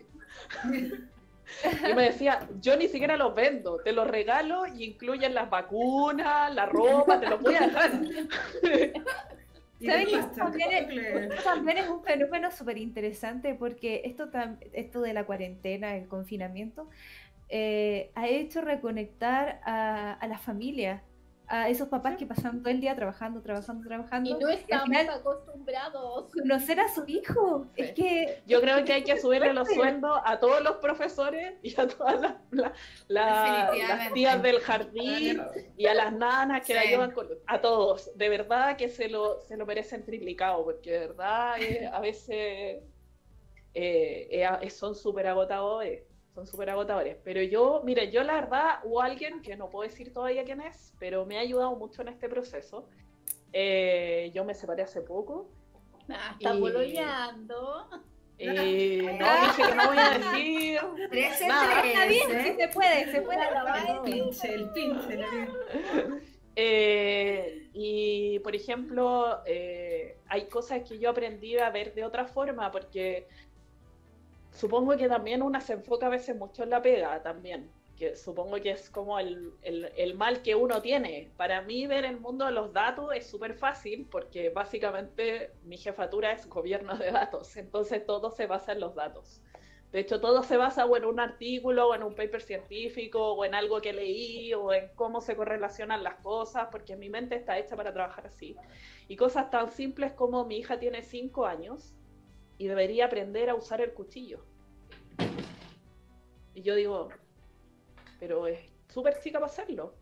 Y 1.90 1.94
me 1.94 2.04
decía, 2.04 2.48
yo 2.62 2.76
ni 2.76 2.88
siquiera 2.88 3.16
los 3.16 3.34
vendo, 3.34 3.80
te 3.80 3.94
los 3.94 4.08
regalo 4.08 4.66
y 4.68 4.84
incluyen 4.84 5.34
las 5.34 5.50
vacunas, 5.50 6.54
la 6.54 6.66
ropa, 6.66 7.20
te 7.20 7.30
los 7.30 7.42
voy 7.42 7.56
a 7.56 7.62
dejar. 7.62 7.92
¿Sabes 9.80 10.32
también, 10.34 11.78
es, 11.78 11.88
un 11.88 12.04
fenómeno 12.04 12.52
súper 12.52 12.80
interesante 12.80 13.54
porque 13.54 14.02
esto, 14.06 14.28
esto 14.74 15.02
de 15.02 15.14
la 15.14 15.26
cuarentena, 15.26 15.96
el 15.96 16.08
confinamiento, 16.08 16.90
eh, 17.50 18.12
ha 18.16 18.28
hecho 18.28 18.62
reconectar 18.62 19.62
a, 19.64 20.14
a 20.14 20.28
la 20.28 20.38
familia 20.40 21.04
a 21.48 21.70
esos 21.70 21.88
papás 21.88 22.18
que 22.18 22.26
pasan 22.26 22.62
todo 22.62 22.70
el 22.70 22.82
día 22.82 22.96
trabajando, 22.96 23.42
trabajando, 23.42 23.88
trabajando. 23.88 24.30
Y 24.30 24.34
no 24.34 24.50
estamos 24.50 24.98
acostumbrados. 25.10 26.32
Conocer 26.34 26.80
a 26.80 26.90
su 26.90 27.04
hijo. 27.08 27.68
Es 27.76 27.94
que. 27.94 28.42
Yo 28.46 28.60
creo 28.62 28.84
que 28.84 28.94
hay 28.94 29.04
que 29.04 29.18
subirle 29.22 29.54
los 29.54 29.68
sueldos 29.70 30.20
a 30.26 30.40
todos 30.40 30.62
los 30.62 30.78
profesores 30.78 31.56
y 31.62 31.80
a 31.80 31.88
todas 31.88 32.36
las, 32.52 32.72
las 33.08 34.14
tías 34.14 34.42
del 34.42 34.60
jardín 34.60 35.42
y 35.78 35.86
a 35.86 35.94
las 35.94 36.14
nanas 36.14 36.66
que 36.66 36.74
la 36.74 36.84
llevan 36.84 37.12
con. 37.12 37.28
A 37.46 37.62
todos. 37.62 38.12
De 38.18 38.30
verdad 38.30 38.76
que 38.76 38.90
se 38.90 39.08
lo, 39.10 39.42
se 39.42 39.56
lo 39.56 39.66
merecen 39.66 40.04
triplicado, 40.04 40.64
porque 40.64 40.92
de 40.92 41.00
verdad 41.00 41.62
eh, 41.62 41.90
a 41.92 42.00
veces 42.02 42.84
eh, 43.74 44.30
eh, 44.32 44.70
son 44.70 44.96
súper 44.96 45.28
agotadores 45.28 46.04
son 46.38 46.46
súper 46.46 46.70
agotadores. 46.70 47.18
Pero 47.24 47.42
yo, 47.42 47.82
mire, 47.84 48.12
yo 48.12 48.24
la 48.24 48.36
verdad, 48.36 48.80
o 48.84 49.02
alguien 49.02 49.42
que 49.42 49.56
no 49.56 49.72
puedo 49.72 49.90
decir 49.90 50.14
todavía 50.14 50.44
quién 50.44 50.62
es, 50.62 50.94
pero 51.00 51.26
me 51.26 51.38
ha 51.38 51.42
ayudado 51.42 51.76
mucho 51.76 52.04
en 52.04 52.10
este 52.10 52.30
proceso. 52.30 52.88
Eh, 53.52 54.30
yo 54.36 54.46
me 54.46 54.54
separé 54.54 54.84
hace 54.84 55.02
poco. 55.02 55.50
Ah, 56.08 56.36
está 56.40 56.52
pololeando. 56.52 57.90
Eh, 58.38 59.18
no, 59.20 59.48
dije 59.48 59.64
que 59.68 59.76
no 59.76 59.88
voy 59.88 59.98
a 59.98 60.10
decir. 60.20 61.48
nada. 61.48 61.88
Está 61.88 62.06
bien, 62.06 62.32
¿eh? 62.32 62.44
sí 62.44 62.62
se 62.62 62.68
puede, 62.68 63.12
se 63.12 63.22
puede 63.24 63.40
El 63.88 64.02
pinche, 64.04 64.54
el 64.54 64.70
pinche. 64.70 65.20
Eh, 66.60 67.70
y 67.74 68.40
por 68.40 68.56
ejemplo, 68.56 69.42
eh, 69.48 70.18
hay 70.28 70.48
cosas 70.50 70.82
que 70.88 71.00
yo 71.00 71.10
aprendí 71.10 71.58
a 71.58 71.72
ver 71.72 71.96
de 71.96 72.04
otra 72.04 72.26
forma, 72.26 72.72
porque 72.72 73.28
supongo 74.58 74.98
que 74.98 75.08
también 75.08 75.42
una 75.42 75.62
se 75.62 75.74
enfoca 75.74 76.08
a 76.08 76.10
veces 76.10 76.36
mucho 76.36 76.64
en 76.64 76.72
la 76.72 76.82
pega 76.82 77.22
también, 77.22 77.72
que 77.98 78.16
supongo 78.16 78.60
que 78.62 78.72
es 78.72 78.90
como 78.90 79.20
el, 79.20 79.54
el, 79.62 80.16
mal 80.16 80.42
que 80.42 80.56
uno 80.56 80.82
tiene. 80.82 81.32
Para 81.38 81.62
mí 81.62 81.88
ver 81.88 82.06
el 82.06 82.20
mundo 82.20 82.46
de 82.46 82.52
los 82.52 82.74
datos 82.74 83.14
es 83.16 83.28
súper 83.28 83.54
fácil 83.54 84.08
porque 84.10 84.50
básicamente 84.50 85.52
mi 85.64 85.78
jefatura 85.78 86.32
es 86.32 86.48
gobierno 86.48 86.98
de 86.98 87.12
datos, 87.12 87.56
entonces 87.58 88.06
todo 88.06 88.32
se 88.32 88.48
basa 88.48 88.72
en 88.72 88.80
los 88.80 88.96
datos. 88.96 89.42
De 89.92 90.00
hecho, 90.00 90.20
todo 90.20 90.44
se 90.44 90.58
basa 90.58 90.86
en 90.98 91.06
un 91.06 91.20
artículo, 91.20 91.96
en 91.96 92.04
un 92.04 92.14
paper 92.14 92.42
científico, 92.42 93.34
o 93.34 93.46
en 93.46 93.56
algo 93.56 93.80
que 93.82 93.94
leí, 93.94 94.54
o 94.54 94.74
en 94.74 94.90
cómo 94.96 95.22
se 95.22 95.36
correlacionan 95.38 96.04
las 96.04 96.16
cosas, 96.16 96.68
porque 96.72 96.98
mi 96.98 97.10
mente 97.10 97.36
está 97.36 97.58
hecha 97.58 97.78
para 97.78 97.94
trabajar 97.94 98.28
así. 98.28 98.58
Y 99.08 99.16
cosas 99.16 99.50
tan 99.50 99.72
simples 99.72 100.12
como 100.12 100.44
mi 100.44 100.58
hija 100.58 100.78
tiene 100.78 101.04
5 101.04 101.46
años 101.46 101.94
y 102.58 102.68
debería 102.68 103.06
aprender 103.06 103.50
a 103.50 103.56
usar 103.56 103.82
el 103.82 103.94
cuchillo. 103.94 104.44
Y 106.54 106.62
yo 106.62 106.76
digo, 106.76 107.10
pero 108.20 108.48
es 108.48 108.60
súper 108.88 109.20
chica 109.20 109.40
para 109.40 109.52
hacerlo. 109.52 109.94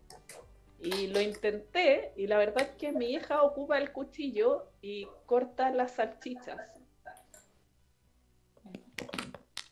Y 0.78 1.08
lo 1.08 1.20
intenté 1.20 2.12
y 2.16 2.26
la 2.26 2.38
verdad 2.38 2.62
es 2.62 2.70
que 2.76 2.92
mi 2.92 3.12
hija 3.12 3.42
ocupa 3.42 3.78
el 3.78 3.92
cuchillo 3.92 4.70
y 4.80 5.06
corta 5.26 5.70
las 5.70 5.92
salchichas. 5.92 6.80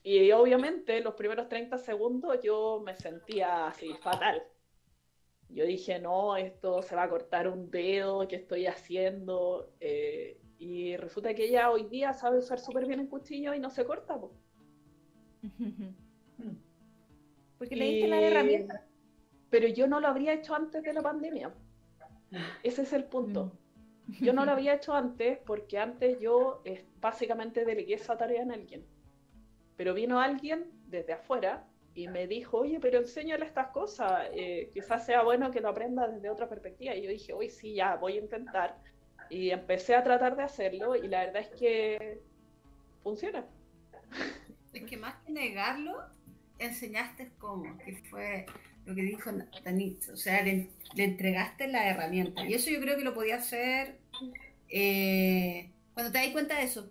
Y 0.03 0.31
obviamente 0.33 1.01
los 1.01 1.15
primeros 1.15 1.49
30 1.49 1.79
segundos 1.79 2.39
yo 2.43 2.83
me 2.85 2.95
sentía 2.95 3.69
así 3.69 3.95
fatal. 4.03 4.43
Yo 5.49 5.65
dije, 5.65 5.99
no, 5.99 6.37
esto 6.37 6.83
se 6.83 6.97
va 6.97 7.05
a 7.05 7.09
cortar 7.09 7.49
un 7.49 7.71
dedo, 7.71 8.27
¿qué 8.29 8.37
estoy 8.37 8.67
haciendo? 8.67 9.71
Eh, 9.81 10.39
y 10.65 10.97
resulta 10.97 11.35
que 11.35 11.45
ella 11.45 11.71
hoy 11.71 11.85
día 11.85 12.15
sabe 12.15 12.39
usar 12.39 12.59
súper 12.59 12.87
bien 12.87 13.01
el 13.01 13.09
cuchillo 13.09 13.53
y 13.53 13.59
no 13.59 13.69
se 13.69 13.85
corta. 13.85 14.19
Porque 17.59 17.77
le 17.77 17.85
diste 17.85 18.09
la 18.09 18.23
herramienta. 18.23 18.87
Pero 19.51 19.69
yo 19.69 19.87
no 19.87 20.01
lo 20.01 20.09
habría 20.09 20.33
hecho 20.33 20.55
antes 20.55 20.83
de 20.83 20.95
la 20.95 21.03
pandemia. 21.03 21.53
Ese 22.63 22.83
es 22.83 22.95
el 22.95 23.05
punto. 23.05 23.53
Yo 24.23 24.33
no 24.33 24.47
lo 24.47 24.53
había 24.53 24.75
hecho 24.75 24.95
antes 24.95 25.39
porque 25.45 25.79
antes 25.79 26.19
yo 26.19 26.63
eh, 26.65 26.85
básicamente 27.01 27.65
delegué 27.65 27.95
esa 27.95 28.17
tarea 28.17 28.43
en 28.43 28.51
alguien. 28.51 28.85
Pero 29.77 29.93
vino 29.93 30.19
alguien 30.19 30.71
desde 30.87 31.13
afuera 31.13 31.69
y 31.95 32.09
me 32.09 32.27
dijo, 32.27 32.59
oye, 32.59 32.81
pero 32.81 32.99
enséñale 32.99 33.45
estas 33.45 33.69
cosas, 33.69 34.29
eh, 34.33 34.71
quizás 34.73 35.07
sea 35.07 35.23
bueno 35.23 35.51
que 35.51 35.61
lo 35.61 35.69
aprenda 35.69 36.09
desde 36.09 36.31
otra 36.31 36.49
perspectiva. 36.49 36.95
Y 36.95 37.03
yo 37.03 37.11
dije, 37.11 37.35
hoy 37.35 37.51
sí, 37.51 37.75
ya, 37.75 37.97
voy 37.97 38.15
a 38.15 38.21
intentar. 38.21 38.79
Y 39.31 39.51
empecé 39.51 39.95
a 39.95 40.05
tratar 40.05 40.37
de 40.37 40.43
hacerlo 40.43 40.97
y 40.97 41.09
la 41.09 41.25
verdad 41.27 41.43
es 41.43 41.59
que 41.59 42.21
funciona. 43.03 43.45
Es 44.73 44.83
que 44.85 44.97
más 44.97 45.15
que 45.25 45.33
negarlo, 45.33 45.97
enseñaste 46.59 47.31
cómo, 47.39 47.79
que 47.79 47.97
fue 48.11 48.47
lo 48.87 48.95
que 48.95 49.03
dijo 49.03 49.31
Danitz, 49.65 50.09
o 50.11 50.17
sea, 50.17 50.43
le, 50.43 50.69
entregaste 50.97 51.69
la 51.69 51.89
herramienta. 51.89 52.45
Y 52.45 52.55
eso 52.55 52.71
yo 52.71 52.81
creo 52.81 52.97
que 52.97 53.05
lo 53.05 53.15
podía 53.15 53.37
hacer 53.37 53.99
eh, 54.69 55.71
cuando 55.95 56.11
te 56.11 56.19
das 56.19 56.29
cuenta 56.29 56.59
de 56.59 56.65
eso, 56.65 56.91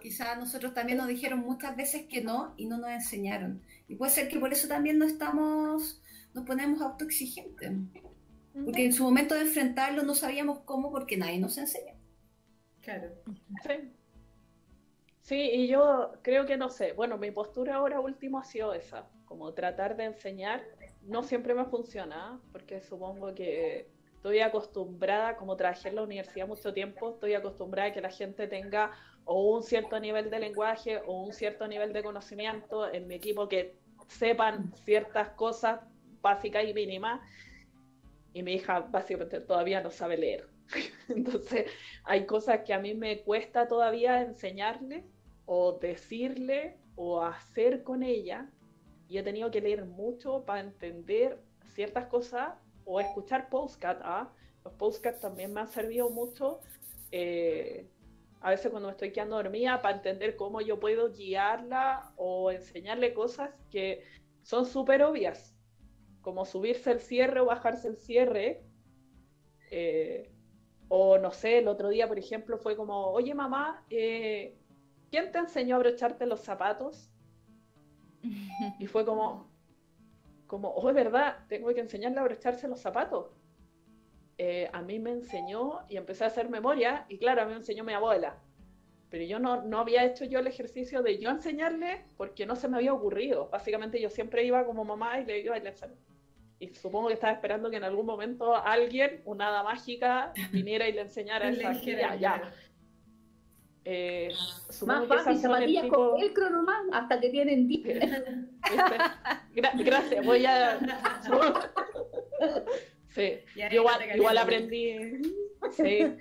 quizás 0.00 0.38
nosotros 0.38 0.74
también 0.74 0.98
nos 0.98 1.08
dijeron 1.08 1.40
muchas 1.40 1.76
veces 1.76 2.04
que 2.04 2.22
no 2.22 2.54
y 2.56 2.66
no 2.66 2.78
nos 2.78 2.90
enseñaron. 2.90 3.60
Y 3.88 3.96
puede 3.96 4.12
ser 4.12 4.28
que 4.28 4.38
por 4.38 4.52
eso 4.52 4.68
también 4.68 4.98
no 4.98 5.04
estamos, 5.04 6.00
nos 6.32 6.46
ponemos 6.46 6.80
autoexigentes. 6.80 7.72
Porque 8.62 8.84
en 8.84 8.92
su 8.92 9.02
momento 9.02 9.34
de 9.34 9.42
enfrentarlo 9.42 10.02
no 10.02 10.14
sabíamos 10.14 10.60
cómo 10.60 10.90
porque 10.90 11.16
nadie 11.16 11.38
nos 11.38 11.58
enseñó. 11.58 11.94
Claro. 12.80 13.08
Sí. 13.66 13.92
Sí, 15.22 15.36
y 15.36 15.68
yo 15.68 16.12
creo 16.22 16.44
que 16.44 16.58
no 16.58 16.68
sé. 16.68 16.92
Bueno, 16.92 17.16
mi 17.16 17.30
postura 17.30 17.76
ahora 17.76 17.98
último 17.98 18.38
ha 18.38 18.44
sido 18.44 18.74
esa, 18.74 19.08
como 19.24 19.54
tratar 19.54 19.96
de 19.96 20.04
enseñar. 20.04 20.62
No 21.02 21.22
siempre 21.22 21.54
me 21.54 21.64
funciona, 21.64 22.40
porque 22.52 22.82
supongo 22.82 23.34
que 23.34 23.88
estoy 24.16 24.40
acostumbrada, 24.40 25.36
como 25.36 25.56
trabajé 25.56 25.88
en 25.88 25.96
la 25.96 26.02
universidad 26.02 26.46
mucho 26.46 26.72
tiempo, 26.74 27.10
estoy 27.10 27.34
acostumbrada 27.34 27.88
a 27.88 27.92
que 27.92 28.00
la 28.02 28.10
gente 28.10 28.46
tenga 28.48 28.90
o 29.24 29.54
un 29.54 29.62
cierto 29.62 29.98
nivel 29.98 30.30
de 30.30 30.38
lenguaje 30.40 31.00
o 31.06 31.22
un 31.22 31.32
cierto 31.32 31.66
nivel 31.68 31.92
de 31.92 32.02
conocimiento 32.02 32.92
en 32.92 33.06
mi 33.06 33.14
equipo 33.14 33.48
que 33.48 33.76
sepan 34.08 34.72
ciertas 34.84 35.30
cosas 35.30 35.80
básicas 36.20 36.64
y 36.64 36.74
mínimas. 36.74 37.20
Y 38.34 38.42
mi 38.42 38.54
hija 38.54 38.80
básicamente 38.80 39.40
todavía 39.40 39.80
no 39.80 39.90
sabe 39.90 40.18
leer. 40.18 40.48
Entonces 41.08 41.70
hay 42.04 42.26
cosas 42.26 42.60
que 42.66 42.74
a 42.74 42.78
mí 42.78 42.92
me 42.92 43.22
cuesta 43.22 43.66
todavía 43.66 44.20
enseñarle 44.20 45.06
o 45.46 45.78
decirle 45.78 46.76
o 46.96 47.22
hacer 47.22 47.82
con 47.82 48.02
ella. 48.02 48.50
Y 49.08 49.16
he 49.16 49.22
tenido 49.22 49.50
que 49.50 49.62
leer 49.62 49.86
mucho 49.86 50.44
para 50.44 50.60
entender 50.60 51.38
ciertas 51.74 52.06
cosas 52.06 52.54
o 52.84 53.00
escuchar 53.00 53.48
postcat. 53.48 54.00
¿ah? 54.02 54.30
Los 54.64 54.74
postcats 54.74 55.20
también 55.20 55.54
me 55.54 55.60
han 55.60 55.68
servido 55.68 56.10
mucho 56.10 56.60
eh, 57.16 57.86
a 58.44 58.50
veces 58.50 58.70
cuando 58.70 58.88
me 58.88 58.92
estoy 58.92 59.10
quedando 59.10 59.36
dormida 59.36 59.80
para 59.80 59.96
entender 59.96 60.36
cómo 60.36 60.60
yo 60.60 60.78
puedo 60.78 61.10
guiarla 61.10 62.12
o 62.16 62.50
enseñarle 62.50 63.14
cosas 63.14 63.50
que 63.70 64.02
son 64.42 64.66
súper 64.66 65.02
obvias, 65.02 65.53
como 66.24 66.46
subirse 66.46 66.90
el 66.90 67.00
cierre 67.00 67.40
o 67.40 67.44
bajarse 67.44 67.86
el 67.86 67.96
cierre. 67.96 68.64
Eh, 69.70 70.30
o 70.88 71.18
no 71.18 71.30
sé, 71.30 71.58
el 71.58 71.68
otro 71.68 71.88
día, 71.90 72.08
por 72.08 72.18
ejemplo, 72.18 72.58
fue 72.58 72.76
como, 72.76 73.08
oye 73.08 73.34
mamá, 73.34 73.84
eh, 73.90 74.56
¿quién 75.10 75.30
te 75.30 75.38
enseñó 75.38 75.76
a 75.76 75.78
abrocharte 75.78 76.26
los 76.26 76.40
zapatos? 76.40 77.10
Y 78.78 78.86
fue 78.86 79.04
como, 79.04 79.50
como, 80.46 80.70
oh, 80.70 80.88
es 80.88 80.94
verdad, 80.94 81.38
tengo 81.48 81.72
que 81.74 81.80
enseñarle 81.80 82.18
a 82.18 82.22
abrocharse 82.22 82.68
los 82.68 82.80
zapatos. 82.80 83.30
Eh, 84.38 84.68
a 84.72 84.82
mí 84.82 84.98
me 84.98 85.12
enseñó 85.12 85.80
y 85.88 85.96
empecé 85.96 86.24
a 86.24 86.28
hacer 86.28 86.48
memoria 86.48 87.06
y 87.08 87.18
claro, 87.18 87.42
a 87.42 87.44
mí 87.44 87.50
me 87.52 87.58
enseñó 87.58 87.84
mi 87.84 87.92
abuela. 87.92 88.38
Pero 89.10 89.24
yo 89.24 89.38
no, 89.38 89.62
no 89.62 89.78
había 89.78 90.04
hecho 90.04 90.24
yo 90.24 90.40
el 90.40 90.46
ejercicio 90.46 91.02
de 91.02 91.18
yo 91.18 91.30
enseñarle 91.30 92.04
porque 92.16 92.46
no 92.46 92.56
se 92.56 92.68
me 92.68 92.76
había 92.78 92.92
ocurrido. 92.94 93.48
Básicamente 93.50 94.00
yo 94.00 94.10
siempre 94.10 94.44
iba 94.44 94.64
como 94.64 94.84
mamá 94.84 95.20
y 95.20 95.24
le 95.24 95.40
iba 95.40 95.54
a 95.54 95.58
enseñar. 95.58 95.96
Y 96.58 96.74
supongo 96.74 97.08
que 97.08 97.14
estaba 97.14 97.32
esperando 97.32 97.70
que 97.70 97.76
en 97.76 97.84
algún 97.84 98.06
momento 98.06 98.54
alguien, 98.56 99.22
una 99.24 99.48
hada 99.48 99.62
mágica, 99.62 100.32
viniera 100.52 100.88
y 100.88 100.92
le 100.92 101.02
enseñara 101.02 101.48
esa 101.50 101.72
ya, 101.72 102.14
ya. 102.14 102.54
Eh, 103.86 104.32
Más 104.86 105.06
fácil, 105.06 105.36
zapatillas 105.38 105.84
tipo... 105.84 105.96
con 105.96 106.20
velcro 106.20 106.48
nomás, 106.48 106.84
hasta 106.92 107.20
que 107.20 107.28
tienen 107.28 107.68
Gracias, 109.54 110.24
voy 110.24 110.46
a... 110.46 110.78
Sí, 113.14 113.34
igual, 113.70 114.38
aprendí. 114.38 115.22
Sí. 115.70 116.16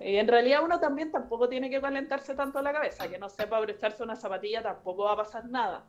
en 0.00 0.26
realidad 0.26 0.64
uno 0.64 0.80
también 0.80 1.12
tampoco 1.12 1.48
tiene 1.48 1.70
que 1.70 1.80
calentarse 1.80 2.34
tanto 2.34 2.60
la 2.60 2.72
cabeza, 2.72 3.08
que 3.08 3.18
no 3.18 3.28
sepa 3.28 3.58
abrecharse 3.58 4.02
una 4.02 4.16
zapatilla 4.16 4.60
tampoco 4.60 5.04
va 5.04 5.12
a 5.12 5.16
pasar 5.16 5.48
nada. 5.48 5.86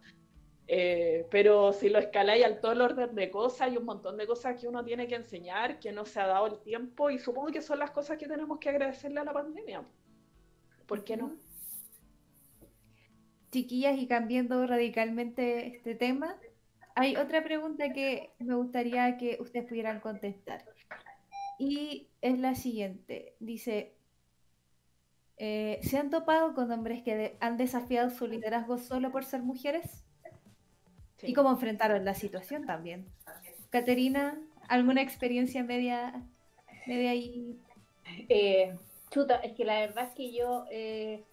Eh, 0.67 1.27
pero 1.29 1.73
si 1.73 1.89
lo 1.89 1.99
escaláis 1.99 2.43
al 2.43 2.59
todo 2.59 2.71
el 2.71 2.81
orden 2.81 3.13
de 3.13 3.29
cosas, 3.29 3.61
hay 3.61 3.77
un 3.77 3.85
montón 3.85 4.17
de 4.17 4.25
cosas 4.25 4.59
que 4.59 4.67
uno 4.67 4.83
tiene 4.83 5.07
que 5.07 5.15
enseñar, 5.15 5.79
que 5.79 5.91
no 5.91 6.05
se 6.05 6.19
ha 6.19 6.27
dado 6.27 6.47
el 6.47 6.59
tiempo, 6.59 7.09
y 7.09 7.19
supongo 7.19 7.51
que 7.51 7.61
son 7.61 7.79
las 7.79 7.91
cosas 7.91 8.17
que 8.17 8.27
tenemos 8.27 8.59
que 8.59 8.69
agradecerle 8.69 9.19
a 9.19 9.25
la 9.25 9.33
pandemia. 9.33 9.83
¿Por 10.87 11.03
qué 11.03 11.17
no? 11.17 11.35
Chiquillas, 13.51 13.97
y 13.97 14.07
cambiando 14.07 14.65
radicalmente 14.65 15.67
este 15.67 15.95
tema, 15.95 16.37
hay 16.95 17.15
otra 17.15 17.43
pregunta 17.43 17.93
que 17.93 18.31
me 18.39 18.55
gustaría 18.55 19.17
que 19.17 19.37
ustedes 19.39 19.67
pudieran 19.67 19.99
contestar. 19.99 20.65
Y 21.59 22.09
es 22.21 22.39
la 22.39 22.55
siguiente. 22.55 23.35
Dice, 23.39 23.95
eh, 25.37 25.79
¿se 25.83 25.97
han 25.97 26.09
topado 26.09 26.53
con 26.53 26.71
hombres 26.71 27.03
que 27.03 27.37
han 27.39 27.57
desafiado 27.57 28.09
su 28.09 28.27
liderazgo 28.27 28.77
solo 28.77 29.11
por 29.11 29.25
ser 29.25 29.41
mujeres? 29.41 30.04
¿Y 31.25 31.33
cómo 31.33 31.51
enfrentaron 31.51 32.05
la 32.05 32.13
situación 32.13 32.65
también? 32.65 33.05
Caterina, 33.69 34.39
¿alguna 34.67 35.01
experiencia 35.01 35.63
media, 35.63 36.21
media 36.85 37.11
ahí? 37.11 37.59
Eh, 38.29 38.77
chuta, 39.11 39.35
es 39.37 39.53
que 39.53 39.65
la 39.65 39.79
verdad 39.79 40.05
es 40.05 40.15
que 40.15 40.31
yo, 40.31 40.65
eh, 40.71 41.23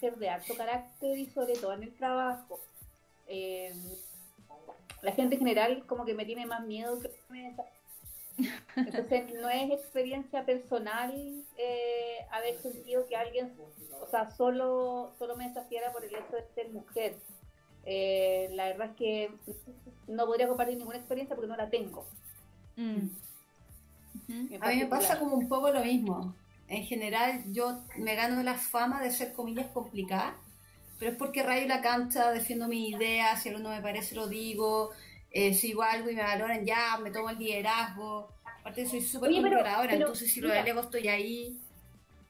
ser 0.00 0.16
de 0.16 0.28
alto 0.30 0.54
carácter 0.56 1.18
y 1.18 1.26
sobre 1.26 1.54
todo 1.54 1.72
en 1.74 1.84
el 1.84 1.94
trabajo, 1.94 2.60
eh, 3.28 3.72
la 5.02 5.12
gente 5.12 5.34
en 5.34 5.40
general 5.40 5.84
como 5.86 6.04
que 6.04 6.14
me 6.14 6.24
tiene 6.24 6.46
más 6.46 6.64
miedo 6.64 7.00
que 7.00 7.10
me 7.28 7.54
entonces 8.76 9.34
no 9.40 9.48
es 9.50 9.70
experiencia 9.70 10.44
personal 10.44 11.12
eh, 11.58 12.26
haber 12.30 12.56
sentido 12.56 13.06
que 13.06 13.16
alguien, 13.16 13.52
o 14.00 14.06
sea, 14.06 14.30
solo, 14.30 15.12
solo 15.18 15.36
me 15.36 15.48
desafiara 15.48 15.92
por 15.92 16.04
el 16.04 16.14
hecho 16.14 16.36
de 16.36 16.46
ser 16.54 16.70
mujer. 16.70 17.16
Eh, 17.84 18.48
la 18.52 18.66
verdad 18.66 18.90
es 18.90 18.96
que 18.96 19.30
no 20.08 20.26
podría 20.26 20.48
compartir 20.48 20.76
ninguna 20.76 20.98
experiencia 20.98 21.34
porque 21.34 21.48
no 21.48 21.56
la 21.56 21.68
tengo. 21.68 22.06
Mm. 22.76 23.08
A 24.60 24.68
mí 24.68 24.76
me 24.76 24.86
pasa 24.86 25.18
como 25.18 25.36
un 25.36 25.48
poco 25.48 25.70
lo 25.70 25.84
mismo. 25.84 26.34
En 26.68 26.84
general 26.84 27.42
yo 27.52 27.80
me 27.96 28.14
gano 28.14 28.42
la 28.42 28.54
fama 28.54 29.02
de 29.02 29.10
ser 29.10 29.32
comillas 29.32 29.66
complicadas 29.68 30.34
pero 31.02 31.10
es 31.10 31.18
porque 31.18 31.42
rayo 31.42 31.66
la 31.66 31.80
cancha, 31.80 32.30
defiendo 32.30 32.68
mis 32.68 32.94
ideas, 32.94 33.42
si 33.42 33.48
algo 33.48 33.60
no 33.60 33.70
me 33.70 33.82
parece 33.82 34.14
lo 34.14 34.28
digo, 34.28 34.92
eh, 35.32 35.52
sigo 35.52 35.82
algo 35.82 36.08
y 36.08 36.14
me 36.14 36.22
valoran 36.22 36.64
ya, 36.64 36.96
me 37.02 37.10
tomo 37.10 37.30
el 37.30 37.38
liderazgo. 37.38 38.28
Aparte 38.60 38.86
soy 38.86 39.00
súper 39.00 39.32
controladora, 39.32 39.92
entonces 39.94 40.32
si 40.32 40.40
lo 40.40 40.54
delego 40.54 40.82
estoy 40.82 41.08
ahí. 41.08 41.58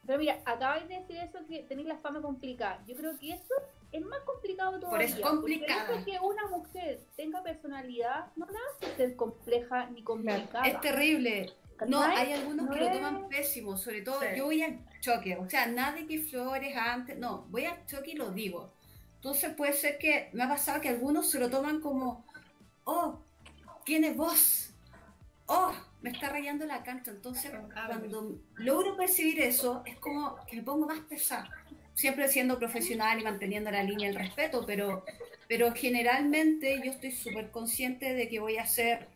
Pero 0.07 0.19
mira, 0.19 0.41
acabáis 0.47 0.89
de 0.89 1.01
decir 1.01 1.19
eso 1.19 1.47
que 1.47 1.65
tenéis 1.65 1.87
la 1.87 1.99
fama 1.99 2.23
complicada. 2.23 2.83
Yo 2.87 2.97
creo 2.97 3.19
que 3.19 3.33
eso 3.33 3.55
es 3.93 4.05
más 4.05 4.21
complicado 4.21 4.81
todavía. 4.81 5.07
es 5.07 5.21
complicada. 5.21 5.87
Porque 5.87 6.13
que 6.13 6.19
una 6.21 6.47
mujer 6.49 7.01
tenga 7.17 7.43
personalidad 7.43 8.33
no 8.37 8.47
la 8.47 8.59
hace 8.71 8.97
ser 8.97 9.17
compleja 9.17 9.87
ni 9.91 10.03
complicada. 10.03 10.67
Es 10.67 10.81
terrible. 10.81 11.53
No, 11.87 12.01
hay 12.01 12.33
algunos 12.33 12.71
que 12.71 12.81
lo 12.81 12.93
toman 12.93 13.29
pésimo, 13.29 13.77
sobre 13.77 14.03
todo 14.03 14.21
yo 14.37 14.45
voy 14.45 14.63
al 14.63 14.79
choque, 15.01 15.37
o 15.37 15.49
sea, 15.49 15.67
nada 15.67 15.93
de 15.97 16.07
que 16.07 16.21
flores 16.21 16.77
antes, 16.77 17.19
no, 17.19 17.47
voy 17.51 17.65
al 17.65 17.85
choque 17.87 18.13
y 18.13 18.15
lo 18.15 18.31
digo. 18.31 18.73
Entonces 19.17 19.53
puede 19.55 19.73
ser 19.73 19.99
que 19.99 20.31
me 20.33 20.45
ha 20.45 20.49
pasado 20.49 20.81
que 20.81 20.89
algunos 20.89 21.29
se 21.29 21.41
lo 21.41 21.51
toman 21.51 21.81
como, 21.81 22.25
oh, 22.85 23.21
tiene 23.85 24.13
voz, 24.13 24.73
oh, 25.47 25.73
me 26.01 26.11
está 26.11 26.29
rayando 26.29 26.67
la 26.67 26.83
cancha. 26.83 27.11
Entonces, 27.11 27.53
cuando 27.73 28.39
logro 28.55 28.97
percibir 28.97 29.41
eso, 29.41 29.83
es 29.87 29.99
como 29.99 30.37
que 30.47 30.57
me 30.57 30.63
pongo 30.63 30.87
más 30.87 31.01
pesada. 31.01 31.49
Siempre 31.95 32.29
siendo 32.29 32.59
profesional 32.59 33.21
y 33.21 33.25
manteniendo 33.25 33.71
la 33.71 33.83
línea 33.83 34.09
del 34.09 34.19
respeto, 34.19 34.65
pero, 34.67 35.05
pero 35.49 35.73
generalmente 35.73 36.81
yo 36.85 36.93
estoy 36.93 37.13
súper 37.13 37.51
consciente 37.51 38.15
de 38.15 38.29
que 38.29 38.41
voy 38.41 38.57
a 38.57 38.67
ser 38.67 39.09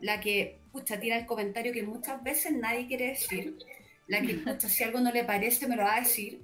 la 0.00 0.20
que, 0.20 0.58
pucha, 0.72 0.98
tira 0.98 1.16
el 1.18 1.26
comentario 1.26 1.72
que 1.72 1.82
muchas 1.82 2.22
veces 2.22 2.52
nadie 2.52 2.86
quiere 2.86 3.08
decir, 3.08 3.58
la 4.06 4.20
que, 4.20 4.34
pucha, 4.34 4.68
si 4.68 4.84
algo 4.84 5.00
no 5.00 5.12
le 5.12 5.24
parece 5.24 5.66
me 5.68 5.76
lo 5.76 5.84
va 5.84 5.96
a 5.96 6.00
decir, 6.00 6.40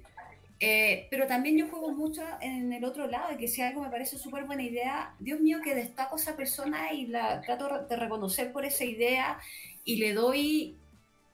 eh, 0.63 1.07
pero 1.09 1.25
también 1.25 1.57
yo 1.57 1.67
juego 1.67 1.89
mucho 1.89 2.21
en 2.39 2.71
el 2.71 2.83
otro 2.85 3.07
lado, 3.07 3.29
de 3.29 3.37
que 3.37 3.47
si 3.47 3.63
algo 3.63 3.81
me 3.81 3.89
parece 3.89 4.19
súper 4.19 4.45
buena 4.45 4.61
idea, 4.61 5.15
Dios 5.17 5.39
mío, 5.39 5.57
que 5.63 5.73
destaco 5.73 6.15
a 6.15 6.19
esa 6.19 6.35
persona 6.35 6.93
y 6.93 7.07
la 7.07 7.41
trato 7.41 7.87
de 7.89 7.95
reconocer 7.95 8.51
por 8.51 8.63
esa 8.63 8.85
idea 8.85 9.39
y 9.83 9.95
le 9.95 10.13
doy 10.13 10.77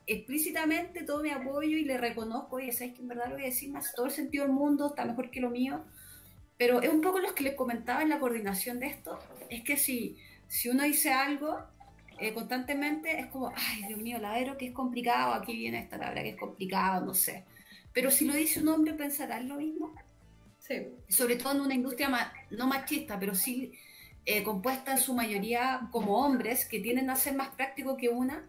explícitamente 0.08 1.04
todo 1.04 1.22
mi 1.22 1.30
apoyo 1.30 1.78
y 1.78 1.84
le 1.86 1.98
reconozco, 1.98 2.60
y 2.60 2.72
sabes 2.72 2.96
que 2.96 3.02
en 3.02 3.10
verdad 3.10 3.28
lo 3.28 3.36
voy 3.36 3.44
a 3.44 3.48
decir 3.48 3.70
más, 3.70 3.94
todo 3.94 4.08
el 4.08 4.12
sentido 4.12 4.46
del 4.46 4.54
mundo 4.54 4.88
está 4.88 5.06
mejor 5.06 5.30
que 5.30 5.42
lo 5.42 5.50
mío, 5.50 5.84
pero 6.58 6.82
es 6.82 6.90
un 6.90 7.02
poco 7.02 7.20
lo 7.20 7.36
que 7.36 7.44
les 7.44 7.54
comentaba 7.54 8.02
en 8.02 8.10
la 8.10 8.20
coordinación 8.20 8.80
de 8.80 8.88
esto, 8.88 9.20
es 9.50 9.64
que 9.64 9.78
si, 9.78 10.18
si 10.48 10.70
uno 10.70 10.84
dice 10.84 11.12
algo 11.12 11.60
eh, 12.20 12.34
constantemente, 12.34 13.20
es 13.20 13.28
como, 13.28 13.54
ay, 13.56 13.84
Dios 13.88 14.00
mío, 14.00 14.18
la 14.18 14.32
vero 14.32 14.58
que 14.58 14.68
es 14.68 14.74
complicado, 14.74 15.34
aquí 15.34 15.56
viene 15.56 15.80
esta 15.80 16.00
palabra 16.00 16.24
que 16.24 16.30
es 16.30 16.38
complicado, 16.38 17.06
no 17.06 17.14
sé 17.14 17.44
pero 17.98 18.12
si 18.12 18.26
lo 18.26 18.36
dice 18.36 18.60
un 18.60 18.68
hombre, 18.68 18.94
¿pensarán 18.94 19.50
lo 19.50 19.56
mismo? 19.56 19.92
Sí. 20.60 20.76
Sobre 21.08 21.36
todo 21.36 21.54
en 21.54 21.62
una 21.62 21.74
industria 21.74 22.32
no 22.52 22.68
machista, 22.68 23.20
pero 23.20 23.34
sí 23.34 23.72
eh, 24.24 24.44
compuesta 24.44 24.92
en 24.92 25.00
su 25.00 25.16
mayoría 25.16 25.90
como 25.92 26.24
hombres 26.24 26.66
que 26.66 26.80
tienden 26.80 27.10
a 27.10 27.16
ser 27.16 27.34
más 27.34 27.56
prácticos 27.56 27.98
que 27.98 28.10
una. 28.10 28.46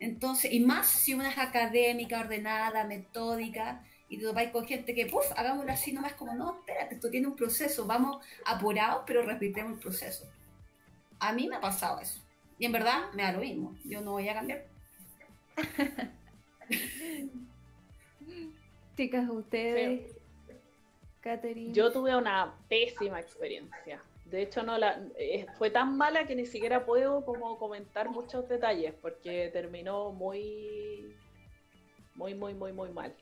Entonces, 0.00 0.52
y 0.52 0.60
más 0.60 0.88
si 0.88 1.14
una 1.14 1.30
es 1.30 1.38
académica, 1.38 2.20
ordenada, 2.20 2.84
metódica, 2.84 3.84
y 4.08 4.18
te 4.18 4.24
topáis 4.24 4.50
con 4.50 4.66
gente 4.66 4.94
que, 4.94 5.06
puff, 5.06 5.30
hagámoslo 5.36 5.70
así 5.70 5.92
nomás, 5.92 6.14
como, 6.14 6.34
no, 6.34 6.58
espérate, 6.58 6.96
esto 6.96 7.10
tiene 7.10 7.28
un 7.28 7.36
proceso, 7.36 7.86
vamos 7.86 8.24
apurados, 8.44 9.04
pero 9.06 9.22
respetemos 9.22 9.74
el 9.74 9.78
proceso. 9.78 10.28
A 11.20 11.32
mí 11.32 11.46
me 11.46 11.56
ha 11.56 11.60
pasado 11.60 12.00
eso. 12.00 12.20
Y 12.58 12.64
en 12.64 12.72
verdad 12.72 13.12
me 13.12 13.22
da 13.22 13.32
lo 13.32 13.40
mismo, 13.40 13.76
yo 13.84 14.00
no 14.00 14.12
voy 14.12 14.28
a 14.28 14.34
cambiar. 14.34 14.64
Chicas, 18.96 19.28
ustedes, 19.28 20.16
Yo 21.72 21.92
tuve 21.92 22.16
una 22.16 22.54
pésima 22.68 23.20
experiencia. 23.20 24.02
De 24.30 24.42
hecho, 24.42 24.62
no 24.62 24.78
la 24.78 25.00
eh, 25.18 25.46
fue 25.58 25.70
tan 25.70 25.96
mala 25.96 26.24
que 26.24 26.36
ni 26.36 26.46
siquiera 26.46 26.86
puedo 26.86 27.24
como 27.24 27.58
comentar 27.58 28.08
muchos 28.08 28.48
detalles 28.48 28.94
porque 29.02 29.50
terminó 29.52 30.12
muy, 30.12 31.16
muy, 32.14 32.34
muy, 32.34 32.54
muy, 32.54 32.72
muy 32.72 32.90
mal. 32.90 33.12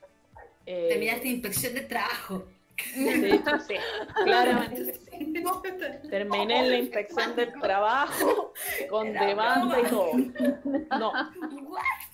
Eh, 0.67 0.89
Terminaste 0.91 1.29
inspección 1.29 1.75
de 1.75 1.81
trabajo. 1.83 2.47
De 2.95 3.35
hecho, 3.35 3.59
sí, 3.67 3.75
claramente 4.23 4.95
sí. 4.95 5.43
Terminé 6.11 6.61
en 6.61 6.71
la 6.71 6.77
inspección 6.77 7.35
del 7.35 7.53
trabajo 7.55 8.53
con 8.91 9.13
demanda 9.13 9.81
y 9.81 9.85
todo. 9.85 10.13
No, 10.99 11.13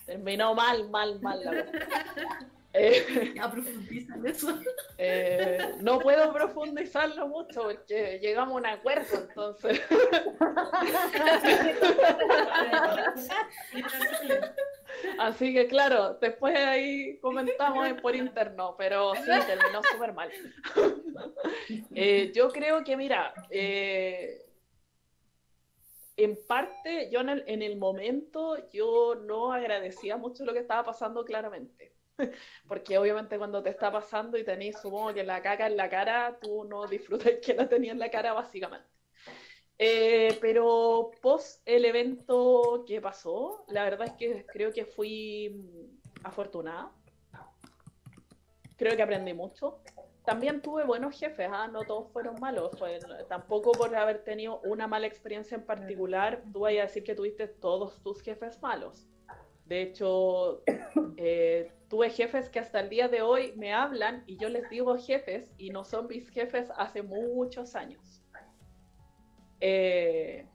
terminó 0.05 0.55
mal, 0.55 0.89
mal, 0.89 1.19
mal 1.21 1.43
la 1.43 1.51
verdad. 1.51 2.47
Eh, 2.77 3.33
eso. 4.25 4.59
Eh, 4.97 5.75
no 5.81 5.99
puedo 5.99 6.33
profundizarlo 6.33 7.27
mucho 7.27 7.61
porque 7.63 8.19
llegamos 8.21 8.55
a 8.55 8.57
un 8.57 8.65
acuerdo, 8.65 9.27
entonces. 9.29 9.81
Así 15.19 15.53
que 15.53 15.67
claro, 15.67 16.15
después 16.15 16.55
ahí 16.55 17.19
comentamos 17.19 17.93
por 18.01 18.15
interno, 18.15 18.75
pero 18.77 19.13
sí, 19.15 19.31
terminó 19.45 19.83
súper 19.83 20.13
mal. 20.13 20.31
Eh, 21.93 22.31
yo 22.33 22.49
creo 22.49 22.83
que, 22.83 22.97
mira, 22.97 23.33
en 23.49 24.39
parte, 26.47 27.09
yo 27.11 27.19
en 27.21 27.29
el, 27.29 27.43
en 27.47 27.61
el 27.61 27.77
momento, 27.77 28.57
yo 28.71 29.13
no 29.15 29.53
agradecía 29.53 30.17
mucho 30.17 30.43
lo 30.45 30.53
que 30.53 30.59
estaba 30.59 30.83
pasando 30.83 31.23
claramente 31.23 31.94
Porque 32.67 32.97
obviamente 32.97 33.37
cuando 33.37 33.61
te 33.61 33.69
está 33.69 33.91
pasando 33.91 34.37
y 34.37 34.43
tenéis, 34.43 34.77
supongo 34.81 35.13
que 35.13 35.23
la 35.23 35.41
caca 35.41 35.67
en 35.67 35.77
la 35.77 35.89
cara, 35.89 36.37
tú 36.41 36.65
no 36.65 36.87
disfrutas 36.87 37.33
que 37.43 37.53
la 37.53 37.67
tenías 37.67 37.93
en 37.93 37.99
la 37.99 38.09
cara, 38.09 38.33
básicamente. 38.33 38.89
Eh, 39.77 40.37
pero 40.39 41.11
post 41.21 41.61
el 41.65 41.83
evento 41.83 42.85
que 42.87 43.01
pasó, 43.01 43.65
la 43.67 43.83
verdad 43.83 44.07
es 44.07 44.13
que 44.13 44.45
creo 44.45 44.71
que 44.71 44.85
fui 44.85 45.53
afortunada. 46.23 46.91
Creo 48.77 48.95
que 48.95 49.03
aprendí 49.03 49.33
mucho. 49.33 49.79
También 50.25 50.61
tuve 50.61 50.85
buenos 50.85 51.17
jefes, 51.17 51.47
¿ah? 51.51 51.67
no 51.67 51.83
todos 51.83 52.11
fueron 52.11 52.39
malos. 52.39 52.71
tampoco 53.29 53.71
por 53.73 53.95
haber 53.95 54.23
tenido 54.23 54.59
una 54.61 54.87
mala 54.87 55.05
experiencia 55.07 55.55
en 55.55 55.65
particular, 55.65 56.43
tú 56.51 56.61
vayas 56.61 56.83
a 56.83 56.87
decir 56.87 57.03
que 57.03 57.13
tuviste 57.13 57.47
todos 57.47 58.01
tus 58.01 58.21
jefes 58.21 58.59
malos. 58.61 59.07
De 59.65 59.83
hecho, 59.83 60.63
eh, 61.17 61.71
tuve 61.89 62.09
jefes 62.09 62.49
que 62.49 62.59
hasta 62.59 62.79
el 62.79 62.89
día 62.89 63.07
de 63.07 63.21
hoy 63.21 63.53
me 63.55 63.73
hablan 63.73 64.23
y 64.25 64.37
yo 64.37 64.49
les 64.49 64.69
digo 64.69 64.97
jefes 64.97 65.53
y 65.57 65.69
no 65.69 65.83
son 65.83 66.07
mis 66.07 66.29
jefes 66.29 66.71
hace 66.77 67.03
muchos 67.03 67.75
años. 67.75 68.21
Eh, 69.61 70.45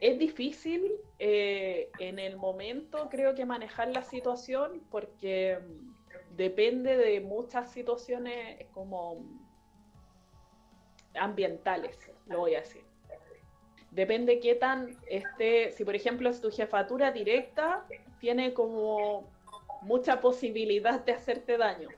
es 0.00 0.18
difícil 0.18 0.92
eh, 1.18 1.90
en 1.98 2.18
el 2.18 2.36
momento, 2.36 3.08
creo 3.10 3.34
que 3.34 3.44
manejar 3.44 3.88
la 3.88 4.02
situación 4.02 4.82
porque 4.90 5.58
mm, 5.60 6.36
depende 6.36 6.96
de 6.96 7.20
muchas 7.20 7.70
situaciones 7.70 8.66
como 8.72 9.24
ambientales, 11.14 11.98
lo 12.26 12.38
voy 12.38 12.54
a 12.54 12.60
decir. 12.60 12.82
Depende 13.90 14.38
qué 14.38 14.54
tan 14.54 14.96
esté, 15.08 15.72
si 15.72 15.84
por 15.84 15.96
ejemplo 15.96 16.30
es 16.30 16.40
tu 16.40 16.50
jefatura 16.50 17.10
directa, 17.10 17.86
tiene 18.20 18.54
como 18.54 19.28
mucha 19.82 20.20
posibilidad 20.20 21.00
de 21.00 21.12
hacerte 21.12 21.56
daño, 21.56 21.88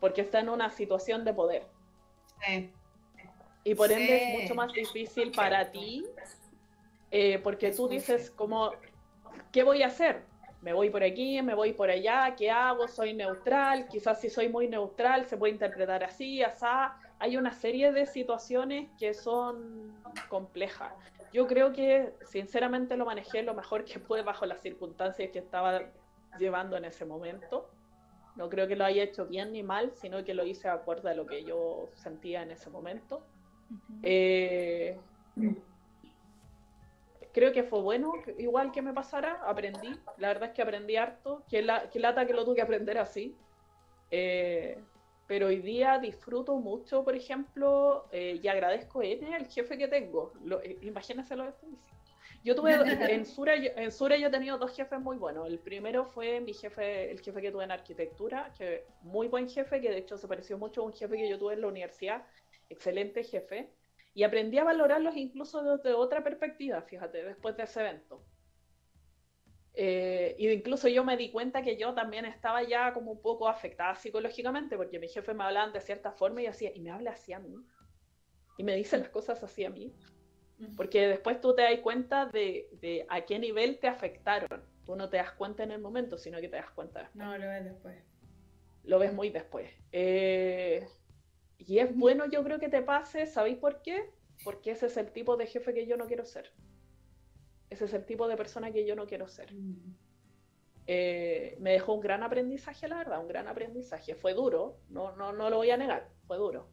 porque 0.00 0.22
está 0.22 0.40
en 0.40 0.48
una 0.48 0.70
situación 0.70 1.24
de 1.24 1.32
poder. 1.32 1.66
Y 3.64 3.74
por 3.74 3.90
ende 3.90 4.16
es 4.16 4.42
mucho 4.42 4.54
más 4.54 4.72
difícil 4.72 5.32
para 5.32 5.70
ti, 5.70 6.04
eh, 7.10 7.38
porque 7.38 7.70
tú 7.70 7.88
dices 7.88 8.30
como, 8.30 8.72
¿qué 9.52 9.62
voy 9.62 9.82
a 9.82 9.86
hacer? 9.86 10.22
Me 10.60 10.72
voy 10.72 10.90
por 10.90 11.02
aquí, 11.02 11.40
me 11.42 11.54
voy 11.54 11.72
por 11.72 11.90
allá, 11.90 12.34
¿qué 12.36 12.50
hago? 12.50 12.88
Soy 12.88 13.14
neutral, 13.14 13.86
quizás 13.88 14.20
si 14.20 14.30
soy 14.30 14.48
muy 14.48 14.66
neutral 14.68 15.26
se 15.26 15.36
puede 15.36 15.52
interpretar 15.52 16.02
así, 16.02 16.42
asá. 16.42 16.98
Hay 17.18 17.36
una 17.36 17.52
serie 17.52 17.92
de 17.92 18.06
situaciones 18.06 18.88
que 18.98 19.14
son 19.14 19.94
complejas. 20.28 20.92
Yo 21.32 21.46
creo 21.46 21.72
que 21.72 22.14
sinceramente 22.26 22.96
lo 22.96 23.04
manejé 23.04 23.42
lo 23.42 23.54
mejor 23.54 23.84
que 23.84 23.98
pude 23.98 24.22
bajo 24.22 24.46
las 24.46 24.60
circunstancias 24.60 25.30
que 25.32 25.38
estaba 25.38 25.82
llevando 26.38 26.76
en 26.76 26.84
ese 26.84 27.04
momento. 27.04 27.70
No 28.36 28.48
creo 28.48 28.66
que 28.66 28.76
lo 28.76 28.84
haya 28.84 29.02
hecho 29.02 29.26
bien 29.26 29.52
ni 29.52 29.62
mal, 29.62 29.92
sino 29.94 30.24
que 30.24 30.34
lo 30.34 30.44
hice 30.44 30.68
de 30.68 30.74
acuerdo 30.74 31.08
a 31.08 31.14
lo 31.14 31.26
que 31.26 31.44
yo 31.44 31.90
sentía 31.94 32.42
en 32.42 32.50
ese 32.50 32.68
momento. 32.68 33.22
Eh, 34.02 34.98
creo 37.32 37.52
que 37.52 37.62
fue 37.62 37.80
bueno, 37.80 38.12
igual 38.38 38.72
que 38.72 38.82
me 38.82 38.92
pasara, 38.92 39.40
aprendí. 39.44 39.98
La 40.18 40.28
verdad 40.28 40.48
es 40.48 40.54
que 40.54 40.62
aprendí 40.62 40.96
harto. 40.96 41.44
Que, 41.48 41.62
la, 41.62 41.90
que 41.90 42.00
lata 42.00 42.26
que 42.26 42.32
lo 42.32 42.44
tuve 42.44 42.56
que 42.56 42.62
aprender 42.62 42.98
así. 42.98 43.36
Eh, 44.10 44.78
pero 45.26 45.46
hoy 45.46 45.60
día 45.60 45.98
disfruto 45.98 46.56
mucho, 46.56 47.02
por 47.02 47.16
ejemplo, 47.16 48.06
eh, 48.12 48.38
y 48.42 48.46
agradezco 48.46 49.00
a 49.00 49.06
él, 49.06 49.24
el 49.24 49.46
jefe 49.46 49.78
que 49.78 49.88
tengo. 49.88 50.32
Lo, 50.44 50.60
eh, 50.62 50.78
imagínense 50.82 51.34
lo 51.34 51.44
que 51.44 51.50
estoy 51.50 51.70
diciendo. 51.70 51.93
Yo 52.44 52.54
tuve, 52.54 52.74
en 53.14 53.24
Sura, 53.24 53.54
en 53.56 53.90
Sura 53.90 54.18
yo 54.18 54.28
he 54.28 54.30
tenido 54.30 54.58
dos 54.58 54.76
jefes 54.76 55.00
muy 55.00 55.16
buenos. 55.16 55.48
El 55.48 55.58
primero 55.60 56.04
fue 56.04 56.40
mi 56.40 56.52
jefe, 56.52 57.10
el 57.10 57.20
jefe 57.20 57.40
que 57.40 57.50
tuve 57.50 57.64
en 57.64 57.70
arquitectura, 57.70 58.52
que 58.56 58.84
muy 59.00 59.28
buen 59.28 59.48
jefe, 59.48 59.80
que 59.80 59.90
de 59.90 59.98
hecho 59.98 60.18
se 60.18 60.28
pareció 60.28 60.58
mucho 60.58 60.82
a 60.82 60.84
un 60.84 60.92
jefe 60.92 61.16
que 61.16 61.28
yo 61.28 61.38
tuve 61.38 61.54
en 61.54 61.62
la 61.62 61.68
universidad. 61.68 62.26
Excelente 62.68 63.24
jefe. 63.24 63.72
Y 64.12 64.24
aprendí 64.24 64.58
a 64.58 64.64
valorarlos 64.64 65.16
incluso 65.16 65.62
desde 65.62 65.94
otra 65.94 66.22
perspectiva, 66.22 66.82
fíjate, 66.82 67.24
después 67.24 67.56
de 67.56 67.62
ese 67.62 67.80
evento. 67.80 68.26
Eh, 69.72 70.36
y 70.38 70.50
incluso 70.50 70.86
yo 70.86 71.02
me 71.02 71.16
di 71.16 71.32
cuenta 71.32 71.62
que 71.62 71.78
yo 71.78 71.94
también 71.94 72.26
estaba 72.26 72.62
ya 72.62 72.92
como 72.92 73.10
un 73.10 73.22
poco 73.22 73.48
afectada 73.48 73.94
psicológicamente, 73.96 74.76
porque 74.76 74.98
mi 74.98 75.08
jefe 75.08 75.32
me 75.32 75.44
hablaba 75.44 75.72
de 75.72 75.80
cierta 75.80 76.12
forma 76.12 76.42
y 76.42 76.46
hacía, 76.46 76.70
y 76.74 76.80
me 76.80 76.90
habla 76.90 77.12
así 77.12 77.32
a 77.32 77.38
mí. 77.38 77.56
Y 78.58 78.64
me 78.64 78.76
dice 78.76 78.98
las 78.98 79.08
cosas 79.08 79.42
así 79.42 79.64
a 79.64 79.70
mí. 79.70 79.94
Porque 80.76 81.08
después 81.08 81.40
tú 81.40 81.54
te 81.54 81.62
das 81.62 81.78
cuenta 81.80 82.26
de, 82.26 82.68
de, 82.80 83.06
a 83.08 83.22
qué 83.22 83.38
nivel 83.38 83.78
te 83.78 83.88
afectaron. 83.88 84.62
Tú 84.84 84.96
no 84.96 85.08
te 85.08 85.16
das 85.16 85.32
cuenta 85.32 85.62
en 85.62 85.72
el 85.72 85.80
momento, 85.80 86.18
sino 86.18 86.40
que 86.40 86.48
te 86.48 86.56
das 86.56 86.70
cuenta 86.70 87.00
después. 87.00 87.24
No, 87.24 87.36
lo 87.36 87.46
ves 87.46 87.64
después. 87.64 87.96
Lo 88.84 88.98
ves 88.98 89.12
muy 89.12 89.30
después. 89.30 89.70
Eh, 89.92 90.86
y 91.58 91.78
es 91.78 91.94
bueno, 91.96 92.26
yo 92.26 92.44
creo 92.44 92.58
que 92.58 92.68
te 92.68 92.82
pase, 92.82 93.26
¿sabéis 93.26 93.56
por 93.56 93.82
qué? 93.82 94.10
Porque 94.44 94.72
ese 94.72 94.86
es 94.86 94.96
el 94.96 95.10
tipo 95.10 95.36
de 95.36 95.46
jefe 95.46 95.72
que 95.74 95.86
yo 95.86 95.96
no 95.96 96.06
quiero 96.06 96.24
ser. 96.24 96.52
Ese 97.70 97.86
es 97.86 97.94
el 97.94 98.04
tipo 98.04 98.28
de 98.28 98.36
persona 98.36 98.70
que 98.72 98.86
yo 98.86 98.94
no 98.94 99.06
quiero 99.06 99.26
ser. 99.26 99.48
Eh, 100.86 101.56
me 101.60 101.72
dejó 101.72 101.94
un 101.94 102.00
gran 102.00 102.22
aprendizaje, 102.22 102.88
la 102.88 102.98
verdad, 102.98 103.20
un 103.20 103.28
gran 103.28 103.48
aprendizaje. 103.48 104.14
Fue 104.14 104.34
duro, 104.34 104.80
no, 104.90 105.16
no, 105.16 105.32
no 105.32 105.48
lo 105.48 105.56
voy 105.56 105.70
a 105.70 105.76
negar, 105.76 106.10
fue 106.26 106.36
duro. 106.36 106.68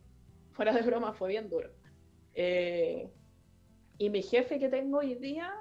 Fuera 0.51 0.73
de 0.73 0.81
broma, 0.81 1.13
fue 1.13 1.29
bien 1.29 1.49
duro. 1.49 1.69
Eh, 2.33 3.09
y 4.01 4.09
mi 4.09 4.23
jefe 4.23 4.57
que 4.57 4.67
tengo 4.67 4.97
hoy 4.97 5.13
día, 5.13 5.53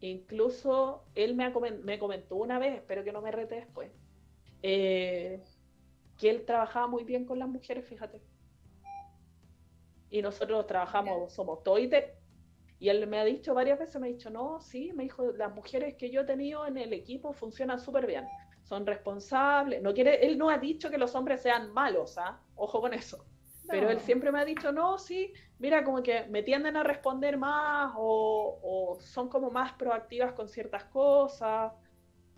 incluso 0.00 1.04
él 1.14 1.34
me, 1.34 1.52
me 1.84 1.98
comentó 1.98 2.36
una 2.36 2.58
vez, 2.58 2.76
espero 2.76 3.04
que 3.04 3.12
no 3.12 3.20
me 3.20 3.30
rete 3.30 3.56
después, 3.56 3.92
eh, 4.62 5.42
que 6.16 6.30
él 6.30 6.46
trabajaba 6.46 6.86
muy 6.86 7.04
bien 7.04 7.26
con 7.26 7.38
las 7.38 7.50
mujeres, 7.50 7.86
fíjate. 7.86 8.22
Y 10.08 10.22
nosotros 10.22 10.66
trabajamos, 10.66 11.34
somos 11.34 11.62
toite. 11.64 12.14
Y 12.78 12.88
él 12.88 13.06
me 13.08 13.18
ha 13.18 13.26
dicho 13.26 13.52
varias 13.52 13.78
veces, 13.78 14.00
me 14.00 14.06
ha 14.06 14.10
dicho, 14.10 14.30
no, 14.30 14.58
sí, 14.58 14.94
me 14.94 15.02
dijo, 15.02 15.32
las 15.32 15.54
mujeres 15.54 15.96
que 15.96 16.10
yo 16.10 16.22
he 16.22 16.24
tenido 16.24 16.64
en 16.64 16.78
el 16.78 16.94
equipo 16.94 17.34
funcionan 17.34 17.78
súper 17.78 18.06
bien, 18.06 18.26
son 18.62 18.86
responsables. 18.86 19.82
No 19.82 19.92
quiere, 19.92 20.24
él 20.24 20.38
no 20.38 20.48
ha 20.48 20.56
dicho 20.56 20.88
que 20.88 20.96
los 20.96 21.14
hombres 21.14 21.42
sean 21.42 21.70
malos, 21.74 22.16
¿ah? 22.16 22.40
Ojo 22.54 22.80
con 22.80 22.94
eso. 22.94 23.26
Pero 23.68 23.90
él 23.90 24.00
siempre 24.00 24.30
me 24.32 24.40
ha 24.40 24.44
dicho, 24.44 24.72
no, 24.72 24.98
sí, 24.98 25.32
mira, 25.58 25.84
como 25.84 26.02
que 26.02 26.24
me 26.26 26.42
tienden 26.42 26.76
a 26.76 26.82
responder 26.82 27.36
más 27.36 27.92
o, 27.96 28.58
o 28.62 29.00
son 29.00 29.28
como 29.28 29.50
más 29.50 29.72
proactivas 29.72 30.32
con 30.32 30.48
ciertas 30.48 30.84
cosas, 30.84 31.72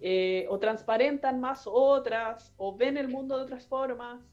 eh, 0.00 0.46
o 0.48 0.58
transparentan 0.58 1.40
más 1.40 1.64
otras, 1.66 2.54
o 2.56 2.76
ven 2.76 2.96
el 2.96 3.08
mundo 3.08 3.36
de 3.36 3.44
otras 3.44 3.66
formas. 3.66 4.24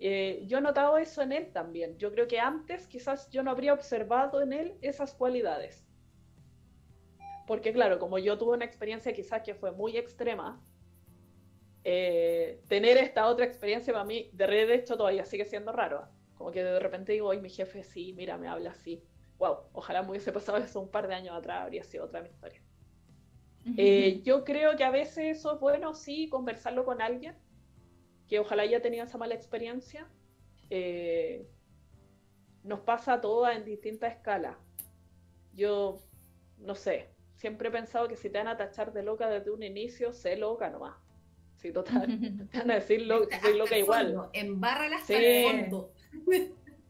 Eh, 0.00 0.42
yo 0.46 0.58
he 0.58 0.60
notado 0.60 0.98
eso 0.98 1.22
en 1.22 1.32
él 1.32 1.52
también. 1.52 1.96
Yo 1.98 2.10
creo 2.10 2.26
que 2.26 2.40
antes 2.40 2.88
quizás 2.88 3.30
yo 3.30 3.42
no 3.42 3.50
habría 3.50 3.72
observado 3.72 4.42
en 4.42 4.52
él 4.52 4.78
esas 4.80 5.14
cualidades. 5.14 5.86
Porque 7.46 7.72
claro, 7.72 7.98
como 7.98 8.18
yo 8.18 8.36
tuve 8.38 8.56
una 8.56 8.64
experiencia 8.64 9.12
quizás 9.12 9.42
que 9.42 9.54
fue 9.54 9.70
muy 9.70 9.96
extrema, 9.96 10.60
eh, 11.84 12.62
tener 12.66 12.96
esta 12.96 13.26
otra 13.26 13.44
experiencia 13.44 13.92
para 13.92 14.04
mí, 14.04 14.30
de 14.32 14.74
hecho 14.74 14.96
todavía 14.96 15.24
sigue 15.24 15.44
siendo 15.44 15.70
raro. 15.70 16.08
Como 16.44 16.52
que 16.52 16.62
de 16.62 16.78
repente 16.78 17.12
digo, 17.12 17.28
hoy 17.28 17.40
mi 17.40 17.48
jefe 17.48 17.82
sí, 17.82 18.12
mira, 18.12 18.36
me 18.36 18.48
habla 18.48 18.72
así. 18.72 19.02
Wow, 19.38 19.60
ojalá 19.72 20.02
me 20.02 20.10
hubiese 20.10 20.30
pasado 20.30 20.58
eso 20.58 20.78
un 20.78 20.90
par 20.90 21.08
de 21.08 21.14
años 21.14 21.34
atrás, 21.34 21.62
habría 21.62 21.82
sido 21.84 22.04
otra 22.04 22.20
mi 22.20 22.28
historia. 22.28 22.60
Eh, 23.78 24.20
yo 24.22 24.44
creo 24.44 24.76
que 24.76 24.84
a 24.84 24.90
veces 24.90 25.38
eso 25.38 25.54
es 25.54 25.60
bueno, 25.60 25.94
sí, 25.94 26.28
conversarlo 26.28 26.84
con 26.84 27.00
alguien, 27.00 27.34
que 28.28 28.40
ojalá 28.40 28.64
haya 28.64 28.82
tenido 28.82 29.04
esa 29.04 29.16
mala 29.16 29.34
experiencia. 29.34 30.06
Eh, 30.68 31.48
nos 32.62 32.80
pasa 32.80 33.14
a 33.14 33.20
todas 33.22 33.56
en 33.56 33.64
distintas 33.64 34.12
escalas. 34.12 34.58
Yo, 35.54 35.98
no 36.58 36.74
sé, 36.74 37.08
siempre 37.36 37.68
he 37.68 37.72
pensado 37.72 38.06
que 38.06 38.16
si 38.16 38.28
te 38.28 38.36
van 38.36 38.48
a 38.48 38.58
tachar 38.58 38.92
de 38.92 39.02
loca 39.02 39.30
desde 39.30 39.50
un 39.50 39.62
inicio, 39.62 40.12
sé 40.12 40.36
loca 40.36 40.68
nomás. 40.68 40.94
Sí, 41.56 41.72
total. 41.72 42.06
Te 42.52 42.58
van 42.58 42.70
a 42.72 42.74
decir 42.74 43.00
lo, 43.06 43.24
soy 43.40 43.56
loca 43.56 43.78
igual. 43.78 44.28
Embárrala 44.34 44.96
hasta 44.96 45.06
Sí. 45.06 45.24
el 45.24 45.44
fondo. 45.44 45.94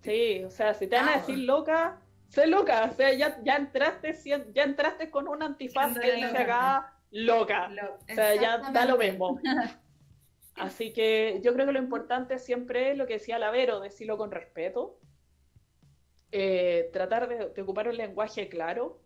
Sí, 0.03 0.45
o 0.45 0.51
sea, 0.51 0.75
si 0.75 0.87
te 0.87 0.97
van 0.97 1.09
a 1.09 1.17
decir 1.17 1.39
loca, 1.39 1.99
sé 2.29 2.47
loca. 2.47 2.85
O 2.91 2.95
sea, 2.95 3.13
ya, 3.15 3.41
ya, 3.43 3.57
entraste, 3.57 4.13
ya 4.53 4.63
entraste 4.65 5.11
con 5.11 5.29
un 5.29 5.43
antifaz 5.43 5.95
que 5.99 6.13
dice 6.13 6.27
acá 6.43 6.93
loca. 7.11 7.69
Lo- 7.69 7.95
O 7.95 8.15
sea, 8.15 8.35
ya 8.35 8.59
da 8.73 8.85
lo 8.87 8.99
mismo. 8.99 9.41
Así 10.57 10.93
que 10.93 11.41
yo 11.43 11.53
creo 11.55 11.67
que 11.67 11.73
lo 11.73 11.79
importante 11.81 12.39
siempre 12.39 12.93
es 12.93 12.99
lo 12.99 13.07
que 13.07 13.15
decía 13.15 13.39
Lavero, 13.39 13.81
decirlo 13.81 14.17
con 14.17 14.31
respeto, 14.31 15.01
eh, 16.33 16.91
tratar 16.93 17.29
de, 17.29 17.51
de 17.51 17.63
ocupar 17.63 17.89
un 17.89 17.97
lenguaje 17.97 18.49
claro. 18.49 19.01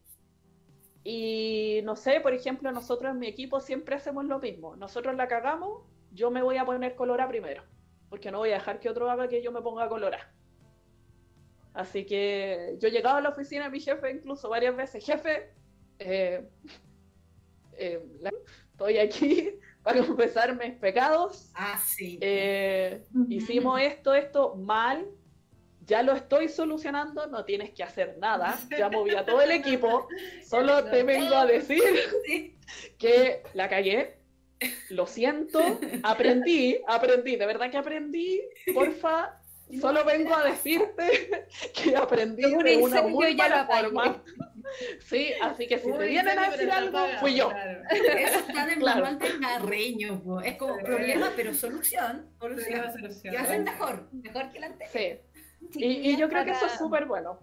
Y 1.05 1.81
no 1.85 1.97
sé, 1.97 2.21
por 2.21 2.35
ejemplo, 2.35 2.71
nosotros 2.73 3.13
en 3.13 3.19
mi 3.19 3.29
equipo 3.29 3.61
siempre 3.61 3.95
hacemos 3.95 4.25
lo 4.27 4.41
mismo. 4.41 4.77
Nosotros 4.77 5.15
la 5.15 5.27
cagamos, 5.29 5.83
yo 6.13 6.31
me 6.31 6.43
voy 6.43 6.57
a 6.59 6.65
poner 6.67 6.95
colora 6.97 7.27
primero, 7.29 7.63
porque 8.09 8.31
no 8.31 8.39
voy 8.39 8.51
a 8.51 8.55
dejar 8.55 8.81
que 8.81 8.89
otro 8.89 9.11
haga 9.11 9.29
que 9.29 9.43
yo 9.43 9.53
me 9.53 9.61
ponga 9.63 9.89
colora. 9.89 10.33
Así 11.75 12.05
que 12.07 12.77
yo 12.81 12.89
llegaba 12.89 13.19
a 13.19 13.21
la 13.21 13.29
oficina 13.29 13.65
de 13.65 13.71
mi 13.71 13.81
jefe 13.81 14.11
incluso 14.11 14.49
varias 14.49 14.75
veces, 14.75 15.05
jefe, 15.05 15.53
eh, 15.99 16.49
eh, 17.73 18.03
la- 18.21 18.33
estoy 18.73 18.99
aquí 18.99 19.51
para 19.83 20.05
confesar 20.05 20.57
mis 20.59 20.73
pecados. 20.79 21.51
Ah, 21.55 21.79
sí. 21.85 22.19
Eh, 22.21 23.05
hicimos 23.29 23.81
esto, 23.81 24.15
esto 24.15 24.55
mal. 24.57 25.07
Ya 25.87 26.03
lo 26.03 26.13
estoy 26.13 26.49
solucionando, 26.51 27.29
no 27.29 27.45
tienes 27.47 27.71
que 27.71 27.83
hacer 27.83 28.19
nada. 28.19 28.59
Ya 28.77 28.91
moví 28.91 29.15
a 29.15 29.25
todo 29.25 29.41
el 29.41 29.53
equipo. 29.53 30.07
Solo 30.45 30.85
te 30.91 31.03
vengo 31.03 31.35
a 31.35 31.47
decir 31.47 31.83
que 32.99 33.43
la 33.55 33.69
cagué. 33.71 34.18
Lo 34.91 35.07
siento. 35.07 35.61
Aprendí, 36.03 36.79
aprendí. 36.87 37.37
De 37.37 37.47
verdad 37.47 37.71
que 37.71 37.77
aprendí. 37.79 38.41
Porfa, 38.75 39.41
solo 39.81 40.05
vengo 40.05 40.35
a 40.35 40.45
decirte 40.45 41.47
que 41.75 41.97
aprendí 41.97 42.45
Un 42.45 42.65
de 42.65 42.77
una 42.79 43.03
muy 43.03 43.37
ya 43.37 43.49
mala 43.49 43.67
forma. 43.67 44.23
Sí, 45.07 45.31
así 45.41 45.67
que 45.67 45.79
si 45.79 45.89
Un 45.91 45.99
te 45.99 46.07
vienen 46.09 46.39
a 46.39 46.51
decir 46.51 46.71
algo, 46.71 46.99
apagado, 46.99 47.21
fui 47.21 47.35
yo. 47.37 47.49
claro. 47.51 47.83
Eso 47.91 48.39
está 48.41 48.73
en 48.73 48.81
Claro. 48.81 49.01
manual 49.03 49.19
del 49.19 49.41
carreño, 49.41 50.23
po. 50.23 50.41
Es 50.41 50.57
como 50.57 50.77
problema, 50.79 51.33
pero 51.37 51.55
solución. 51.55 52.29
Solución. 52.39 52.93
solución. 52.93 53.35
Y 53.35 53.37
hacen 53.37 53.65
mejor, 53.65 54.09
mejor 54.13 54.51
que 54.51 54.61
la 54.61 54.67
anterior. 54.67 54.93
Sí. 54.93 55.79
Y, 55.81 56.11
y 56.11 56.17
yo 56.17 56.29
creo 56.29 56.45
que 56.45 56.51
eso 56.51 56.67
es 56.67 56.73
para- 56.73 56.79
súper 56.79 57.07
bueno. 57.07 57.41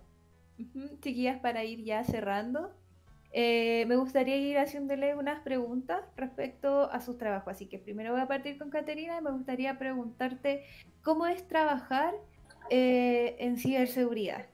Chiquillas, 1.02 1.40
para 1.40 1.64
ir 1.64 1.84
ya 1.84 2.04
cerrando, 2.04 2.74
eh, 3.38 3.86
me 3.88 3.98
gustaría 3.98 4.38
ir 4.38 4.58
haciéndole 4.58 5.14
unas 5.14 5.42
preguntas 5.42 6.06
respecto 6.16 6.90
a 6.90 7.02
sus 7.02 7.18
trabajos. 7.18 7.52
Así 7.52 7.66
que 7.66 7.78
primero 7.78 8.14
voy 8.14 8.22
a 8.22 8.30
partir 8.30 8.58
con 8.58 8.70
Caterina 8.70 9.18
y 9.20 9.22
me 9.22 9.32
gustaría 9.32 9.78
preguntarte 9.78 10.64
cómo 11.04 11.28
es 11.28 11.46
trabajar 11.46 12.14
eh, 12.70 13.36
en 13.40 13.58
ciberseguridad. 13.58 14.46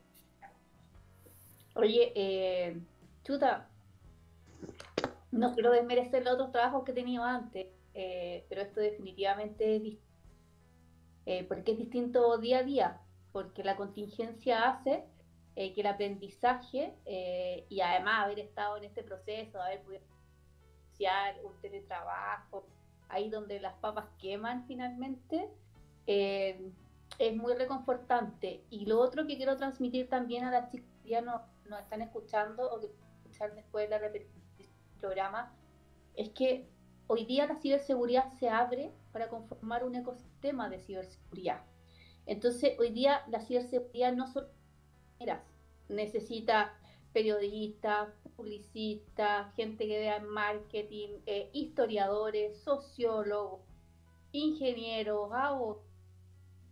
Oye, 1.75 2.11
eh, 2.15 2.81
chuta, 3.23 3.69
no 5.29 5.53
quiero 5.53 5.71
desmerecer 5.71 6.23
los 6.23 6.33
otros 6.33 6.51
trabajos 6.51 6.83
que 6.83 6.93
he 6.93 6.95
tenido 6.95 7.23
antes, 7.23 7.67
pero 7.93 8.61
esto 8.61 8.79
definitivamente 8.79 9.75
es 9.75 9.83
distinto. 9.83 10.11
porque 11.47 11.73
es 11.73 11.77
distinto 11.77 12.35
día 12.39 12.57
a 12.57 12.63
día, 12.63 13.01
porque 13.31 13.63
la 13.63 13.75
contingencia 13.75 14.67
hace 14.67 15.05
eh, 15.56 15.73
que 15.73 15.82
el 15.82 15.88
aprendizaje 15.88 16.95
eh, 17.06 17.65
y 17.68 17.82
además 17.82 18.26
haber 18.26 18.40
estado 18.40 18.78
en 18.78 18.86
este 18.86 19.03
proceso, 19.03 19.61
haber 19.61 19.82
podido 19.82 20.02
iniciar 20.88 21.36
un 21.44 21.60
teletrabajo, 21.61 22.65
ahí 23.10 23.30
donde 23.30 23.60
las 23.60 23.73
papas 23.76 24.06
queman 24.18 24.65
finalmente, 24.65 25.49
eh, 26.07 26.72
es 27.19 27.36
muy 27.36 27.53
reconfortante. 27.53 28.64
Y 28.69 28.86
lo 28.86 28.99
otro 28.99 29.28
que 29.28 29.36
quiero 29.36 29.57
transmitir 29.57 30.10
también 30.10 30.45
a 30.45 30.52
las 30.52 30.72
chicas 30.72 30.90
que 31.03 31.10
ya 31.10 31.22
no, 31.22 31.41
nos 31.68 31.82
están 31.82 32.02
escuchando 32.02 32.72
o 32.72 32.80
que 32.80 32.88
escuchar 32.88 33.53
después 33.53 33.86
de 33.86 33.90
la 33.90 33.98
repetición 33.99 34.41
del 34.57 34.69
programa, 34.99 35.53
es 36.15 36.30
que 36.30 36.69
hoy 37.07 37.26
día 37.26 37.45
la 37.45 37.56
ciberseguridad 37.56 38.32
se 38.40 38.49
abre 38.49 38.94
para 39.11 39.28
conformar 39.28 39.84
un 39.84 39.95
ecosistema 39.95 40.69
de 40.69 40.80
ciberseguridad. 40.80 41.61
Entonces, 42.26 42.80
hoy 42.80 42.91
día 42.91 43.23
la 43.28 43.41
ciberseguridad 43.41 44.14
no 44.14 44.28
solo 44.28 44.48
mira, 45.22 45.43
necesita 45.88 46.73
periodistas, 47.14 48.10
publicistas, 48.35 49.53
gente 49.56 49.88
que 49.88 49.99
vea 49.99 50.18
en 50.18 50.27
marketing, 50.27 51.19
eh, 51.27 51.52
historiadores, 51.53 52.60
sociólogos, 52.64 53.61
ingenieros, 54.31 55.31
abogados. 55.31 55.77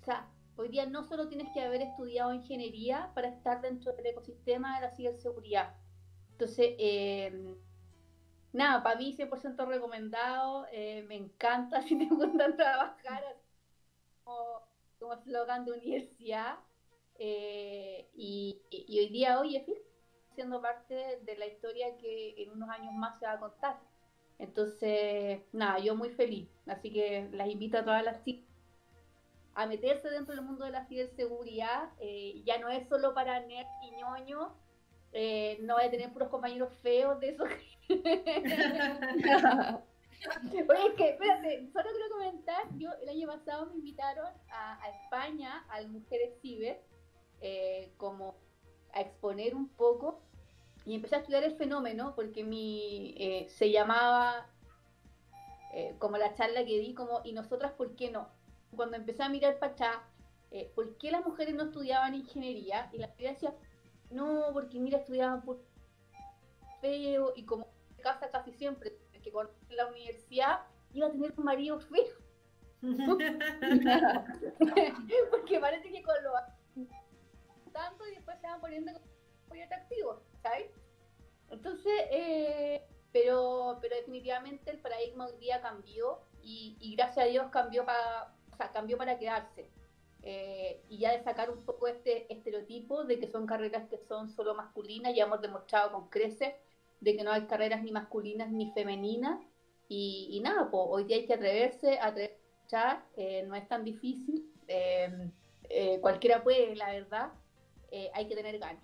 O 0.01 0.03
sea, 0.03 0.27
hoy 0.55 0.69
día 0.69 0.87
no 0.87 1.03
solo 1.03 1.27
tienes 1.27 1.49
que 1.53 1.61
haber 1.61 1.81
estudiado 1.83 2.33
ingeniería 2.33 3.11
para 3.13 3.27
estar 3.27 3.61
dentro 3.61 3.93
del 3.93 4.07
ecosistema 4.07 4.79
de 4.79 4.87
la 4.87 4.95
ciberseguridad. 4.95 5.75
Entonces, 6.31 6.73
eh, 6.79 7.55
nada, 8.51 8.81
para 8.81 8.97
mí 8.97 9.13
100% 9.13 9.67
recomendado, 9.67 10.65
eh, 10.71 11.03
me 11.07 11.15
encanta 11.17 11.81
si 11.87 11.99
te 11.99 12.05
gustan 12.07 12.55
trabajar 12.55 13.23
como, 14.23 14.67
como 14.97 15.13
eslogan 15.13 15.65
de 15.65 15.73
universidad. 15.73 16.57
Eh, 17.19 18.07
y, 18.15 18.61
hoy 18.71 19.09
día, 19.09 19.39
oye, 19.39 19.61
fíjate, 19.61 19.85
siendo 20.35 20.61
parte 20.61 21.19
de 21.21 21.37
la 21.37 21.45
historia 21.45 21.97
que 21.97 22.35
en 22.41 22.51
unos 22.51 22.69
años 22.69 22.93
más 22.93 23.19
se 23.19 23.25
va 23.25 23.33
a 23.33 23.39
contar. 23.39 23.79
Entonces, 24.39 25.41
nada, 25.51 25.79
yo 25.79 25.95
muy 25.95 26.09
feliz. 26.09 26.47
Así 26.65 26.91
que 26.91 27.29
las 27.33 27.49
invito 27.49 27.77
a 27.77 27.83
todas 27.83 28.03
las 28.03 28.23
chicas 28.23 28.49
a 29.55 29.65
meterse 29.65 30.09
dentro 30.09 30.33
del 30.33 30.45
mundo 30.45 30.63
de 30.63 30.71
la 30.71 30.85
ciberseguridad. 30.85 31.89
Eh, 31.99 32.41
ya 32.45 32.59
no 32.59 32.69
es 32.69 32.87
solo 32.87 33.13
para 33.13 33.41
nerd 33.41 33.67
y. 33.83 33.91
Eh, 35.11 35.57
no 35.61 35.73
voy 35.75 35.83
a 35.83 35.91
tener 35.91 36.13
puros 36.13 36.29
compañeros 36.29 36.71
feos 36.81 37.19
de 37.19 37.29
eso. 37.29 37.43
Oye, 40.47 40.87
es 40.87 40.93
que, 40.95 41.09
espérate, 41.09 41.67
solo 41.73 41.89
quiero 41.91 42.09
comentar, 42.11 42.63
yo 42.77 42.89
el 43.01 43.09
año 43.09 43.27
pasado 43.27 43.65
me 43.67 43.75
invitaron 43.75 44.27
a, 44.49 44.79
España, 45.03 45.65
al 45.69 45.89
Mujeres 45.89 46.39
Ciber, 46.41 46.81
eh, 47.41 47.93
como 47.97 48.35
a 48.93 49.01
exponer 49.01 49.55
un 49.55 49.69
poco 49.69 50.21
y 50.85 50.95
empecé 50.95 51.15
a 51.15 51.19
estudiar 51.19 51.43
el 51.43 51.55
fenómeno 51.55 52.13
porque 52.15 52.43
mi 52.43 53.15
eh, 53.17 53.47
se 53.49 53.71
llamaba 53.71 54.49
eh, 55.73 55.95
como 55.99 56.17
la 56.17 56.33
charla 56.33 56.65
que 56.65 56.79
di 56.79 56.93
como 56.93 57.21
y 57.23 57.33
nosotras 57.33 57.71
por 57.73 57.95
qué 57.95 58.11
no 58.11 58.29
cuando 58.75 58.97
empecé 58.97 59.23
a 59.23 59.29
mirar 59.29 59.59
para 59.59 59.73
allá 59.73 60.03
por 60.73 60.97
qué 60.97 61.11
las 61.11 61.23
mujeres 61.23 61.53
no 61.53 61.65
estudiaban 61.65 62.15
ingeniería 62.15 62.89
y 62.91 62.97
la 62.97 63.07
mayoría 63.07 63.33
decía 63.33 63.53
no 64.09 64.47
porque 64.51 64.79
mira 64.79 64.97
estudiaban 64.97 65.43
por 65.43 65.61
feo 66.81 67.33
y 67.35 67.45
como 67.45 67.67
casa 68.01 68.31
casi 68.31 68.51
siempre 68.53 68.97
que 69.21 69.31
con 69.31 69.49
la 69.69 69.87
universidad 69.87 70.61
iba 70.93 71.07
a 71.07 71.11
tener 71.11 71.33
un 71.37 71.45
marido 71.45 71.79
feo. 71.79 72.17
Porque 75.31 75.59
parece 75.59 75.91
que 75.91 76.01
con 76.01 76.15
lo 76.23 76.31
y 78.09 78.15
después 78.15 78.39
se 78.39 78.47
van 78.47 78.61
poniendo 78.61 78.91
muy 79.47 79.61
atractivos, 79.61 80.21
¿sabes? 80.41 80.69
Entonces, 81.49 81.93
eh, 82.11 82.83
pero, 83.11 83.79
pero 83.81 83.95
definitivamente 83.95 84.69
el 84.71 84.79
paradigma 84.79 85.27
hoy 85.27 85.37
día 85.39 85.61
cambió 85.61 86.19
y, 86.41 86.95
gracias 86.95 87.25
a 87.25 87.29
Dios 87.29 87.47
cambió 87.51 87.85
para, 87.85 88.35
cambió 88.73 88.97
para 88.97 89.17
quedarse. 89.17 89.69
Eh, 90.21 90.83
y 90.89 90.97
ya 90.99 91.13
de 91.13 91.23
sacar 91.23 91.49
un 91.49 91.63
poco 91.63 91.87
este 91.87 92.31
estereotipo 92.31 93.05
de 93.05 93.19
que 93.19 93.27
son 93.27 93.47
carreras 93.47 93.87
que 93.87 93.97
son 93.97 94.29
solo 94.29 94.53
masculinas, 94.53 95.15
ya 95.15 95.23
hemos 95.23 95.41
demostrado 95.41 95.93
con 95.93 96.09
creces 96.09 96.53
de 96.99 97.15
que 97.15 97.23
no 97.23 97.31
hay 97.31 97.47
carreras 97.47 97.81
ni 97.81 97.91
masculinas 97.91 98.51
ni 98.51 98.71
femeninas. 98.73 99.39
Y, 99.87 100.39
nada, 100.43 100.69
pues 100.69 100.83
hoy 100.87 101.05
día 101.05 101.17
hay 101.17 101.25
que 101.25 101.33
atreverse, 101.33 101.97
atreverse, 101.99 102.37
eh, 103.15 103.43
no 103.47 103.55
es 103.55 103.67
tan 103.67 103.83
difícil, 103.83 104.53
em, 104.67 105.31
eh, 105.63 105.99
cualquiera 105.99 106.43
puede, 106.43 106.75
la 106.75 106.91
verdad, 106.91 107.31
eh, 107.91 108.09
hay 108.13 108.27
que 108.27 108.35
tener 108.35 108.59
ganas. 108.59 108.83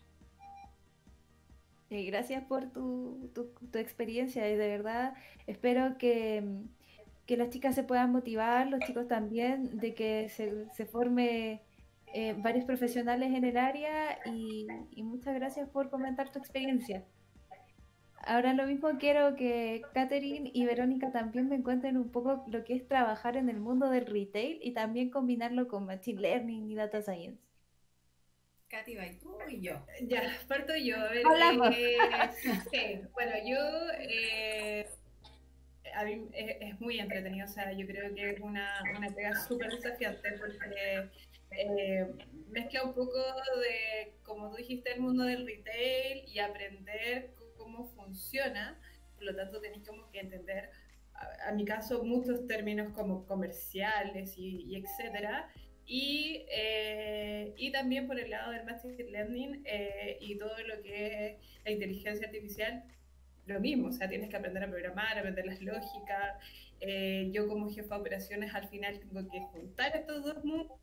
gracias 1.90 2.44
por 2.44 2.72
tu, 2.72 3.32
experiencia 3.74 4.50
y 4.50 4.56
de 4.56 4.68
verdad 4.68 5.14
espero 5.48 5.98
que, 5.98 6.44
que, 7.26 7.38
las 7.38 7.50
chicas 7.50 7.76
se 7.76 7.84
puedan 7.84 8.12
motivar, 8.12 8.68
los 8.68 8.80
chicos 8.82 9.08
también, 9.08 9.78
de 9.80 9.94
que 9.94 10.30
se, 10.30 10.70
se 10.74 10.86
forme 10.86 11.62
varios 12.38 12.64
profesionales 12.64 13.34
en 13.34 13.44
el 13.44 13.58
área 13.58 14.20
y, 14.26 14.68
y 14.92 15.04
muchas 15.04 15.36
gracias 15.36 15.68
por 15.68 15.90
comentar 15.90 16.32
tu 16.32 16.40
experiencia. 16.40 17.04
Ahora 18.28 18.56
lo 18.56 18.66
mismo 18.66 18.90
quiero 18.98 19.36
que 19.36 19.84
Katherine 19.94 20.50
y 20.52 20.66
Verónica 20.66 21.12
también 21.12 21.48
me 21.48 21.62
cuenten 21.62 21.96
un 21.96 22.10
poco 22.10 22.44
lo 22.48 22.64
que 22.64 22.74
es 22.74 22.88
trabajar 22.88 23.38
en 23.38 23.50
el 23.50 23.60
mundo 23.60 23.88
del 23.90 24.08
retail 24.08 24.58
y 24.64 24.74
también 24.74 25.12
combinarlo 25.12 25.68
con 25.68 25.86
Machine 25.86 26.22
Learning 26.22 26.68
y 26.72 26.74
Data 26.74 27.04
Science. 27.04 27.45
Katy, 28.70 28.98
tú 29.22 29.38
y 29.50 29.62
yo. 29.62 29.86
Ya, 30.02 30.22
parto 30.48 30.76
yo. 30.76 30.98
A 30.98 31.10
ver, 31.10 31.24
eh, 32.72 33.04
bueno, 33.14 33.32
yo... 33.46 33.58
Eh, 34.00 34.88
a 35.94 36.04
mí 36.04 36.28
es, 36.34 36.80
muy 36.82 37.00
entretenido, 37.00 37.46
o 37.46 37.50
sea, 37.50 37.72
yo 37.72 37.88
creo 37.88 38.14
que 38.14 38.32
es 38.32 38.40
una, 38.42 38.84
una 38.98 39.10
pega 39.12 39.34
súper 39.48 39.72
desafiante 39.72 40.30
porque 40.38 41.10
eh, 41.52 42.06
mezcla 42.50 42.84
un 42.84 42.94
poco 42.94 43.18
de, 43.18 44.14
como 44.24 44.50
tú 44.50 44.58
dijiste, 44.58 44.92
el 44.94 45.00
mundo 45.00 45.24
del 45.24 45.48
retail 45.48 46.28
y 46.28 46.40
aprender 46.40 47.32
funciona, 47.96 48.80
por 49.16 49.24
lo 49.24 49.36
tanto 49.36 49.60
tenéis 49.60 49.88
como 49.88 50.10
que 50.12 50.20
entender, 50.20 50.70
a, 51.46 51.52
mi 51.54 51.66
caso, 51.66 52.04
muchos 52.04 52.46
términos 52.48 52.94
como 52.94 53.26
comerciales 53.26 54.38
y, 54.38 54.76
etcétera. 54.76 55.50
Y, 55.88 56.46
eh, 56.50 57.54
y, 57.58 57.72
también 57.72 58.08
por 58.08 58.20
el 58.20 58.32
lado 58.32 58.52
del 58.52 58.66
Machine 58.66 59.04
Learning 59.04 59.62
eh, 59.66 60.18
y 60.20 60.36
todo 60.38 60.58
lo 60.66 60.82
que 60.82 61.28
es 61.28 61.38
la 61.64 61.72
inteligencia 61.72 62.26
artificial, 62.26 62.84
lo 63.46 63.60
mismo, 63.60 63.90
o 63.90 63.92
sea, 63.92 64.10
tienes 64.10 64.30
que 64.30 64.38
aprender 64.38 64.64
a 64.64 64.70
programar, 64.70 65.18
aprender 65.18 65.46
las 65.46 65.62
lógicas. 65.62 66.38
Eh, 66.82 67.30
yo 67.32 67.48
como 67.48 67.70
jefa 67.70 67.96
de 67.96 68.02
operaciones 68.02 68.54
al 68.54 68.68
final 68.68 69.00
tengo 69.00 69.28
que 69.30 69.40
juntar 69.40 69.96
estos 69.96 70.24
dos 70.24 70.44
mundos 70.44 70.80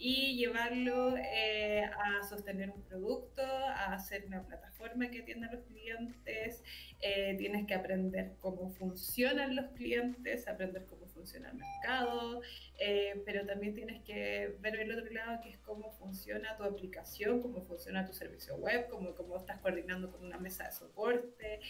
y 0.00 0.36
llevarlo 0.36 1.16
eh, 1.16 1.82
a 1.84 2.22
sostener 2.28 2.70
un 2.70 2.82
producto, 2.82 3.42
a 3.42 3.92
hacer 3.92 4.24
una 4.26 4.46
plataforma 4.46 5.10
que 5.10 5.22
atienda 5.22 5.48
a 5.48 5.52
los 5.52 5.64
clientes, 5.64 6.62
eh, 7.00 7.34
tienes 7.36 7.66
que 7.66 7.74
aprender 7.74 8.36
cómo 8.40 8.70
funcionan 8.70 9.56
los 9.56 9.66
clientes, 9.72 10.46
aprender 10.46 10.86
cómo 10.86 11.07
funciona 11.18 11.50
el 11.50 11.56
mercado, 11.56 12.40
eh, 12.78 13.22
pero 13.26 13.44
también 13.44 13.74
tienes 13.74 14.02
que 14.02 14.56
ver 14.60 14.76
el 14.76 14.98
otro 14.98 15.12
lado 15.12 15.40
que 15.42 15.50
es 15.50 15.58
cómo 15.58 15.90
funciona 15.92 16.56
tu 16.56 16.62
aplicación, 16.64 17.42
cómo 17.42 17.62
funciona 17.62 18.06
tu 18.06 18.14
servicio 18.14 18.56
web, 18.56 18.88
cómo, 18.88 19.14
cómo 19.14 19.36
estás 19.36 19.58
coordinando 19.58 20.10
con 20.10 20.24
una 20.24 20.38
mesa 20.38 20.64
de 20.64 20.72
soporte. 20.72 21.60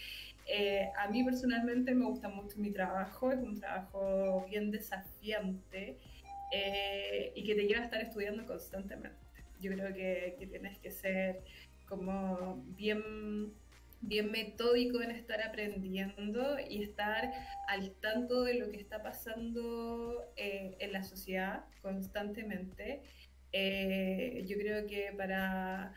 a 0.97 1.09
mí 1.09 1.25
personalmente 1.25 1.95
me 1.95 2.05
gusta 2.05 2.29
mucho 2.29 2.59
mi 2.59 2.71
trabajo, 2.71 3.33
es 3.33 3.39
un 3.39 3.59
trabajo 3.59 4.47
bien 4.49 4.71
desafiante. 4.71 5.99
Eh, 6.51 7.33
y 7.35 7.45
que 7.45 7.55
te 7.55 7.67
lleva 7.67 7.81
a 7.83 7.85
estar 7.85 8.01
estudiando 8.01 8.47
constantemente. 8.47 9.19
Yo 9.61 9.71
creo 9.73 9.93
que, 9.93 10.37
que 10.39 10.47
tienes 10.47 10.79
que 10.79 10.91
ser 10.91 11.43
como 11.89 12.63
bien, 12.77 13.53
bien 14.01 14.31
metódico 14.31 15.03
en 15.03 15.11
estar 15.11 15.43
aprendiendo 15.43 16.57
y 16.69 16.83
estar 16.83 17.33
al 17.69 17.93
tanto 18.01 18.45
de 18.45 18.55
lo 18.55 18.71
que 18.71 18.77
está 18.77 19.03
pasando 19.03 20.33
eh, 20.37 20.77
en 20.79 20.93
la 20.93 21.03
sociedad 21.03 21.65
constantemente. 21.83 23.03
Eh, 23.53 24.45
yo 24.47 24.57
creo 24.57 24.87
que 24.87 25.13
para 25.17 25.95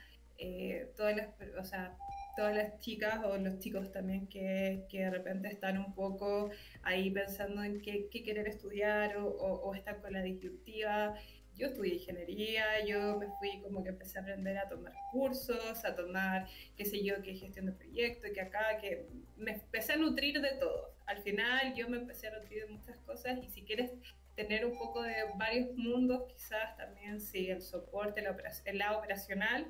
todas 0.96 1.16
las, 1.16 1.28
o 1.60 1.64
sea, 1.64 1.96
todas 2.36 2.56
las 2.56 2.80
chicas 2.80 3.20
o 3.24 3.38
los 3.38 3.60
chicos 3.60 3.92
también 3.92 4.28
que, 4.28 4.86
que, 4.90 5.00
de 5.00 5.10
repente 5.10 5.48
están 5.48 5.78
un 5.78 5.94
poco 5.94 6.50
ahí 6.84 7.12
pensando 7.12 7.64
en 7.64 7.82
qué, 7.82 8.08
qué 8.12 8.24
querer 8.24 8.48
estudiar 8.48 9.18
o, 9.18 9.28
o, 9.28 9.76
están 9.76 10.02
con 10.02 10.14
la 10.14 10.22
disyuntiva. 10.22 11.16
Yo 11.62 11.68
estudié 11.68 11.94
ingeniería, 11.94 12.84
yo 12.88 13.20
me 13.20 13.28
fui 13.38 13.62
como 13.62 13.84
que 13.84 13.90
empecé 13.90 14.18
a 14.18 14.24
aprender 14.24 14.58
a 14.58 14.68
tomar 14.68 14.94
cursos, 15.12 15.86
a 15.86 15.96
tomar, 15.96 16.48
qué 16.76 16.86
sé 16.86 17.04
yo, 17.04 17.22
qué 17.22 17.36
gestión 17.36 17.68
de 17.68 17.74
proyectos, 17.74 18.32
que 18.32 18.42
acá, 18.42 18.80
que 18.82 19.06
me 19.38 19.52
empecé 19.52 19.94
a 19.94 19.98
nutrir 19.98 20.42
de 20.42 20.54
todo. 20.54 20.96
Al 21.06 21.20
final 21.22 21.76
yo 21.76 21.88
me 21.88 21.98
empecé 21.98 22.30
a 22.30 22.32
nutrir 22.32 22.66
de 22.66 22.72
muchas 22.72 22.98
cosas 23.06 23.38
y 23.44 23.48
si 23.50 23.62
quieres 23.62 23.92
tener 24.36 24.66
un 24.66 24.76
poco 24.76 25.04
de 25.04 25.14
varios 25.36 25.76
mundos, 25.76 26.24
quizás 26.34 26.76
también 26.78 27.22
si 27.22 27.52
el 27.52 27.62
soporte, 27.62 28.24
el 28.66 28.78
lado 28.80 28.98
operacional, 28.98 29.68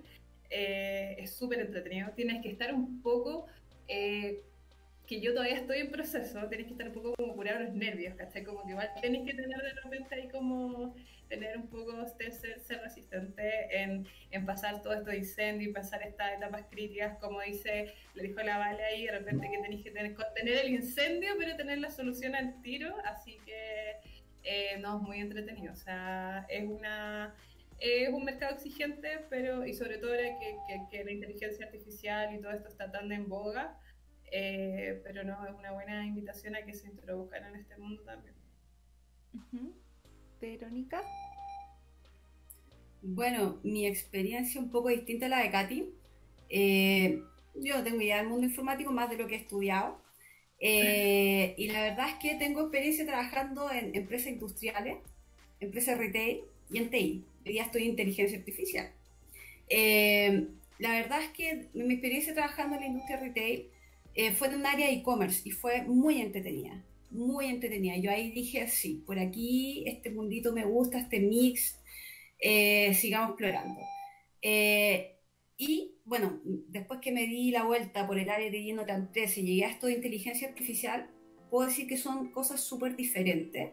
eh, 0.49 1.17
es 1.19 1.35
súper 1.35 1.59
entretenido. 1.59 2.11
Tienes 2.11 2.41
que 2.41 2.51
estar 2.51 2.73
un 2.73 3.01
poco, 3.01 3.47
eh, 3.89 4.43
que 5.11 5.19
yo 5.19 5.33
todavía 5.33 5.57
estoy 5.57 5.79
en 5.79 5.91
proceso, 5.91 6.47
tienes 6.47 6.67
que 6.67 6.71
estar 6.71 6.87
un 6.87 6.93
poco 6.93 7.13
como 7.17 7.35
curado 7.35 7.65
los 7.65 7.73
nervios, 7.73 8.15
¿cachai? 8.15 8.45
Como 8.45 8.63
que 8.63 8.69
igual 8.69 8.89
tienes 9.01 9.25
que 9.25 9.33
tener 9.33 9.61
de 9.61 9.73
repente 9.83 10.15
ahí 10.15 10.29
como 10.29 10.95
tener 11.27 11.57
un 11.57 11.67
poco, 11.67 12.07
ser, 12.07 12.31
ser 12.31 12.81
resistente 12.81 13.43
en, 13.77 14.07
en, 14.31 14.45
pasar 14.45 14.81
todo 14.81 14.93
esto 14.93 15.13
incendio 15.13 15.69
y 15.69 15.73
pasar 15.73 16.01
estas 16.03 16.37
etapas 16.37 16.65
críticas, 16.71 17.17
como 17.17 17.41
dice, 17.41 17.93
le 18.15 18.23
dijo 18.23 18.41
la 18.41 18.57
Vale 18.57 18.85
ahí, 18.85 19.05
de 19.05 19.11
repente 19.11 19.49
que 19.51 19.57
tenéis 19.57 19.83
que 19.83 19.91
tener, 19.91 20.15
contener 20.15 20.65
el 20.65 20.69
incendio, 20.75 21.31
pero 21.37 21.57
tener 21.57 21.79
la 21.79 21.91
solución 21.91 22.33
al 22.33 22.61
tiro, 22.61 22.95
así 23.03 23.37
que 23.45 23.97
eh, 24.43 24.77
no, 24.79 24.95
es 24.95 25.01
muy 25.03 25.19
entretenido, 25.19 25.73
o 25.73 25.75
sea, 25.75 26.45
es 26.47 26.63
una 26.63 27.35
es 27.81 28.09
un 28.09 28.23
mercado 28.23 28.53
exigente, 28.53 29.25
pero 29.29 29.65
y 29.65 29.73
sobre 29.73 29.97
todo 29.97 30.13
que, 30.13 30.81
que, 30.89 31.03
la 31.03 31.11
inteligencia 31.11 31.65
artificial 31.65 32.33
y 32.33 32.39
todo 32.39 32.51
esto 32.51 32.69
está 32.69 32.91
tan 32.91 33.11
en 33.11 33.27
boga, 33.27 33.75
eh, 34.31 35.01
pero 35.03 35.23
no, 35.23 35.45
es 35.45 35.53
una 35.53 35.71
buena 35.71 36.05
invitación 36.05 36.55
a 36.55 36.65
que 36.65 36.73
se 36.73 36.87
introduzcan 36.87 37.45
en 37.45 37.55
este 37.61 37.77
mundo 37.77 38.01
también. 38.03 38.35
Verónica. 40.39 41.03
Bueno, 43.01 43.59
mi 43.63 43.85
experiencia 43.85 44.61
un 44.61 44.71
poco 44.71 44.89
distinta 44.89 45.25
a 45.27 45.29
la 45.29 45.39
de 45.39 45.51
Katy. 45.51 45.89
Eh, 46.49 47.21
yo 47.55 47.77
no 47.77 47.83
tengo 47.83 48.01
idea 48.01 48.17
del 48.17 48.27
mundo 48.27 48.47
informático 48.47 48.91
más 48.91 49.09
de 49.09 49.17
lo 49.17 49.27
que 49.27 49.35
he 49.35 49.39
estudiado. 49.39 50.01
Eh, 50.59 51.55
y 51.57 51.67
la 51.67 51.81
verdad 51.81 52.09
es 52.09 52.15
que 52.15 52.35
tengo 52.35 52.61
experiencia 52.61 53.05
trabajando 53.05 53.71
en 53.71 53.95
empresas 53.95 54.27
industriales, 54.27 54.97
empresas 55.59 55.97
retail 55.97 56.41
y 56.69 56.77
en 56.77 56.89
TI 56.89 57.25
ya 57.45 57.63
estoy 57.63 57.83
en 57.83 57.89
inteligencia 57.89 58.37
artificial. 58.37 58.91
Eh, 59.69 60.47
la 60.79 60.91
verdad 60.91 61.23
es 61.23 61.29
que 61.29 61.67
mi 61.73 61.93
experiencia 61.93 62.33
trabajando 62.33 62.75
en 62.75 62.81
la 62.81 62.87
industria 62.87 63.17
retail 63.17 63.67
eh, 64.13 64.31
fue 64.31 64.49
en 64.49 64.55
un 64.55 64.65
área 64.65 64.87
de 64.87 64.93
e-commerce 64.93 65.41
y 65.45 65.51
fue 65.51 65.83
muy 65.83 66.21
entretenida, 66.21 66.83
muy 67.09 67.47
entretenida. 67.47 67.97
Yo 67.97 68.11
ahí 68.11 68.31
dije, 68.31 68.67
sí, 68.67 69.03
por 69.05 69.19
aquí 69.19 69.83
este 69.87 70.09
mundito 70.09 70.51
me 70.53 70.65
gusta, 70.65 70.99
este 70.99 71.19
mix, 71.19 71.79
eh, 72.39 72.93
sigamos 72.93 73.31
explorando. 73.31 73.79
Eh, 74.41 75.17
y 75.57 75.95
bueno, 76.05 76.41
después 76.43 76.99
que 76.99 77.11
me 77.11 77.25
di 77.27 77.51
la 77.51 77.63
vuelta 77.63 78.07
por 78.07 78.17
el 78.17 78.29
área 78.29 78.49
de 78.49 78.63
lleno 78.63 78.85
tan 78.85 79.11
13 79.11 79.41
y 79.41 79.45
llegué 79.45 79.65
a 79.65 79.69
esto 79.69 79.87
de 79.87 79.93
inteligencia 79.93 80.47
artificial, 80.47 81.09
puedo 81.49 81.67
decir 81.67 81.87
que 81.87 81.97
son 81.97 82.31
cosas 82.31 82.61
súper 82.61 82.95
diferentes. 82.95 83.71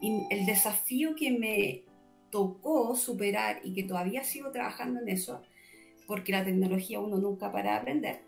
Y 0.00 0.22
el 0.30 0.46
desafío 0.46 1.14
que 1.14 1.30
me 1.30 1.84
tocó 2.30 2.94
superar 2.96 3.60
y 3.64 3.72
que 3.72 3.84
todavía 3.84 4.24
sigo 4.24 4.50
trabajando 4.50 5.00
en 5.00 5.08
eso, 5.08 5.42
porque 6.06 6.32
la 6.32 6.44
tecnología 6.44 7.00
uno 7.00 7.18
nunca 7.18 7.52
para 7.52 7.72
de 7.72 7.78
aprender, 7.78 8.20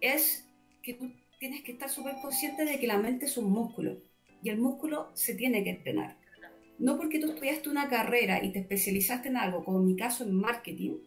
es 0.00 0.48
que 0.84 0.94
tú 0.94 1.10
tienes 1.40 1.62
que 1.62 1.72
estar 1.72 1.88
súper 1.88 2.16
consciente 2.20 2.64
de 2.64 2.78
que 2.78 2.86
la 2.86 2.98
mente 2.98 3.24
es 3.24 3.36
un 3.36 3.50
músculo 3.50 3.98
y 4.42 4.50
el 4.50 4.58
músculo 4.58 5.10
se 5.14 5.34
tiene 5.34 5.64
que 5.64 5.70
entrenar. 5.70 6.16
No 6.78 6.96
porque 6.96 7.18
tú 7.18 7.30
estudiaste 7.30 7.70
una 7.70 7.88
carrera 7.88 8.44
y 8.44 8.52
te 8.52 8.58
especializaste 8.58 9.28
en 9.28 9.36
algo, 9.36 9.64
como 9.64 9.78
en 9.78 9.86
mi 9.86 9.96
caso 9.96 10.24
en 10.24 10.34
marketing, 10.34 10.98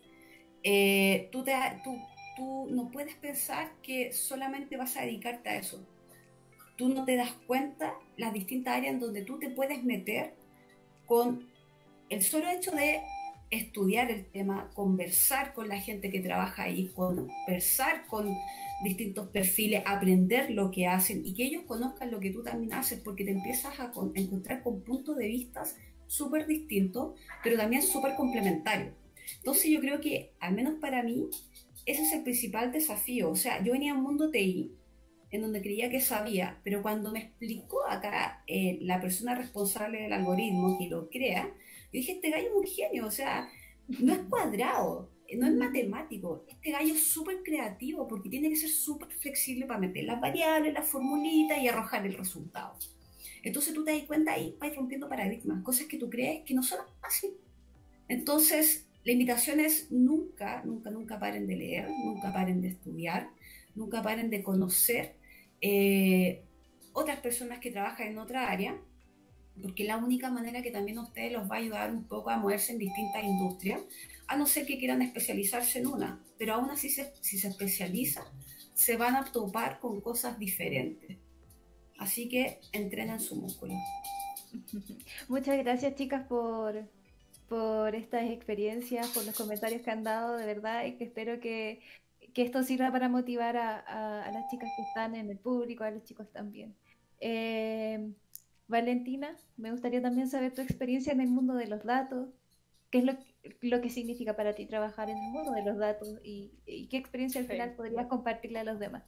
eh, 0.63 1.29
tú, 1.31 1.43
te, 1.43 1.53
tú, 1.83 1.97
tú 2.35 2.67
no 2.71 2.89
puedes 2.89 3.15
pensar 3.15 3.71
que 3.83 4.11
solamente 4.11 4.75
vas 4.75 4.97
a 4.97 5.01
dedicarte 5.01 5.49
a 5.49 5.57
eso. 5.57 5.85
Tú 6.77 6.89
no 6.89 7.05
te 7.05 7.15
das 7.15 7.31
cuenta 7.45 7.93
las 8.17 8.33
distintas 8.33 8.77
áreas 8.77 8.93
en 8.93 8.99
donde 8.99 9.21
tú 9.21 9.37
te 9.39 9.49
puedes 9.49 9.83
meter 9.83 10.33
con 11.05 11.47
el 12.09 12.23
solo 12.23 12.49
hecho 12.49 12.71
de 12.71 13.01
estudiar 13.49 14.11
el 14.11 14.26
tema, 14.26 14.69
conversar 14.74 15.53
con 15.53 15.68
la 15.68 15.80
gente 15.80 16.10
que 16.10 16.19
trabaja 16.19 16.64
ahí, 16.64 16.88
conversar 16.90 18.06
con 18.07 18.36
distintos 18.84 19.30
perfiles, 19.30 19.84
aprender 19.86 20.52
lo 20.52 20.72
que 20.72 20.88
hacen 20.88 21.26
y 21.26 21.34
que 21.34 21.44
ellos 21.44 21.64
conozcan 21.64 22.11
lo 22.11 22.19
que 22.19 22.32
tú 22.32 22.44
también 22.44 22.74
haces, 22.74 22.99
porque 22.99 23.24
te 23.24 23.32
empiezas 23.32 23.80
a, 23.80 23.91
encontrar 24.15 24.64
con 24.64 24.82
puntos 24.82 25.18
de 25.18 25.28
vista 25.28 25.64
súper 26.07 26.48
distintos, 26.48 27.19
pero 27.44 27.57
también 27.57 27.82
súper 27.82 28.15
complementarios. 28.15 28.94
Entonces 29.38 29.72
yo 29.72 29.80
creo 29.80 29.99
que, 29.99 30.34
al 30.40 30.53
menos 30.53 30.76
para 30.80 31.03
mí, 31.03 31.28
ese 31.86 32.03
es 32.03 32.14
el 32.14 32.24
principal 32.24 32.72
desafío. 32.72 33.30
O 33.32 33.36
sea, 33.36 33.64
yo 33.64 33.74
venía 33.74 33.94
a 33.94 33.95
un 33.95 34.03
mundo 34.03 34.30
TI, 34.30 34.72
en 35.32 35.41
donde 35.41 35.61
creía 35.61 35.90
que 35.90 35.99
sabía, 35.99 36.60
pero 36.64 36.82
cuando 36.82 37.11
me 37.11 37.19
explicó 37.19 37.86
acá 37.86 38.44
eh, 38.48 38.78
la 38.82 39.02
persona 39.02 39.36
responsable 39.36 40.02
del 40.02 40.14
algoritmo 40.14 40.78
que 40.78 40.88
lo 40.88 41.10
crea, 41.10 41.52
yo 41.91 41.99
dije, 41.99 42.14
este 42.14 42.30
gallo 42.30 42.47
es 42.47 42.55
un 42.55 42.65
genio, 42.65 43.05
o 43.07 43.11
sea, 43.11 43.49
no 43.88 44.14
es 44.14 44.19
cuadrado, 44.30 45.09
no 45.35 45.47
es 45.47 45.53
matemático, 45.53 46.45
este 46.47 46.72
gallo 46.72 46.93
es 46.93 47.03
súper 47.03 47.43
creativo 47.43 48.07
porque 48.07 48.30
tiene 48.30 48.49
que 48.49 48.55
ser 48.55 48.69
súper 48.69 49.09
flexible 49.09 49.65
para 49.65 49.80
meter 49.80 50.03
las 50.03 50.19
variables, 50.19 50.73
las 50.73 50.88
formulitas 50.88 51.59
y 51.59 51.68
arrojar 51.68 52.05
el 52.05 52.14
resultado. 52.14 52.76
Entonces 53.43 53.73
tú 53.73 53.84
te 53.84 53.91
das 53.91 54.03
cuenta 54.03 54.34
ahí, 54.34 54.55
vas 54.59 54.76
rompiendo 54.76 55.07
paradigmas, 55.07 55.64
cosas 55.64 55.88
que 55.88 55.97
tú 55.97 56.09
crees 56.09 56.43
que 56.43 56.53
no 56.53 56.64
son 56.64 56.80
así. 57.01 57.34
Entonces, 58.09 58.88
la 59.03 59.11
invitación 59.14 59.59
es 59.59 59.91
nunca, 59.91 60.61
nunca, 60.65 60.89
nunca 60.89 61.19
paren 61.19 61.47
de 61.47 61.55
leer, 61.55 61.89
nunca 61.89 62.34
paren 62.34 62.61
de 62.61 62.69
estudiar, 62.69 63.30
nunca 63.76 64.01
paren 64.01 64.30
de 64.30 64.43
conocer 64.43 65.15
eh, 65.61 66.43
otras 66.93 67.19
personas 67.19 67.59
que 67.59 67.72
trabajan 67.72 68.07
en 68.07 68.18
otra 68.18 68.51
área 68.51 68.77
porque 69.61 69.84
la 69.84 69.97
única 69.97 70.29
manera 70.29 70.61
que 70.61 70.71
también 70.71 70.97
a 70.97 71.03
ustedes 71.03 71.31
los 71.31 71.49
va 71.49 71.55
a 71.55 71.59
ayudar 71.59 71.91
un 71.91 72.03
poco 72.03 72.29
a 72.29 72.38
moverse 72.38 72.73
en 72.73 72.79
distintas 72.79 73.23
industrias, 73.23 73.81
a 74.27 74.35
no 74.35 74.45
ser 74.45 74.65
que 74.65 74.77
quieran 74.77 75.01
especializarse 75.01 75.79
en 75.79 75.88
una, 75.88 76.21
pero 76.38 76.53
aún 76.53 76.69
así 76.69 76.89
si 76.89 77.38
se 77.39 77.47
especializan, 77.47 78.25
se 78.73 78.95
van 78.97 79.15
a 79.15 79.31
topar 79.31 79.79
con 79.79 80.01
cosas 80.01 80.38
diferentes. 80.38 81.17
Así 81.97 82.29
que 82.29 82.59
entrenan 82.71 83.19
su 83.19 83.35
músculo. 83.35 83.73
Muchas 85.27 85.57
gracias 85.57 85.95
chicas 85.95 86.27
por, 86.27 86.88
por 87.49 87.95
estas 87.95 88.29
experiencias, 88.29 89.07
por 89.09 89.25
los 89.25 89.35
comentarios 89.35 89.81
que 89.81 89.89
han 89.89 90.03
dado, 90.03 90.38
de 90.38 90.45
verdad, 90.45 90.85
y 90.85 90.93
que 90.93 91.05
espero 91.05 91.39
que, 91.39 91.81
que 92.34 92.43
esto 92.43 92.63
sirva 92.63 92.91
para 92.91 93.09
motivar 93.09 93.57
a, 93.57 93.79
a, 94.23 94.31
las 94.31 94.49
chicas 94.51 94.69
que 94.75 94.84
están 94.84 95.15
en 95.15 95.31
el 95.31 95.39
público, 95.39 95.84
a 95.84 95.91
los 95.91 96.03
chicos 96.03 96.31
también. 96.31 96.75
Eh, 97.19 98.11
Valentina, 98.68 99.35
me 99.56 99.72
gustaría 99.72 100.02
también 100.02 100.30
saber 100.30 100.53
tu 100.53 100.61
experiencia 100.61 101.14
en 101.14 101.22
el 101.22 101.30
mundo 101.30 101.53
de 101.56 101.68
los 101.68 101.84
datos. 101.84 102.30
¿Qué 102.89 102.99
es 102.99 103.03
lo, 103.69 103.81
que 103.81 103.89
significa 103.89 104.35
para 104.35 104.53
ti 104.53 104.65
trabajar 104.65 105.10
en 105.10 105.18
el 105.18 105.31
mundo 105.31 105.52
de 105.52 105.64
los 105.64 105.77
datos 105.77 106.19
y, 106.23 106.52
qué 106.89 106.98
experiencia 106.98 107.41
al 107.41 107.48
final 107.48 107.76
podrías 107.76 108.07
compartirle 108.07 108.60
a 108.60 108.64
los 108.64 108.80
demás? 108.80 109.03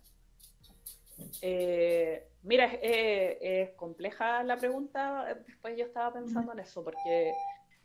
Eh, 1.42 2.28
mira, 2.44 2.66
es 2.82 3.72
compleja 3.72 4.44
la 4.44 4.58
pregunta. 4.58 5.34
Después 5.48 5.78
yo 5.78 5.86
estaba 5.86 6.14
pensando 6.14 6.54
en 6.54 6.60
eso, 6.60 6.84
porque 6.84 7.34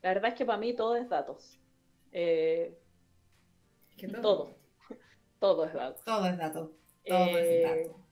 la 0.02 0.14
verdad 0.14 0.30
es 0.30 0.34
que 0.34 0.44
para 0.44 0.58
mí 0.58 0.74
todo 0.74 0.96
es 0.96 1.08
datos. 1.08 1.60
Eh, 2.12 2.76
todo? 4.20 4.56
todo? 5.38 5.64
es 5.64 5.74
datos. 5.74 6.04
Todo 6.04 6.26
es 6.26 6.38
datos. 6.38 6.70
Todo 7.06 7.38
es 7.38 7.62
datos. 7.62 8.03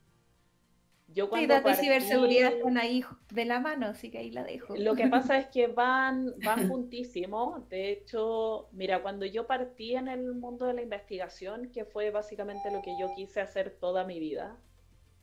Yo 1.15 1.29
cuando 1.29 1.55
sí, 1.75 1.75
ciberseguridad 1.83 2.53
están 2.53 2.79
ahí 2.79 3.05
de 3.31 3.45
la 3.45 3.61
mano, 3.61 3.87
así 3.87 4.11
que 4.11 4.19
ahí 4.19 4.31
la 4.31 4.45
dejo. 4.45 4.75
Lo 4.77 4.95
que 4.95 5.07
pasa 5.09 5.39
es 5.39 5.47
que 5.49 5.67
van, 5.67 6.35
van 6.45 6.69
juntísimos. 6.69 7.69
De 7.69 7.91
hecho, 7.91 8.69
mira, 8.73 9.03
cuando 9.03 9.27
yo 9.27 9.47
partí 9.47 9.95
en 9.95 10.09
el 10.09 10.35
mundo 10.35 10.67
de 10.67 10.75
la 10.75 10.83
investigación, 10.83 11.71
que 11.71 11.85
fue 11.85 12.11
básicamente 12.11 12.71
lo 12.71 12.83
que 12.83 12.97
yo 12.99 13.13
quise 13.15 13.41
hacer 13.41 13.77
toda 13.79 14.05
mi 14.05 14.21
vida, 14.21 14.57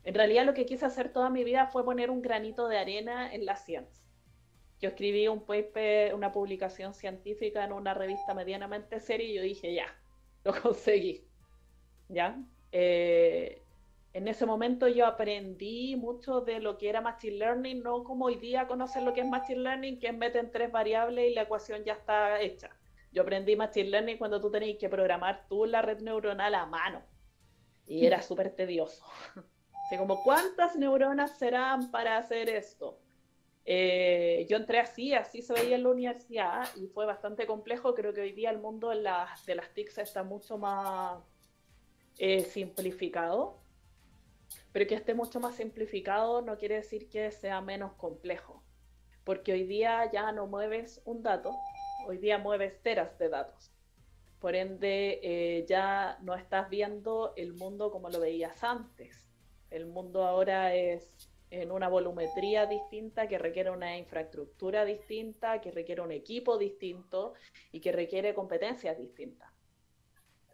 en 0.04 0.14
realidad 0.14 0.46
lo 0.46 0.54
que 0.54 0.66
quise 0.66 0.86
hacer 0.86 1.12
toda 1.12 1.30
mi 1.30 1.44
vida 1.44 1.68
fue 1.68 1.84
poner 1.84 2.10
un 2.10 2.22
granito 2.22 2.68
de 2.68 2.78
arena 2.78 3.34
en 3.34 3.46
la 3.46 3.56
ciencia. 3.56 4.04
Yo 4.80 4.90
escribí 4.90 5.28
un 5.28 5.46
paper, 5.46 6.16
una 6.16 6.32
publicación 6.32 6.94
científica 6.94 7.66
en 7.66 7.74
una 7.74 7.94
revista 7.94 8.34
medianamente 8.34 9.00
seria 9.00 9.28
y 9.28 9.34
yo 9.36 9.42
dije, 9.42 9.74
ya, 9.74 9.88
lo 10.44 10.54
conseguí. 10.62 11.26
¿Ya? 12.08 12.42
Eh, 12.72 13.62
en 14.14 14.28
ese 14.28 14.46
momento 14.46 14.88
yo 14.88 15.06
aprendí 15.06 15.96
mucho 15.96 16.42
de 16.42 16.60
lo 16.60 16.78
que 16.78 16.90
era 16.90 17.00
Machine 17.00 17.38
Learning, 17.38 17.84
no 17.84 18.04
como 18.04 18.26
hoy 18.26 18.36
día 18.36 18.68
conocer 18.68 19.04
lo 19.04 19.14
que 19.14 19.22
es 19.22 19.28
Machine 19.28 19.60
Learning, 19.62 20.00
que 20.00 20.08
es 20.08 20.18
meten 20.18 20.52
tres 20.52 20.72
variables 20.72 21.30
y 21.30 21.34
la 21.36 21.44
ecuación 21.44 21.84
ya 21.84 21.94
está 21.94 22.42
hecha. 22.42 22.72
Yo 23.12 23.22
aprendí 23.22 23.56
Machine 23.56 23.90
Learning 23.90 24.18
cuando 24.18 24.42
tú 24.42 24.50
tenías 24.50 24.78
que 24.80 24.90
programar 24.90 25.46
tú 25.48 25.66
la 25.66 25.82
red 25.82 26.00
neuronal 26.02 26.56
a 26.56 26.66
mano. 26.66 27.04
Y 27.86 28.06
era 28.06 28.22
súper 28.22 28.52
tedioso. 28.52 29.04
Así 29.86 29.98
como, 29.98 30.24
¿cuántas 30.24 30.76
neuronas 30.76 31.38
serán 31.38 31.90
para 31.92 32.18
hacer 32.18 32.50
esto? 32.50 33.00
Eh, 33.66 34.46
yo 34.50 34.58
entré 34.58 34.80
así, 34.80 35.14
así 35.14 35.44
se 35.44 35.54
veía 35.54 35.76
en 35.76 35.84
la 35.84 35.90
universidad 35.90 36.68
y 36.76 36.88
fue 36.88 37.06
bastante 37.06 37.46
complejo. 37.46 37.94
Creo 37.94 38.14
que 38.14 38.22
hoy 38.22 38.32
día 38.32 38.50
el 38.50 38.60
mundo 38.60 38.90
de 38.90 38.96
las, 38.96 39.46
de 39.46 39.56
las 39.56 39.72
TICs 39.74 40.00
está 40.00 40.24
mucho 40.24 40.58
más 40.58 41.20
eh, 42.18 42.42
simplificado 42.42 43.60
pero 44.72 44.88
que 44.88 44.96
esté 44.96 45.14
mucho 45.14 45.40
más 45.40 45.56
simplificado 45.56 46.42
no 46.42 46.58
quiere 46.58 46.76
decir 46.76 47.10
que 47.10 47.32
sea 47.32 47.62
menos 47.62 47.94
complejo, 47.94 48.64
porque 49.24 49.54
hoy 49.54 49.64
día 49.64 50.10
ya 50.12 50.32
no 50.32 50.48
mueves 50.48 51.02
un 51.06 51.24
dato, 51.24 51.56
hoy 52.08 52.18
día 52.18 52.38
mueves 52.38 52.82
teras 52.82 53.18
de 53.18 53.30
datos. 53.30 53.72
Por 54.40 54.56
ende, 54.56 55.20
eh, 55.22 55.66
ya 55.68 56.18
no 56.22 56.34
estás 56.36 56.70
viendo 56.70 57.34
el 57.36 57.54
mundo 57.54 57.92
como 57.92 58.10
lo 58.10 58.22
veías 58.22 58.64
antes. 58.64 59.28
El 59.70 59.86
mundo 59.86 60.24
ahora 60.24 60.74
es 60.74 61.30
en 61.52 61.72
una 61.72 61.90
volumetría 61.90 62.66
distinta, 62.66 63.28
que 63.28 63.38
requiere 63.38 63.72
una 63.72 63.98
infraestructura 63.98 64.86
distinta, 64.86 65.60
que 65.62 65.72
requiere 65.72 66.02
un 66.02 66.12
equipo 66.12 66.58
distinto 66.58 67.34
y 67.72 67.82
que 67.82 67.92
requiere 67.92 68.34
competencias 68.34 68.98
distintas. 68.98 69.49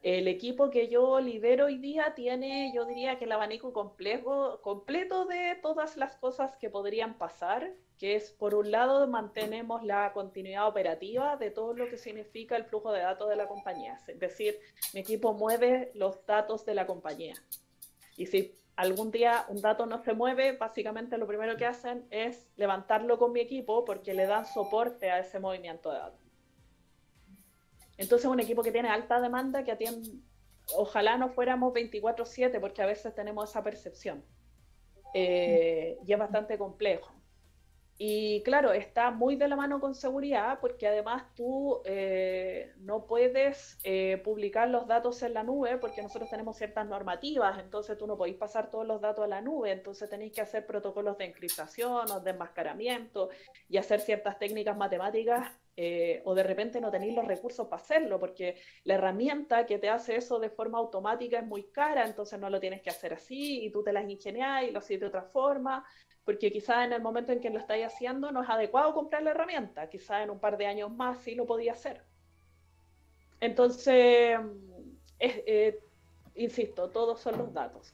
El 0.05 0.27
equipo 0.27 0.69
que 0.69 0.87
yo 0.87 1.19
lidero 1.19 1.65
hoy 1.65 1.79
día 1.79 2.13
tiene, 2.13 2.71
yo 2.75 2.85
diría 2.85 3.17
que 3.17 3.25
el 3.25 3.31
abanico 3.31 3.73
complejo, 3.73 4.61
completo 4.61 5.25
de 5.25 5.57
todas 5.63 5.97
las 5.97 6.15
cosas 6.17 6.55
que 6.57 6.69
podrían 6.69 7.17
pasar, 7.17 7.73
que 7.97 8.15
es, 8.15 8.29
por 8.29 8.53
un 8.53 8.69
lado, 8.69 9.07
mantenemos 9.07 9.83
la 9.83 10.13
continuidad 10.13 10.67
operativa 10.67 11.37
de 11.37 11.49
todo 11.49 11.73
lo 11.73 11.89
que 11.89 11.97
significa 11.97 12.55
el 12.55 12.65
flujo 12.65 12.91
de 12.91 12.99
datos 12.99 13.27
de 13.29 13.35
la 13.35 13.47
compañía. 13.47 13.99
Es 14.07 14.19
decir, 14.19 14.59
mi 14.93 14.99
equipo 14.99 15.33
mueve 15.33 15.89
los 15.95 16.23
datos 16.27 16.67
de 16.67 16.75
la 16.75 16.85
compañía. 16.85 17.33
Y 18.15 18.27
si 18.27 18.53
algún 18.75 19.09
día 19.09 19.45
un 19.49 19.59
dato 19.59 19.87
no 19.87 20.03
se 20.03 20.13
mueve, 20.13 20.51
básicamente 20.51 21.17
lo 21.17 21.25
primero 21.25 21.57
que 21.57 21.65
hacen 21.65 22.05
es 22.11 22.47
levantarlo 22.57 23.17
con 23.17 23.31
mi 23.31 23.39
equipo 23.39 23.83
porque 23.85 24.13
le 24.13 24.27
dan 24.27 24.45
soporte 24.45 25.09
a 25.09 25.17
ese 25.17 25.39
movimiento 25.39 25.91
de 25.91 25.97
datos. 25.97 26.24
Entonces, 27.97 28.27
un 28.27 28.39
equipo 28.39 28.61
que 28.61 28.71
tiene 28.71 28.89
alta 28.89 29.21
demanda, 29.21 29.63
que 29.63 29.71
atiende, 29.71 30.09
ojalá 30.75 31.17
no 31.17 31.29
fuéramos 31.29 31.73
24/7, 31.73 32.59
porque 32.59 32.81
a 32.81 32.85
veces 32.85 33.13
tenemos 33.15 33.49
esa 33.49 33.63
percepción. 33.63 34.23
Eh, 35.13 35.97
y 36.05 36.11
es 36.11 36.19
bastante 36.19 36.57
complejo. 36.57 37.13
Y 37.97 38.43
claro, 38.43 38.73
está 38.73 39.09
muy 39.09 39.37
de 39.37 39.47
la 39.47 39.55
mano 39.55 39.79
con 39.79 39.95
seguridad 39.95 40.59
porque 40.59 40.85
además 40.85 41.23
tú 41.33 41.81
eh, 41.85 42.73
no 42.79 43.05
puedes 43.05 43.79
eh, 43.85 44.21
publicar 44.21 44.67
los 44.67 44.85
datos 44.85 45.23
en 45.23 45.33
la 45.33 45.43
nube 45.43 45.77
porque 45.77 46.01
nosotros 46.01 46.29
tenemos 46.29 46.57
ciertas 46.57 46.85
normativas, 46.85 47.57
entonces 47.57 47.97
tú 47.97 48.05
no 48.05 48.17
podéis 48.17 48.35
pasar 48.35 48.69
todos 48.69 48.85
los 48.85 48.99
datos 48.99 49.23
a 49.23 49.27
la 49.27 49.39
nube, 49.39 49.71
entonces 49.71 50.09
tenéis 50.09 50.33
que 50.33 50.41
hacer 50.41 50.65
protocolos 50.65 51.17
de 51.17 51.23
encriptación 51.23 52.11
o 52.11 52.19
de 52.19 52.31
enmascaramiento 52.31 53.29
y 53.69 53.77
hacer 53.77 54.01
ciertas 54.01 54.37
técnicas 54.39 54.75
matemáticas 54.75 55.49
eh, 55.77 56.21
o 56.25 56.35
de 56.35 56.43
repente 56.43 56.81
no 56.81 56.91
tenéis 56.91 57.15
los 57.15 57.25
recursos 57.25 57.67
para 57.67 57.81
hacerlo 57.81 58.19
porque 58.19 58.57
la 58.83 58.95
herramienta 58.95 59.65
que 59.65 59.77
te 59.77 59.87
hace 59.87 60.17
eso 60.17 60.39
de 60.39 60.49
forma 60.49 60.79
automática 60.79 61.39
es 61.39 61.45
muy 61.45 61.63
cara, 61.63 62.05
entonces 62.05 62.37
no 62.41 62.49
lo 62.49 62.59
tienes 62.59 62.81
que 62.81 62.89
hacer 62.89 63.13
así 63.13 63.63
y 63.63 63.69
tú 63.69 63.83
te 63.83 63.93
las 63.93 64.09
ingenias 64.09 64.63
y 64.63 64.71
lo 64.71 64.79
haces 64.79 64.99
de 64.99 65.05
otra 65.05 65.23
forma 65.23 65.85
porque 66.25 66.51
quizás 66.51 66.85
en 66.85 66.93
el 66.93 67.01
momento 67.01 67.31
en 67.31 67.39
que 67.39 67.51
lo 67.51 67.59
estáis 67.59 67.85
haciendo 67.85 68.31
no 68.31 68.43
es 68.43 68.49
adecuado 68.49 68.93
comprar 68.93 69.21
la 69.23 69.31
herramienta, 69.31 69.87
quizás 69.89 70.23
en 70.23 70.31
un 70.31 70.39
par 70.39 70.57
de 70.57 70.65
años 70.65 70.91
más 70.91 71.19
sí 71.19 71.35
lo 71.35 71.45
podía 71.45 71.73
hacer. 71.73 72.01
Entonces, 73.39 74.39
eh, 75.19 75.79
insisto, 76.33 76.89
todos 76.89 77.19
son 77.19 77.37
los 77.37 77.53
datos. 77.53 77.93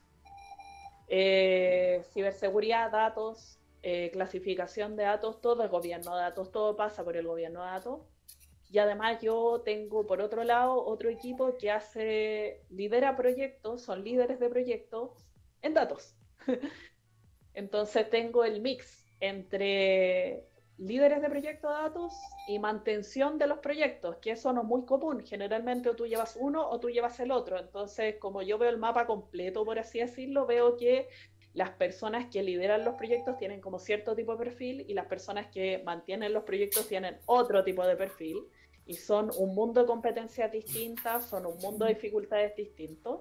Eh, 1.08 2.04
ciberseguridad, 2.14 2.90
datos, 2.90 3.60
eh, 3.84 4.12
clasificación 4.14 4.96
de 4.96 5.04
datos, 5.04 5.42
todo 5.42 5.64
el 5.64 5.70
gobierno 5.70 6.16
de 6.16 6.22
datos, 6.22 6.52
todo 6.52 6.78
pasa 6.78 7.04
por 7.04 7.18
el 7.18 7.28
gobierno 7.28 7.62
de 7.62 7.72
datos. 7.72 8.02
Y 8.70 8.78
además 8.78 9.22
yo 9.22 9.62
tengo 9.66 10.08
por 10.08 10.22
otro 10.22 10.46
lado 10.46 10.86
otro 10.86 11.10
equipo 11.10 11.58
que 11.58 11.70
hace, 11.70 12.64
lidera 12.70 13.18
proyectos, 13.18 13.82
son 13.82 14.06
líderes 14.06 14.40
de 14.40 14.48
proyectos 14.50 15.12
en 15.62 15.74
datos. 15.74 16.16
Entonces 17.54 18.10
tengo 18.10 18.44
el 18.44 18.62
mix 18.62 19.06
entre 19.20 20.46
líderes 20.78 21.22
de 21.22 21.30
proyecto 21.30 21.68
de 21.68 21.74
datos 21.76 22.14
y 22.48 22.58
mantención 22.58 23.38
de 23.38 23.46
los 23.46 23.60
proyectos, 23.60 24.18
que 24.18 24.32
eso 24.32 24.52
no 24.52 24.62
es 24.62 24.68
muy 24.68 24.86
común. 24.86 25.24
Generalmente 25.24 25.90
o 25.90 25.96
tú 25.96 26.08
llevas 26.08 26.36
uno 26.40 26.68
o 26.68 26.80
tú 26.80 26.90
llevas 26.90 27.20
el 27.20 27.32
otro. 27.32 27.60
Entonces, 27.60 28.16
como 28.18 28.42
yo 28.42 28.58
veo 28.58 28.70
el 28.70 28.78
mapa 28.78 29.06
completo, 29.06 29.64
por 29.64 29.78
así 29.78 30.00
decirlo, 30.00 30.48
veo 30.48 30.78
que 30.78 31.08
las 31.54 31.70
personas 31.72 32.28
que 32.32 32.42
lideran 32.42 32.86
los 32.86 32.96
proyectos 32.96 33.38
tienen 33.38 33.62
como 33.62 33.78
cierto 33.78 34.16
tipo 34.16 34.32
de 34.32 34.46
perfil 34.46 34.86
y 34.88 34.94
las 34.94 35.06
personas 35.06 35.48
que 35.48 35.84
mantienen 35.84 36.34
los 36.34 36.44
proyectos 36.44 36.88
tienen 36.88 37.18
otro 37.26 37.64
tipo 37.64 37.86
de 37.86 37.96
perfil 37.96 38.48
y 38.86 38.96
son 38.96 39.30
un 39.38 39.54
mundo 39.54 39.82
de 39.82 39.88
competencias 39.88 40.52
distintas, 40.52 41.26
son 41.26 41.46
un 41.46 41.58
mundo 41.60 41.86
de 41.86 41.94
dificultades 41.94 42.56
distintos. 42.56 43.20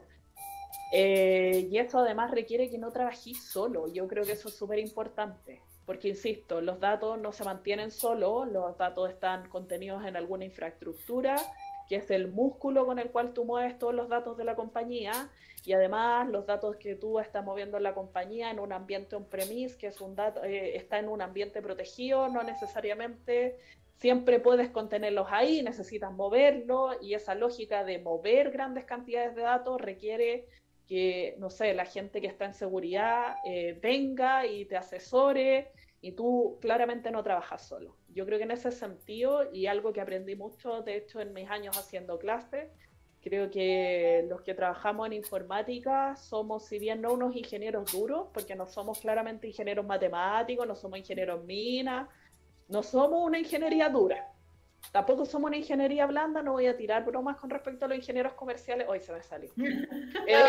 Eh, 0.93 1.69
y 1.71 1.79
esto 1.79 1.99
además 1.99 2.31
requiere 2.31 2.69
que 2.69 2.79
no 2.79 2.91
trabajéis 2.91 3.45
solo. 3.45 3.87
Yo 3.93 4.09
creo 4.09 4.25
que 4.25 4.33
eso 4.33 4.49
es 4.49 4.55
súper 4.55 4.79
importante. 4.79 5.61
Porque, 5.87 6.09
insisto, 6.09 6.61
los 6.61 6.79
datos 6.79 7.19
no 7.19 7.33
se 7.33 7.45
mantienen 7.45 7.91
solo, 7.91 8.45
los 8.45 8.77
datos 8.79 9.11
están 9.11 9.49
contenidos 9.49 10.05
en 10.05 10.17
alguna 10.17 10.45
infraestructura, 10.45 11.37
que 11.89 11.97
es 11.97 12.11
el 12.11 12.29
músculo 12.29 12.87
con 12.87 12.99
el 13.01 13.11
cual 13.11 13.33
tú 13.33 13.45
mueves 13.45 13.77
todos 13.79 13.95
los 13.95 14.09
datos 14.09 14.37
de 14.37 14.45
la 14.45 14.55
compañía. 14.55 15.29
Y 15.65 15.73
además 15.73 16.29
los 16.29 16.47
datos 16.47 16.77
que 16.77 16.95
tú 16.95 17.19
estás 17.19 17.45
moviendo 17.45 17.77
en 17.77 17.83
la 17.83 17.95
compañía 17.95 18.51
en 18.51 18.61
un 18.61 18.73
ambiente 18.73 19.17
on-premise, 19.17 19.77
que 19.77 19.89
es 19.89 20.01
un 20.01 20.15
dato, 20.15 20.43
eh, 20.45 20.77
está 20.77 20.99
en 20.99 21.09
un 21.09 21.21
ambiente 21.23 21.61
protegido, 21.61 22.29
no 22.29 22.43
necesariamente 22.43 23.59
siempre 23.99 24.41
puedes 24.41 24.71
contenerlos 24.71 25.27
ahí, 25.31 25.63
necesitas 25.63 26.13
moverlo 26.13 26.93
y 27.03 27.15
esa 27.15 27.35
lógica 27.35 27.85
de 27.85 27.99
mover 27.99 28.51
grandes 28.51 28.85
cantidades 28.87 29.35
de 29.35 29.43
datos 29.43 29.79
requiere 29.81 30.47
que, 30.91 31.37
no 31.39 31.51
sé, 31.51 31.73
la 31.73 31.85
gente 31.85 32.21
que 32.21 32.27
está 32.27 32.47
en 32.47 32.53
seguridad 32.53 33.37
eh, 33.45 33.79
venga 33.81 34.45
y 34.45 34.65
te 34.65 34.77
asesore 34.77 35.71
y 36.01 36.11
tú 36.13 36.59
claramente 36.61 37.13
no 37.13 37.23
trabajas 37.23 37.69
solo. 37.69 37.97
Yo 38.09 38.27
creo 38.27 38.39
que 38.39 38.45
en 38.45 38.51
ese 38.51 38.73
sentido, 38.73 39.53
y 39.53 39.67
algo 39.67 39.93
que 39.93 40.01
aprendí 40.01 40.35
mucho, 40.35 40.83
de 40.83 40.97
hecho, 40.97 41.21
en 41.21 41.33
mis 41.33 41.49
años 41.49 41.79
haciendo 41.79 42.19
clases, 42.19 42.73
creo 43.23 43.53
que 43.53 44.27
los 44.29 44.43
que 44.43 44.53
trabajamos 44.53 45.07
en 45.07 45.13
informática 45.13 46.17
somos, 46.17 46.67
si 46.67 46.81
bien 46.81 47.01
no 47.01 47.13
unos 47.13 47.37
ingenieros 47.37 47.93
duros, 47.93 48.27
porque 48.35 48.57
no 48.57 48.67
somos 48.67 48.99
claramente 48.99 49.47
ingenieros 49.47 49.87
matemáticos, 49.87 50.67
no 50.67 50.75
somos 50.75 50.99
ingenieros 50.99 51.45
minas, 51.45 52.09
no 52.67 52.83
somos 52.83 53.25
una 53.25 53.39
ingeniería 53.39 53.89
dura. 53.91 54.27
Tampoco 54.93 55.25
somos 55.25 55.51
una 55.51 55.57
ingeniería 55.57 56.07
blanda, 56.07 56.43
no 56.43 56.53
voy 56.53 56.67
a 56.67 56.77
tirar 56.77 57.05
bromas 57.05 57.37
con 57.37 57.49
respecto 57.49 57.85
a 57.85 57.89
los 57.89 57.99
ingenieros 57.99 58.33
comerciales. 58.33 58.89
Hoy 58.89 58.99
se 59.01 59.13
me 59.13 59.23
salió. 59.23 59.51
Eh, 60.27 60.47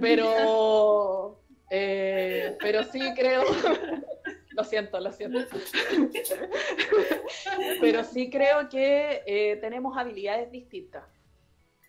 pero, 0.00 1.40
eh, 1.70 2.56
pero 2.60 2.84
sí 2.84 3.00
creo, 3.14 3.42
lo 4.50 4.64
siento, 4.64 5.00
lo 5.00 5.12
siento. 5.12 5.40
pero 7.80 8.04
sí 8.04 8.30
creo 8.30 8.68
que 8.68 9.22
eh, 9.26 9.56
tenemos 9.56 9.96
habilidades 9.96 10.52
distintas. 10.52 11.04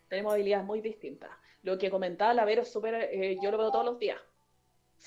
Tenemos 0.08 0.34
habilidades 0.34 0.66
muy 0.66 0.82
distintas. 0.82 1.30
Lo 1.62 1.78
que 1.78 1.92
comentaba 1.92 2.34
la 2.34 2.46
Vero 2.46 2.64
es 2.64 2.72
súper, 2.72 3.12
yo 3.42 3.52
lo 3.52 3.58
veo 3.58 3.72
todos 3.72 3.86
los 3.86 4.00
días. 4.00 4.20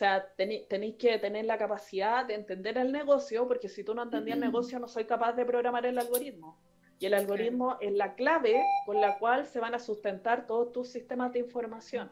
O 0.00 0.02
sea, 0.02 0.26
tenéis 0.34 0.96
que 0.96 1.18
tener 1.18 1.44
la 1.44 1.58
capacidad 1.58 2.24
de 2.24 2.32
entender 2.32 2.78
el 2.78 2.90
negocio, 2.90 3.46
porque 3.46 3.68
si 3.68 3.84
tú 3.84 3.94
no 3.94 4.04
entendías 4.04 4.36
el 4.36 4.40
negocio, 4.40 4.78
no 4.78 4.88
soy 4.88 5.04
capaz 5.04 5.34
de 5.34 5.44
programar 5.44 5.84
el 5.84 5.98
algoritmo. 5.98 6.58
Y 6.98 7.04
el 7.04 7.12
algoritmo 7.12 7.76
es 7.82 7.92
la 7.92 8.14
clave 8.14 8.62
con 8.86 8.98
la 8.98 9.18
cual 9.18 9.44
se 9.44 9.60
van 9.60 9.74
a 9.74 9.78
sustentar 9.78 10.46
todos 10.46 10.72
tus 10.72 10.88
sistemas 10.88 11.34
de 11.34 11.40
información. 11.40 12.10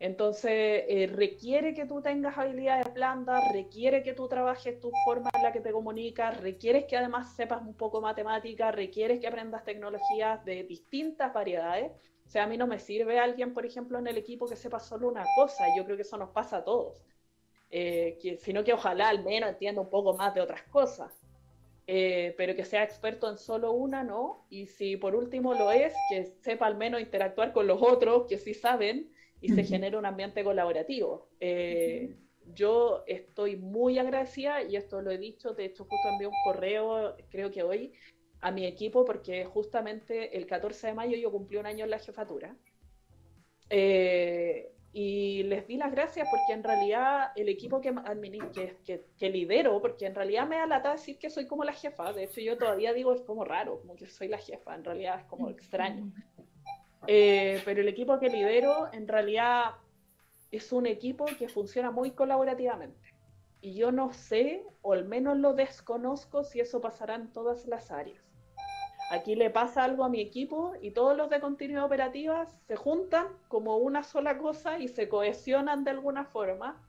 Entonces, 0.00 0.50
eh, 0.88 1.08
requiere 1.14 1.74
que 1.74 1.86
tú 1.86 2.02
tengas 2.02 2.36
habilidades 2.38 2.92
blandas, 2.92 3.40
requiere 3.52 4.02
que 4.02 4.12
tú 4.12 4.26
trabajes 4.26 4.80
tu 4.80 4.90
forma 5.04 5.30
en 5.32 5.44
la 5.44 5.52
que 5.52 5.60
te 5.60 5.70
comunicas, 5.70 6.40
requiere 6.40 6.88
que 6.88 6.96
además 6.96 7.36
sepas 7.36 7.62
un 7.62 7.74
poco 7.74 8.00
matemática, 8.00 8.72
requiere 8.72 9.20
que 9.20 9.28
aprendas 9.28 9.62
tecnologías 9.62 10.44
de 10.44 10.64
distintas 10.64 11.32
variedades 11.32 11.92
o 12.26 12.28
sea, 12.28 12.44
a 12.44 12.46
mí 12.46 12.56
no 12.56 12.66
me 12.66 12.80
sirve 12.80 13.18
alguien, 13.18 13.54
por 13.54 13.64
ejemplo, 13.64 13.98
en 13.98 14.06
el 14.08 14.16
equipo 14.16 14.48
que 14.48 14.56
sepa 14.56 14.80
solo 14.80 15.08
una 15.08 15.24
cosa. 15.36 15.64
Yo 15.76 15.84
creo 15.84 15.96
que 15.96 16.02
eso 16.02 16.16
nos 16.16 16.30
pasa 16.30 16.58
a 16.58 16.64
todos. 16.64 17.04
Eh, 17.70 18.38
sino 18.40 18.64
que 18.64 18.72
ojalá 18.72 19.08
al 19.08 19.24
menos 19.24 19.50
entienda 19.50 19.80
un 19.80 19.90
poco 19.90 20.14
más 20.14 20.34
de 20.34 20.40
otras 20.40 20.62
cosas. 20.64 21.12
Eh, 21.86 22.34
pero 22.36 22.56
que 22.56 22.64
sea 22.64 22.82
experto 22.82 23.30
en 23.30 23.38
solo 23.38 23.72
una, 23.72 24.02
¿no? 24.02 24.44
Y 24.50 24.66
si 24.66 24.96
por 24.96 25.14
último 25.14 25.54
lo 25.54 25.70
es, 25.70 25.94
que 26.10 26.24
sepa 26.40 26.66
al 26.66 26.76
menos 26.76 27.00
interactuar 27.00 27.52
con 27.52 27.68
los 27.68 27.80
otros 27.80 28.26
que 28.26 28.38
sí 28.38 28.54
saben 28.54 29.12
y 29.40 29.50
se 29.50 29.62
genere 29.62 29.96
un 29.96 30.04
ambiente 30.04 30.42
colaborativo. 30.42 31.28
Eh, 31.38 32.16
yo 32.54 33.04
estoy 33.06 33.56
muy 33.56 33.98
agradecida 33.98 34.64
y 34.64 34.74
esto 34.74 35.00
lo 35.00 35.12
he 35.12 35.18
dicho, 35.18 35.52
de 35.52 35.66
hecho 35.66 35.84
justo 35.84 36.08
envié 36.08 36.26
un 36.26 36.34
correo, 36.44 37.16
creo 37.30 37.52
que 37.52 37.62
hoy, 37.62 37.92
a 38.40 38.50
mi 38.50 38.66
equipo 38.66 39.04
porque 39.04 39.44
justamente 39.44 40.36
el 40.36 40.46
14 40.46 40.88
de 40.88 40.94
mayo 40.94 41.16
yo 41.16 41.30
cumplí 41.30 41.56
un 41.56 41.66
año 41.66 41.84
en 41.84 41.90
la 41.90 41.98
jefatura. 41.98 42.54
Eh, 43.70 44.72
y 44.92 45.42
les 45.42 45.66
di 45.66 45.76
las 45.76 45.92
gracias 45.92 46.26
porque 46.30 46.54
en 46.54 46.64
realidad 46.64 47.32
el 47.36 47.50
equipo 47.50 47.82
que, 47.82 47.94
que, 48.84 49.04
que, 49.18 49.30
lidero, 49.30 49.78
porque 49.82 50.06
en 50.06 50.14
realidad 50.14 50.48
me 50.48 50.56
da 50.56 50.66
lata 50.66 50.92
decir 50.92 51.18
que 51.18 51.28
soy 51.28 51.46
como 51.46 51.64
la 51.64 51.74
jefa, 51.74 52.14
de 52.14 52.24
hecho 52.24 52.40
yo 52.40 52.56
todavía 52.56 52.94
digo 52.94 53.12
es 53.12 53.20
como 53.20 53.44
raro, 53.44 53.78
como 53.80 53.94
que 53.94 54.06
soy 54.06 54.28
la 54.28 54.38
jefa, 54.38 54.74
en 54.74 54.84
realidad 54.84 55.20
es 55.20 55.24
como 55.26 55.50
extraño. 55.50 56.10
Eh, 57.06 57.60
pero 57.64 57.82
el 57.82 57.88
equipo 57.88 58.18
que 58.18 58.30
lidero 58.30 58.90
en 58.92 59.06
realidad 59.06 59.72
es 60.50 60.72
un 60.72 60.86
equipo 60.86 61.26
que 61.38 61.48
funciona 61.48 61.90
muy 61.90 62.12
colaborativamente. 62.12 63.14
Y 63.60 63.74
yo 63.74 63.92
no 63.92 64.12
sé, 64.12 64.64
o 64.80 64.92
al 64.92 65.06
menos 65.06 65.36
lo 65.36 65.52
desconozco, 65.52 66.42
si 66.42 66.60
eso 66.60 66.80
pasará 66.80 67.16
en 67.16 67.32
todas 67.32 67.66
las 67.66 67.90
áreas. 67.90 68.25
Aquí 69.10 69.36
le 69.36 69.50
pasa 69.50 69.84
algo 69.84 70.04
a 70.04 70.08
mi 70.08 70.20
equipo 70.20 70.74
y 70.80 70.90
todos 70.90 71.16
los 71.16 71.30
de 71.30 71.40
continuidad 71.40 71.84
operativa 71.84 72.46
se 72.66 72.74
juntan 72.74 73.28
como 73.48 73.76
una 73.76 74.02
sola 74.02 74.36
cosa 74.36 74.78
y 74.78 74.88
se 74.88 75.08
cohesionan 75.08 75.84
de 75.84 75.92
alguna 75.92 76.24
forma 76.24 76.82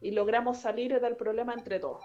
y 0.00 0.10
logramos 0.10 0.58
salir 0.58 1.00
del 1.00 1.16
problema 1.16 1.54
entre 1.54 1.78
todos. 1.78 2.02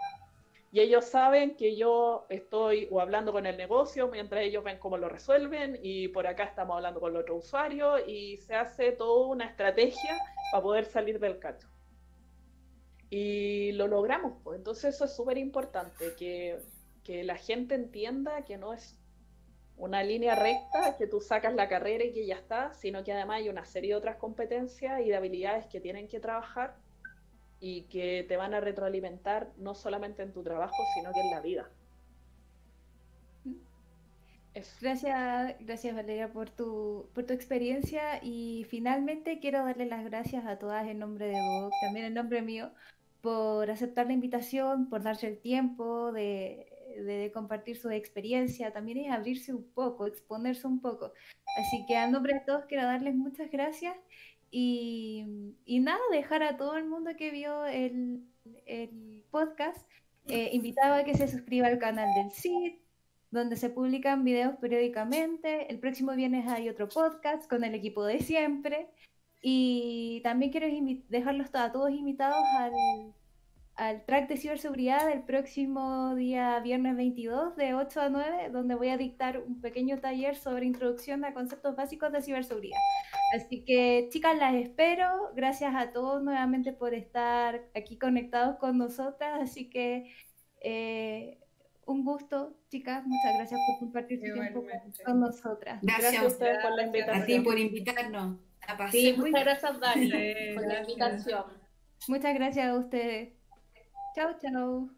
Y 0.72 0.82
ellos 0.82 1.06
saben 1.06 1.56
que 1.56 1.76
yo 1.76 2.26
estoy 2.30 2.88
o 2.92 3.00
hablando 3.00 3.32
con 3.32 3.46
el 3.46 3.58
negocio 3.58 4.10
mientras 4.10 4.42
ellos 4.44 4.64
ven 4.64 4.78
cómo 4.78 4.98
lo 4.98 5.10
resuelven 5.10 5.80
y 5.82 6.10
por 6.10 6.28
acá 6.28 6.44
estamos 6.44 6.76
hablando 6.76 7.00
con 7.00 7.14
el 7.14 7.22
otro 7.22 7.38
usuario 7.38 8.06
y 8.06 8.38
se 8.38 8.56
hace 8.56 8.92
toda 8.92 9.28
una 9.28 9.46
estrategia 9.46 10.18
para 10.52 10.62
poder 10.62 10.86
salir 10.86 11.20
del 11.20 11.40
cacho. 11.40 11.70
Y 13.10 13.72
lo 13.72 13.88
logramos, 13.88 14.34
pues. 14.44 14.58
entonces 14.58 14.96
eso 14.96 15.06
es 15.06 15.16
súper 15.16 15.38
importante, 15.38 16.14
que, 16.18 16.60
que 17.04 17.24
la 17.24 17.38
gente 17.38 17.76
entienda 17.76 18.44
que 18.44 18.58
no 18.58 18.74
es 18.74 19.00
una 19.78 20.04
línea 20.04 20.36
recta 20.36 20.96
que 20.98 21.08
tú 21.08 21.20
sacas 21.20 21.54
la 21.54 21.68
carrera 21.68 22.06
y 22.06 22.14
que 22.14 22.26
ya 22.26 22.36
está, 22.36 22.74
sino 22.74 23.04
que 23.04 23.12
además 23.12 23.38
hay 23.38 23.50
una 23.50 23.66
serie 23.66 23.92
de 23.92 23.96
otras 23.96 24.16
competencias 24.18 25.02
y 25.02 25.10
de 25.10 25.16
habilidades 25.16 25.66
que 25.66 25.82
tienen 25.82 26.08
que 26.08 26.20
trabajar 26.20 26.76
y 27.60 27.84
que 27.84 28.26
te 28.28 28.38
van 28.38 28.54
a 28.54 28.62
retroalimentar 28.62 29.50
no 29.58 29.76
solamente 29.76 30.24
en 30.24 30.32
tu 30.32 30.44
trabajo, 30.44 30.82
sino 30.94 31.12
que 31.12 31.20
en 31.20 31.32
la 31.32 31.42
vida. 31.42 31.70
Gracias, 34.80 35.56
gracias 35.60 35.96
Valeria 35.96 36.32
por 36.32 36.50
tu, 36.50 37.10
por 37.14 37.26
tu 37.26 37.34
experiencia 37.34 38.24
y 38.24 38.66
finalmente 38.70 39.40
quiero 39.40 39.66
darle 39.66 39.86
las 39.86 40.06
gracias 40.06 40.46
a 40.46 40.58
todas 40.58 40.88
en 40.88 41.00
nombre 41.00 41.28
de 41.28 41.34
vos, 41.34 41.74
también 41.82 42.06
en 42.06 42.14
nombre 42.14 42.42
mío, 42.42 42.72
por 43.20 43.70
aceptar 43.70 44.08
la 44.08 44.14
invitación, 44.14 44.88
por 44.88 45.04
darse 45.04 45.28
el 45.28 45.40
tiempo 45.40 46.14
de, 46.14 46.75
de 47.04 47.32
compartir 47.34 47.78
su 47.78 47.90
experiencia, 47.90 48.72
también 48.72 48.98
es 49.00 49.12
abrirse 49.12 49.54
un 49.54 49.64
poco, 49.64 50.08
exponerse 50.08 50.68
un 50.68 50.80
poco. 50.82 51.14
Así 51.58 51.86
que 51.88 51.96
a 51.96 52.08
nombre 52.08 52.34
de 52.34 52.42
todos 52.42 52.66
quiero 52.66 52.84
darles 52.84 53.16
muchas 53.16 53.52
gracias 53.52 53.96
y, 54.52 55.26
nada, 55.82 56.00
dejar 56.12 56.44
a 56.44 56.58
todo 56.58 56.78
el 56.78 56.86
mundo 56.86 57.12
que 57.18 57.32
vio 57.32 57.66
el, 57.66 58.24
el 58.66 59.24
podcast, 59.30 59.86
eh, 60.28 60.50
invitado 60.54 60.96
a 60.96 61.04
que 61.04 61.16
se 61.16 61.28
suscriba 61.28 61.68
al 61.68 61.78
canal 61.78 62.08
del 62.16 62.32
CID, 62.32 62.76
donde 63.32 63.58
se 63.58 63.70
publican 63.70 64.24
videos 64.24 64.56
periódicamente. 64.58 65.70
El 65.70 65.80
próximo 65.80 66.16
viernes 66.16 66.48
hay 66.48 66.70
otro 66.70 66.88
podcast 66.88 67.50
con 67.50 67.64
el 67.64 67.76
equipo 67.76 68.06
de 68.06 68.20
siempre. 68.20 68.88
Y 69.42 70.22
también 70.24 70.52
quiero 70.52 70.68
dejarlos 71.10 71.54
a 71.54 71.72
todos 71.72 71.92
invitados 71.92 72.44
al 72.58 72.72
al 73.76 74.06
track 74.06 74.30
de 74.30 74.38
ciberseguridad 74.38 75.12
el 75.12 75.24
próximo 75.24 76.16
día 76.16 76.60
viernes 76.62 76.96
22 76.96 77.58
de 77.58 77.74
8 77.74 78.02
a 78.02 78.10
9, 78.10 78.50
donde 78.52 78.76
voy 78.76 78.90
a 78.90 78.98
dictar 78.98 79.40
un 79.40 79.60
pequeño 79.60 80.00
taller 80.00 80.38
sobre 80.38 80.66
introducción 80.66 81.26
a 81.26 81.34
conceptos 81.34 81.76
básicos 81.76 82.12
de 82.14 82.22
ciberseguridad. 82.22 82.80
Así 83.36 83.66
que 83.66 84.08
chicas, 84.12 84.38
las 84.38 84.56
espero. 84.56 85.32
Gracias 85.36 85.76
a 85.76 85.92
todos 85.92 86.24
nuevamente 86.24 86.72
por 86.72 86.94
estar 86.94 87.66
aquí 87.76 87.98
conectados 87.98 88.58
con 88.60 88.78
nosotras. 88.78 89.42
Así 89.42 89.70
que 89.70 90.10
eh, 90.62 91.40
un 91.86 92.06
gusto, 92.06 92.58
chicas. 92.70 93.06
Muchas 93.06 93.36
gracias 93.36 93.60
por 93.68 93.80
compartir 93.80 94.20
su 94.26 94.34
tiempo 94.34 94.64
con 95.06 95.20
nosotras. 95.20 95.80
Gracias, 95.82 96.24
a 96.24 96.28
ustedes 96.28 96.60
por 96.64 96.76
la 96.76 96.84
invitación. 96.84 97.24
A 97.24 97.26
ti 97.26 97.40
por 97.42 97.60
invitarnos. 97.60 98.38
sí, 98.92 99.16
muchas 99.18 99.44
gracias, 99.44 99.80
Dani, 99.82 100.10
por 100.56 100.66
la 100.66 100.80
invitación. 100.80 101.44
Muchas 102.08 102.34
gracias 102.36 102.68
a 102.68 102.78
ustedes. 102.78 103.45
Chao, 104.16 104.34
chao. 104.42 104.90